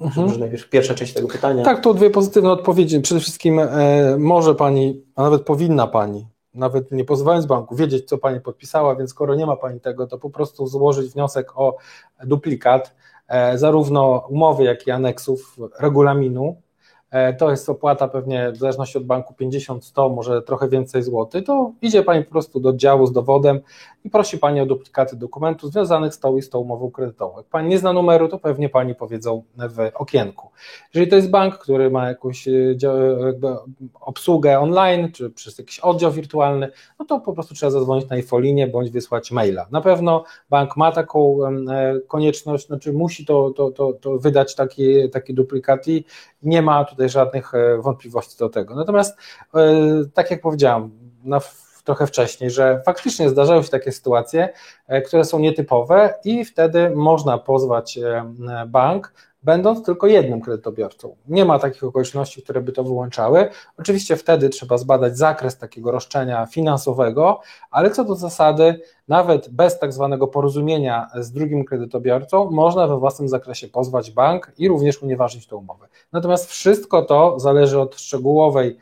Mhm. 0.00 0.26
Może 0.26 0.40
najpierw 0.40 0.70
pierwsza 0.70 0.94
część 0.94 1.12
tego 1.12 1.28
pytania. 1.28 1.64
Tak, 1.64 1.80
to 1.80 1.94
dwie 1.94 2.10
pozytywne 2.10 2.50
odpowiedzi. 2.50 3.00
Przede 3.00 3.20
wszystkim 3.20 3.58
e, 3.58 3.68
może 4.18 4.54
Pani, 4.54 5.02
a 5.16 5.22
nawet 5.22 5.42
powinna 5.42 5.86
Pani, 5.86 6.26
nawet 6.54 6.92
nie 6.92 7.04
pozwalając 7.04 7.46
banku, 7.46 7.76
wiedzieć, 7.76 8.08
co 8.08 8.18
Pani 8.18 8.40
podpisała, 8.40 8.96
więc 8.96 9.10
skoro 9.10 9.34
nie 9.34 9.46
ma 9.46 9.56
Pani 9.56 9.80
tego, 9.80 10.06
to 10.06 10.18
po 10.18 10.30
prostu 10.30 10.66
złożyć 10.66 11.12
wniosek 11.12 11.58
o 11.58 11.76
duplikat 12.24 12.94
e, 13.28 13.58
zarówno 13.58 14.26
umowy, 14.28 14.64
jak 14.64 14.86
i 14.86 14.90
aneksów 14.90 15.56
regulaminu 15.80 16.56
to 17.38 17.50
jest 17.50 17.68
opłata 17.68 18.08
pewnie 18.08 18.52
w 18.52 18.56
zależności 18.56 18.98
od 18.98 19.04
banku 19.04 19.34
50, 19.34 19.84
100, 19.84 20.08
może 20.08 20.42
trochę 20.42 20.68
więcej 20.68 21.02
złotych, 21.02 21.44
to 21.44 21.72
idzie 21.82 22.02
Pani 22.02 22.24
po 22.24 22.30
prostu 22.30 22.60
do 22.60 22.72
działu 22.72 23.06
z 23.06 23.12
dowodem 23.12 23.60
i 24.04 24.10
prosi 24.10 24.38
Pani 24.38 24.60
o 24.60 24.66
duplikaty 24.66 25.16
dokumentów 25.16 25.72
związanych 25.72 26.14
z 26.14 26.18
tą 26.18 26.36
i 26.36 26.42
z 26.42 26.50
tą 26.50 26.58
umową 26.58 26.90
kredytową. 26.90 27.36
Jak 27.36 27.46
Pani 27.46 27.68
nie 27.68 27.78
zna 27.78 27.92
numeru, 27.92 28.28
to 28.28 28.38
pewnie 28.38 28.68
Pani 28.68 28.94
powiedzą 28.94 29.42
w 29.56 29.90
okienku. 29.94 30.50
Jeżeli 30.94 31.10
to 31.10 31.16
jest 31.16 31.30
bank, 31.30 31.58
który 31.58 31.90
ma 31.90 32.08
jakąś 32.08 32.48
e, 32.48 32.52
obsługę 34.00 34.60
online, 34.60 35.12
czy 35.12 35.30
przez 35.30 35.58
jakiś 35.58 35.80
oddział 35.80 36.12
wirtualny, 36.12 36.68
no 36.98 37.04
to 37.04 37.20
po 37.20 37.32
prostu 37.32 37.54
trzeba 37.54 37.70
zadzwonić 37.70 38.08
na 38.08 38.16
infolinię 38.16 38.68
bądź 38.68 38.90
wysłać 38.90 39.30
maila. 39.30 39.66
Na 39.70 39.80
pewno 39.80 40.24
bank 40.50 40.76
ma 40.76 40.92
taką 40.92 41.38
e, 41.46 42.00
konieczność, 42.08 42.66
znaczy 42.66 42.92
musi 42.92 43.26
to, 43.26 43.50
to, 43.50 43.70
to, 43.70 43.92
to 43.92 44.18
wydać 44.18 44.54
taki, 44.54 45.10
taki 45.10 45.34
duplikat 45.34 45.88
i 45.88 46.04
nie 46.44 46.62
ma 46.62 46.84
tutaj 46.84 47.08
żadnych 47.08 47.54
e, 47.54 47.78
wątpliwości 47.78 48.38
do 48.38 48.48
tego. 48.48 48.74
Natomiast, 48.74 49.18
e, 49.54 49.60
tak 50.14 50.30
jak 50.30 50.40
powiedziałam, 50.40 50.90
na 51.24 51.40
trochę 51.84 52.06
wcześniej, 52.06 52.50
że 52.50 52.82
faktycznie 52.86 53.28
zdarzają 53.28 53.62
się 53.62 53.68
takie 53.68 53.92
sytuacje, 53.92 54.48
e, 54.86 55.02
które 55.02 55.24
są 55.24 55.38
nietypowe 55.38 56.14
i 56.24 56.44
wtedy 56.44 56.90
można 56.90 57.38
pozwać 57.38 57.98
bank 58.66 59.12
będąc 59.44 59.84
tylko 59.84 60.06
jednym 60.06 60.40
kredytobiorcą. 60.40 61.16
Nie 61.28 61.44
ma 61.44 61.58
takich 61.58 61.84
okoliczności, 61.84 62.42
które 62.42 62.60
by 62.60 62.72
to 62.72 62.84
wyłączały. 62.84 63.48
Oczywiście 63.78 64.16
wtedy 64.16 64.48
trzeba 64.48 64.78
zbadać 64.78 65.18
zakres 65.18 65.58
takiego 65.58 65.90
roszczenia 65.90 66.46
finansowego, 66.46 67.40
ale 67.70 67.90
co 67.90 68.04
do 68.04 68.14
zasady, 68.14 68.80
nawet 69.08 69.48
bez 69.48 69.78
tak 69.78 69.92
zwanego 69.92 70.28
porozumienia 70.28 71.10
z 71.14 71.32
drugim 71.32 71.64
kredytobiorcą, 71.64 72.50
można 72.50 72.86
we 72.86 72.98
własnym 72.98 73.28
zakresie 73.28 73.68
pozwać 73.68 74.10
bank 74.10 74.52
i 74.58 74.68
również 74.68 75.02
unieważnić 75.02 75.46
tę 75.46 75.56
umowę. 75.56 75.86
Natomiast 76.12 76.50
wszystko 76.50 77.02
to 77.02 77.40
zależy 77.40 77.80
od 77.80 78.00
szczegółowej 78.00 78.76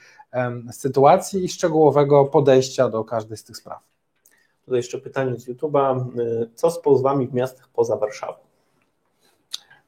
sytuacji 0.72 1.44
i 1.44 1.48
szczegółowego 1.48 2.24
podejścia 2.24 2.89
do 2.89 3.05
każdej 3.05 3.36
z 3.36 3.44
tych 3.44 3.56
spraw. 3.56 3.78
Tutaj 4.64 4.78
jeszcze 4.78 4.98
pytanie 4.98 5.36
z 5.36 5.48
YouTube'a. 5.48 6.06
Co 6.55 6.70
z 6.70 6.80
pozwami 6.80 7.26
w 7.26 7.34
miastach 7.34 7.68
poza 7.68 7.97
Warszawą? 7.97 8.51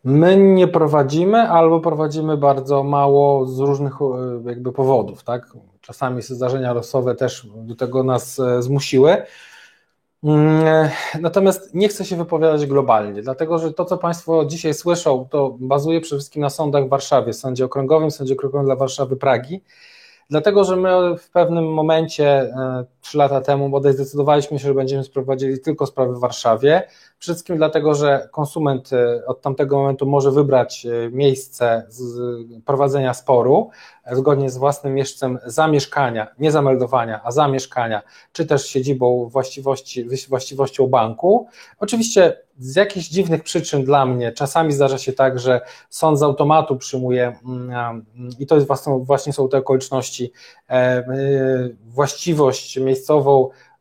My 0.05 0.37
nie 0.37 0.69
prowadzimy 0.69 1.39
albo 1.39 1.81
prowadzimy 1.81 2.37
bardzo 2.37 2.83
mało 2.83 3.47
z 3.47 3.59
różnych 3.59 3.95
e, 4.03 4.49
jakby 4.49 4.73
powodów, 4.73 5.25
tak? 5.25 5.53
Czasami 5.81 6.23
zdarzenia 6.23 6.73
losowe 6.73 7.15
też 7.15 7.47
do 7.55 7.75
tego 7.75 8.03
nas 8.03 8.39
e, 8.39 8.63
zmusiły. 8.63 9.23
Mm, 10.25 10.67
e, 10.67 10.91
natomiast 11.21 11.75
nie 11.75 11.89
chcę 11.89 12.05
się 12.05 12.17
wypowiadać 12.17 12.67
globalnie, 12.67 13.23
dlatego 13.23 13.59
że 13.59 13.73
to, 13.73 13.85
co 13.85 13.99
Państwo 13.99 14.45
dzisiaj 14.45 14.75
słyszą, 14.75 15.29
to 15.31 15.57
bazuje 15.61 16.01
przede 16.01 16.19
wszystkim 16.19 16.43
na 16.43 16.51
sądach 16.51 16.87
w 16.87 16.89
Warszawie, 16.89 17.33
sądzie 17.33 17.65
okręgowym, 17.65 18.11
sądzie 18.11 18.35
okręgowym 18.35 18.67
dla 18.67 18.77
Warszawy 18.77 19.17
Pragi. 19.17 19.61
Dlatego, 20.31 20.65
że 20.65 20.77
my 20.77 21.19
w 21.19 21.31
pewnym 21.31 21.73
momencie, 21.73 22.55
trzy 23.01 23.19
lata 23.19 23.41
temu, 23.41 23.69
bodaj 23.69 23.93
zdecydowaliśmy 23.93 24.59
się, 24.59 24.65
że 24.69 24.75
będziemy 24.75 25.05
sprowadzili 25.05 25.61
tylko 25.61 25.87
sprawy 25.87 26.15
w 26.15 26.21
Warszawie. 26.21 26.83
Przede 27.19 27.35
wszystkim 27.35 27.57
dlatego, 27.57 27.95
że 27.95 28.29
konsument 28.33 28.93
e, 28.93 29.27
od 29.27 29.41
tamtego 29.41 29.79
momentu 29.79 30.07
może 30.07 30.31
wybrać 30.31 30.87
e, 30.87 31.11
miejsce 31.11 31.87
prowadzenia 32.65 33.15
sporu 33.15 33.71
e, 34.04 34.04
zgodnie 34.13 34.51
z 34.51 34.57
własnym 34.57 34.95
miejscem 34.95 35.39
zamieszkania, 35.47 36.27
nie 36.39 36.53
zameldowania, 36.53 37.21
a 37.25 37.31
zamieszkania, 37.33 38.03
czy 38.33 38.47
też 38.47 38.67
siedzibą 38.67 39.29
właściwości, 39.29 40.07
właściwością 40.29 40.87
banku. 40.87 41.49
Oczywiście 41.79 42.37
z 42.59 42.77
jakichś 42.77 43.09
dziwnych 43.09 43.43
przyczyn 43.43 43.85
dla 43.85 44.07
mnie 44.07 44.33
czasami 44.33 44.73
zdarza 44.73 44.99
się 44.99 45.13
tak, 45.13 45.39
że 45.39 45.61
sąd 45.91 46.19
z 46.19 46.23
automatu 46.23 46.77
przyjmuje 46.77 47.37
mm, 47.45 48.05
i 48.39 48.47
to 48.47 48.55
jest 48.55 48.67
właśnie, 48.67 48.99
właśnie 48.99 49.33
są 49.33 49.49
te 49.49 49.59
okoliczności, 49.59 50.33
właściwość 51.85 52.77
miejscową 52.77 53.51
E, 53.51 53.74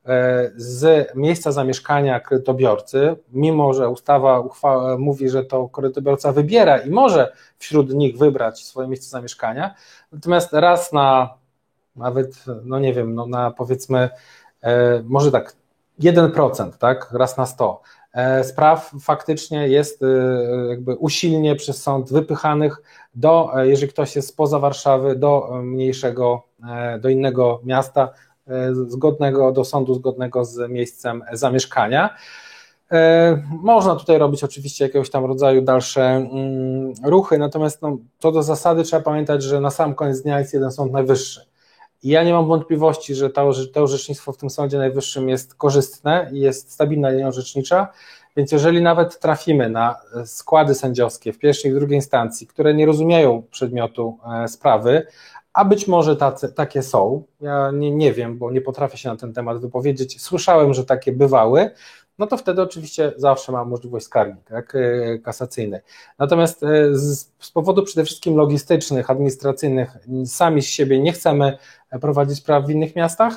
z 0.55 1.09
miejsca 1.15 1.51
zamieszkania 1.51 2.19
kredytobiorcy, 2.19 3.15
mimo 3.33 3.73
że 3.73 3.89
ustawa 3.89 4.39
uchwała, 4.39 4.97
mówi, 4.97 5.29
że 5.29 5.43
to 5.43 5.69
kredytobiorca 5.69 6.31
wybiera 6.31 6.77
i 6.77 6.89
może 6.89 7.33
wśród 7.57 7.93
nich 7.93 8.17
wybrać 8.17 8.65
swoje 8.65 8.87
miejsce 8.87 9.09
zamieszkania, 9.09 9.75
natomiast 10.11 10.53
raz 10.53 10.93
na 10.93 11.33
nawet, 11.95 12.43
no 12.63 12.79
nie 12.79 12.93
wiem, 12.93 13.15
no 13.15 13.25
na 13.25 13.51
powiedzmy, 13.51 14.09
e, 14.61 15.03
może 15.05 15.31
tak, 15.31 15.55
1%, 15.99 16.71
tak, 16.77 17.11
raz 17.11 17.37
na 17.37 17.45
100 17.45 17.81
e, 18.13 18.43
spraw 18.43 18.91
faktycznie 19.01 19.67
jest 19.67 20.01
jakby 20.69 20.95
usilnie 20.95 21.55
przez 21.55 21.83
sąd 21.83 22.13
wypychanych 22.13 22.81
do, 23.15 23.51
jeżeli 23.61 23.91
ktoś 23.91 24.15
jest 24.15 24.27
spoza 24.27 24.59
Warszawy, 24.59 25.15
do 25.15 25.59
mniejszego, 25.63 26.43
do 26.99 27.09
innego 27.09 27.61
miasta, 27.63 28.09
E, 28.09 28.32
zgodnego 28.87 29.51
do 29.51 29.65
sądu, 29.65 29.93
zgodnego 29.93 30.45
z 30.45 30.69
miejscem 30.69 31.23
zamieszkania. 31.31 32.15
E, 32.91 33.43
można 33.49 33.95
tutaj 33.95 34.17
robić 34.17 34.43
oczywiście 34.43 34.85
jakiegoś 34.85 35.09
tam 35.09 35.25
rodzaju 35.25 35.61
dalsze 35.61 36.01
mm, 36.01 36.93
ruchy, 37.03 37.37
natomiast 37.37 37.81
no, 37.81 37.97
to 38.19 38.31
do 38.31 38.43
zasady 38.43 38.83
trzeba 38.83 39.01
pamiętać, 39.01 39.43
że 39.43 39.61
na 39.61 39.69
sam 39.69 39.95
koniec 39.95 40.21
dnia 40.21 40.39
jest 40.39 40.53
jeden 40.53 40.71
sąd 40.71 40.91
najwyższy. 40.91 41.45
I 42.03 42.09
ja 42.09 42.23
nie 42.23 42.33
mam 42.33 42.47
wątpliwości, 42.47 43.15
że 43.15 43.29
to, 43.29 43.51
to 43.73 43.81
orzecznictwo 43.83 44.31
w 44.31 44.37
tym 44.37 44.49
sądzie 44.49 44.77
najwyższym 44.77 45.29
jest 45.29 45.55
korzystne 45.55 46.29
i 46.33 46.39
jest 46.39 46.71
stabilna 46.71 47.09
linia 47.09 47.27
orzecznicza, 47.27 47.87
więc 48.37 48.51
jeżeli 48.51 48.81
nawet 48.81 49.19
trafimy 49.19 49.69
na 49.69 49.95
składy 50.25 50.75
sędziowskie 50.75 51.33
w 51.33 51.39
pierwszej 51.39 51.71
i 51.71 51.73
drugiej 51.73 51.97
instancji, 51.97 52.47
które 52.47 52.73
nie 52.73 52.85
rozumieją 52.85 53.43
przedmiotu 53.51 54.17
e, 54.43 54.47
sprawy, 54.47 55.07
a 55.53 55.65
być 55.65 55.87
może 55.87 56.15
tacy, 56.15 56.53
takie 56.53 56.83
są. 56.83 57.23
Ja 57.41 57.71
nie, 57.73 57.91
nie 57.91 58.13
wiem, 58.13 58.37
bo 58.37 58.51
nie 58.51 58.61
potrafię 58.61 58.97
się 58.97 59.09
na 59.09 59.15
ten 59.15 59.33
temat 59.33 59.61
wypowiedzieć. 59.61 60.21
Słyszałem, 60.21 60.73
że 60.73 60.85
takie 60.85 61.11
bywały. 61.11 61.71
No 62.19 62.27
to 62.27 62.37
wtedy 62.37 62.61
oczywiście 62.61 63.13
zawsze 63.17 63.51
mam 63.51 63.69
możliwość 63.69 64.05
skargi 64.05 64.41
tak, 64.45 64.75
e, 64.75 65.19
kasacyjnej. 65.19 65.79
Natomiast 66.19 66.63
e, 66.63 66.95
z, 66.95 67.31
z 67.39 67.51
powodu 67.51 67.83
przede 67.83 68.05
wszystkim 68.05 68.35
logistycznych, 68.35 69.09
administracyjnych, 69.09 69.97
sami 70.25 70.61
z 70.61 70.65
siebie 70.65 70.99
nie 70.99 71.11
chcemy 71.11 71.57
prowadzić 72.01 72.37
spraw 72.37 72.65
w 72.65 72.69
innych 72.69 72.95
miastach. 72.95 73.33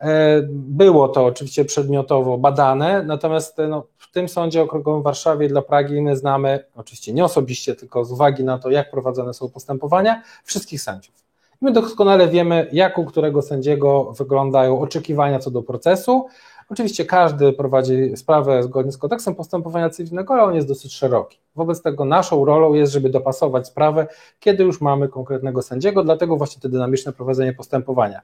E, 0.00 0.42
było 0.50 1.08
to 1.08 1.24
oczywiście 1.24 1.64
przedmiotowo 1.64 2.38
badane, 2.38 3.02
natomiast 3.02 3.56
no, 3.68 3.86
w 3.98 4.10
tym 4.10 4.28
sądzie 4.28 4.62
okręgowym 4.62 5.00
w 5.00 5.04
Warszawie 5.04 5.48
dla 5.48 5.62
Pragi 5.62 6.02
my 6.02 6.16
znamy, 6.16 6.64
oczywiście 6.76 7.12
nie 7.12 7.24
osobiście, 7.24 7.74
tylko 7.74 8.04
z 8.04 8.12
uwagi 8.12 8.44
na 8.44 8.58
to, 8.58 8.70
jak 8.70 8.90
prowadzone 8.90 9.34
są 9.34 9.48
postępowania, 9.48 10.22
wszystkich 10.44 10.82
sędziów. 10.82 11.27
My 11.60 11.72
doskonale 11.72 12.28
wiemy, 12.28 12.68
jak 12.72 12.98
u 12.98 13.04
którego 13.04 13.42
sędziego 13.42 14.12
wyglądają 14.12 14.80
oczekiwania 14.80 15.38
co 15.38 15.50
do 15.50 15.62
procesu. 15.62 16.26
Oczywiście 16.70 17.04
każdy 17.04 17.52
prowadzi 17.52 18.16
sprawę 18.16 18.62
zgodnie 18.62 18.92
z 18.92 18.98
kodeksem 18.98 19.34
postępowania 19.34 19.90
cywilnego, 19.90 20.34
ale 20.34 20.42
on 20.42 20.54
jest 20.54 20.68
dosyć 20.68 20.94
szeroki. 20.94 21.38
Wobec 21.56 21.82
tego 21.82 22.04
naszą 22.04 22.44
rolą 22.44 22.74
jest, 22.74 22.92
żeby 22.92 23.10
dopasować 23.10 23.66
sprawę, 23.66 24.06
kiedy 24.40 24.64
już 24.64 24.80
mamy 24.80 25.08
konkretnego 25.08 25.62
sędziego, 25.62 26.04
dlatego 26.04 26.36
właśnie 26.36 26.62
to 26.62 26.68
dynamiczne 26.68 27.12
prowadzenie 27.12 27.52
postępowania. 27.52 28.20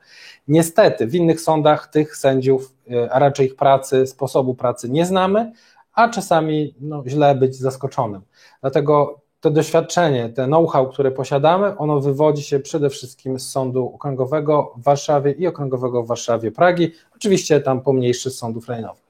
Niestety 0.48 1.06
w 1.06 1.14
innych 1.14 1.40
sądach 1.40 1.86
tych 1.86 2.16
sędziów, 2.16 2.74
e, 2.90 3.12
a 3.12 3.18
raczej 3.18 3.46
ich 3.46 3.56
pracy, 3.56 4.06
sposobu 4.06 4.54
pracy 4.54 4.90
nie 4.90 5.06
znamy, 5.06 5.52
a 5.92 6.08
czasami 6.08 6.74
no, 6.80 7.02
źle 7.06 7.34
być 7.34 7.56
zaskoczonym. 7.56 8.22
Dlatego 8.60 9.23
to 9.44 9.50
doświadczenie, 9.50 10.28
te 10.28 10.46
know-how, 10.46 10.88
które 10.88 11.10
posiadamy, 11.10 11.78
ono 11.78 12.00
wywodzi 12.00 12.42
się 12.42 12.60
przede 12.60 12.90
wszystkim 12.90 13.40
z 13.40 13.50
Sądu 13.50 13.92
Okręgowego 13.94 14.72
w 14.76 14.82
Warszawie 14.82 15.32
i 15.32 15.46
Okręgowego 15.46 16.02
w 16.02 16.06
Warszawie 16.06 16.52
Pragi, 16.52 16.92
oczywiście 17.16 17.60
tam 17.60 17.80
pomniejszy 17.80 18.30
z 18.30 18.38
sądów 18.38 18.68
rejonowych. 18.68 19.02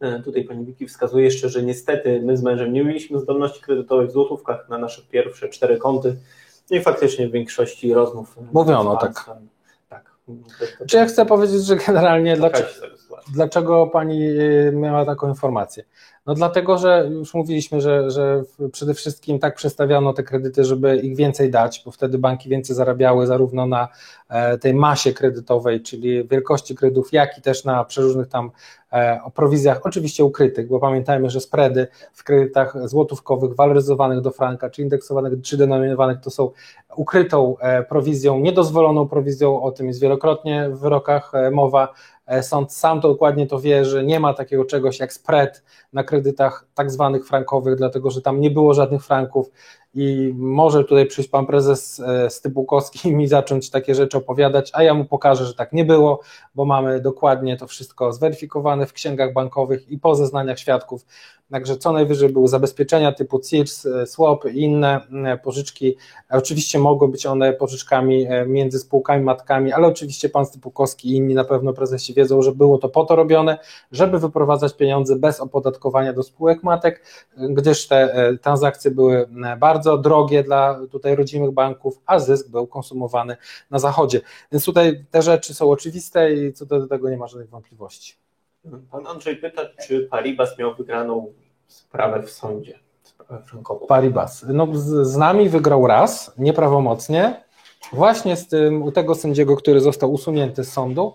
E, 0.00 0.22
tutaj 0.22 0.44
pani 0.44 0.64
Wiki 0.64 0.86
wskazuje 0.86 1.24
jeszcze, 1.24 1.48
że 1.48 1.62
niestety 1.62 2.22
my 2.24 2.36
z 2.36 2.42
mężem 2.42 2.72
nie 2.72 2.84
mieliśmy 2.84 3.20
zdolności 3.20 3.60
kredytowej 3.60 4.06
w 4.06 4.10
złotówkach 4.10 4.68
na 4.68 4.78
nasze 4.78 5.02
pierwsze 5.10 5.48
cztery 5.48 5.76
konty. 5.76 6.16
No 6.70 6.76
i 6.76 6.80
faktycznie 6.80 7.28
w 7.28 7.32
większości 7.32 7.94
rozmów. 7.94 8.36
Mówiono 8.52 8.96
tak. 8.96 9.30
Tak, 9.88 10.10
Czy 10.86 10.96
ja 10.96 11.06
chcę 11.06 11.26
powiedzieć, 11.26 11.64
że 11.64 11.76
generalnie 11.76 12.36
dlaczego, 12.36 12.68
dlaczego 13.34 13.86
Pani 13.86 14.22
y, 14.22 14.72
miała 14.74 15.04
taką 15.04 15.28
informację? 15.28 15.84
No 16.26 16.34
dlatego, 16.34 16.78
że 16.78 17.08
już 17.10 17.34
mówiliśmy, 17.34 17.80
że, 17.80 18.10
że 18.10 18.42
przede 18.72 18.94
wszystkim 18.94 19.38
tak 19.38 19.54
przestawiano 19.54 20.12
te 20.12 20.22
kredyty, 20.22 20.64
żeby 20.64 20.96
ich 20.96 21.16
więcej 21.16 21.50
dać, 21.50 21.82
bo 21.84 21.90
wtedy 21.90 22.18
banki 22.18 22.48
więcej 22.48 22.76
zarabiały 22.76 23.26
zarówno 23.26 23.66
na 23.66 23.88
e, 24.28 24.58
tej 24.58 24.74
masie 24.74 25.12
kredytowej, 25.12 25.82
czyli 25.82 26.28
wielkości 26.28 26.74
kredytów, 26.74 27.12
jak 27.12 27.38
i 27.38 27.42
też 27.42 27.64
na 27.64 27.84
przeróżnych 27.84 28.28
tam 28.28 28.50
e, 28.92 29.20
prowizjach, 29.34 29.80
oczywiście 29.82 30.24
ukrytych, 30.24 30.68
bo 30.68 30.80
pamiętajmy, 30.80 31.30
że 31.30 31.40
spready 31.40 31.86
w 32.12 32.24
kredytach 32.24 32.88
złotówkowych 32.88 33.54
waloryzowanych 33.54 34.20
do 34.20 34.30
franka, 34.30 34.70
czy 34.70 34.82
indeksowanych, 34.82 35.32
czy 35.42 35.56
denominowanych, 35.56 36.20
to 36.20 36.30
są 36.30 36.50
ukrytą 36.96 37.58
e, 37.58 37.82
prowizją, 37.82 38.40
niedozwoloną 38.40 39.08
prowizją, 39.08 39.62
o 39.62 39.72
tym 39.72 39.88
jest 39.88 40.00
wielokrotnie 40.00 40.70
w 40.70 40.78
wyrokach 40.78 41.32
mowa, 41.52 41.94
sąd 42.40 42.72
sam 42.72 43.00
to 43.00 43.08
dokładnie 43.08 43.46
to 43.46 43.60
wie, 43.60 43.84
że 43.84 44.04
nie 44.04 44.20
ma 44.20 44.34
takiego 44.34 44.64
czegoś 44.64 44.98
jak 44.98 45.12
spread 45.12 45.62
na 45.92 46.04
kredytach 46.04 46.66
tak 46.74 46.90
zwanych 46.90 47.26
frankowych, 47.26 47.76
dlatego 47.76 48.10
że 48.10 48.22
tam 48.22 48.40
nie 48.40 48.50
było 48.50 48.74
żadnych 48.74 49.04
franków 49.04 49.50
i 49.94 50.34
może 50.36 50.84
tutaj 50.84 51.06
przyjść 51.06 51.30
pan 51.30 51.46
prezes 51.46 52.00
e, 52.00 52.30
Stypułkowski 52.30 53.08
i 53.08 53.16
mi 53.16 53.28
zacząć 53.28 53.70
takie 53.70 53.94
rzeczy 53.94 54.18
opowiadać, 54.18 54.70
a 54.74 54.82
ja 54.82 54.94
mu 54.94 55.04
pokażę, 55.04 55.44
że 55.44 55.54
tak 55.54 55.72
nie 55.72 55.84
było, 55.84 56.20
bo 56.54 56.64
mamy 56.64 57.00
dokładnie 57.00 57.56
to 57.56 57.66
wszystko 57.66 58.12
zweryfikowane 58.12 58.86
w 58.86 58.92
księgach 58.92 59.32
bankowych 59.32 59.90
i 59.90 59.98
po 59.98 60.14
zeznaniach 60.14 60.58
świadków. 60.58 61.06
Także 61.50 61.76
co 61.76 61.92
najwyżej 61.92 62.28
były 62.28 62.48
zabezpieczenia 62.48 63.12
typu 63.12 63.40
CIRS, 63.40 63.86
e, 63.86 64.06
SWAP 64.06 64.44
i 64.44 64.60
inne 64.60 65.00
pożyczki. 65.42 65.96
Oczywiście 66.30 66.78
mogły 66.78 67.08
być 67.08 67.26
one 67.26 67.52
pożyczkami 67.52 68.26
między 68.46 68.78
spółkami, 68.78 69.24
matkami, 69.24 69.72
ale 69.72 69.86
oczywiście 69.86 70.28
pan 70.28 70.46
Stypułkowski 70.46 71.08
i 71.08 71.16
inni 71.16 71.34
na 71.34 71.44
pewno 71.44 71.72
prezesi 71.72 72.14
wiedzą, 72.14 72.42
że 72.42 72.52
było 72.52 72.78
to 72.78 72.88
po 72.88 73.04
to 73.04 73.16
robione, 73.16 73.58
żeby 73.92 74.18
wyprowadzać 74.18 74.76
pieniądze 74.76 75.16
bez 75.16 75.40
opodatkowania 75.40 76.12
do 76.12 76.22
spółek 76.22 76.62
matek, 76.62 77.02
gdyż 77.36 77.88
te 77.88 78.32
transakcje 78.42 78.90
były 78.90 79.28
bardzo 79.58 79.81
bardzo 79.82 79.98
drogie 79.98 80.42
dla 80.42 80.80
tutaj 80.90 81.16
rodzimych 81.16 81.50
banków, 81.50 82.00
a 82.06 82.18
zysk 82.18 82.50
był 82.50 82.66
konsumowany 82.66 83.36
na 83.70 83.78
zachodzie. 83.78 84.20
Więc 84.52 84.64
tutaj 84.64 85.04
te 85.10 85.22
rzeczy 85.22 85.54
są 85.54 85.70
oczywiste 85.70 86.32
i 86.32 86.52
co 86.52 86.66
do 86.66 86.86
tego 86.86 87.10
nie 87.10 87.16
ma 87.16 87.26
żadnych 87.26 87.50
wątpliwości. 87.50 88.14
Pan 88.90 89.06
Andrzej 89.06 89.36
pyta, 89.36 89.62
czy 89.86 90.08
Paribas 90.10 90.58
miał 90.58 90.74
wygraną 90.74 91.32
sprawę 91.66 92.22
w 92.22 92.30
sądzie, 92.30 92.78
sprawę 93.02 93.42
frankową. 93.42 93.86
Paribas. 93.86 94.44
No, 94.48 94.68
z, 94.72 95.06
z 95.06 95.16
nami 95.16 95.48
wygrał 95.48 95.86
raz, 95.86 96.32
nieprawomocnie, 96.38 97.44
właśnie 97.92 98.36
z 98.36 98.48
tym, 98.48 98.82
u 98.82 98.92
tego 98.92 99.14
sędziego, 99.14 99.56
który 99.56 99.80
został 99.80 100.12
usunięty 100.12 100.64
z 100.64 100.72
sądu. 100.72 101.14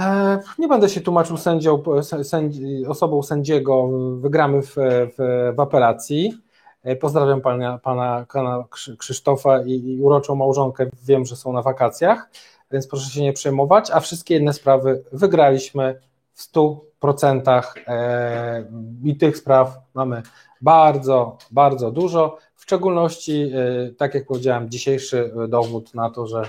E, 0.00 0.38
nie 0.58 0.68
będę 0.68 0.88
się 0.88 1.00
tłumaczył 1.00 1.36
sędzią, 1.36 1.82
sędzi, 2.22 2.86
osobą 2.86 3.22
sędziego, 3.22 3.88
wygramy 4.16 4.62
w, 4.62 4.74
w, 4.76 5.52
w 5.56 5.60
apelacji. 5.60 6.42
E, 6.84 6.96
pozdrawiam 6.96 7.40
pana, 7.40 7.78
pana, 7.78 8.26
pana 8.32 8.64
Krzysztofa 8.98 9.62
i, 9.62 9.70
i 9.70 10.02
uroczą 10.02 10.34
małżonkę. 10.34 10.86
Wiem, 11.04 11.26
że 11.26 11.36
są 11.36 11.52
na 11.52 11.62
wakacjach, 11.62 12.30
więc 12.72 12.86
proszę 12.86 13.10
się 13.10 13.22
nie 13.22 13.32
przejmować. 13.32 13.90
A 13.90 14.00
wszystkie 14.00 14.36
inne 14.36 14.52
sprawy 14.52 15.04
wygraliśmy 15.12 16.00
w 16.34 16.52
100% 16.52 17.62
e, 17.86 18.64
i 19.04 19.16
tych 19.16 19.36
spraw 19.36 19.78
mamy 19.94 20.22
bardzo, 20.60 21.38
bardzo 21.50 21.90
dużo. 21.90 22.38
W 22.54 22.62
szczególności, 22.62 23.52
e, 23.54 23.92
tak 23.94 24.14
jak 24.14 24.26
powiedziałem, 24.26 24.70
dzisiejszy 24.70 25.32
dowód 25.48 25.94
na 25.94 26.10
to, 26.10 26.26
że 26.26 26.42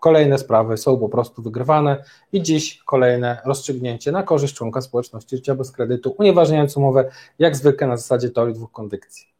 kolejne 0.00 0.38
sprawy 0.38 0.76
są 0.76 0.98
po 0.98 1.08
prostu 1.08 1.42
wygrywane 1.42 2.04
i 2.32 2.42
dziś 2.42 2.82
kolejne 2.86 3.40
rozstrzygnięcie 3.44 4.12
na 4.12 4.22
korzyść 4.22 4.54
członka 4.54 4.80
społeczności 4.80 5.36
życia 5.36 5.54
bez 5.54 5.72
kredytu, 5.72 6.14
unieważniając 6.18 6.76
umowę, 6.76 7.10
jak 7.38 7.56
zwykle 7.56 7.86
na 7.86 7.96
zasadzie 7.96 8.30
teorii 8.30 8.54
dwóch 8.54 8.72
kondycji. 8.72 9.37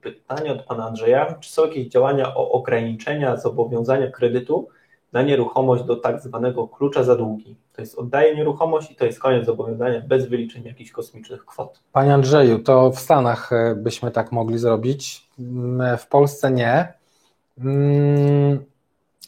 Pytanie 0.00 0.52
od 0.52 0.62
pana 0.62 0.86
Andrzeja. 0.86 1.34
Czy 1.40 1.50
są 1.50 1.66
jakieś 1.66 1.88
działania 1.88 2.34
o 2.34 2.50
ograniczenia 2.50 3.36
zobowiązania 3.36 4.10
kredytu 4.10 4.68
na 5.12 5.22
nieruchomość 5.22 5.84
do 5.84 5.96
tak 5.96 6.20
zwanego 6.20 6.68
klucza 6.68 7.04
za 7.04 7.16
długi? 7.16 7.56
To 7.72 7.82
jest 7.82 7.98
oddaje 7.98 8.36
nieruchomość 8.36 8.90
i 8.90 8.96
to 8.96 9.04
jest 9.04 9.20
koniec 9.20 9.46
zobowiązania 9.46 10.00
bez 10.00 10.26
wyliczenia 10.26 10.68
jakichś 10.68 10.90
kosmicznych 10.90 11.44
kwot. 11.44 11.80
Panie 11.92 12.14
Andrzeju, 12.14 12.58
to 12.58 12.90
w 12.90 12.98
Stanach 12.98 13.52
e, 13.52 13.74
byśmy 13.74 14.10
tak 14.10 14.32
mogli 14.32 14.58
zrobić. 14.58 15.28
Mm, 15.38 15.98
w 15.98 16.06
Polsce 16.06 16.50
nie. 16.50 16.92
Mm, 17.58 18.64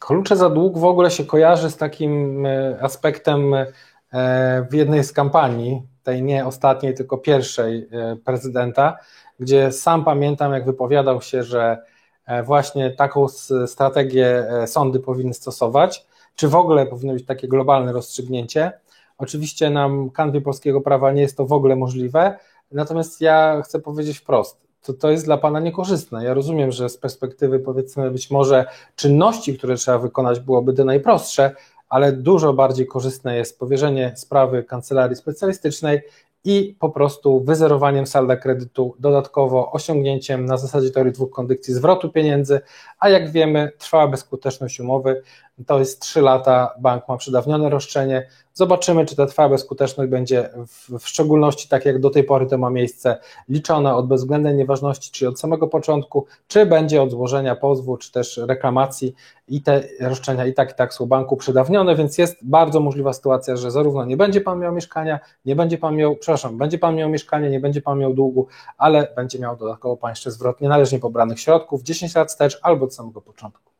klucze 0.01 0.37
za 0.37 0.51
dług 0.51 0.79
w 0.79 0.85
ogóle 0.85 1.11
się 1.11 1.25
kojarzy 1.25 1.71
z 1.71 1.77
takim 1.77 2.47
e, 2.47 2.79
aspektem 2.83 3.55
e, 3.55 4.67
w 4.71 4.75
jednej 4.75 5.05
z 5.05 5.13
kampanii, 5.13 5.83
tej 6.03 6.23
nie 6.23 6.47
ostatniej, 6.47 6.95
tylko 6.95 7.19
pierwszej 7.19 7.89
prezydenta, 8.25 8.97
gdzie 9.41 9.73
sam 9.73 10.05
pamiętam, 10.05 10.53
jak 10.53 10.65
wypowiadał 10.65 11.23
się, 11.23 11.43
że 11.43 11.79
e, 12.27 12.43
właśnie 12.43 12.91
taką 12.91 13.27
strategię 13.67 14.27
e, 14.27 14.67
sądy 14.67 15.01
powinny 15.01 15.35
stosować, 15.35 16.07
czy 16.35 16.49
w 16.49 16.55
ogóle 16.55 16.87
powinno 16.87 17.13
być 17.13 17.27
takie 17.27 17.49
globalne 17.49 17.93
rozstrzygnięcie. 17.93 18.73
Oczywiście 19.19 19.71
nam 19.71 20.11
kanwie 20.11 20.41
polskiego 20.41 20.81
prawa 20.81 21.13
nie 21.13 21.23
jest 21.23 21.37
to 21.37 21.47
w 21.47 21.53
ogóle 21.53 21.77
możliwe, 21.77 22.39
natomiast 22.73 23.21
ja 23.21 23.63
chcę 23.65 23.81
powiedzieć 23.81 24.19
wprost, 24.19 24.61
to, 24.83 24.93
to 24.93 25.11
jest 25.11 25.25
dla 25.25 25.39
Pana 25.39 25.61
niekorzystne. 25.61 26.25
Ja 26.25 26.35
rozumiem, 26.35 26.73
że 26.73 26.89
z 26.89 26.99
perspektywy 26.99 27.59
powiedzmy 27.59 28.11
być 28.11 28.31
może 28.31 28.65
czynności, 28.97 29.59
które 29.59 29.77
trzeba 29.77 29.99
wykonać 29.99 30.41
byłoby 30.41 30.73
to 30.73 30.85
najprostsze, 30.85 31.57
ale 31.93 32.13
dużo 32.13 32.53
bardziej 32.53 32.87
korzystne 32.87 33.37
jest 33.37 33.59
powierzenie 33.59 34.13
sprawy 34.17 34.65
kancelarii 34.65 35.17
specjalistycznej 35.17 36.03
i 36.45 36.77
po 36.81 36.91
prostu 36.91 37.45
wyzerowaniem 37.45 38.07
salda 38.07 38.37
kredytu, 38.37 38.97
dodatkowo 38.99 39.73
osiągnięciem 39.73 40.45
na 40.45 40.57
zasadzie 40.57 40.91
teorii 40.91 41.13
dwóch 41.13 41.31
kondycji 41.31 41.75
zwrotu 41.75 42.11
pieniędzy, 42.11 42.61
a 42.99 43.09
jak 43.09 43.31
wiemy, 43.31 43.73
trwała 43.79 44.09
bezskuteczność 44.09 44.81
umowy 44.81 45.23
to 45.67 45.79
jest 45.79 46.01
3 46.01 46.21
lata, 46.21 46.75
bank 46.81 47.09
ma 47.09 47.17
przedawnione 47.17 47.71
roszczenie. 47.71 48.29
Zobaczymy, 48.55 49.07
czy 49.07 49.17
ta 49.17 49.27
trwała 49.27 49.49
bezskuteczność 49.49 50.11
będzie 50.11 50.51
w, 50.67 50.99
w, 50.99 51.09
szczególności, 51.09 51.69
tak 51.69 51.85
jak 51.85 52.01
do 52.01 52.11
tej 52.11 52.25
pory 52.25 52.47
to 52.47 52.59
ma 52.59 52.71
miejsce, 52.71 53.19
liczona 53.49 53.97
od 53.97 54.07
bezwzględnej 54.07 54.55
nieważności, 54.55 55.11
czyli 55.11 55.29
od 55.29 55.41
samego 55.41 55.69
początku, 55.69 56.27
czy 56.49 56.67
będzie 56.67 57.03
od 57.03 57.11
złożenia 57.11 57.57
pozwu, 57.57 57.97
czy 57.97 58.13
też 58.13 58.41
reklamacji 58.47 59.15
i 59.49 59.63
te 59.63 59.83
roszczenia 60.01 60.47
i 60.47 60.55
tak 60.55 60.71
i 60.71 60.75
tak 60.75 60.95
są 60.95 61.07
banku 61.07 61.37
przedawnione, 61.37 61.97
więc 61.97 62.19
jest 62.19 62.37
bardzo 62.43 62.81
możliwa 62.81 63.13
sytuacja, 63.13 63.57
że 63.57 63.71
zarówno 63.71 64.05
nie 64.05 64.17
będzie 64.17 64.41
Pan 64.41 64.59
miał 64.59 64.73
mieszkania, 64.73 65.21
nie 65.45 65.57
będzie 65.57 65.79
Pan 65.79 65.97
miał, 65.97 66.17
przepraszam, 66.17 66.59
będzie 66.59 66.79
Pan 66.79 66.97
miał 66.97 67.11
mieszkanie, 67.11 67.51
nie 67.51 67.61
będzie 67.61 67.83
Pan 67.83 67.99
miał 67.99 68.15
długu, 68.15 68.47
ale 68.79 69.13
będzie 69.17 69.39
miał 69.39 69.57
dodatkowo 69.57 69.97
Pan 69.97 70.11
jeszcze 70.11 70.31
zwrot 70.31 70.61
nienależnie 70.61 70.99
pobranych 70.99 71.41
środków 71.41 71.83
10 71.83 72.15
lat 72.15 72.29
wstecz 72.29 72.59
albo 72.63 72.85
od 72.85 72.95
samego 72.95 73.21
początku. 73.21 73.72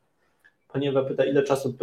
Pani 0.73 0.87
Ewa 0.87 1.03
pyta, 1.03 1.25
ile 1.25 1.43
czasu 1.43 1.73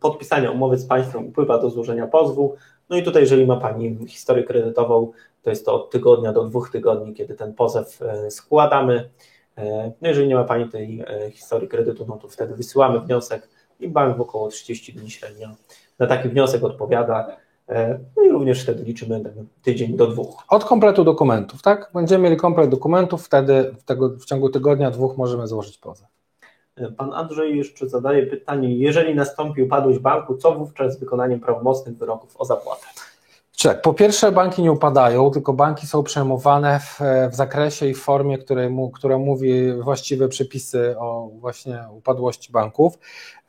podpisania 0.00 0.50
umowy 0.50 0.78
z 0.78 0.86
państwem 0.86 1.26
upływa 1.26 1.58
do 1.58 1.70
złożenia 1.70 2.06
pozwu. 2.06 2.56
No 2.90 2.96
i 2.96 3.02
tutaj, 3.02 3.22
jeżeli 3.22 3.46
ma 3.46 3.56
Pani 3.56 3.98
historię 4.08 4.44
kredytową, 4.44 5.12
to 5.42 5.50
jest 5.50 5.66
to 5.66 5.74
od 5.74 5.90
tygodnia 5.90 6.32
do 6.32 6.44
dwóch 6.44 6.70
tygodni, 6.70 7.14
kiedy 7.14 7.34
ten 7.34 7.54
pozew 7.54 8.02
e, 8.02 8.30
składamy. 8.30 9.10
E, 9.58 9.92
no 10.02 10.08
jeżeli 10.08 10.28
nie 10.28 10.34
ma 10.34 10.44
Pani 10.44 10.68
tej 10.68 11.00
e, 11.00 11.30
historii 11.30 11.68
kredytu, 11.68 12.06
no 12.08 12.16
to 12.16 12.28
wtedy 12.28 12.54
wysyłamy 12.54 13.00
wniosek 13.00 13.48
i 13.80 13.88
bank 13.88 14.16
w 14.16 14.20
około 14.20 14.48
30 14.48 14.92
dni 14.92 15.10
średnio 15.10 15.48
na 15.98 16.06
taki 16.06 16.28
wniosek 16.28 16.64
odpowiada. 16.64 17.36
No 18.16 18.22
i 18.22 18.28
również 18.28 18.62
wtedy 18.62 18.84
liczymy 18.84 19.20
ten 19.20 19.46
tydzień 19.62 19.96
do 19.96 20.06
dwóch. 20.06 20.44
Od 20.48 20.64
kompletu 20.64 21.04
dokumentów, 21.04 21.62
tak? 21.62 21.90
Będziemy 21.94 22.24
mieli 22.24 22.36
komplet 22.36 22.70
dokumentów, 22.70 23.26
wtedy 23.26 23.74
w, 23.78 23.84
tego, 23.84 24.08
w 24.08 24.24
ciągu 24.24 24.48
tygodnia, 24.48 24.90
dwóch 24.90 25.16
możemy 25.16 25.46
złożyć 25.46 25.78
pozew. 25.78 26.21
Pan 26.96 27.14
Andrzej 27.14 27.58
jeszcze 27.58 27.88
zadaje 27.88 28.26
pytanie, 28.26 28.76
jeżeli 28.76 29.14
nastąpi 29.14 29.62
upadłość 29.62 29.98
banku, 29.98 30.36
co 30.36 30.54
wówczas 30.54 30.94
z 30.94 31.00
wykonaniem 31.00 31.40
prawomocnych 31.40 31.96
wyroków 31.96 32.36
o 32.36 32.44
zapłatę? 32.44 32.86
Tak, 33.62 33.82
po 33.82 33.94
pierwsze 33.94 34.32
banki 34.32 34.62
nie 34.62 34.72
upadają, 34.72 35.30
tylko 35.30 35.52
banki 35.52 35.86
są 35.86 36.02
przejmowane 36.02 36.80
w, 36.80 37.00
w 37.30 37.34
zakresie 37.34 37.86
i 37.86 37.94
formie, 37.94 38.38
której 38.38 38.70
mu, 38.70 38.92
mówi 39.18 39.72
właściwe 39.72 40.28
przepisy 40.28 40.94
o 40.98 41.30
właśnie 41.34 41.84
upadłości 41.90 42.52
banków. 42.52 42.98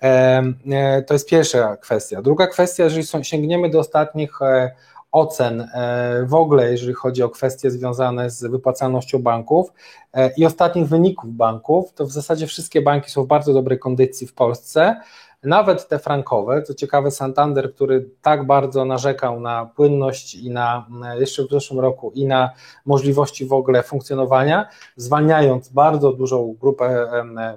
E, 0.02 1.04
to 1.08 1.14
jest 1.14 1.30
pierwsza 1.30 1.78
kwestia. 1.78 2.22
Druga 2.22 2.48
kwestia, 2.48 2.84
jeżeli 2.84 3.04
są, 3.04 3.24
sięgniemy 3.24 3.70
do 3.70 3.80
ostatnich 3.80 4.42
e, 4.42 4.72
ocen 5.14 5.62
e, 5.62 6.26
w 6.26 6.34
ogóle, 6.34 6.72
jeżeli 6.72 6.94
chodzi 6.94 7.24
o 7.24 7.30
kwestie 7.30 7.72
związane 7.72 8.30
z 8.30 8.44
wypłacalnością 8.44 9.20
banków 9.20 9.74
e, 10.14 10.34
i 10.38 10.46
ostatnich 10.46 10.88
wyników 10.88 11.32
banków, 11.32 11.94
to 11.94 12.06
w 12.06 12.12
zasadzie 12.12 12.48
wszystkie 12.48 12.82
banki 12.82 13.12
są 13.12 13.24
w 13.24 13.28
bardzo 13.28 13.54
dobrej 13.54 13.80
kondycji 13.80 14.28
w 14.28 14.34
Polsce. 14.34 14.96
Nawet 15.44 15.88
te 15.88 16.00
frankowe, 16.00 16.64
co 16.64 16.74
ciekawe, 16.74 17.12
Santander, 17.12 17.74
który 17.74 18.10
tak 18.22 18.48
bardzo 18.48 18.86
narzekał 18.86 19.40
na 19.40 19.66
płynność 19.66 20.36
i 20.36 20.50
na 20.50 20.88
jeszcze 21.20 21.44
w 21.44 21.50
zeszłym 21.50 21.80
roku 21.80 22.12
i 22.12 22.26
na 22.26 22.52
możliwości 22.86 23.46
w 23.46 23.54
ogóle 23.54 23.84
funkcjonowania, 23.84 24.68
zwalniając 24.96 25.70
bardzo 25.70 26.14
dużą 26.14 26.56
grupę 26.60 27.08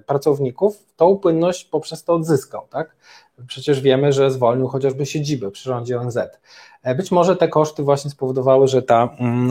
pracowników, 0.06 0.84
tą 0.96 1.16
płynność 1.16 1.64
poprzez 1.64 2.04
to 2.04 2.14
odzyskał. 2.14 2.66
Tak? 2.70 2.96
Przecież 3.46 3.80
wiemy, 3.80 4.12
że 4.12 4.30
zwolnił 4.30 4.68
chociażby 4.68 5.06
siedzibę 5.06 5.50
przy 5.50 5.64
rządzie 5.64 6.00
ONZ. 6.00 6.18
E, 6.86 6.94
być 6.94 7.10
może 7.10 7.36
te 7.36 7.48
koszty 7.48 7.82
właśnie 7.82 8.10
spowodowały, 8.10 8.68
że 8.68 8.82
ta 8.82 9.16
mm, 9.18 9.50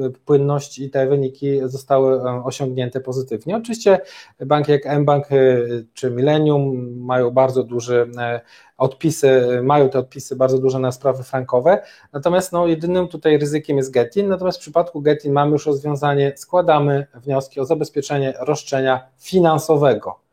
e, 0.00 0.10
płynność 0.24 0.78
i 0.78 0.90
te 0.90 1.06
wyniki 1.06 1.60
zostały 1.64 2.20
e, 2.20 2.44
osiągnięte 2.44 3.00
pozytywnie. 3.00 3.56
Oczywiście 3.56 4.00
banki 4.46 4.72
jak 4.72 4.98
mBank 4.98 5.26
czy 5.94 6.10
Millennium 6.10 6.92
mają 6.98 7.30
bardzo 7.30 7.62
duże 7.62 8.06
odpisy, 8.78 9.60
mają 9.62 9.88
te 9.88 9.98
odpisy 9.98 10.36
bardzo 10.36 10.58
duże 10.58 10.78
na 10.78 10.92
sprawy 10.92 11.22
frankowe, 11.22 11.82
natomiast 12.12 12.52
no, 12.52 12.66
jedynym 12.66 13.08
tutaj 13.08 13.38
ryzykiem 13.38 13.76
jest 13.76 13.90
Getin, 13.90 14.28
natomiast 14.28 14.58
w 14.58 14.60
przypadku 14.60 15.00
Getin 15.00 15.32
mamy 15.32 15.52
już 15.52 15.66
rozwiązanie, 15.66 16.32
składamy 16.36 17.06
wnioski 17.14 17.60
o 17.60 17.64
zabezpieczenie 17.64 18.34
roszczenia 18.40 19.08
finansowego. 19.18 20.25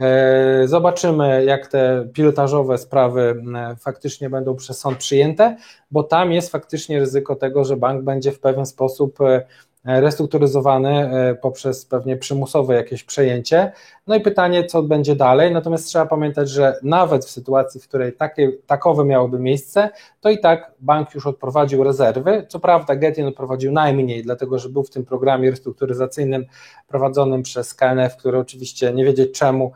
E, 0.00 0.68
zobaczymy, 0.68 1.44
jak 1.44 1.66
te 1.66 2.08
pilotażowe 2.12 2.78
sprawy 2.78 3.42
e, 3.54 3.76
faktycznie 3.76 4.30
będą 4.30 4.56
przez 4.56 4.78
sąd 4.78 4.98
przyjęte, 4.98 5.56
bo 5.90 6.02
tam 6.02 6.32
jest 6.32 6.52
faktycznie 6.52 6.98
ryzyko 6.98 7.36
tego, 7.36 7.64
że 7.64 7.76
bank 7.76 8.02
będzie 8.02 8.32
w 8.32 8.40
pewien 8.40 8.66
sposób 8.66 9.20
e, 9.20 9.46
restrukturyzowany 9.86 10.90
e, 10.90 11.34
poprzez 11.34 11.86
pewnie 11.86 12.16
przymusowe 12.16 12.74
jakieś 12.74 13.04
przejęcie. 13.04 13.72
No 14.06 14.14
i 14.14 14.20
pytanie, 14.20 14.64
co 14.64 14.82
będzie 14.82 15.16
dalej. 15.16 15.52
Natomiast 15.52 15.86
trzeba 15.86 16.06
pamiętać, 16.06 16.50
że 16.50 16.78
nawet 16.82 17.24
w 17.24 17.30
sytuacji, 17.30 17.80
w 17.80 17.88
której 17.88 18.12
takie, 18.12 18.52
takowe 18.66 19.04
miałoby 19.04 19.38
miejsce, 19.38 19.90
to 20.20 20.30
i 20.30 20.38
tak 20.38 20.72
bank 20.80 21.14
już 21.14 21.26
odprowadził 21.26 21.84
rezerwy. 21.84 22.46
Co 22.48 22.60
prawda, 22.60 22.96
Getin 22.96 23.26
odprowadził 23.26 23.72
najmniej, 23.72 24.22
dlatego 24.22 24.58
że 24.58 24.68
był 24.68 24.82
w 24.82 24.90
tym 24.90 25.04
programie 25.04 25.50
restrukturyzacyjnym 25.50 26.44
prowadzonym 26.88 27.42
przez 27.42 27.74
KNF, 27.74 28.16
który 28.16 28.38
oczywiście 28.38 28.92
nie 28.92 29.04
wiedzieć 29.04 29.38
czemu 29.38 29.72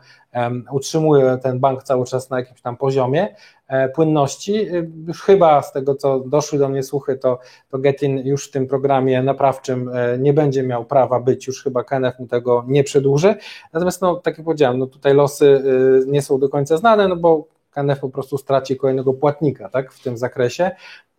utrzymuje 0.71 1.37
ten 1.43 1.59
bank 1.59 1.83
cały 1.83 2.05
czas 2.05 2.29
na 2.29 2.39
jakimś 2.39 2.61
tam 2.61 2.77
poziomie, 2.77 3.35
E, 3.60 3.60
płynności. 3.95 4.55
E, 4.55 4.87
już 5.07 5.21
chyba 5.21 5.61
z 5.61 5.73
tego, 5.73 5.95
co 5.95 6.19
doszły 6.19 6.59
do 6.59 6.69
mnie 6.69 6.83
słuchy, 6.83 7.17
to, 7.17 7.39
to 7.69 7.79
Getin 7.79 8.17
już 8.17 8.47
w 8.47 8.51
tym 8.51 8.67
programie 8.67 9.23
naprawczym 9.23 9.89
e, 9.93 10.17
nie 10.17 10.33
będzie 10.33 10.63
miał 10.63 10.85
prawa 10.85 11.19
być, 11.19 11.47
już 11.47 11.63
chyba 11.63 11.83
KNF 11.83 12.19
mu 12.19 12.27
tego 12.27 12.65
nie 12.67 12.83
przedłuży. 12.83 13.35
Natomiast, 13.73 14.01
no, 14.01 14.15
tak 14.15 14.37
jak 14.37 14.45
powiedziałem, 14.45 14.79
no 14.79 14.87
tutaj 14.87 15.13
losy 15.13 15.63
nie 16.07 16.21
są 16.21 16.39
do 16.39 16.49
końca 16.49 16.77
znane, 16.77 17.07
no 17.07 17.15
bo 17.15 17.47
KNF 17.71 17.99
po 17.99 18.09
prostu 18.09 18.37
straci 18.37 18.77
kolejnego 18.77 19.13
płatnika 19.13 19.69
tak, 19.69 19.91
w 19.91 20.03
tym 20.03 20.17
zakresie. 20.17 20.71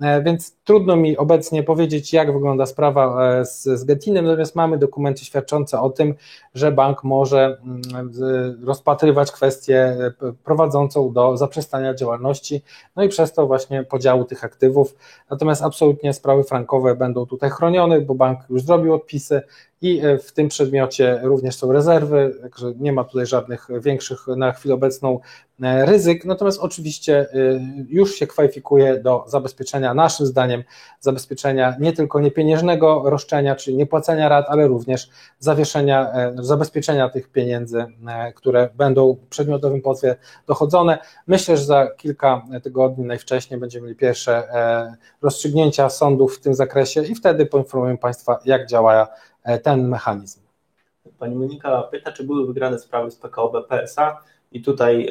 E, 0.03 0.23
więc 0.23 0.57
trudno 0.65 0.97
mi 0.97 1.17
obecnie 1.17 1.63
powiedzieć, 1.63 2.13
jak 2.13 2.33
wygląda 2.33 2.67
sprawa 2.67 3.29
e, 3.29 3.45
z, 3.47 3.63
z 3.63 3.85
Getinem, 3.85 4.25
natomiast 4.25 4.57
mamy 4.57 4.79
dokumenty 4.79 5.25
świadczące 5.25 5.81
o 5.81 5.91
tym, 5.91 6.15
że 6.55 6.73
bank 6.73 7.05
może 7.05 7.59
mm, 7.65 8.13
rozpatrywać 8.65 9.33
kwestię 9.33 9.79
e, 9.79 10.13
prowadzącą 10.45 11.13
do 11.13 11.37
zaprzestania 11.37 11.95
działalności, 11.95 12.63
no 12.97 13.03
i 13.03 13.09
przez 13.09 13.33
to 13.33 13.47
właśnie 13.47 13.85
podziału 13.85 14.25
tych 14.25 14.45
aktywów. 14.45 14.95
Natomiast 15.31 15.63
absolutnie 15.63 16.13
sprawy 16.13 16.45
frankowe 16.45 16.97
będą 16.97 17.27
tutaj 17.27 17.51
chronione, 17.51 18.01
bo 18.01 18.15
bank 18.15 18.41
już 18.51 18.63
zrobił 18.63 18.95
odpisy 18.95 19.43
i 19.83 20.03
w 20.23 20.33
tym 20.33 20.49
przedmiocie 20.49 21.21
również 21.23 21.57
są 21.57 21.73
rezerwy, 21.73 22.39
także 22.43 22.73
nie 22.81 22.93
ma 22.93 23.05
tutaj 23.05 23.27
żadnych 23.27 23.69
większych 23.81 24.27
na 24.27 24.53
chwilę 24.53 24.75
obecną 24.75 25.21
ryzyk. 25.61 26.25
Natomiast 26.25 26.61
oczywiście 26.61 27.27
już 27.89 28.15
się 28.15 28.27
kwalifikuje 28.27 29.01
do 29.01 29.25
zabezpieczenia 29.27 29.92
naszym 29.95 30.27
zdaniem 30.27 30.65
zabezpieczenia 31.01 31.77
nie 31.81 31.93
tylko 31.93 32.21
niepieniężnego 32.21 33.03
roszczenia, 33.05 33.57
czyli 33.57 33.77
niepłacenia 33.77 34.29
rat, 34.29 34.47
ale 34.49 34.67
również 34.67 35.11
zawieszenia, 35.39 36.13
e, 36.13 36.35
zabezpieczenia 36.37 37.09
tych 37.09 37.29
pieniędzy, 37.29 37.87
e, 38.09 38.33
które 38.33 38.69
będą 38.75 39.15
w 39.15 39.27
przedmiotowym 39.27 39.83
pozwie 39.83 40.17
dochodzone. 40.47 40.99
Myślę, 41.27 41.57
że 41.57 41.65
za 41.65 41.87
kilka 41.97 42.43
tygodni 42.63 43.05
najwcześniej 43.05 43.61
będziemy 43.61 43.87
mieli 43.87 43.97
pierwsze 43.97 44.33
e, 44.37 44.95
rozstrzygnięcia 45.23 45.91
sądów 45.91 46.37
w 46.37 46.41
tym 46.41 46.55
zakresie 46.55 47.03
i 47.05 47.15
wtedy 47.15 47.47
poinformujemy 47.47 47.99
Państwa, 47.99 48.39
jak 48.45 48.67
działa 48.67 49.09
ten 49.63 49.89
mechanizm. 49.89 50.41
Pani 51.19 51.37
Monika 51.37 51.83
pyta, 51.83 52.13
czy 52.13 52.25
były 52.25 52.47
wygrane 52.47 52.79
sprawy 52.79 53.11
z 53.11 53.17
PKO 53.17 53.65
PSA 53.69 54.19
i 54.53 54.63
tutaj 54.63 55.09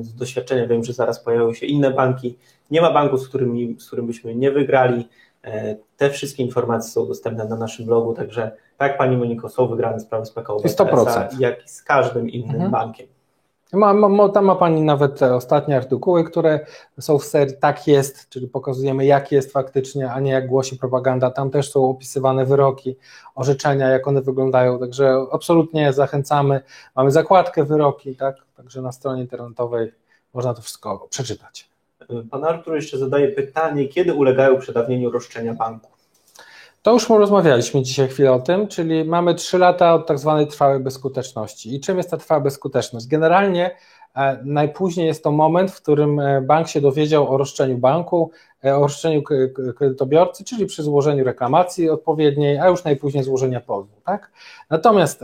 z 0.00 0.14
doświadczenia 0.14 0.66
wiem, 0.66 0.84
że 0.84 0.92
zaraz 0.92 1.24
pojawią 1.24 1.54
się 1.54 1.66
inne 1.66 1.90
banki. 1.90 2.38
Nie 2.70 2.80
ma 2.80 2.92
banku, 2.92 3.18
z 3.18 3.28
którym, 3.28 3.80
z 3.80 3.86
którym 3.86 4.06
byśmy 4.06 4.34
nie 4.34 4.50
wygrali. 4.50 5.08
E, 5.44 5.76
te 5.96 6.10
wszystkie 6.10 6.42
informacje 6.42 6.92
są 6.92 7.06
dostępne 7.06 7.44
na 7.44 7.56
naszym 7.56 7.86
blogu, 7.86 8.14
także 8.14 8.52
tak 8.76 8.98
Pani 8.98 9.16
Moniko, 9.16 9.48
są 9.48 9.66
wygrane 9.66 10.00
sprawy 10.00 10.26
z 10.26 10.30
PKO 10.30 10.56
100%. 10.56 11.40
jak 11.40 11.64
i 11.64 11.68
z 11.68 11.82
każdym 11.82 12.28
innym 12.28 12.54
mhm. 12.54 12.70
bankiem. 12.70 13.06
Ma, 13.72 13.94
ma, 13.94 14.28
tam 14.28 14.44
ma 14.44 14.54
Pani 14.54 14.82
nawet 14.82 15.18
te 15.18 15.34
ostatnie 15.34 15.76
artykuły, 15.76 16.24
które 16.24 16.66
są 17.00 17.18
w 17.18 17.24
serii 17.24 17.56
Tak 17.60 17.86
jest, 17.86 18.28
czyli 18.28 18.48
pokazujemy 18.48 19.04
jak 19.04 19.32
jest 19.32 19.52
faktycznie, 19.52 20.12
a 20.12 20.20
nie 20.20 20.30
jak 20.30 20.46
głosi 20.46 20.76
propaganda. 20.76 21.30
Tam 21.30 21.50
też 21.50 21.70
są 21.70 21.90
opisywane 21.90 22.46
wyroki, 22.46 22.96
orzeczenia, 23.34 23.88
jak 23.88 24.08
one 24.08 24.22
wyglądają, 24.22 24.78
także 24.78 25.26
absolutnie 25.32 25.92
zachęcamy. 25.92 26.60
Mamy 26.96 27.10
zakładkę 27.10 27.64
wyroki, 27.64 28.16
tak? 28.16 28.36
także 28.56 28.82
na 28.82 28.92
stronie 28.92 29.22
internetowej 29.22 29.92
można 30.34 30.54
to 30.54 30.62
wszystko 30.62 31.06
przeczytać. 31.10 31.70
Pan 32.30 32.44
Artur 32.44 32.74
jeszcze 32.74 32.98
zadaje 32.98 33.28
pytanie, 33.28 33.88
kiedy 33.88 34.14
ulegają 34.14 34.58
przedawnieniu 34.58 35.10
roszczenia 35.10 35.54
banku? 35.54 35.99
To 36.82 36.92
już 36.92 37.08
rozmawialiśmy 37.08 37.82
dzisiaj 37.82 38.08
chwilę 38.08 38.32
o 38.32 38.40
tym, 38.40 38.68
czyli 38.68 39.04
mamy 39.04 39.34
3 39.34 39.58
lata 39.58 39.94
od 39.94 40.06
tak 40.06 40.18
zwanej 40.18 40.46
trwałej 40.46 40.80
bezskuteczności. 40.80 41.74
I 41.74 41.80
czym 41.80 41.96
jest 41.96 42.10
ta 42.10 42.16
trwała 42.16 42.40
bezskuteczność? 42.40 43.06
Generalnie 43.06 43.76
najpóźniej 44.44 45.06
jest 45.06 45.24
to 45.24 45.30
moment, 45.30 45.70
w 45.70 45.82
którym 45.82 46.20
e, 46.20 46.42
bank 46.42 46.68
się 46.68 46.80
dowiedział 46.80 47.34
o 47.34 47.36
roszczeniu 47.36 47.78
banku, 47.78 48.30
E, 48.64 48.76
o 48.76 48.80
roszczeniu 48.80 49.22
kredytobiorcy, 49.76 50.44
czyli 50.44 50.66
przy 50.66 50.82
złożeniu 50.82 51.24
reklamacji 51.24 51.90
odpowiedniej, 51.90 52.58
a 52.58 52.68
już 52.68 52.84
najpóźniej 52.84 53.24
złożenia 53.24 53.60
pozwu. 53.60 54.00
Tak? 54.04 54.30
Natomiast 54.70 55.20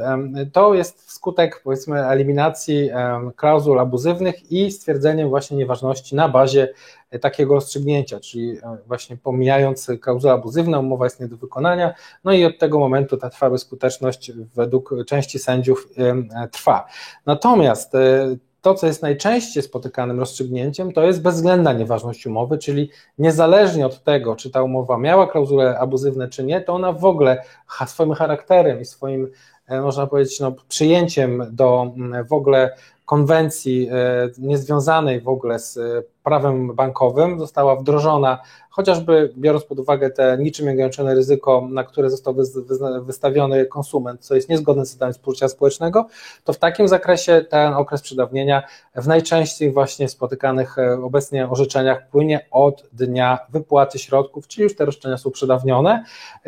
to 0.53 0.75
jest 0.75 1.13
skutek 1.13 1.61
powiedzmy 1.65 2.07
eliminacji 2.07 2.91
klauzul 3.37 3.81
abuzywnych 3.81 4.53
i 4.53 4.71
stwierdzeniem 4.71 5.29
właśnie 5.29 5.57
nieważności 5.57 6.15
na 6.15 6.29
bazie 6.29 6.69
e, 7.11 7.19
takiego 7.19 7.55
rozstrzygnięcia, 7.55 8.21
czyli 8.21 8.59
e, 8.59 8.77
właśnie 8.87 9.17
pomijając 9.17 9.91
klauzulę 10.01 10.33
abuzywną, 10.33 10.81
umowa 10.81 11.07
jest 11.07 11.21
nie 11.21 11.29
do 11.29 11.37
wykonania, 11.37 11.95
no 12.25 12.33
i 12.33 12.45
od 12.45 12.59
tego 12.59 12.79
momentu 12.79 13.17
ta 13.17 13.31
trwała 13.31 13.59
skuteczność 13.59 14.33
według 14.55 14.95
części 15.07 15.39
sędziów 15.39 15.89
trwa. 16.53 16.87
Natomiast 17.27 17.93
to, 18.67 18.75
co 18.75 18.87
jest 18.87 19.03
najczęściej 19.03 19.63
spotykanym 19.63 20.21
rozstrzygnięciem, 20.21 20.93
to 20.93 21.03
jest 21.03 21.23
bezwzględna 21.23 21.73
nieważność 21.73 22.27
umowy, 22.27 22.59
czyli 22.59 22.91
niezależnie 23.19 23.87
od 23.87 24.05
tego, 24.05 24.37
czy 24.37 24.51
ta 24.51 24.63
umowa 24.63 24.99
miała 24.99 25.27
klauzule 25.27 25.79
abuzywne, 25.79 26.29
czy 26.29 26.45
nie, 26.45 26.61
to 26.61 26.73
ona 26.73 26.93
w 26.93 27.05
ogóle 27.05 27.43
swoim 27.87 28.13
charakterem 28.13 28.81
i 28.81 28.85
swoim, 28.85 29.31
e, 29.67 29.81
można 29.81 30.07
powiedzieć, 30.07 30.41
no, 30.41 30.53
przyjęciem 30.69 31.43
do 31.51 31.93
w 32.29 32.33
ogóle 32.33 32.77
konwencji 33.05 33.89
e, 33.93 34.29
niezwiązanej 34.39 35.21
w 35.21 35.29
ogóle 35.29 35.59
z 35.59 35.79
prawem 36.27 36.75
bankowym 36.75 37.39
została 37.39 37.77
wdrożona, 37.77 38.39
chociażby 38.71 39.33
biorąc 39.37 39.65
pod 39.65 39.79
uwagę 39.79 40.11
te 40.11 40.39
niczym 40.39 40.67
nieograniczone 40.67 41.15
ryzyko, 41.15 41.69
na 41.71 41.85
które 41.85 42.11
został 42.11 42.35
wystawiony 43.01 43.67
konsument, 43.67 44.21
co 44.21 44.35
jest 44.35 44.49
niezgodne 44.49 44.87
z 44.87 44.93
zadaniem 44.93 45.15
spożycia 45.15 45.49
społecznego, 45.49 46.07
to 46.45 46.53
w 46.53 46.59
takim 46.59 46.89
zakresie 46.89 47.45
ten 47.51 47.75
okres 47.75 48.03
przedawnienia 48.03 48.63
w 48.95 49.07
najczęściej 49.07 49.73
właśnie 49.73 50.09
spotykanych 50.09 50.79
e, 50.79 51.03
obecnie 51.03 51.49
orzeczeniach 51.49 52.09
płynie 52.09 52.47
od 52.51 52.85
dnia 52.93 53.39
wypłaty 53.49 53.99
środków, 53.99 54.47
czyli 54.47 54.63
już 54.63 54.77
te 54.77 54.85
roszczenia 54.85 55.17
są 55.17 55.31
przedawnione, 55.31 56.05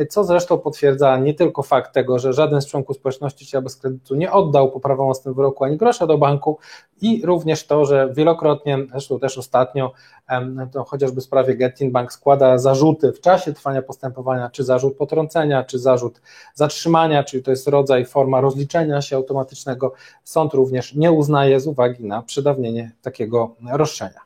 co 0.08 0.24
zresztą 0.24 0.58
potwierdza 0.58 1.16
nie 1.16 1.34
tylko 1.34 1.62
fakt 1.62 1.94
tego, 1.94 2.18
że 2.18 2.32
żaden 2.32 2.60
z 2.60 2.66
członków 2.66 2.96
społeczności 2.96 3.44
chciał 3.44 3.62
bez 3.62 3.76
kredytu 3.76 4.14
nie 4.14 4.32
oddał 4.32 4.70
po 4.70 4.80
prawomocnym 4.80 5.34
wyroku 5.34 5.64
ani 5.64 5.76
grosza 5.76 6.06
do 6.06 6.18
banku 6.18 6.58
i 7.00 7.22
również 7.26 7.66
to, 7.66 7.84
że 7.84 8.12
wielokrotnie, 8.14 8.78
zresztą 8.90 9.18
też 9.18 9.38
ostatnio 9.38 9.58
ostatnio, 9.58 9.92
to 10.72 10.84
chociażby 10.84 11.20
w 11.20 11.24
sprawie 11.24 11.56
Getin 11.56 11.92
Bank 11.92 12.12
składa 12.12 12.58
zarzuty 12.58 13.12
w 13.12 13.20
czasie 13.20 13.52
trwania 13.52 13.82
postępowania, 13.82 14.50
czy 14.50 14.64
zarzut 14.64 14.96
potrącenia, 14.96 15.64
czy 15.64 15.78
zarzut 15.78 16.20
zatrzymania, 16.54 17.24
czyli 17.24 17.42
to 17.42 17.50
jest 17.50 17.68
rodzaj, 17.68 18.04
forma 18.04 18.40
rozliczenia 18.40 19.02
się 19.02 19.16
automatycznego. 19.16 19.94
Sąd 20.24 20.54
również 20.54 20.94
nie 20.94 21.12
uznaje 21.12 21.60
z 21.60 21.66
uwagi 21.66 22.04
na 22.04 22.22
przedawnienie 22.22 22.92
takiego 23.02 23.54
roszczenia. 23.72 24.20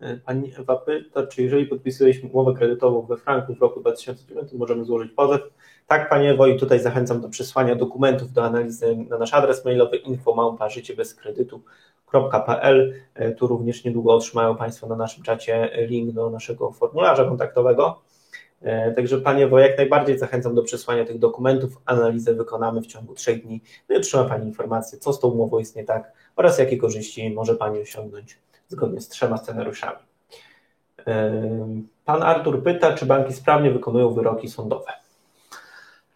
E, 0.00 0.16
pani 0.16 0.52
Ewa 0.58 0.76
pyta, 0.76 1.26
czy 1.26 1.42
jeżeli 1.42 1.66
podpisywaliśmy 1.66 2.30
umowę 2.30 2.54
kredytową 2.54 3.02
we 3.02 3.16
franku 3.16 3.54
w 3.54 3.60
roku 3.60 3.80
2009, 3.80 4.52
możemy 4.52 4.84
złożyć 4.84 5.12
pozew? 5.12 5.40
Tak, 5.86 6.08
Panie 6.08 6.30
Ewo, 6.30 6.46
i 6.46 6.58
tutaj 6.58 6.80
zachęcam 6.80 7.20
do 7.20 7.28
przesłania 7.28 7.74
dokumentów 7.74 8.32
do 8.32 8.44
analizy 8.44 8.96
na 9.10 9.18
nasz 9.18 9.34
adres 9.34 9.64
mailowy 9.64 9.96
infomałpa 9.96 10.68
życie. 10.68 10.94
E, 13.14 13.32
tu 13.32 13.46
również 13.46 13.84
niedługo 13.84 14.14
otrzymają 14.14 14.56
Państwo 14.56 14.86
na 14.86 14.96
naszym 14.96 15.22
czacie 15.22 15.70
link 15.86 16.12
do 16.12 16.30
naszego 16.30 16.72
formularza 16.72 17.24
kontaktowego. 17.24 18.02
E, 18.62 18.92
także 18.92 19.18
Panie 19.18 19.48
Wo, 19.48 19.58
jak 19.58 19.78
najbardziej 19.78 20.18
zachęcam 20.18 20.54
do 20.54 20.62
przesłania 20.62 21.04
tych 21.04 21.18
dokumentów. 21.18 21.82
Analizę 21.86 22.34
wykonamy 22.34 22.80
w 22.80 22.86
ciągu 22.86 23.14
trzech 23.14 23.42
dni. 23.42 23.60
No 23.88 23.94
i 23.96 23.98
otrzyma 23.98 24.24
Pani 24.24 24.46
informację, 24.46 24.98
co 24.98 25.12
z 25.12 25.20
tą 25.20 25.28
umową 25.28 25.58
jest 25.58 25.76
nie 25.76 25.84
tak 25.84 26.12
oraz 26.36 26.58
jakie 26.58 26.76
korzyści 26.76 27.30
może 27.30 27.54
Pani 27.54 27.80
osiągnąć 27.80 28.38
zgodnie 28.68 29.00
z 29.00 29.08
trzema 29.08 29.36
scenariuszami. 29.36 29.98
Pan 32.04 32.22
Artur 32.22 32.62
pyta, 32.62 32.92
czy 32.92 33.06
banki 33.06 33.32
sprawnie 33.32 33.70
wykonują 33.70 34.10
wyroki 34.10 34.48
sądowe. 34.48 35.01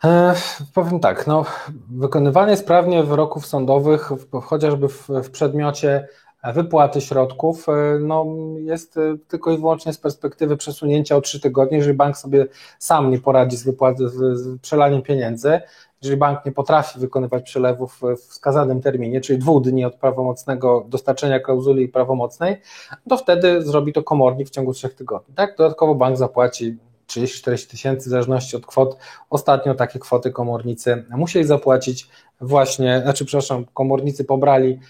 E, 0.04 0.34
powiem 0.74 1.00
tak, 1.00 1.26
no, 1.26 1.44
wykonywanie 1.90 2.56
sprawnie 2.56 3.02
wyroków 3.02 3.46
sądowych, 3.46 4.10
chociażby 4.42 4.88
w, 4.88 5.08
w 5.08 5.30
przedmiocie 5.30 6.08
wypłaty 6.54 7.00
środków, 7.00 7.68
e, 7.68 7.72
no, 8.00 8.26
jest 8.56 8.96
e, 8.96 9.00
tylko 9.28 9.50
i 9.50 9.58
wyłącznie 9.58 9.92
z 9.92 9.98
perspektywy 9.98 10.56
przesunięcia 10.56 11.16
o 11.16 11.20
trzy 11.20 11.40
tygodnie, 11.40 11.76
jeżeli 11.76 11.96
bank 11.96 12.16
sobie 12.16 12.46
sam 12.78 13.10
nie 13.10 13.18
poradzi 13.18 13.56
z, 13.56 13.64
wypłaty, 13.64 14.08
z 14.08 14.60
przelaniem 14.60 15.02
pieniędzy, 15.02 15.60
jeżeli 16.02 16.18
bank 16.18 16.44
nie 16.46 16.52
potrafi 16.52 17.00
wykonywać 17.00 17.42
przelewów 17.42 18.00
w 18.00 18.16
wskazanym 18.16 18.82
terminie, 18.82 19.20
czyli 19.20 19.38
dwóch 19.38 19.62
dni 19.62 19.84
od 19.84 19.94
prawomocnego 19.94 20.84
dostarczenia 20.88 21.40
klauzuli 21.40 21.88
prawomocnej, 21.88 22.60
to 23.08 23.16
wtedy 23.16 23.62
zrobi 23.62 23.92
to 23.92 24.02
komornik 24.02 24.48
w 24.48 24.50
ciągu 24.50 24.72
trzech 24.72 24.94
tygodni. 24.94 25.34
Tak? 25.34 25.56
Dodatkowo 25.56 25.94
bank 25.94 26.16
zapłaci 26.16 26.76
30-40 27.08 27.70
tysięcy 27.70 28.08
w 28.08 28.10
zależności 28.10 28.56
od 28.56 28.66
kwot. 28.66 28.96
Ostatnio 29.30 29.74
takie 29.74 29.98
kwoty 29.98 30.30
komornicy 30.30 31.04
musieli 31.10 31.44
zapłacić 31.46 32.08
właśnie, 32.40 33.00
znaczy 33.02 33.24
przepraszam, 33.24 33.64
komornicy 33.74 34.24
pobrali 34.24 34.80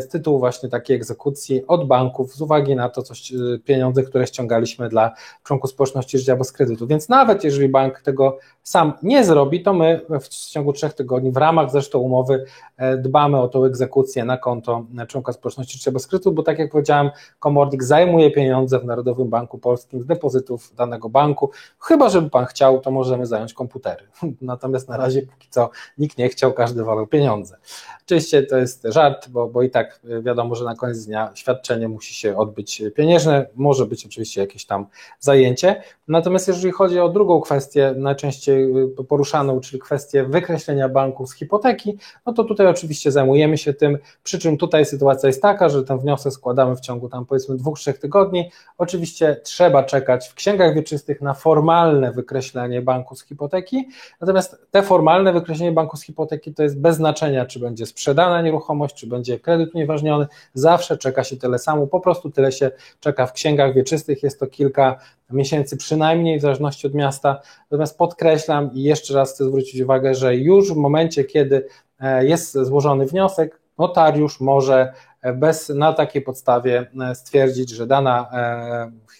z 0.00 0.08
tytułu 0.08 0.38
właśnie 0.38 0.68
takiej 0.68 0.96
egzekucji 0.96 1.66
od 1.66 1.86
banków 1.86 2.34
z 2.34 2.40
uwagi 2.40 2.76
na 2.76 2.88
to, 2.88 3.02
coś, 3.02 3.32
e, 3.32 3.36
pieniądze, 3.64 4.02
które 4.02 4.26
ściągaliśmy 4.26 4.88
dla 4.88 5.14
członków 5.44 5.70
społeczności 5.70 6.18
życia 6.18 6.36
bez 6.36 6.52
kredytu. 6.52 6.86
Więc 6.86 7.08
nawet 7.08 7.44
jeżeli 7.44 7.68
bank 7.68 8.00
tego 8.00 8.38
sam 8.62 8.92
nie 9.02 9.24
zrobi, 9.24 9.62
to 9.62 9.74
my 9.74 10.00
w 10.20 10.28
ciągu 10.28 10.72
trzech 10.72 10.92
tygodni, 10.92 11.32
w 11.32 11.36
ramach 11.36 11.70
zresztą 11.70 11.98
umowy, 11.98 12.44
e, 12.76 12.96
dbamy 12.96 13.40
o 13.40 13.48
tą 13.48 13.64
egzekucję 13.64 14.24
na 14.24 14.36
konto 14.36 14.86
członka 15.08 15.32
społeczności 15.32 15.78
życia 15.78 15.92
bez 15.92 16.06
kredytu, 16.06 16.32
bo 16.32 16.42
tak 16.42 16.58
jak 16.58 16.70
powiedziałem, 16.70 17.10
komornik 17.38 17.84
zajmuje 17.84 18.30
pieniądze 18.30 18.78
w 18.78 18.84
Narodowym 18.84 19.28
Banku 19.28 19.58
Polskim 19.58 20.02
z 20.02 20.06
depozytów 20.06 20.74
danego 20.74 21.08
banku. 21.08 21.50
Chyba, 21.78 22.08
żeby 22.08 22.30
pan 22.30 22.46
chciał, 22.46 22.80
to 22.80 22.90
możemy 22.90 23.26
zająć 23.26 23.54
komputery. 23.54 24.04
Natomiast 24.40 24.88
na 24.88 24.96
razie 24.96 25.22
póki 25.22 25.48
co 25.50 25.70
nikt 25.98 26.18
nie 26.18 26.28
chciał, 26.28 26.52
każdy 26.52 26.84
wolał 26.84 27.06
pieniądze. 27.06 27.56
Oczywiście 28.04 28.42
to 28.42 28.56
jest 28.56 28.86
żart, 28.90 29.29
bo, 29.30 29.46
bo 29.48 29.62
i 29.62 29.70
tak 29.70 30.00
e, 30.10 30.22
wiadomo, 30.22 30.54
że 30.54 30.64
na 30.64 30.74
koniec 30.74 31.06
dnia 31.06 31.30
świadczenie 31.34 31.88
musi 31.88 32.14
się 32.14 32.36
odbyć 32.36 32.82
pieniężne, 32.94 33.46
może 33.56 33.86
być 33.86 34.06
oczywiście 34.06 34.40
jakieś 34.40 34.64
tam 34.64 34.86
zajęcie. 35.20 35.82
Natomiast 36.08 36.48
jeżeli 36.48 36.72
chodzi 36.72 37.00
o 37.00 37.08
drugą 37.08 37.40
kwestię, 37.40 37.94
najczęściej 37.96 38.72
e, 38.98 39.04
poruszaną, 39.04 39.60
czyli 39.60 39.80
kwestię 39.80 40.24
wykreślenia 40.24 40.88
banku 40.88 41.26
z 41.26 41.34
hipoteki, 41.34 41.98
no 42.26 42.32
to 42.32 42.44
tutaj 42.44 42.66
oczywiście 42.66 43.12
zajmujemy 43.12 43.58
się 43.58 43.74
tym, 43.74 43.98
przy 44.22 44.38
czym 44.38 44.58
tutaj 44.58 44.84
sytuacja 44.84 45.26
jest 45.26 45.42
taka, 45.42 45.68
że 45.68 45.84
ten 45.84 45.98
wniosek 45.98 46.32
składamy 46.32 46.76
w 46.76 46.80
ciągu 46.80 47.08
tam 47.08 47.26
powiedzmy 47.26 47.56
dwóch, 47.56 47.78
trzech 47.78 47.98
tygodni. 47.98 48.50
Oczywiście 48.78 49.40
trzeba 49.44 49.82
czekać 49.82 50.28
w 50.28 50.34
księgach 50.34 50.74
wieczystych 50.74 51.20
na 51.20 51.34
formalne 51.34 52.12
wykreślenie 52.12 52.82
banku 52.82 53.16
z 53.16 53.24
hipoteki, 53.24 53.88
natomiast 54.20 54.66
te 54.70 54.82
formalne 54.82 55.32
wykreślenie 55.32 55.72
banku 55.72 55.96
z 55.96 56.02
hipoteki 56.02 56.54
to 56.54 56.62
jest 56.62 56.80
bez 56.80 56.96
znaczenia, 56.96 57.46
czy 57.46 57.60
będzie 57.60 57.86
sprzedana 57.86 58.42
nieruchomość, 58.42 58.94
czy 58.94 59.06
będzie 59.06 59.19
kredyt 59.42 59.74
unieważniony, 59.74 60.26
zawsze 60.54 60.98
czeka 60.98 61.24
się 61.24 61.36
tyle 61.36 61.58
samo, 61.58 61.86
po 61.86 62.00
prostu 62.00 62.30
tyle 62.30 62.52
się 62.52 62.70
czeka 63.00 63.26
w 63.26 63.32
księgach 63.32 63.74
wieczystych, 63.74 64.22
jest 64.22 64.40
to 64.40 64.46
kilka 64.46 64.98
miesięcy 65.32 65.76
przynajmniej, 65.76 66.38
w 66.38 66.42
zależności 66.42 66.86
od 66.86 66.94
miasta. 66.94 67.40
Natomiast 67.70 67.98
podkreślam 67.98 68.70
i 68.74 68.82
jeszcze 68.82 69.14
raz 69.14 69.34
chcę 69.34 69.44
zwrócić 69.44 69.80
uwagę, 69.80 70.14
że 70.14 70.36
już 70.36 70.72
w 70.72 70.76
momencie, 70.76 71.24
kiedy 71.24 71.66
e, 72.00 72.26
jest 72.26 72.52
złożony 72.52 73.06
wniosek, 73.06 73.60
notariusz 73.78 74.40
może 74.40 74.92
e, 75.22 75.32
bez, 75.32 75.68
na 75.68 75.92
takiej 75.92 76.22
podstawie 76.22 76.86
e, 77.00 77.14
stwierdzić, 77.14 77.70
że 77.70 77.86
dana 77.86 78.30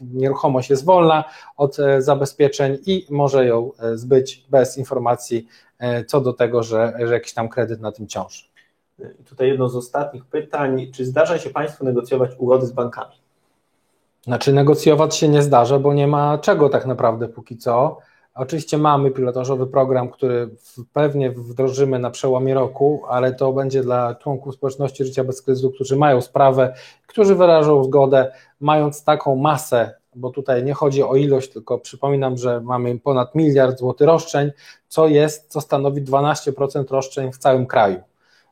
nieruchomość 0.00 0.70
jest 0.70 0.84
wolna 0.84 1.24
od 1.56 1.76
zabezpieczeń 1.98 2.78
i 2.86 3.06
może 3.10 3.46
ją 3.46 3.70
zbyć 3.94 4.44
bez 4.50 4.78
informacji 4.78 5.46
co 6.06 6.20
do 6.20 6.32
tego, 6.32 6.62
że, 6.62 6.92
że 7.04 7.14
jakiś 7.14 7.32
tam 7.32 7.48
kredyt 7.48 7.80
na 7.80 7.92
tym 7.92 8.06
ciąży. 8.06 8.49
Tutaj 9.24 9.48
jedno 9.48 9.68
z 9.68 9.76
ostatnich 9.76 10.24
pytań. 10.24 10.86
Czy 10.94 11.04
zdarza 11.04 11.38
się 11.38 11.50
Państwu 11.50 11.84
negocjować 11.84 12.30
ugody 12.38 12.66
z 12.66 12.72
bankami? 12.72 13.14
Znaczy, 14.22 14.52
negocjować 14.52 15.16
się 15.16 15.28
nie 15.28 15.42
zdarza, 15.42 15.78
bo 15.78 15.94
nie 15.94 16.06
ma 16.06 16.38
czego 16.38 16.68
tak 16.68 16.86
naprawdę 16.86 17.28
póki 17.28 17.56
co. 17.56 17.98
Oczywiście 18.34 18.78
mamy 18.78 19.10
pilotażowy 19.10 19.66
program, 19.66 20.10
który 20.10 20.50
pewnie 20.92 21.30
wdrożymy 21.30 21.98
na 21.98 22.10
przełomie 22.10 22.54
roku, 22.54 23.02
ale 23.08 23.34
to 23.34 23.52
będzie 23.52 23.82
dla 23.82 24.14
członków 24.14 24.54
społeczności 24.54 25.04
życia 25.04 25.24
bez 25.24 25.42
kryzysu, 25.42 25.70
którzy 25.70 25.96
mają 25.96 26.20
sprawę, 26.20 26.74
którzy 27.06 27.34
wyrażą 27.34 27.84
zgodę, 27.84 28.32
mając 28.60 29.04
taką 29.04 29.36
masę, 29.36 29.94
bo 30.14 30.30
tutaj 30.30 30.64
nie 30.64 30.74
chodzi 30.74 31.02
o 31.02 31.16
ilość, 31.16 31.52
tylko 31.52 31.78
przypominam, 31.78 32.36
że 32.36 32.60
mamy 32.60 32.98
ponad 32.98 33.34
miliard 33.34 33.78
złotych 33.78 34.06
roszczeń, 34.06 34.50
co 34.88 35.08
jest, 35.08 35.52
co 35.52 35.60
stanowi 35.60 36.02
12% 36.02 36.90
roszczeń 36.90 37.32
w 37.32 37.38
całym 37.38 37.66
kraju 37.66 38.00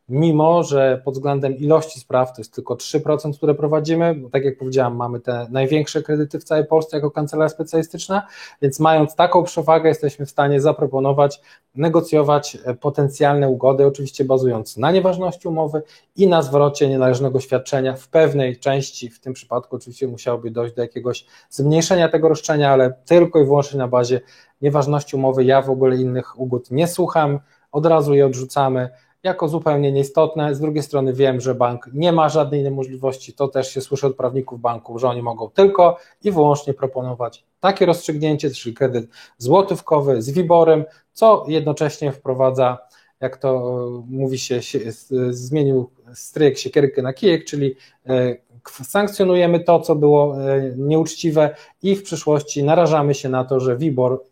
mimo 0.09 0.63
że 0.63 1.03
pod 1.05 1.15
względem 1.15 1.57
ilości 1.57 2.01
spraw 2.01 2.33
to 2.33 2.41
jest 2.41 2.55
tylko 2.55 2.75
3%, 2.75 3.37
które 3.37 3.55
prowadzimy, 3.55 4.15
bo 4.15 4.31
tak 4.31 4.45
jak 4.45 4.59
powiedziałam, 4.59 4.97
mamy 4.97 5.21
te 5.21 5.47
największe 5.51 6.03
kredyty 6.03 6.39
w 6.39 6.45
całej 6.45 6.67
Polsce 6.67 6.97
jako 6.97 7.11
kancelaria 7.11 7.49
specjalistyczna, 7.49 8.27
więc 8.63 8.81
mając 8.81 9.15
taką 9.15 9.45
przewagę, 9.45 9.89
jesteśmy 9.89 10.27
w 10.27 10.31
stanie 10.31 10.61
zaproponować, 10.61 11.41
negocjować 11.75 12.59
potencjalne 12.81 13.49
ugody, 13.49 13.87
oczywiście 13.87 14.25
bazując 14.25 14.77
na 14.77 14.93
nieważności 14.93 15.49
umowy 15.49 15.83
i 16.17 16.27
na 16.27 16.43
zwrocie 16.43 16.89
nienależnego 16.89 17.41
świadczenia 17.41 17.97
w 17.97 18.09
pewnej 18.09 18.57
części, 18.57 19.11
w 19.11 19.21
tym 19.21 19.33
przypadku 19.33 19.77
oczywiście 19.77 20.09
musiałoby 20.09 20.51
dojść 20.51 20.75
do 20.75 20.83
jakiegoś 20.83 21.27
zmniejszenia 21.51 22.09
tego 22.09 22.29
roszczenia, 22.29 22.73
ale 22.73 22.95
tylko 23.07 23.41
i 23.41 23.45
wyłącznie 23.45 23.79
na 23.79 23.89
bazie 23.89 24.21
nieważności 24.63 25.17
umowy. 25.17 25.45
Ja 25.45 25.63
w 25.63 25.71
ogóle 25.71 25.97
innych 25.97 26.41
ugód 26.41 26.71
nie 26.71 26.87
słucham, 26.89 27.41
od 27.73 27.87
razu 27.87 28.15
je 28.15 28.27
odrzucamy 28.27 28.89
jako 29.23 29.49
zupełnie 29.49 29.93
nieistotne. 29.93 30.55
Z 30.55 30.61
drugiej 30.61 30.83
strony 30.83 31.13
wiem, 31.13 31.41
że 31.41 31.55
bank 31.55 31.91
nie 31.93 32.13
ma 32.13 32.29
żadnej 32.29 32.61
innej 32.61 32.73
możliwości, 32.73 33.33
to 33.33 33.49
też 33.49 33.75
się 33.75 33.81
słyszy 33.81 34.07
od 34.07 34.17
prawników 34.17 34.61
banków, 34.61 35.01
że 35.01 35.09
oni 35.09 35.23
mogą 35.23 35.51
tylko 35.51 35.97
i 36.25 36.33
wyłącznie 36.33 36.75
proponować 36.75 37.45
takie 37.61 37.87
rozstrzygnięcie, 37.87 38.51
czyli 38.51 38.75
kredyt 38.75 39.11
złotówkowy 39.39 40.23
z 40.23 40.31
wiborem, 40.31 40.85
co 41.13 41.45
jednocześnie 41.49 42.13
wprowadza, 42.13 42.79
jak 43.21 43.37
to 43.37 43.81
mówi 44.11 44.39
się, 44.39 44.61
zmienił 45.31 45.91
stryjek 46.15 46.59
siekierkę 46.59 47.03
na 47.03 47.13
kijek, 47.13 47.45
czyli 47.45 47.75
e, 48.07 48.37
sankcjonujemy 48.83 49.61
to, 49.61 49.81
co 49.81 49.95
było 49.95 50.37
e, 50.37 50.73
nieuczciwe 50.77 51.55
i 51.83 51.97
w 51.97 52.03
przyszłości 52.03 52.65
narażamy 52.65 53.15
się 53.15 53.29
na 53.29 53.45
to, 53.45 53.61
że 53.61 53.77
WIBOR 53.77 54.23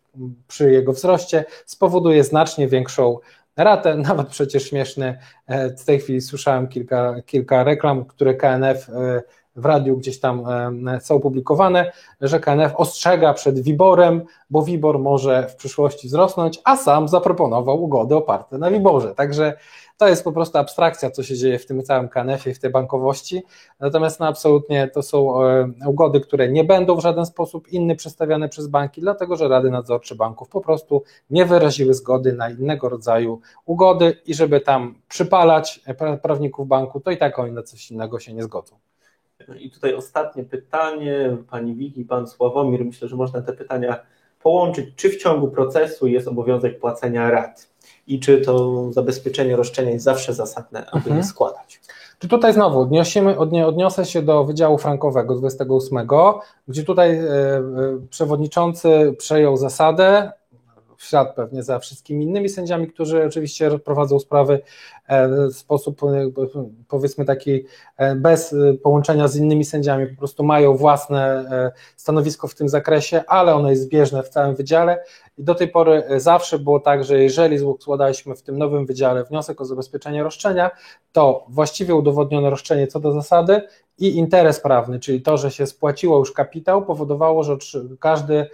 przy 0.48 0.72
jego 0.72 0.92
wzroście 0.92 1.44
spowoduje 1.66 2.24
znacznie 2.24 2.68
większą 2.68 3.18
ratę, 3.56 3.96
nawet 4.08 4.28
przecież 4.28 4.68
śmieszny. 4.68 5.18
E, 5.46 5.70
w 5.70 5.84
tej 5.84 6.00
chwili 6.00 6.20
słyszałem 6.20 6.68
kilka, 6.68 7.14
kilka 7.26 7.64
reklam, 7.64 8.04
które 8.04 8.34
KNF 8.34 8.88
e, 8.88 9.22
w 9.56 9.64
radiu 9.64 9.96
gdzieś 9.96 10.20
tam 10.20 10.44
e, 10.88 11.00
są 11.00 11.20
publikowane, 11.20 11.92
że 12.20 12.40
KNF 12.40 12.72
ostrzega 12.74 13.34
przed 13.34 13.60
WIBORem, 13.60 14.22
bo 14.50 14.62
WIBOR 14.62 14.98
może 14.98 15.48
w 15.48 15.56
przyszłości 15.56 16.08
wzrosnąć, 16.08 16.60
a 16.64 16.76
sam 16.76 17.08
zaproponował 17.08 17.82
ugody 17.82 18.14
oparte 18.14 18.58
na 18.58 18.70
WIBORze. 18.70 19.14
Także 19.14 19.56
to 19.96 20.08
jest 20.08 20.24
po 20.24 20.32
prostu 20.32 20.58
abstrakcja, 20.58 21.10
co 21.10 21.22
się 21.22 21.36
dzieje 21.36 21.58
w 21.58 21.66
tym 21.66 21.82
całym 21.82 22.08
KNF-ie, 22.08 22.54
w 22.54 22.58
tej 22.58 22.70
bankowości. 22.70 23.42
Natomiast 23.80 24.20
no, 24.20 24.26
absolutnie 24.26 24.88
to 24.88 25.02
są 25.02 25.44
e, 25.44 25.68
ugody, 25.86 26.20
które 26.20 26.48
nie 26.48 26.64
będą 26.64 26.96
w 26.96 27.00
żaden 27.00 27.26
sposób 27.26 27.68
inny 27.68 27.96
przedstawiane 27.96 28.48
przez 28.48 28.66
banki, 28.66 29.00
dlatego 29.00 29.36
że 29.36 29.48
rady 29.48 29.70
nadzorcze 29.70 30.14
banków 30.14 30.48
po 30.48 30.60
prostu 30.60 31.02
nie 31.30 31.44
wyraziły 31.44 31.94
zgody 31.94 32.32
na 32.32 32.50
innego 32.50 32.88
rodzaju 32.88 33.40
ugody 33.64 34.16
i 34.26 34.34
żeby 34.34 34.60
tam 34.60 34.94
przypalać 35.08 35.80
prawników 36.22 36.68
banku, 36.68 37.00
to 37.00 37.10
i 37.10 37.16
tak 37.16 37.38
oni 37.38 37.52
na 37.52 37.62
coś 37.62 37.90
innego 37.90 38.18
się 38.18 38.34
nie 38.34 38.42
zgodzą. 38.42 38.76
I 39.58 39.70
tutaj 39.70 39.94
ostatnie 39.94 40.44
pytanie, 40.44 41.36
pani 41.50 41.74
Wiki, 41.74 42.04
pan 42.04 42.26
Sławomir, 42.26 42.84
myślę, 42.84 43.08
że 43.08 43.16
można 43.16 43.42
te 43.42 43.52
pytania 43.52 44.00
połączyć. 44.42 44.86
Czy 44.96 45.10
w 45.10 45.16
ciągu 45.16 45.48
procesu 45.48 46.06
jest 46.06 46.28
obowiązek 46.28 46.78
płacenia 46.78 47.30
rat? 47.30 47.68
I 48.06 48.20
czy 48.20 48.40
to 48.40 48.86
zabezpieczenie 48.92 49.56
roszczenia 49.56 49.90
jest 49.90 50.04
zawsze 50.04 50.34
zasadne, 50.34 50.86
aby 50.86 50.96
mhm. 50.96 51.16
je 51.16 51.24
składać. 51.24 51.80
Czy 52.18 52.28
tutaj 52.28 52.52
znowu 52.52 52.80
odniosimy, 52.80 53.38
odniosę 53.38 54.04
się 54.04 54.22
do 54.22 54.44
Wydziału 54.44 54.78
Frankowego 54.78 55.34
28, 55.34 56.06
gdzie 56.68 56.82
tutaj 56.82 57.16
e, 57.16 57.22
e, 57.22 57.62
przewodniczący 58.10 59.14
przejął 59.18 59.56
zasadę, 59.56 60.32
w 60.96 61.04
ślad 61.04 61.34
pewnie 61.34 61.62
za 61.62 61.78
wszystkimi 61.78 62.24
innymi 62.24 62.48
sędziami, 62.48 62.86
którzy 62.86 63.24
oczywiście 63.24 63.78
prowadzą 63.78 64.18
sprawy 64.18 64.60
w 65.52 65.56
sposób 65.56 66.00
powiedzmy 66.88 67.24
taki 67.24 67.64
bez 68.16 68.54
połączenia 68.82 69.28
z 69.28 69.36
innymi 69.36 69.64
sędziami, 69.64 70.06
po 70.06 70.18
prostu 70.18 70.44
mają 70.44 70.76
własne 70.76 71.44
stanowisko 71.96 72.48
w 72.48 72.54
tym 72.54 72.68
zakresie, 72.68 73.22
ale 73.26 73.54
ono 73.54 73.70
jest 73.70 73.82
zbieżne 73.82 74.22
w 74.22 74.28
całym 74.28 74.54
wydziale. 74.54 75.04
I 75.38 75.44
do 75.44 75.54
tej 75.54 75.68
pory 75.68 76.02
zawsze 76.16 76.58
było 76.58 76.80
tak, 76.80 77.04
że 77.04 77.22
jeżeli 77.22 77.58
składaliśmy 77.80 78.36
w 78.36 78.42
tym 78.42 78.58
nowym 78.58 78.86
wydziale 78.86 79.24
wniosek 79.24 79.60
o 79.60 79.64
zabezpieczenie 79.64 80.22
roszczenia, 80.22 80.70
to 81.12 81.46
właściwie 81.48 81.94
udowodniono 81.94 82.50
roszczenie 82.50 82.86
co 82.86 83.00
do 83.00 83.12
zasady 83.12 83.62
i 83.98 84.16
interes 84.16 84.60
prawny, 84.60 85.00
czyli 85.00 85.22
to, 85.22 85.36
że 85.36 85.50
się 85.50 85.66
spłaciło 85.66 86.18
już 86.18 86.32
kapitał, 86.32 86.84
powodowało, 86.84 87.42
że 87.42 87.56
każdy 88.00 88.34
e, 88.34 88.48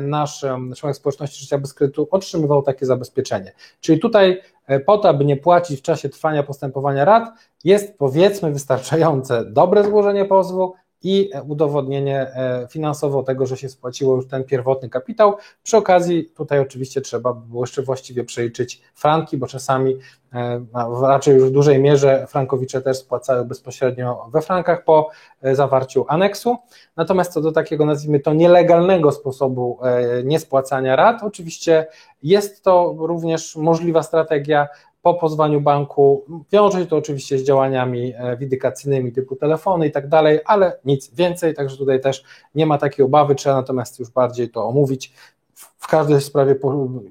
nasz 0.00 0.44
członek 0.76 0.96
społeczności 0.96 1.40
życia 1.40 1.58
bez 1.58 1.74
kredytu 1.74 2.08
otrzymywał 2.10 2.62
takie 2.62 2.86
zabezpieczenie. 2.86 3.52
Czyli 3.80 4.00
tutaj 4.00 4.42
e, 4.66 4.80
po 4.80 4.98
to, 4.98 5.08
aby 5.08 5.24
nie 5.24 5.36
płacić 5.36 5.78
w 5.78 5.82
czasie 5.82 6.08
trwania 6.08 6.42
postępowania 6.42 7.04
rad, 7.04 7.30
jest 7.64 7.98
powiedzmy 7.98 8.52
wystarczające 8.52 9.44
dobre 9.44 9.84
złożenie 9.84 10.24
pozwu, 10.24 10.74
i 11.02 11.30
udowodnienie 11.48 12.20
e, 12.20 12.66
finansowo 12.70 13.22
tego, 13.22 13.46
że 13.46 13.56
się 13.56 13.68
spłaciło 13.68 14.16
już 14.16 14.28
ten 14.28 14.44
pierwotny 14.44 14.88
kapitał. 14.88 15.36
Przy 15.62 15.76
okazji 15.76 16.24
tutaj 16.24 16.60
oczywiście 16.60 17.00
trzeba 17.00 17.32
by 17.32 17.48
było 17.48 17.62
jeszcze 17.62 17.82
właściwie 17.82 18.24
przeliczyć 18.24 18.82
franki, 18.94 19.36
bo 19.36 19.46
czasami 19.46 19.96
e, 20.34 20.64
raczej 21.02 21.34
już 21.34 21.44
w 21.44 21.52
dużej 21.52 21.78
mierze 21.78 22.26
frankowicze 22.28 22.82
też 22.82 22.96
spłacają 22.96 23.44
bezpośrednio 23.44 24.28
we 24.32 24.42
frankach 24.42 24.84
po 24.84 25.10
e, 25.42 25.54
zawarciu 25.54 26.04
aneksu. 26.08 26.56
Natomiast 26.96 27.32
co 27.32 27.40
do 27.40 27.52
takiego 27.52 27.86
nazwijmy 27.86 28.20
to 28.20 28.32
nielegalnego 28.32 29.12
sposobu 29.12 29.78
niespłacania 30.24 30.96
rat, 30.96 31.22
oczywiście 31.22 31.86
jest 32.22 32.62
to 32.62 32.94
również 32.98 33.56
możliwa 33.56 34.02
strategia, 34.02 34.68
po 35.14 35.20
pozwaniu 35.20 35.60
banku. 35.60 36.24
Wiąże 36.52 36.78
się 36.78 36.86
to 36.86 36.96
oczywiście 36.96 37.38
z 37.38 37.44
działaniami 37.44 38.12
e, 38.16 38.36
windykacyjnymi 38.36 39.12
typu 39.12 39.36
telefony 39.36 39.86
i 39.86 39.90
tak 39.90 40.08
dalej, 40.08 40.40
ale 40.44 40.78
nic 40.84 41.14
więcej, 41.14 41.54
także 41.54 41.76
tutaj 41.76 42.00
też 42.00 42.24
nie 42.54 42.66
ma 42.66 42.78
takiej 42.78 43.04
obawy, 43.04 43.34
trzeba 43.34 43.56
natomiast 43.56 43.98
już 43.98 44.10
bardziej 44.10 44.50
to 44.50 44.66
omówić 44.66 45.12
w 45.54 45.86
każdej 45.86 46.20
sprawie 46.20 46.56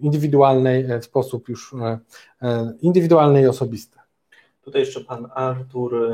indywidualnej 0.01 0.91
e, 0.91 0.99
w 0.99 1.05
sposób 1.05 1.49
już 1.49 1.75
e, 2.41 2.73
indywidualny 2.81 3.41
i 3.41 3.47
osobisty. 3.47 3.97
Tutaj 4.61 4.81
jeszcze 4.81 5.01
pan 5.01 5.29
Artur, 5.35 6.11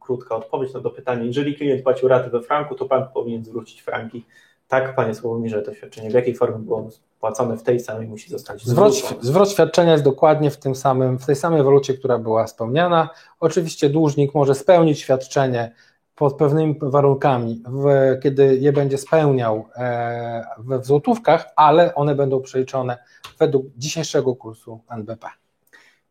krótka 0.00 0.36
odpowiedź 0.36 0.74
na 0.74 0.80
to 0.80 0.90
pytanie. 0.90 1.26
Jeżeli 1.26 1.54
klient 1.54 1.82
płacił 1.82 2.08
raty 2.08 2.30
we 2.30 2.42
franku, 2.42 2.74
to 2.74 2.84
bank 2.84 3.12
powinien 3.12 3.44
zwrócić 3.44 3.82
franki 3.82 4.24
tak, 4.68 4.94
panie 4.94 5.14
Sławomirze, 5.14 5.62
to 5.62 5.74
świadczenie 5.74 6.10
w 6.10 6.14
jakiej 6.14 6.34
formie 6.34 6.58
było 6.58 6.88
płacone 7.22 7.56
w 7.56 7.62
tej 7.62 7.80
samej 7.80 8.08
musi 8.08 8.30
zostać 8.30 8.64
zwrót, 8.64 8.94
zwrot 9.20 9.50
świadczenia 9.50 9.92
jest 9.92 10.04
dokładnie 10.04 10.50
w 10.50 10.56
tym 10.56 10.74
samym, 10.74 11.18
w 11.18 11.26
tej 11.26 11.36
samej 11.36 11.62
walucie, 11.62 11.94
która 11.94 12.18
była 12.18 12.46
spełniana. 12.46 13.08
Oczywiście 13.40 13.88
dłużnik 13.88 14.34
może 14.34 14.54
spełnić 14.54 15.00
świadczenie 15.00 15.72
pod 16.14 16.36
pewnymi 16.36 16.76
warunkami, 16.80 17.62
w, 17.66 17.86
kiedy 18.22 18.56
je 18.56 18.72
będzie 18.72 18.98
spełniał 18.98 19.68
e, 19.76 20.44
w 20.58 20.86
złotówkach, 20.86 21.48
ale 21.56 21.94
one 21.94 22.14
będą 22.14 22.40
przeliczone 22.40 22.98
według 23.38 23.66
dzisiejszego 23.76 24.36
kursu 24.36 24.80
NBP. 24.90 25.26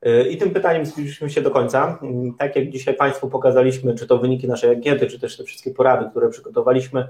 E, 0.01 0.29
I 0.29 0.37
tym 0.37 0.51
pytaniem 0.51 0.85
zbliżyliśmy 0.85 1.29
się 1.29 1.41
do 1.41 1.51
końca. 1.51 1.99
Tak 2.37 2.55
jak 2.55 2.69
dzisiaj 2.69 2.93
Państwu 2.93 3.29
pokazaliśmy, 3.29 3.95
czy 3.95 4.07
to 4.07 4.17
wyniki 4.17 4.47
naszej 4.47 4.75
ankiety, 4.75 5.07
czy 5.07 5.19
też 5.19 5.37
te 5.37 5.43
wszystkie 5.43 5.71
porady, 5.71 6.09
które 6.09 6.29
przygotowaliśmy, 6.29 7.07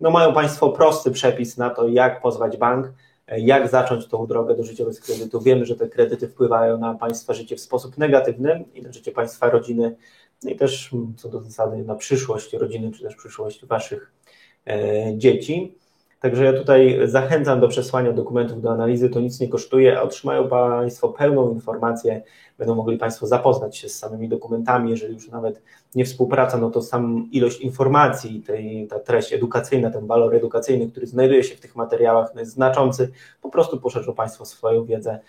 no 0.00 0.10
mają 0.10 0.32
Państwo 0.32 0.68
prosty 0.70 1.10
przepis 1.10 1.56
na 1.56 1.70
to, 1.70 1.88
jak 1.88 2.20
pozwać 2.20 2.56
bank, 2.56 2.86
jak 3.28 3.68
zacząć 3.68 4.06
tą 4.06 4.26
drogę 4.26 4.56
do 4.56 4.64
życia 4.64 4.84
bez 4.84 5.00
kredytu. 5.00 5.40
Wiemy, 5.40 5.66
że 5.66 5.76
te 5.76 5.88
kredyty 5.88 6.28
wpływają 6.28 6.78
na 6.78 6.94
Państwa 6.94 7.34
życie 7.34 7.56
w 7.56 7.60
sposób 7.60 7.98
negatywny 7.98 8.64
i 8.74 8.82
na 8.82 8.92
życie 8.92 9.12
Państwa 9.12 9.50
rodziny, 9.50 9.96
no 10.42 10.50
i 10.50 10.56
też 10.56 10.90
co 11.16 11.28
do 11.28 11.40
zasady 11.40 11.84
na 11.84 11.94
przyszłość 11.94 12.52
rodziny, 12.52 12.92
czy 12.92 13.02
też 13.02 13.16
przyszłość 13.16 13.66
Waszych 13.66 14.12
e, 14.66 15.18
dzieci. 15.18 15.78
Także 16.24 16.44
ja 16.44 16.52
tutaj 16.52 16.98
zachęcam 17.04 17.60
do 17.60 17.68
przesłania 17.68 18.12
dokumentów 18.12 18.62
do 18.62 18.72
analizy, 18.72 19.10
to 19.10 19.20
nic 19.20 19.40
nie 19.40 19.48
kosztuje, 19.48 19.98
a 19.98 20.02
otrzymają 20.02 20.48
Państwo 20.48 21.08
pełną 21.08 21.52
informację, 21.52 22.22
będą 22.58 22.74
mogli 22.74 22.98
Państwo 22.98 23.26
zapoznać 23.26 23.76
się 23.76 23.88
z 23.88 23.98
samymi 23.98 24.28
dokumentami, 24.28 24.90
jeżeli 24.90 25.14
już 25.14 25.28
nawet 25.28 25.62
nie 25.94 26.04
współpraca, 26.04 26.58
no 26.58 26.70
to 26.70 26.82
sam 26.82 27.28
ilość 27.32 27.60
informacji, 27.60 28.42
tej, 28.42 28.86
ta 28.86 28.98
treść 28.98 29.32
edukacyjna, 29.32 29.90
ten 29.90 30.06
walor 30.06 30.34
edukacyjny, 30.34 30.90
który 30.90 31.06
znajduje 31.06 31.44
się 31.44 31.56
w 31.56 31.60
tych 31.60 31.76
materiałach, 31.76 32.34
no 32.34 32.40
jest 32.40 32.52
znaczący, 32.52 33.10
po 33.42 33.50
prostu 33.50 33.80
poszerzą 33.80 34.14
Państwo 34.14 34.44
swoją 34.44 34.84
wiedzę 34.84 35.20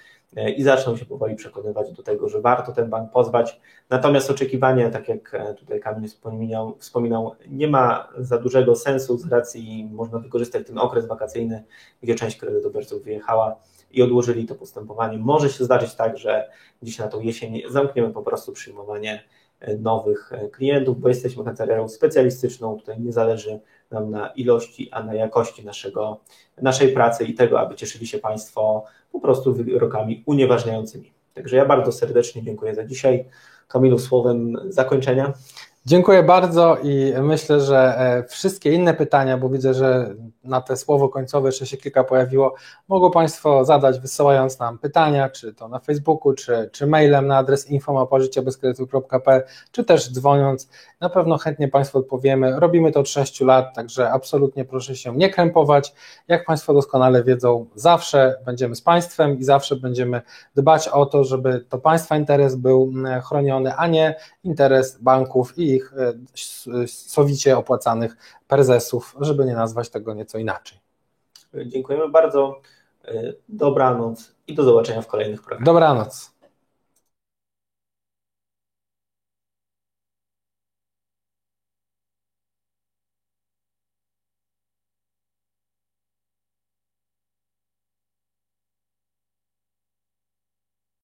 i 0.57 0.63
zaczną 0.63 0.97
się 0.97 1.05
powoli 1.05 1.35
przekonywać 1.35 1.91
do 1.91 2.03
tego, 2.03 2.29
że 2.29 2.41
warto 2.41 2.71
ten 2.71 2.89
bank 2.89 3.11
pozwać. 3.11 3.59
Natomiast 3.89 4.31
oczekiwanie, 4.31 4.89
tak 4.89 5.09
jak 5.09 5.33
e, 5.33 5.53
tutaj 5.53 5.79
Kamil 5.79 6.09
wspominał, 6.09 6.75
wspominał, 6.79 7.35
nie 7.47 7.67
ma 7.67 8.09
za 8.17 8.37
dużego 8.37 8.75
sensu 8.75 9.17
z 9.17 9.27
racji 9.27 9.89
można 9.91 10.19
wykorzystać 10.19 10.67
ten 10.67 10.77
okres 10.77 11.07
wakacyjny, 11.07 11.63
gdzie 12.03 12.15
część 12.15 12.37
kredytobiorców 12.37 13.03
wyjechała 13.03 13.55
i 13.91 14.01
odłożyli 14.01 14.45
to 14.45 14.55
postępowanie. 14.55 15.17
Może 15.17 15.49
się 15.49 15.63
zdarzyć 15.63 15.95
tak, 15.95 16.17
że 16.17 16.49
dziś 16.81 16.99
na 16.99 17.07
tą 17.07 17.21
jesień 17.21 17.61
zamkniemy 17.69 18.09
po 18.09 18.21
prostu 18.21 18.51
przyjmowanie 18.51 19.23
e, 19.59 19.77
nowych 19.77 20.31
klientów, 20.51 20.99
bo 20.99 21.07
jesteśmy 21.07 21.43
kancelarią 21.43 21.87
specjalistyczną, 21.89 22.77
tutaj 22.77 23.01
nie 23.01 23.11
zależy 23.11 23.59
nam 23.95 24.11
na 24.11 24.27
ilości, 24.27 24.91
a 24.91 25.03
na 25.03 25.13
jakości 25.13 25.65
naszego, 25.65 26.19
naszej 26.61 26.93
pracy 26.93 27.23
i 27.23 27.33
tego, 27.33 27.59
aby 27.59 27.75
cieszyli 27.75 28.07
się 28.07 28.17
Państwo 28.17 28.83
po 29.11 29.19
prostu 29.19 29.53
wyrokami 29.53 30.23
unieważniającymi. 30.25 31.11
Także 31.33 31.55
ja 31.55 31.65
bardzo 31.65 31.91
serdecznie 31.91 32.43
dziękuję 32.43 32.75
za 32.75 32.85
dzisiaj. 32.85 33.25
Kamilu, 33.67 33.99
słowem 33.99 34.57
zakończenia. 34.69 35.33
Dziękuję 35.87 36.23
bardzo 36.23 36.77
i 36.83 37.13
myślę, 37.21 37.61
że 37.61 37.99
e, 37.99 38.23
wszystkie 38.23 38.73
inne 38.73 38.93
pytania, 38.93 39.37
bo 39.37 39.49
widzę, 39.49 39.73
że 39.73 40.15
na 40.43 40.61
te 40.61 40.77
słowo 40.77 41.09
końcowe 41.09 41.47
jeszcze 41.47 41.65
się 41.65 41.77
kilka 41.77 42.03
pojawiło, 42.03 42.55
mogą 42.87 43.11
Państwo 43.11 43.65
zadać 43.65 43.99
wysyłając 43.99 44.59
nam 44.59 44.77
pytania, 44.77 45.29
czy 45.29 45.53
to 45.53 45.67
na 45.67 45.79
Facebooku, 45.79 46.33
czy, 46.33 46.69
czy 46.73 46.87
mailem 46.87 47.27
na 47.27 47.37
adres 47.37 47.69
info.pożyciebezkredytu.pl, 47.69 49.43
czy 49.71 49.83
też 49.83 50.11
dzwoniąc. 50.11 50.69
Na 50.99 51.09
pewno 51.09 51.37
chętnie 51.37 51.67
Państwu 51.67 51.97
odpowiemy. 51.97 52.59
Robimy 52.59 52.91
to 52.91 52.99
od 52.99 53.09
6 53.09 53.41
lat, 53.41 53.75
także 53.75 54.11
absolutnie 54.11 54.65
proszę 54.65 54.95
się 54.95 55.15
nie 55.15 55.29
krępować. 55.29 55.93
Jak 56.27 56.45
Państwo 56.45 56.73
doskonale 56.73 57.23
wiedzą, 57.23 57.65
zawsze 57.75 58.35
będziemy 58.45 58.75
z 58.75 58.81
Państwem 58.81 59.39
i 59.39 59.43
zawsze 59.43 59.75
będziemy 59.75 60.21
dbać 60.55 60.87
o 60.87 61.05
to, 61.05 61.23
żeby 61.23 61.65
to 61.69 61.77
Państwa 61.77 62.17
interes 62.17 62.55
był 62.55 62.91
mm, 62.93 63.21
chroniony, 63.21 63.75
a 63.75 63.87
nie 63.87 64.15
interes 64.43 65.01
banków 65.01 65.57
i 65.57 65.74
ich 65.75 65.93
e, 65.97 66.87
sowicie 66.87 67.57
opłacanych 67.57 68.17
prezesów, 68.47 69.15
żeby 69.21 69.45
nie 69.45 69.55
nazwać 69.55 69.89
tego 69.89 70.13
nieco 70.13 70.37
inaczej. 70.37 70.79
Dziękujemy 71.65 72.09
bardzo. 72.09 72.61
E, 73.07 73.33
dobranoc 73.49 74.35
i 74.47 74.55
do 74.55 74.63
zobaczenia 74.63 75.01
w 75.01 75.07
kolejnych 75.07 75.41
programach. 75.41 75.65
Dobranoc. 75.65 76.31